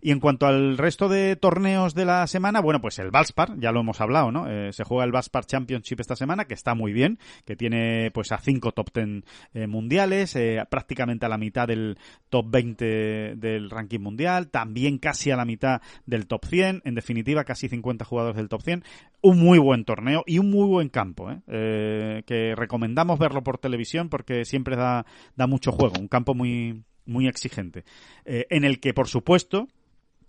Y 0.00 0.10
en 0.10 0.20
cuanto 0.20 0.46
al 0.46 0.78
resto 0.78 1.08
de 1.08 1.36
torneos 1.36 1.94
de 1.94 2.04
la 2.04 2.26
semana, 2.26 2.60
bueno, 2.60 2.80
pues 2.80 2.98
el 2.98 3.10
Valspar, 3.10 3.58
ya 3.58 3.72
lo 3.72 3.80
hemos 3.80 4.00
hablado, 4.00 4.30
¿no? 4.30 4.48
Eh, 4.48 4.72
se 4.72 4.84
juega 4.84 5.04
el 5.04 5.12
Valspar 5.12 5.46
Championship 5.46 6.00
esta 6.00 6.16
semana, 6.16 6.44
que 6.46 6.54
está 6.54 6.74
muy 6.74 6.92
bien, 6.92 7.18
que 7.44 7.56
tiene 7.56 8.10
pues 8.12 8.32
a 8.32 8.38
cinco 8.38 8.72
top 8.72 8.90
ten 8.90 9.24
eh, 9.52 9.66
mundiales, 9.66 10.36
eh, 10.36 10.64
prácticamente 10.68 11.26
a 11.26 11.28
la 11.28 11.38
mitad 11.38 11.68
del 11.68 11.98
top 12.28 12.46
20 12.50 13.36
del 13.36 13.70
ranking 13.70 14.00
mundial, 14.00 14.48
también 14.48 14.98
casi 14.98 15.30
a 15.30 15.36
la 15.36 15.44
mitad 15.44 15.80
del 16.06 16.26
top 16.26 16.44
100, 16.46 16.82
en 16.84 16.94
definitiva 16.94 17.44
casi 17.44 17.68
50 17.68 18.04
jugadores 18.04 18.36
del 18.36 18.48
top 18.48 18.62
100. 18.62 18.84
Un 19.22 19.38
muy 19.38 19.58
buen 19.58 19.84
torneo 19.84 20.22
y 20.26 20.38
un 20.38 20.50
muy 20.50 20.66
buen 20.66 20.88
campo, 20.90 21.30
eh 21.48 22.22
que 22.26 22.54
recomendamos 22.54 23.18
verlo 23.18 23.42
por 23.42 23.58
televisión 23.58 24.08
porque 24.08 24.44
siempre 24.44 24.76
da, 24.76 25.06
da 25.36 25.46
mucho 25.46 25.72
juego, 25.72 25.94
un 25.98 26.08
campo 26.08 26.34
muy, 26.34 26.82
muy 27.06 27.28
exigente, 27.28 27.84
eh, 28.24 28.46
en 28.50 28.64
el 28.64 28.80
que, 28.80 28.94
por 28.94 29.08
supuesto, 29.08 29.68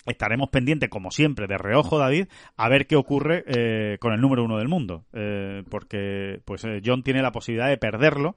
estaremos 0.06 0.50
pendientes, 0.50 0.90
como 0.90 1.10
siempre, 1.10 1.48
de 1.48 1.58
reojo, 1.58 1.98
David, 1.98 2.28
a 2.58 2.70
ver 2.70 2.86
qué 2.86 2.96
ocurre 2.96 3.44
eh, 3.48 3.98
con 4.00 4.14
el 4.14 4.22
número 4.22 4.44
uno 4.44 4.58
del 4.58 4.68
mundo. 4.68 5.06
Eh, 5.14 5.64
porque 5.70 6.42
pues 6.46 6.64
John 6.86 7.02
tiene 7.02 7.24
la 7.24 7.32
posibilidad 7.32 7.70
de 7.70 7.78
perderlo, 7.78 8.36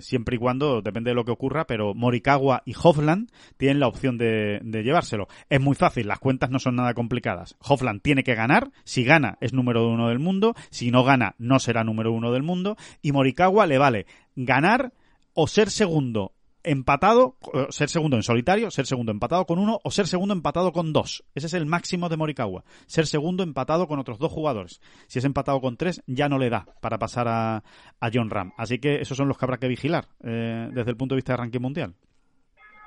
siempre 0.00 0.36
y 0.36 0.38
cuando, 0.38 0.82
depende 0.82 1.12
de 1.12 1.14
lo 1.14 1.24
que 1.24 1.30
ocurra, 1.30 1.66
pero 1.66 1.94
Morikawa 1.94 2.62
y 2.66 2.74
Hofland 2.74 3.30
tienen 3.56 3.80
la 3.80 3.88
opción 3.88 4.18
de, 4.18 4.60
de, 4.62 4.82
llevárselo. 4.82 5.28
Es 5.48 5.58
muy 5.62 5.74
fácil, 5.74 6.08
las 6.08 6.18
cuentas 6.18 6.50
no 6.50 6.58
son 6.58 6.76
nada 6.76 6.92
complicadas. 6.92 7.56
Hofland 7.60 8.02
tiene 8.02 8.22
que 8.22 8.34
ganar, 8.34 8.70
si 8.84 9.02
gana 9.02 9.38
es 9.40 9.54
número 9.54 9.88
uno 9.88 10.08
del 10.08 10.18
mundo, 10.18 10.54
si 10.68 10.90
no 10.90 11.04
gana 11.04 11.36
no 11.38 11.58
será 11.58 11.84
número 11.84 12.12
uno 12.12 12.32
del 12.32 12.42
mundo, 12.42 12.76
y 13.00 13.12
Morikawa 13.12 13.66
le 13.66 13.78
vale 13.78 14.04
ganar 14.36 14.92
o 15.32 15.46
ser 15.46 15.70
segundo 15.70 16.34
empatado, 16.62 17.36
ser 17.70 17.88
segundo 17.88 18.16
en 18.16 18.22
solitario, 18.22 18.70
ser 18.70 18.86
segundo 18.86 19.12
empatado 19.12 19.46
con 19.46 19.58
uno 19.58 19.80
o 19.82 19.90
ser 19.90 20.06
segundo 20.06 20.34
empatado 20.34 20.72
con 20.72 20.92
dos. 20.92 21.24
Ese 21.34 21.46
es 21.46 21.54
el 21.54 21.66
máximo 21.66 22.08
de 22.08 22.16
Morikawa. 22.16 22.64
Ser 22.86 23.06
segundo 23.06 23.42
empatado 23.42 23.86
con 23.86 23.98
otros 23.98 24.18
dos 24.18 24.32
jugadores. 24.32 24.80
Si 25.06 25.18
es 25.18 25.24
empatado 25.24 25.60
con 25.60 25.76
tres, 25.76 26.02
ya 26.06 26.28
no 26.28 26.38
le 26.38 26.50
da 26.50 26.66
para 26.80 26.98
pasar 26.98 27.28
a, 27.28 27.62
a 28.00 28.10
John 28.12 28.30
Ram. 28.30 28.52
Así 28.56 28.78
que 28.78 29.00
esos 29.00 29.16
son 29.16 29.28
los 29.28 29.38
que 29.38 29.44
habrá 29.44 29.58
que 29.58 29.68
vigilar 29.68 30.08
eh, 30.22 30.68
desde 30.72 30.90
el 30.90 30.96
punto 30.96 31.14
de 31.14 31.18
vista 31.18 31.32
de 31.32 31.38
ranking 31.38 31.60
mundial. 31.60 31.94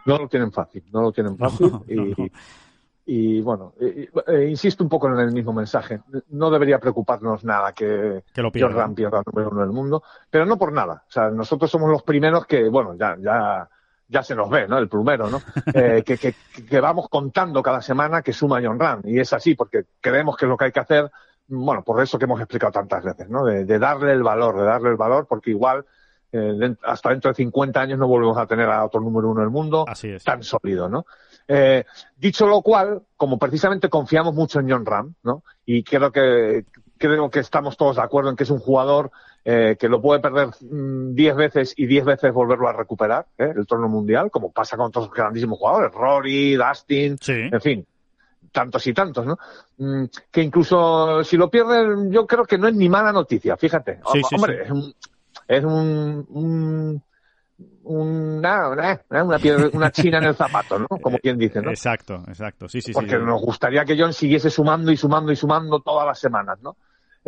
No 0.06 0.18
lo 0.18 0.28
tienen 0.28 0.52
fácil, 0.52 0.84
no 0.92 1.02
lo 1.02 1.12
tienen 1.12 1.38
fácil. 1.40 1.72
No, 1.72 1.84
y, 1.88 1.96
no. 1.96 2.28
Y, 3.06 3.42
bueno, 3.42 3.74
eh, 3.82 4.10
eh, 4.28 4.48
insisto 4.50 4.84
un 4.84 4.90
poco 4.90 5.08
en 5.08 5.20
el 5.20 5.32
mismo 5.32 5.52
mensaje. 5.52 6.00
No 6.30 6.50
debería 6.50 6.80
preocuparnos 6.80 7.44
nada 7.44 7.74
que, 7.74 8.24
que 8.34 8.42
lo 8.42 8.52
John 8.54 8.74
Ram 8.74 8.96
pierda 8.96 9.20
el 9.20 9.24
número 9.26 9.50
uno 9.52 9.62
del 9.62 9.72
mundo, 9.72 10.04
pero 10.30 10.46
no 10.46 10.58
por 10.58 10.72
nada. 10.72 11.04
O 11.08 11.12
sea, 11.12 11.30
nosotros 11.30 11.70
somos 11.70 11.90
los 11.90 12.04
primeros 12.04 12.46
que, 12.46 12.70
bueno, 12.70 12.96
ya, 12.96 13.18
ya, 13.20 13.70
ya 14.08 14.24
se 14.24 14.36
nos 14.36 14.50
ve, 14.50 14.68
¿no? 14.68 14.78
El 14.78 14.88
plumero, 14.88 15.30
¿no? 15.30 15.42
Eh, 15.74 16.04
que, 16.06 16.18
que, 16.18 16.34
que, 16.70 16.80
vamos 16.80 17.10
contando 17.10 17.62
cada 17.62 17.82
semana 17.82 18.22
que 18.22 18.32
suma 18.32 18.62
John 18.64 18.80
Ram. 18.80 19.02
Y 19.04 19.20
es 19.20 19.34
así, 19.34 19.56
porque 19.56 19.84
creemos 20.00 20.38
que 20.38 20.46
es 20.46 20.50
lo 20.50 20.56
que 20.56 20.66
hay 20.66 20.72
que 20.72 20.80
hacer, 20.80 21.12
bueno, 21.48 21.84
por 21.84 22.02
eso 22.02 22.18
que 22.18 22.26
hemos 22.26 22.40
explicado 22.40 22.72
tantas 22.72 23.04
veces, 23.04 23.30
¿no? 23.30 23.44
De, 23.44 23.66
de 23.66 23.80
darle 23.80 24.14
el 24.14 24.24
valor, 24.24 24.58
de 24.58 24.64
darle 24.64 24.92
el 24.92 24.98
valor, 24.98 25.28
porque 25.28 25.50
igual 25.50 25.86
eh, 26.36 26.76
hasta 26.82 27.10
dentro 27.10 27.30
de 27.30 27.36
50 27.36 27.80
años 27.80 28.00
no 28.00 28.08
volvemos 28.08 28.36
a 28.38 28.48
tener 28.48 28.68
a 28.68 28.84
otro 28.84 29.00
número 29.00 29.30
uno 29.30 29.42
del 29.42 29.52
mundo 29.52 29.86
tan 30.26 30.42
sólido, 30.42 30.90
¿no? 30.90 31.06
Eh, 31.48 31.84
dicho 32.18 32.48
lo 32.48 32.62
cual, 32.62 33.02
como 33.18 33.38
precisamente 33.38 33.90
confiamos 33.90 34.34
mucho 34.34 34.60
en 34.60 34.70
John 34.70 34.86
Ram, 34.86 35.14
¿no? 35.24 35.44
Y 35.66 35.84
creo 35.84 36.12
que 36.12 36.66
creo 36.98 37.30
que 37.30 37.40
estamos 37.40 37.76
todos 37.76 37.98
de 37.98 38.02
acuerdo 38.02 38.30
en 38.30 38.36
que 38.36 38.44
es 38.44 38.50
un 38.50 38.60
jugador 38.60 39.12
eh, 39.44 39.76
que 39.78 39.90
lo 39.90 40.02
puede 40.02 40.22
perder 40.22 40.52
10 40.62 40.64
mm, 40.72 41.38
veces 41.38 41.74
y 41.76 41.86
10 41.86 42.06
veces 42.06 42.34
volverlo 42.34 42.70
a 42.70 42.74
recuperar, 42.74 43.26
¿eh? 43.38 43.52
el 43.56 43.68
torneo 43.68 43.90
mundial, 43.90 44.32
como 44.32 44.54
pasa 44.54 44.78
con 44.78 44.86
otros 44.86 45.12
grandísimos 45.12 45.60
jugadores, 45.60 45.92
Rory, 45.92 46.56
Dustin, 46.56 47.18
sí. 47.20 47.50
en 47.52 47.62
fin, 47.62 47.86
tantos 48.54 48.88
y 48.88 48.94
tantos, 48.94 49.26
¿no? 49.26 49.38
Mm, 49.80 50.06
que 50.32 50.42
incluso 50.42 51.26
si 51.26 51.36
lo 51.36 51.50
pierden, 51.50 52.10
yo 52.10 52.26
creo 52.26 52.46
que 52.46 52.58
no 52.58 52.70
es 52.70 52.76
ni 52.76 52.88
mala 52.88 53.12
noticia, 53.12 53.58
fíjate. 53.58 54.00
Sí, 54.14 54.22
sí, 54.24 54.36
Hombre, 54.36 54.64
es 54.64 54.72
un, 54.72 54.96
es 55.46 55.64
un, 55.66 56.26
un 56.30 57.04
una, 57.84 58.70
una, 58.70 59.02
una, 59.10 59.40
piedra, 59.40 59.70
una, 59.74 59.92
china 59.92 60.18
en 60.18 60.26
el 60.26 60.36
zapato, 60.36 60.80
¿no? 60.80 60.88
Como 60.88 61.18
quien 61.20 61.38
dice, 61.38 61.62
¿no? 61.62 61.70
Exacto, 61.70 62.24
exacto, 62.28 62.68
sí, 62.68 62.82
sí, 62.82 62.94
Porque 62.94 63.18
sí. 63.18 63.24
nos 63.24 63.42
gustaría 63.42 63.86
que 63.86 63.98
John 63.98 64.14
siguiese 64.14 64.50
sumando 64.50 64.92
y 64.92 64.98
sumando 64.98 65.32
y 65.32 65.36
sumando 65.36 65.80
todas 65.82 66.06
las 66.06 66.20
semanas, 66.20 66.60
¿no? 66.62 66.76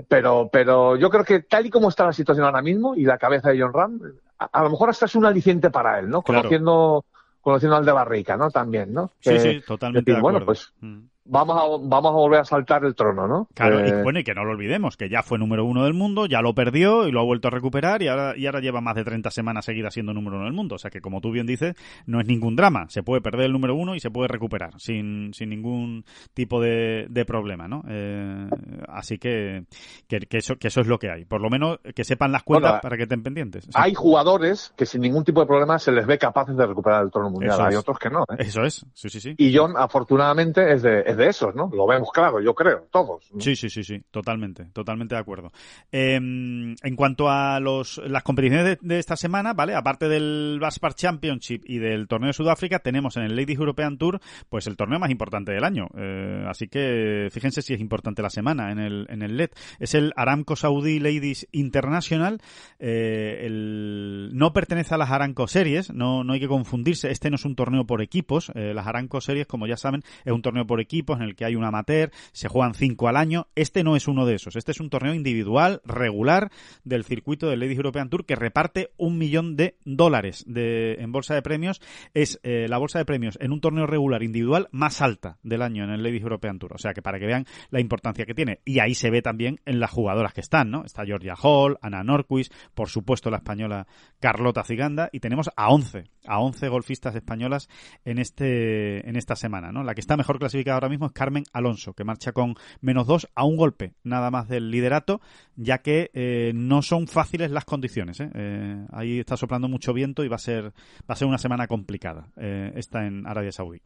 Pero, 0.08 0.50
pero 0.52 0.98
yo 0.98 1.10
creo 1.10 1.24
que 1.24 1.42
tal 1.42 1.66
y 1.66 1.70
como 1.70 1.90
está 1.90 2.06
la 2.06 2.14
situación 2.14 2.46
ahora 2.46 2.62
mismo 2.62 2.96
y 2.96 3.04
la 3.04 3.18
cabeza 3.18 3.50
de 3.50 3.62
John 3.62 3.74
Ram, 3.74 4.00
a, 4.40 4.46
a 4.46 4.64
lo 4.64 4.70
mejor 4.70 4.90
hasta 4.90 5.06
es 5.06 5.16
un 5.16 5.26
aliciente 5.26 5.70
para 5.70 6.00
él, 6.00 6.10
¿no? 6.10 6.22
Claro. 6.22 6.42
Conociendo, 6.42 7.06
conociendo 7.42 7.78
al 7.78 7.86
de 7.86 7.92
Barrica, 7.92 8.36
¿no? 8.36 8.50
También, 8.50 8.94
¿no? 8.94 9.12
Sí, 9.20 9.32
que, 9.32 9.40
sí, 9.40 9.62
totalmente 9.66 10.12
decir, 10.12 10.16
de 10.16 10.22
bueno, 10.22 10.40
acuerdo. 10.40 10.46
pues 10.46 10.74
Mm. 10.82 11.06
Vamos 11.26 11.58
a, 11.58 11.88
vamos 11.88 12.12
a 12.12 12.16
volver 12.16 12.40
a 12.40 12.46
saltar 12.46 12.86
el 12.86 12.96
trono, 12.96 13.28
¿no? 13.28 13.48
Claro, 13.54 13.80
Eh, 13.80 13.90
y 14.00 14.04
bueno, 14.04 14.20
y 14.20 14.24
que 14.24 14.34
no 14.34 14.44
lo 14.46 14.52
olvidemos, 14.52 14.96
que 14.98 15.10
ya 15.10 15.24
fue 15.24 15.38
número 15.38 15.66
uno 15.66 15.84
del 15.84 15.94
mundo, 15.94 16.26
ya 16.28 16.42
lo 16.42 16.54
perdió 16.54 17.08
y 17.08 17.12
lo 17.12 17.20
ha 17.20 17.24
vuelto 17.24 17.48
a 17.48 17.52
recuperar 17.52 18.02
y 18.02 18.08
ahora, 18.08 18.38
y 18.38 18.46
ahora 18.46 18.60
lleva 18.60 18.82
más 18.82 18.96
de 18.96 19.04
30 19.04 19.32
semanas 19.32 19.66
seguidas 19.66 19.94
siendo 19.94 20.14
número 20.14 20.38
uno 20.38 20.46
del 20.46 20.54
mundo. 20.54 20.76
O 20.76 20.78
sea 20.78 20.90
que, 20.92 21.02
como 21.02 21.22
tú 21.22 21.32
bien 21.32 21.46
dices, 21.46 21.76
no 22.06 22.20
es 22.22 22.28
ningún 22.28 22.56
drama. 22.56 22.86
Se 22.90 23.04
puede 23.04 23.22
perder 23.22 23.48
el 23.48 23.52
número 23.54 23.76
uno 23.76 23.96
y 23.96 24.00
se 24.00 24.12
puede 24.12 24.28
recuperar 24.28 24.74
sin, 24.80 25.34
sin 25.34 25.50
ningún 25.50 26.06
tipo 26.34 26.62
de, 26.62 27.08
de 27.10 27.26
problema, 27.26 27.68
¿no? 27.68 27.84
Eh, 27.90 28.48
así 28.88 29.18
que, 29.18 29.66
que, 30.08 30.20
que 30.20 30.38
eso, 30.38 30.56
que 30.58 30.68
eso 30.68 30.82
es 30.82 30.88
lo 30.88 31.00
que 31.00 31.10
hay. 31.10 31.26
Por 31.26 31.42
lo 31.42 31.50
menos 31.50 31.80
que 31.96 32.04
sepan 32.04 32.32
las 32.32 32.44
cuentas 32.44 32.72
Bueno, 32.72 32.82
para 32.82 32.98
que 32.98 33.04
estén 33.04 33.24
pendientes. 33.24 33.64
Sí. 33.66 33.72
Hay 33.74 33.94
jugadores 33.94 34.74
que 34.78 34.86
sin 34.86 35.02
ningún 35.02 35.24
tipo 35.24 35.42
de 35.42 35.48
problema 35.48 35.80
se 35.80 35.92
les 35.92 36.06
ve 36.06 36.18
capaces 36.18 36.56
de 36.56 36.66
recuperar 36.66 37.04
el 37.04 37.12
trono 37.12 37.30
mundial. 37.30 37.54
Eso 37.54 37.64
Hay 37.64 37.74
es. 37.74 37.80
otros 37.80 37.98
que 38.00 38.10
no, 38.10 38.24
¿eh? 38.24 38.36
Eso 38.40 38.62
es, 38.64 38.86
sí, 38.94 39.10
sí, 39.10 39.20
sí. 39.20 39.36
Y 39.38 39.56
John, 39.56 39.74
afortunadamente, 39.78 40.72
es 40.74 40.82
de, 40.82 41.04
de 41.18 41.28
esos, 41.28 41.56
¿no? 41.56 41.70
Lo 41.74 41.88
vemos 41.88 42.10
claro, 42.12 42.40
yo 42.42 42.54
creo, 42.54 42.88
todos. 42.92 43.32
Sí, 43.40 43.56
sí, 43.56 43.70
sí, 43.70 43.84
sí, 43.84 44.02
totalmente, 44.12 44.66
totalmente 44.74 45.16
de 45.16 45.22
acuerdo. 45.22 45.52
Eh, 45.92 46.16
en 46.16 46.96
cuanto 46.96 47.30
a 47.30 47.60
los, 47.60 48.02
las 48.06 48.24
competiciones 48.24 48.66
de, 48.66 48.78
de, 48.82 49.00
esta 49.00 49.16
semana, 49.16 49.54
¿vale? 49.54 49.76
Aparte 49.76 50.08
del 50.08 50.58
Baspar 50.60 50.94
Championship 50.94 51.64
y 51.66 51.80
del 51.80 52.08
torneo 52.08 52.28
de 52.28 52.34
Sudáfrica, 52.34 52.80
tenemos 52.80 53.18
en 53.18 53.24
el 53.24 53.36
Ladies 53.36 53.60
European 53.60 53.98
Tour, 53.98 54.20
pues 54.50 54.68
el 54.68 54.78
torneo 54.78 55.00
más 55.00 55.10
importante 55.10 55.52
del 55.52 55.64
año. 55.64 55.88
Eh, 55.98 56.46
así 56.48 56.68
que 56.68 57.30
fíjense 57.32 57.62
si 57.62 57.74
es 57.74 57.80
importante 57.80 58.22
la 58.22 58.30
semana 58.30 58.72
en 58.72 58.80
el, 58.80 59.06
en 59.10 59.22
el 59.22 59.38
LED. 59.38 59.52
Es 59.80 59.94
el 59.94 60.14
Aramco 60.16 60.56
Saudi 60.56 61.00
Ladies 61.00 61.48
International. 61.52 62.42
Eh, 62.80 63.42
el, 63.46 64.32
no 64.34 64.54
pertenece 64.54 64.96
a 64.96 64.98
las 64.98 65.12
Aramco 65.12 65.48
Series, 65.48 65.94
no, 65.94 66.24
no 66.24 66.34
hay 66.34 66.40
que 66.40 66.48
confundirse. 66.48 67.12
Este 67.12 67.30
no 67.30 67.36
es 67.36 67.46
un 67.46 67.56
torneo 67.56 67.86
por 67.86 68.02
equipos. 68.02 68.52
Eh, 68.56 68.74
las 68.74 68.88
Aramco 68.88 69.22
Series, 69.22 69.48
como 69.48 69.68
ya 69.68 69.78
saben, 69.78 70.02
es 70.24 70.34
un 70.34 70.42
torneo 70.42 70.66
por 70.66 70.80
equipos 70.80 71.05
en 71.14 71.22
el 71.22 71.36
que 71.36 71.46
hay 71.46 71.56
un 71.56 71.64
amateur, 71.64 72.12
se 72.32 72.48
juegan 72.48 72.74
cinco 72.74 73.08
al 73.08 73.18
año. 73.18 73.48
Este 73.56 73.84
no 73.84 73.96
es 73.96 74.08
uno 74.08 74.26
de 74.26 74.36
esos. 74.36 74.56
Este 74.56 74.72
es 74.72 74.80
un 74.80 74.90
torneo 74.90 75.14
individual, 75.14 75.82
regular, 75.86 76.52
del 76.84 77.04
circuito 77.04 77.48
del 77.50 77.60
Ladies 77.60 77.78
European 77.78 78.10
Tour 78.10 78.26
que 78.26 78.36
reparte 78.36 78.92
un 78.98 79.18
millón 79.18 79.56
de 79.56 79.78
dólares 79.86 80.44
de, 80.48 80.96
en 81.00 81.12
bolsa 81.12 81.36
de 81.36 81.42
premios. 81.42 81.82
Es 82.14 82.40
eh, 82.44 82.68
la 82.68 82.78
bolsa 82.78 83.00
de 83.00 83.06
premios 83.06 83.38
en 83.42 83.52
un 83.52 83.62
torneo 83.62 83.86
regular 83.88 84.24
individual 84.24 84.68
más 84.72 85.02
alta 85.02 85.38
del 85.44 85.62
año 85.62 85.84
en 85.84 85.92
el 85.92 86.04
Ladies 86.04 86.24
European 86.24 86.60
Tour. 86.60 86.74
O 86.74 86.78
sea 86.78 86.94
que 86.94 87.02
para 87.02 87.20
que 87.20 87.26
vean 87.26 87.46
la 87.70 87.80
importancia 87.80 88.26
que 88.26 88.34
tiene. 88.34 88.60
Y 88.66 88.80
ahí 88.80 88.96
se 88.96 89.10
ve 89.10 89.22
también 89.22 89.60
en 89.66 89.80
las 89.80 89.92
jugadoras 89.92 90.34
que 90.34 90.42
están, 90.42 90.72
¿no? 90.72 90.84
Está 90.86 91.06
Georgia 91.06 91.36
Hall, 91.42 91.78
Ana 91.82 92.04
Norquist, 92.04 92.54
por 92.74 92.90
supuesto 92.90 93.30
la 93.30 93.38
española 93.38 93.88
Carlota 94.20 94.64
Ciganda 94.64 95.10
y 95.12 95.20
tenemos 95.20 95.50
a 95.56 95.70
11, 95.70 96.06
a 96.26 96.40
11 96.40 96.68
golfistas 96.70 97.16
españolas 97.16 97.70
en 98.06 98.20
este 98.20 99.08
en 99.08 99.16
esta 99.16 99.36
semana, 99.36 99.72
¿no? 99.72 99.84
La 99.84 99.94
que 99.94 100.02
está 100.02 100.18
mejor 100.18 100.40
clasificada 100.40 100.76
ahora 100.76 100.90
mismo 100.90 100.95
es 101.04 101.12
Carmen 101.12 101.44
Alonso, 101.54 101.94
que 101.94 102.04
marcha 102.04 102.32
con 102.32 102.56
menos 102.82 103.08
dos 103.08 103.28
a 103.36 103.46
un 103.46 103.58
golpe, 103.58 103.94
nada 104.04 104.32
más 104.32 104.48
del 104.48 104.72
liderato, 104.72 105.22
ya 105.56 105.80
que 105.80 106.12
eh, 106.14 106.52
no 106.56 106.82
son 106.82 107.08
fáciles 107.08 107.52
las 107.52 107.66
condiciones, 107.66 108.20
¿eh? 108.20 108.30
Eh, 108.34 108.86
ahí 108.92 109.20
está 109.20 109.38
soplando 109.38 109.68
mucho 109.68 109.94
viento 109.94 110.24
y 110.24 110.28
va 110.28 110.36
a 110.36 110.40
ser 110.40 110.66
va 110.66 111.14
a 111.14 111.16
ser 111.16 111.28
una 111.28 111.38
semana 111.38 111.68
complicada 111.68 112.28
eh, 112.38 112.72
esta 112.76 113.06
en 113.06 113.28
Arabia 113.28 113.52
Saudí. 113.52 113.82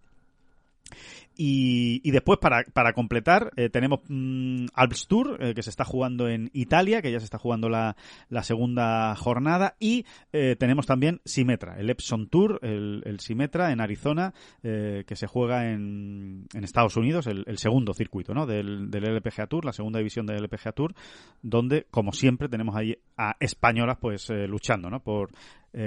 Y, 1.41 2.11
después, 2.11 2.37
para, 2.37 2.65
para 2.73 2.91
completar, 2.91 3.53
eh, 3.55 3.69
tenemos 3.69 4.01
mm, 4.09 4.65
Alps 4.73 5.07
Tour, 5.07 5.37
eh, 5.39 5.53
que 5.53 5.63
se 5.63 5.69
está 5.69 5.85
jugando 5.85 6.27
en 6.27 6.49
Italia, 6.51 7.01
que 7.01 7.13
ya 7.13 7.19
se 7.19 7.23
está 7.23 7.37
jugando 7.37 7.69
la, 7.69 7.95
la 8.27 8.43
segunda 8.43 9.15
jornada. 9.15 9.77
Y 9.79 10.05
eh, 10.33 10.57
tenemos 10.59 10.85
también 10.85 11.21
Simetra, 11.23 11.79
el 11.79 11.89
Epson 11.91 12.27
Tour, 12.27 12.59
el, 12.61 13.03
el 13.05 13.21
Simetra 13.21 13.71
en 13.71 13.79
Arizona, 13.79 14.33
que 14.61 15.15
se 15.15 15.27
juega 15.27 15.71
en, 15.71 16.45
en 16.53 16.63
Estados 16.65 16.97
Unidos, 16.97 17.25
el, 17.27 17.57
segundo 17.57 17.93
circuito 17.93 18.33
¿no? 18.33 18.45
del, 18.45 18.91
del 18.91 19.05
LPGA 19.05 19.47
Tour, 19.47 19.63
la 19.63 19.71
segunda 19.71 19.99
división 19.99 20.25
del 20.25 20.43
LPGA 20.43 20.73
Tour, 20.73 20.93
donde, 21.41 21.87
como 21.89 22.11
siempre, 22.11 22.49
tenemos 22.49 22.75
ahí 22.75 22.97
a 23.15 23.37
españolas 23.39 23.97
pues 24.01 24.27
luchando 24.29 24.89
¿no? 24.89 24.99
por 25.01 25.29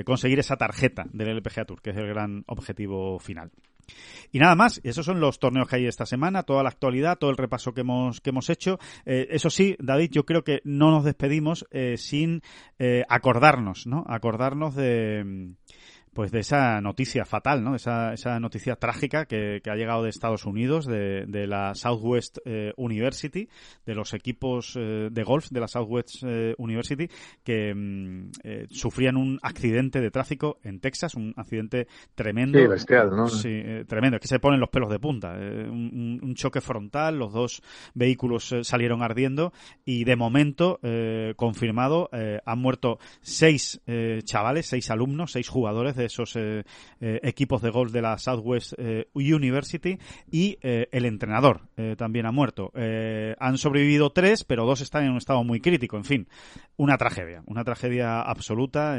conseguir 0.06 0.38
esa 0.38 0.56
tarjeta 0.56 1.04
del 1.12 1.36
LPGA 1.36 1.66
Tour, 1.66 1.82
que 1.82 1.90
es 1.90 1.96
el 1.96 2.06
gran 2.06 2.44
objetivo 2.46 3.18
final. 3.18 3.50
Y 4.32 4.38
nada 4.38 4.54
más, 4.54 4.80
esos 4.82 5.04
son 5.04 5.20
los 5.20 5.38
torneos 5.38 5.68
que 5.68 5.76
hay 5.76 5.86
esta 5.86 6.06
semana, 6.06 6.42
toda 6.42 6.62
la 6.62 6.70
actualidad, 6.70 7.18
todo 7.18 7.30
el 7.30 7.36
repaso 7.36 7.74
que 7.74 7.82
hemos, 7.82 8.20
que 8.20 8.30
hemos 8.30 8.48
hecho. 8.48 8.78
Eh, 9.04 9.28
eso 9.30 9.50
sí, 9.50 9.76
David, 9.78 10.10
yo 10.10 10.24
creo 10.24 10.42
que 10.42 10.62
no 10.64 10.90
nos 10.90 11.04
despedimos 11.04 11.66
eh, 11.70 11.96
sin 11.98 12.42
eh, 12.78 13.04
acordarnos, 13.08 13.86
¿no? 13.86 14.04
Acordarnos 14.08 14.74
de 14.74 15.52
pues 16.14 16.30
de 16.30 16.40
esa 16.40 16.80
noticia 16.80 17.24
fatal, 17.24 17.64
¿no? 17.64 17.74
Esa, 17.74 18.12
esa 18.12 18.38
noticia 18.38 18.76
trágica 18.76 19.24
que, 19.24 19.60
que 19.62 19.70
ha 19.70 19.76
llegado 19.76 20.02
de 20.02 20.10
Estados 20.10 20.44
Unidos, 20.44 20.86
de, 20.86 21.24
de 21.26 21.46
la 21.46 21.74
Southwest 21.74 22.38
eh, 22.44 22.72
University, 22.76 23.48
de 23.86 23.94
los 23.94 24.12
equipos 24.12 24.74
eh, 24.76 25.08
de 25.10 25.22
golf 25.22 25.48
de 25.50 25.60
la 25.60 25.68
Southwest 25.68 26.22
eh, 26.22 26.54
University, 26.58 27.08
que 27.42 27.74
mm, 27.74 28.30
sufrían 28.70 29.16
un 29.16 29.38
accidente 29.42 30.00
de 30.00 30.10
tráfico 30.10 30.58
en 30.62 30.80
Texas, 30.80 31.14
un 31.14 31.32
accidente 31.36 31.88
tremendo. 32.14 32.58
Sí, 32.58 32.66
bestial, 32.66 33.10
¿no? 33.16 33.28
Sí, 33.28 33.62
tremendo. 33.86 34.16
Es 34.16 34.22
que 34.22 34.28
se 34.28 34.38
ponen 34.38 34.60
los 34.60 34.68
pelos 34.68 34.90
de 34.90 34.98
punta. 34.98 35.32
Un, 35.32 36.20
un, 36.22 36.34
choque 36.34 36.60
frontal, 36.60 37.18
los 37.18 37.32
dos 37.32 37.62
vehículos 37.94 38.54
salieron 38.62 39.02
ardiendo 39.02 39.52
y 39.84 40.04
de 40.04 40.16
momento, 40.16 40.80
confirmado, 41.36 42.08
han 42.12 42.58
muerto 42.58 42.98
seis 43.20 43.80
chavales, 44.24 44.66
seis 44.66 44.90
alumnos, 44.90 45.32
seis 45.32 45.48
jugadores 45.48 45.94
de 45.94 46.01
esos 46.04 46.36
eh, 46.36 46.64
eh, 47.00 47.20
equipos 47.22 47.62
de 47.62 47.70
golf 47.70 47.92
de 47.92 48.02
la 48.02 48.18
Southwest 48.18 48.74
eh, 48.76 49.08
University 49.14 49.98
y 50.30 50.58
el 50.62 51.04
entrenador 51.04 51.62
también 51.96 52.26
ha 52.26 52.32
muerto. 52.32 52.72
han 52.74 53.58
sobrevivido 53.58 54.10
tres, 54.10 54.44
pero 54.44 54.64
dos 54.64 54.80
están 54.80 55.04
en 55.04 55.10
un 55.10 55.16
estado 55.18 55.42
muy 55.44 55.60
crítico. 55.60 55.96
En 55.96 56.04
fin, 56.04 56.28
una 56.76 56.96
tragedia, 56.96 57.42
una 57.46 57.64
tragedia 57.64 58.20
absoluta 58.20 58.96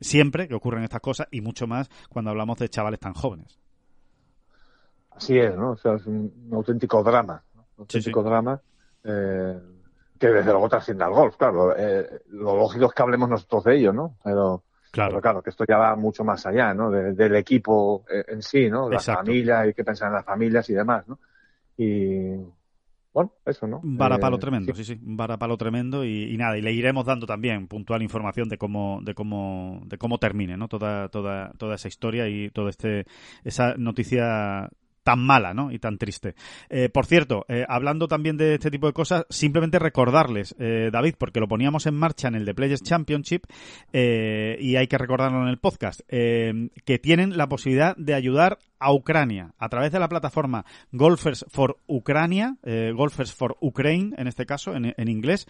siempre 0.00 0.48
que 0.48 0.54
ocurren 0.54 0.84
estas 0.84 1.00
cosas 1.00 1.28
y 1.30 1.40
mucho 1.40 1.66
más 1.66 1.88
cuando 2.08 2.30
hablamos 2.30 2.58
de 2.58 2.68
chavales 2.68 3.00
tan 3.00 3.14
jóvenes. 3.14 3.58
Así 5.10 5.38
es, 5.38 5.56
¿no? 5.56 5.72
O 5.72 5.76
sea, 5.76 5.94
es 5.94 6.06
un, 6.06 6.50
auténtico 6.52 7.02
drama, 7.02 7.42
un 7.54 7.64
auténtico 7.78 8.22
drama 8.22 8.60
que 9.02 10.28
desde 10.28 10.50
luego 10.50 10.68
trasciende 10.68 11.04
al 11.04 11.12
golf, 11.12 11.36
claro. 11.36 11.74
lo 12.28 12.56
lógico 12.56 12.86
es 12.86 12.92
que 12.92 13.02
hablemos 13.02 13.28
nosotros 13.28 13.64
de 13.64 13.76
ello, 13.76 13.92
¿no? 13.92 14.16
Pero 14.24 14.64
Claro. 14.94 15.20
claro, 15.20 15.42
que 15.42 15.50
esto 15.50 15.64
ya 15.68 15.76
va 15.76 15.96
mucho 15.96 16.22
más 16.22 16.46
allá, 16.46 16.72
¿no? 16.72 16.88
del 16.88 17.34
equipo 17.34 18.04
eh, 18.08 18.24
en 18.28 18.42
sí, 18.42 18.70
¿no? 18.70 18.88
La 18.88 19.00
familia, 19.00 19.60
hay 19.60 19.74
que 19.74 19.82
pensar 19.82 20.06
en 20.06 20.14
las 20.14 20.24
familias 20.24 20.70
y 20.70 20.72
demás, 20.72 21.08
¿no? 21.08 21.18
Y 21.76 22.36
bueno, 23.12 23.32
eso, 23.44 23.66
¿no? 23.66 23.80
Un 23.80 23.98
varapalo 23.98 24.36
eh, 24.36 24.38
tremendo, 24.38 24.72
sí, 24.72 24.84
sí, 24.84 25.00
un 25.04 25.16
varapalo 25.16 25.56
tremendo 25.56 26.04
y, 26.04 26.36
nada, 26.36 26.56
y 26.56 26.62
le 26.62 26.72
iremos 26.72 27.04
dando 27.04 27.26
también 27.26 27.66
puntual 27.66 28.02
información 28.02 28.48
de 28.48 28.56
cómo, 28.56 29.00
de 29.02 29.14
cómo, 29.14 29.82
de 29.86 29.98
cómo 29.98 30.18
termine, 30.18 30.56
¿no? 30.56 30.68
Toda, 30.68 31.08
toda, 31.08 31.50
toda 31.58 31.74
esa 31.74 31.88
historia 31.88 32.28
y 32.28 32.50
toda 32.50 32.70
este, 32.70 33.04
esa 33.42 33.74
noticia 33.76 34.70
tan 35.04 35.20
mala, 35.20 35.54
¿no? 35.54 35.70
Y 35.70 35.78
tan 35.78 35.98
triste. 35.98 36.34
Eh, 36.68 36.88
por 36.88 37.06
cierto, 37.06 37.44
eh, 37.48 37.64
hablando 37.68 38.08
también 38.08 38.36
de 38.36 38.54
este 38.54 38.70
tipo 38.70 38.86
de 38.86 38.92
cosas, 38.92 39.26
simplemente 39.28 39.78
recordarles, 39.78 40.56
eh, 40.58 40.90
David, 40.90 41.14
porque 41.18 41.40
lo 41.40 41.46
poníamos 41.46 41.86
en 41.86 41.94
marcha 41.94 42.28
en 42.28 42.34
el 42.34 42.44
The 42.44 42.54
Players 42.54 42.82
Championship 42.82 43.44
y 43.92 44.76
hay 44.76 44.86
que 44.88 44.98
recordarlo 44.98 45.42
en 45.42 45.48
el 45.48 45.58
podcast, 45.58 46.00
que 46.08 46.98
tienen 47.00 47.36
la 47.36 47.48
posibilidad 47.48 47.94
de 47.96 48.14
ayudar 48.14 48.58
a 48.84 48.92
Ucrania 48.92 49.54
a 49.58 49.68
través 49.68 49.92
de 49.92 49.98
la 49.98 50.08
plataforma 50.08 50.64
Golfers 50.92 51.46
for 51.48 51.78
Ucrania, 51.86 52.56
Golfers 52.94 53.34
for 53.34 53.56
Ukraine 53.60 54.14
en 54.18 54.28
este 54.28 54.46
caso, 54.46 54.74
en, 54.74 54.94
en 54.96 55.08
inglés, 55.08 55.46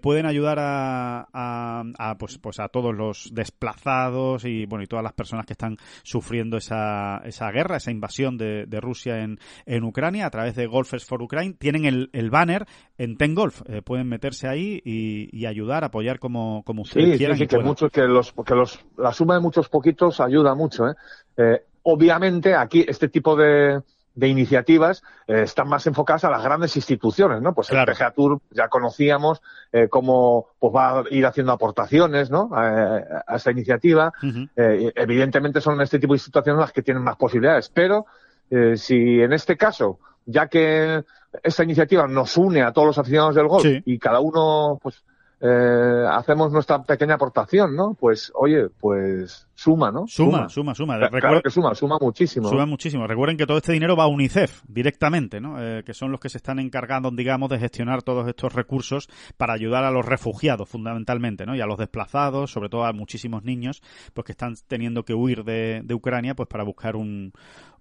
pueden 0.00 0.26
ayudar 0.26 0.58
a, 0.58 1.28
a, 1.32 1.84
a, 1.98 2.18
pues, 2.18 2.38
pues 2.38 2.60
a 2.60 2.68
todos 2.68 2.94
los 2.94 3.30
desplazados 3.32 4.44
y 4.44 4.66
bueno 4.66 4.82
y 4.82 4.86
todas 4.86 5.02
las 5.02 5.12
personas 5.12 5.46
que 5.46 5.52
están 5.52 5.76
sufriendo 6.02 6.56
esa, 6.56 7.18
esa 7.24 7.50
guerra, 7.50 7.76
esa 7.76 7.90
invasión 7.90 8.36
de, 8.36 8.66
de 8.66 8.80
Rusia 8.80 9.22
en, 9.22 9.38
en 9.66 9.84
Ucrania 9.84 10.26
a 10.26 10.30
través 10.30 10.54
de 10.56 10.66
Golfers 10.66 11.04
for 11.04 11.22
Ukraine. 11.22 11.54
Tienen 11.58 11.84
el, 11.84 12.10
el 12.12 12.30
banner 12.30 12.66
en 12.98 13.16
Ten 13.16 13.34
Golf. 13.34 13.62
Eh, 13.66 13.82
pueden 13.82 14.08
meterse 14.08 14.48
ahí 14.48 14.80
y, 14.84 15.46
ayudar, 15.46 15.84
apoyar 15.84 16.18
como, 16.18 16.62
como 16.64 16.82
ustedes 16.82 17.18
quieran. 17.18 17.36
Sí, 17.36 17.46
que, 17.46 17.58
mucho, 17.58 17.90
que, 17.90 18.02
los, 18.02 18.32
que 18.32 18.54
los, 18.54 18.78
la 18.96 19.12
suma 19.12 19.34
de 19.34 19.40
muchos 19.40 19.68
poquitos 19.68 20.20
ayuda 20.20 20.54
mucho. 20.54 20.88
¿eh? 20.88 20.94
Eh, 21.36 21.64
obviamente 21.82 22.54
aquí 22.54 22.84
este 22.86 23.08
tipo 23.08 23.36
de, 23.36 23.80
de 24.14 24.28
iniciativas 24.28 25.02
están 25.26 25.68
más 25.68 25.86
enfocadas 25.86 26.24
a 26.24 26.30
las 26.30 26.42
grandes 26.42 26.76
instituciones, 26.76 27.40
¿no? 27.40 27.54
Pues 27.54 27.70
el 27.70 27.84
PGA 27.84 28.10
Tour 28.10 28.40
ya 28.50 28.68
conocíamos 28.68 29.42
cómo 29.90 30.48
pues 30.58 30.74
va 30.74 31.00
a 31.00 31.04
ir 31.10 31.24
haciendo 31.24 31.52
aportaciones, 31.52 32.30
¿no? 32.30 32.50
A, 32.52 33.24
esta 33.34 33.50
iniciativa. 33.50 34.12
evidentemente 34.54 35.60
son 35.60 35.80
este 35.80 35.98
tipo 35.98 36.12
de 36.12 36.18
instituciones 36.18 36.60
las 36.60 36.72
que 36.72 36.82
tienen 36.82 37.02
más 37.02 37.16
posibilidades, 37.16 37.70
pero 37.70 38.06
eh, 38.54 38.76
si 38.76 39.22
en 39.22 39.32
este 39.32 39.56
caso, 39.56 39.98
ya 40.26 40.46
que 40.46 41.02
esta 41.42 41.64
iniciativa 41.64 42.06
nos 42.06 42.36
une 42.36 42.60
a 42.62 42.70
todos 42.70 42.88
los 42.88 42.98
aficionados 42.98 43.34
del 43.34 43.48
golf 43.48 43.64
y 43.86 43.98
cada 43.98 44.20
uno 44.20 44.78
pues 44.82 45.02
eh, 45.44 46.06
hacemos 46.08 46.52
nuestra 46.52 46.84
pequeña 46.84 47.14
aportación, 47.14 47.74
¿no? 47.74 47.94
Pues, 47.98 48.30
oye, 48.36 48.68
pues 48.78 49.48
suma, 49.54 49.90
¿no? 49.90 50.06
Suma, 50.06 50.48
suma, 50.48 50.72
suma. 50.72 50.96
Claro 51.10 51.42
que 51.42 51.50
suma, 51.50 51.74
suma 51.74 51.98
muchísimo. 52.00 52.48
Suma 52.48 52.64
muchísimo. 52.64 53.08
Recuerden 53.08 53.36
que 53.36 53.44
todo 53.44 53.56
este 53.56 53.72
dinero 53.72 53.96
va 53.96 54.04
a 54.04 54.06
UNICEF 54.06 54.62
directamente, 54.68 55.40
¿no? 55.40 55.60
Eh, 55.60 55.82
que 55.84 55.94
son 55.94 56.12
los 56.12 56.20
que 56.20 56.28
se 56.28 56.38
están 56.38 56.60
encargando, 56.60 57.10
digamos, 57.10 57.50
de 57.50 57.58
gestionar 57.58 58.02
todos 58.02 58.28
estos 58.28 58.52
recursos 58.52 59.08
para 59.36 59.52
ayudar 59.52 59.82
a 59.82 59.90
los 59.90 60.06
refugiados, 60.06 60.68
fundamentalmente, 60.68 61.44
¿no? 61.44 61.56
Y 61.56 61.60
a 61.60 61.66
los 61.66 61.78
desplazados, 61.78 62.52
sobre 62.52 62.68
todo 62.68 62.84
a 62.84 62.92
muchísimos 62.92 63.42
niños, 63.42 63.82
pues 64.14 64.24
que 64.24 64.32
están 64.32 64.54
teniendo 64.68 65.04
que 65.04 65.14
huir 65.14 65.42
de, 65.42 65.80
de 65.82 65.94
Ucrania, 65.94 66.36
pues 66.36 66.48
para 66.48 66.62
buscar 66.62 66.94
un, 66.94 67.32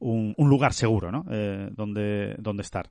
un, 0.02 0.36
lugar 0.38 0.73
seguro, 0.73 1.11
¿no? 1.11 1.26
Eh, 1.32 1.69
donde, 1.72 2.36
donde 2.38 2.64
estar. 2.64 2.90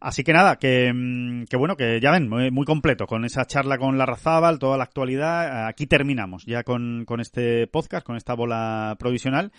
Así 0.00 0.24
que 0.24 0.32
nada, 0.32 0.56
que, 0.56 0.90
mm, 0.94 1.44
que 1.44 1.56
bueno, 1.56 1.76
que 1.76 2.00
ya 2.00 2.10
ven, 2.10 2.28
muy, 2.28 2.64
completo 2.64 3.06
con 3.06 3.24
esa 3.24 3.44
charla 3.44 3.76
con 3.76 3.98
la 3.98 4.06
Razábal, 4.06 4.58
toda 4.58 4.78
la 4.78 4.84
actualidad. 4.84 5.66
Aquí 5.66 5.86
terminamos 5.86 6.46
ya 6.46 6.62
con, 6.64 7.04
con 7.04 7.20
este 7.20 7.66
podcast, 7.66 8.06
con 8.06 8.16
esta 8.16 8.34
bola 8.34 8.96
provisional 8.98 9.52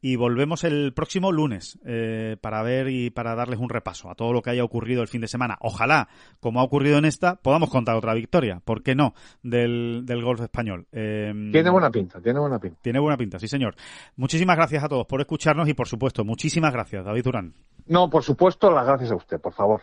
y 0.00 0.16
volvemos 0.16 0.64
el 0.64 0.92
próximo 0.94 1.32
lunes 1.32 1.78
eh, 1.84 2.36
para 2.40 2.62
ver 2.62 2.88
y 2.88 3.10
para 3.10 3.34
darles 3.34 3.58
un 3.58 3.68
repaso 3.68 4.10
a 4.10 4.14
todo 4.14 4.32
lo 4.32 4.42
que 4.42 4.50
haya 4.50 4.64
ocurrido 4.64 5.02
el 5.02 5.08
fin 5.08 5.20
de 5.20 5.28
semana. 5.28 5.56
Ojalá, 5.60 6.08
como 6.40 6.60
ha 6.60 6.64
ocurrido 6.64 6.98
en 6.98 7.04
esta, 7.04 7.36
podamos 7.36 7.70
contar 7.70 7.96
otra 7.96 8.14
victoria, 8.14 8.60
¿por 8.64 8.82
qué 8.82 8.94
no?, 8.94 9.14
del, 9.42 10.02
del 10.04 10.22
golf 10.22 10.40
español. 10.40 10.86
Em, 10.92 11.50
tiene 11.52 11.70
buena 11.70 11.90
pinta, 11.90 12.20
tiene 12.20 12.38
buena 12.38 12.58
pinta. 12.58 12.78
Tiene 12.80 13.00
buena 13.00 13.16
pinta, 13.16 13.38
sí 13.38 13.48
señor. 13.48 13.74
Muchísimas 14.16 14.56
gracias 14.56 14.84
a 14.84 14.88
todos 14.88 15.06
por 15.06 15.20
escucharnos 15.20 15.68
y 15.68 15.74
por 15.74 15.88
supuesto, 15.88 16.24
muchísimas 16.24 16.72
gracias, 16.72 17.04
David 17.04 17.24
Durán. 17.24 17.54
No, 17.86 18.08
por 18.10 18.22
supuesto, 18.22 18.70
las 18.70 18.86
gracias 18.86 19.10
a 19.10 19.16
usted, 19.16 19.40
por 19.40 19.54
favor. 19.54 19.82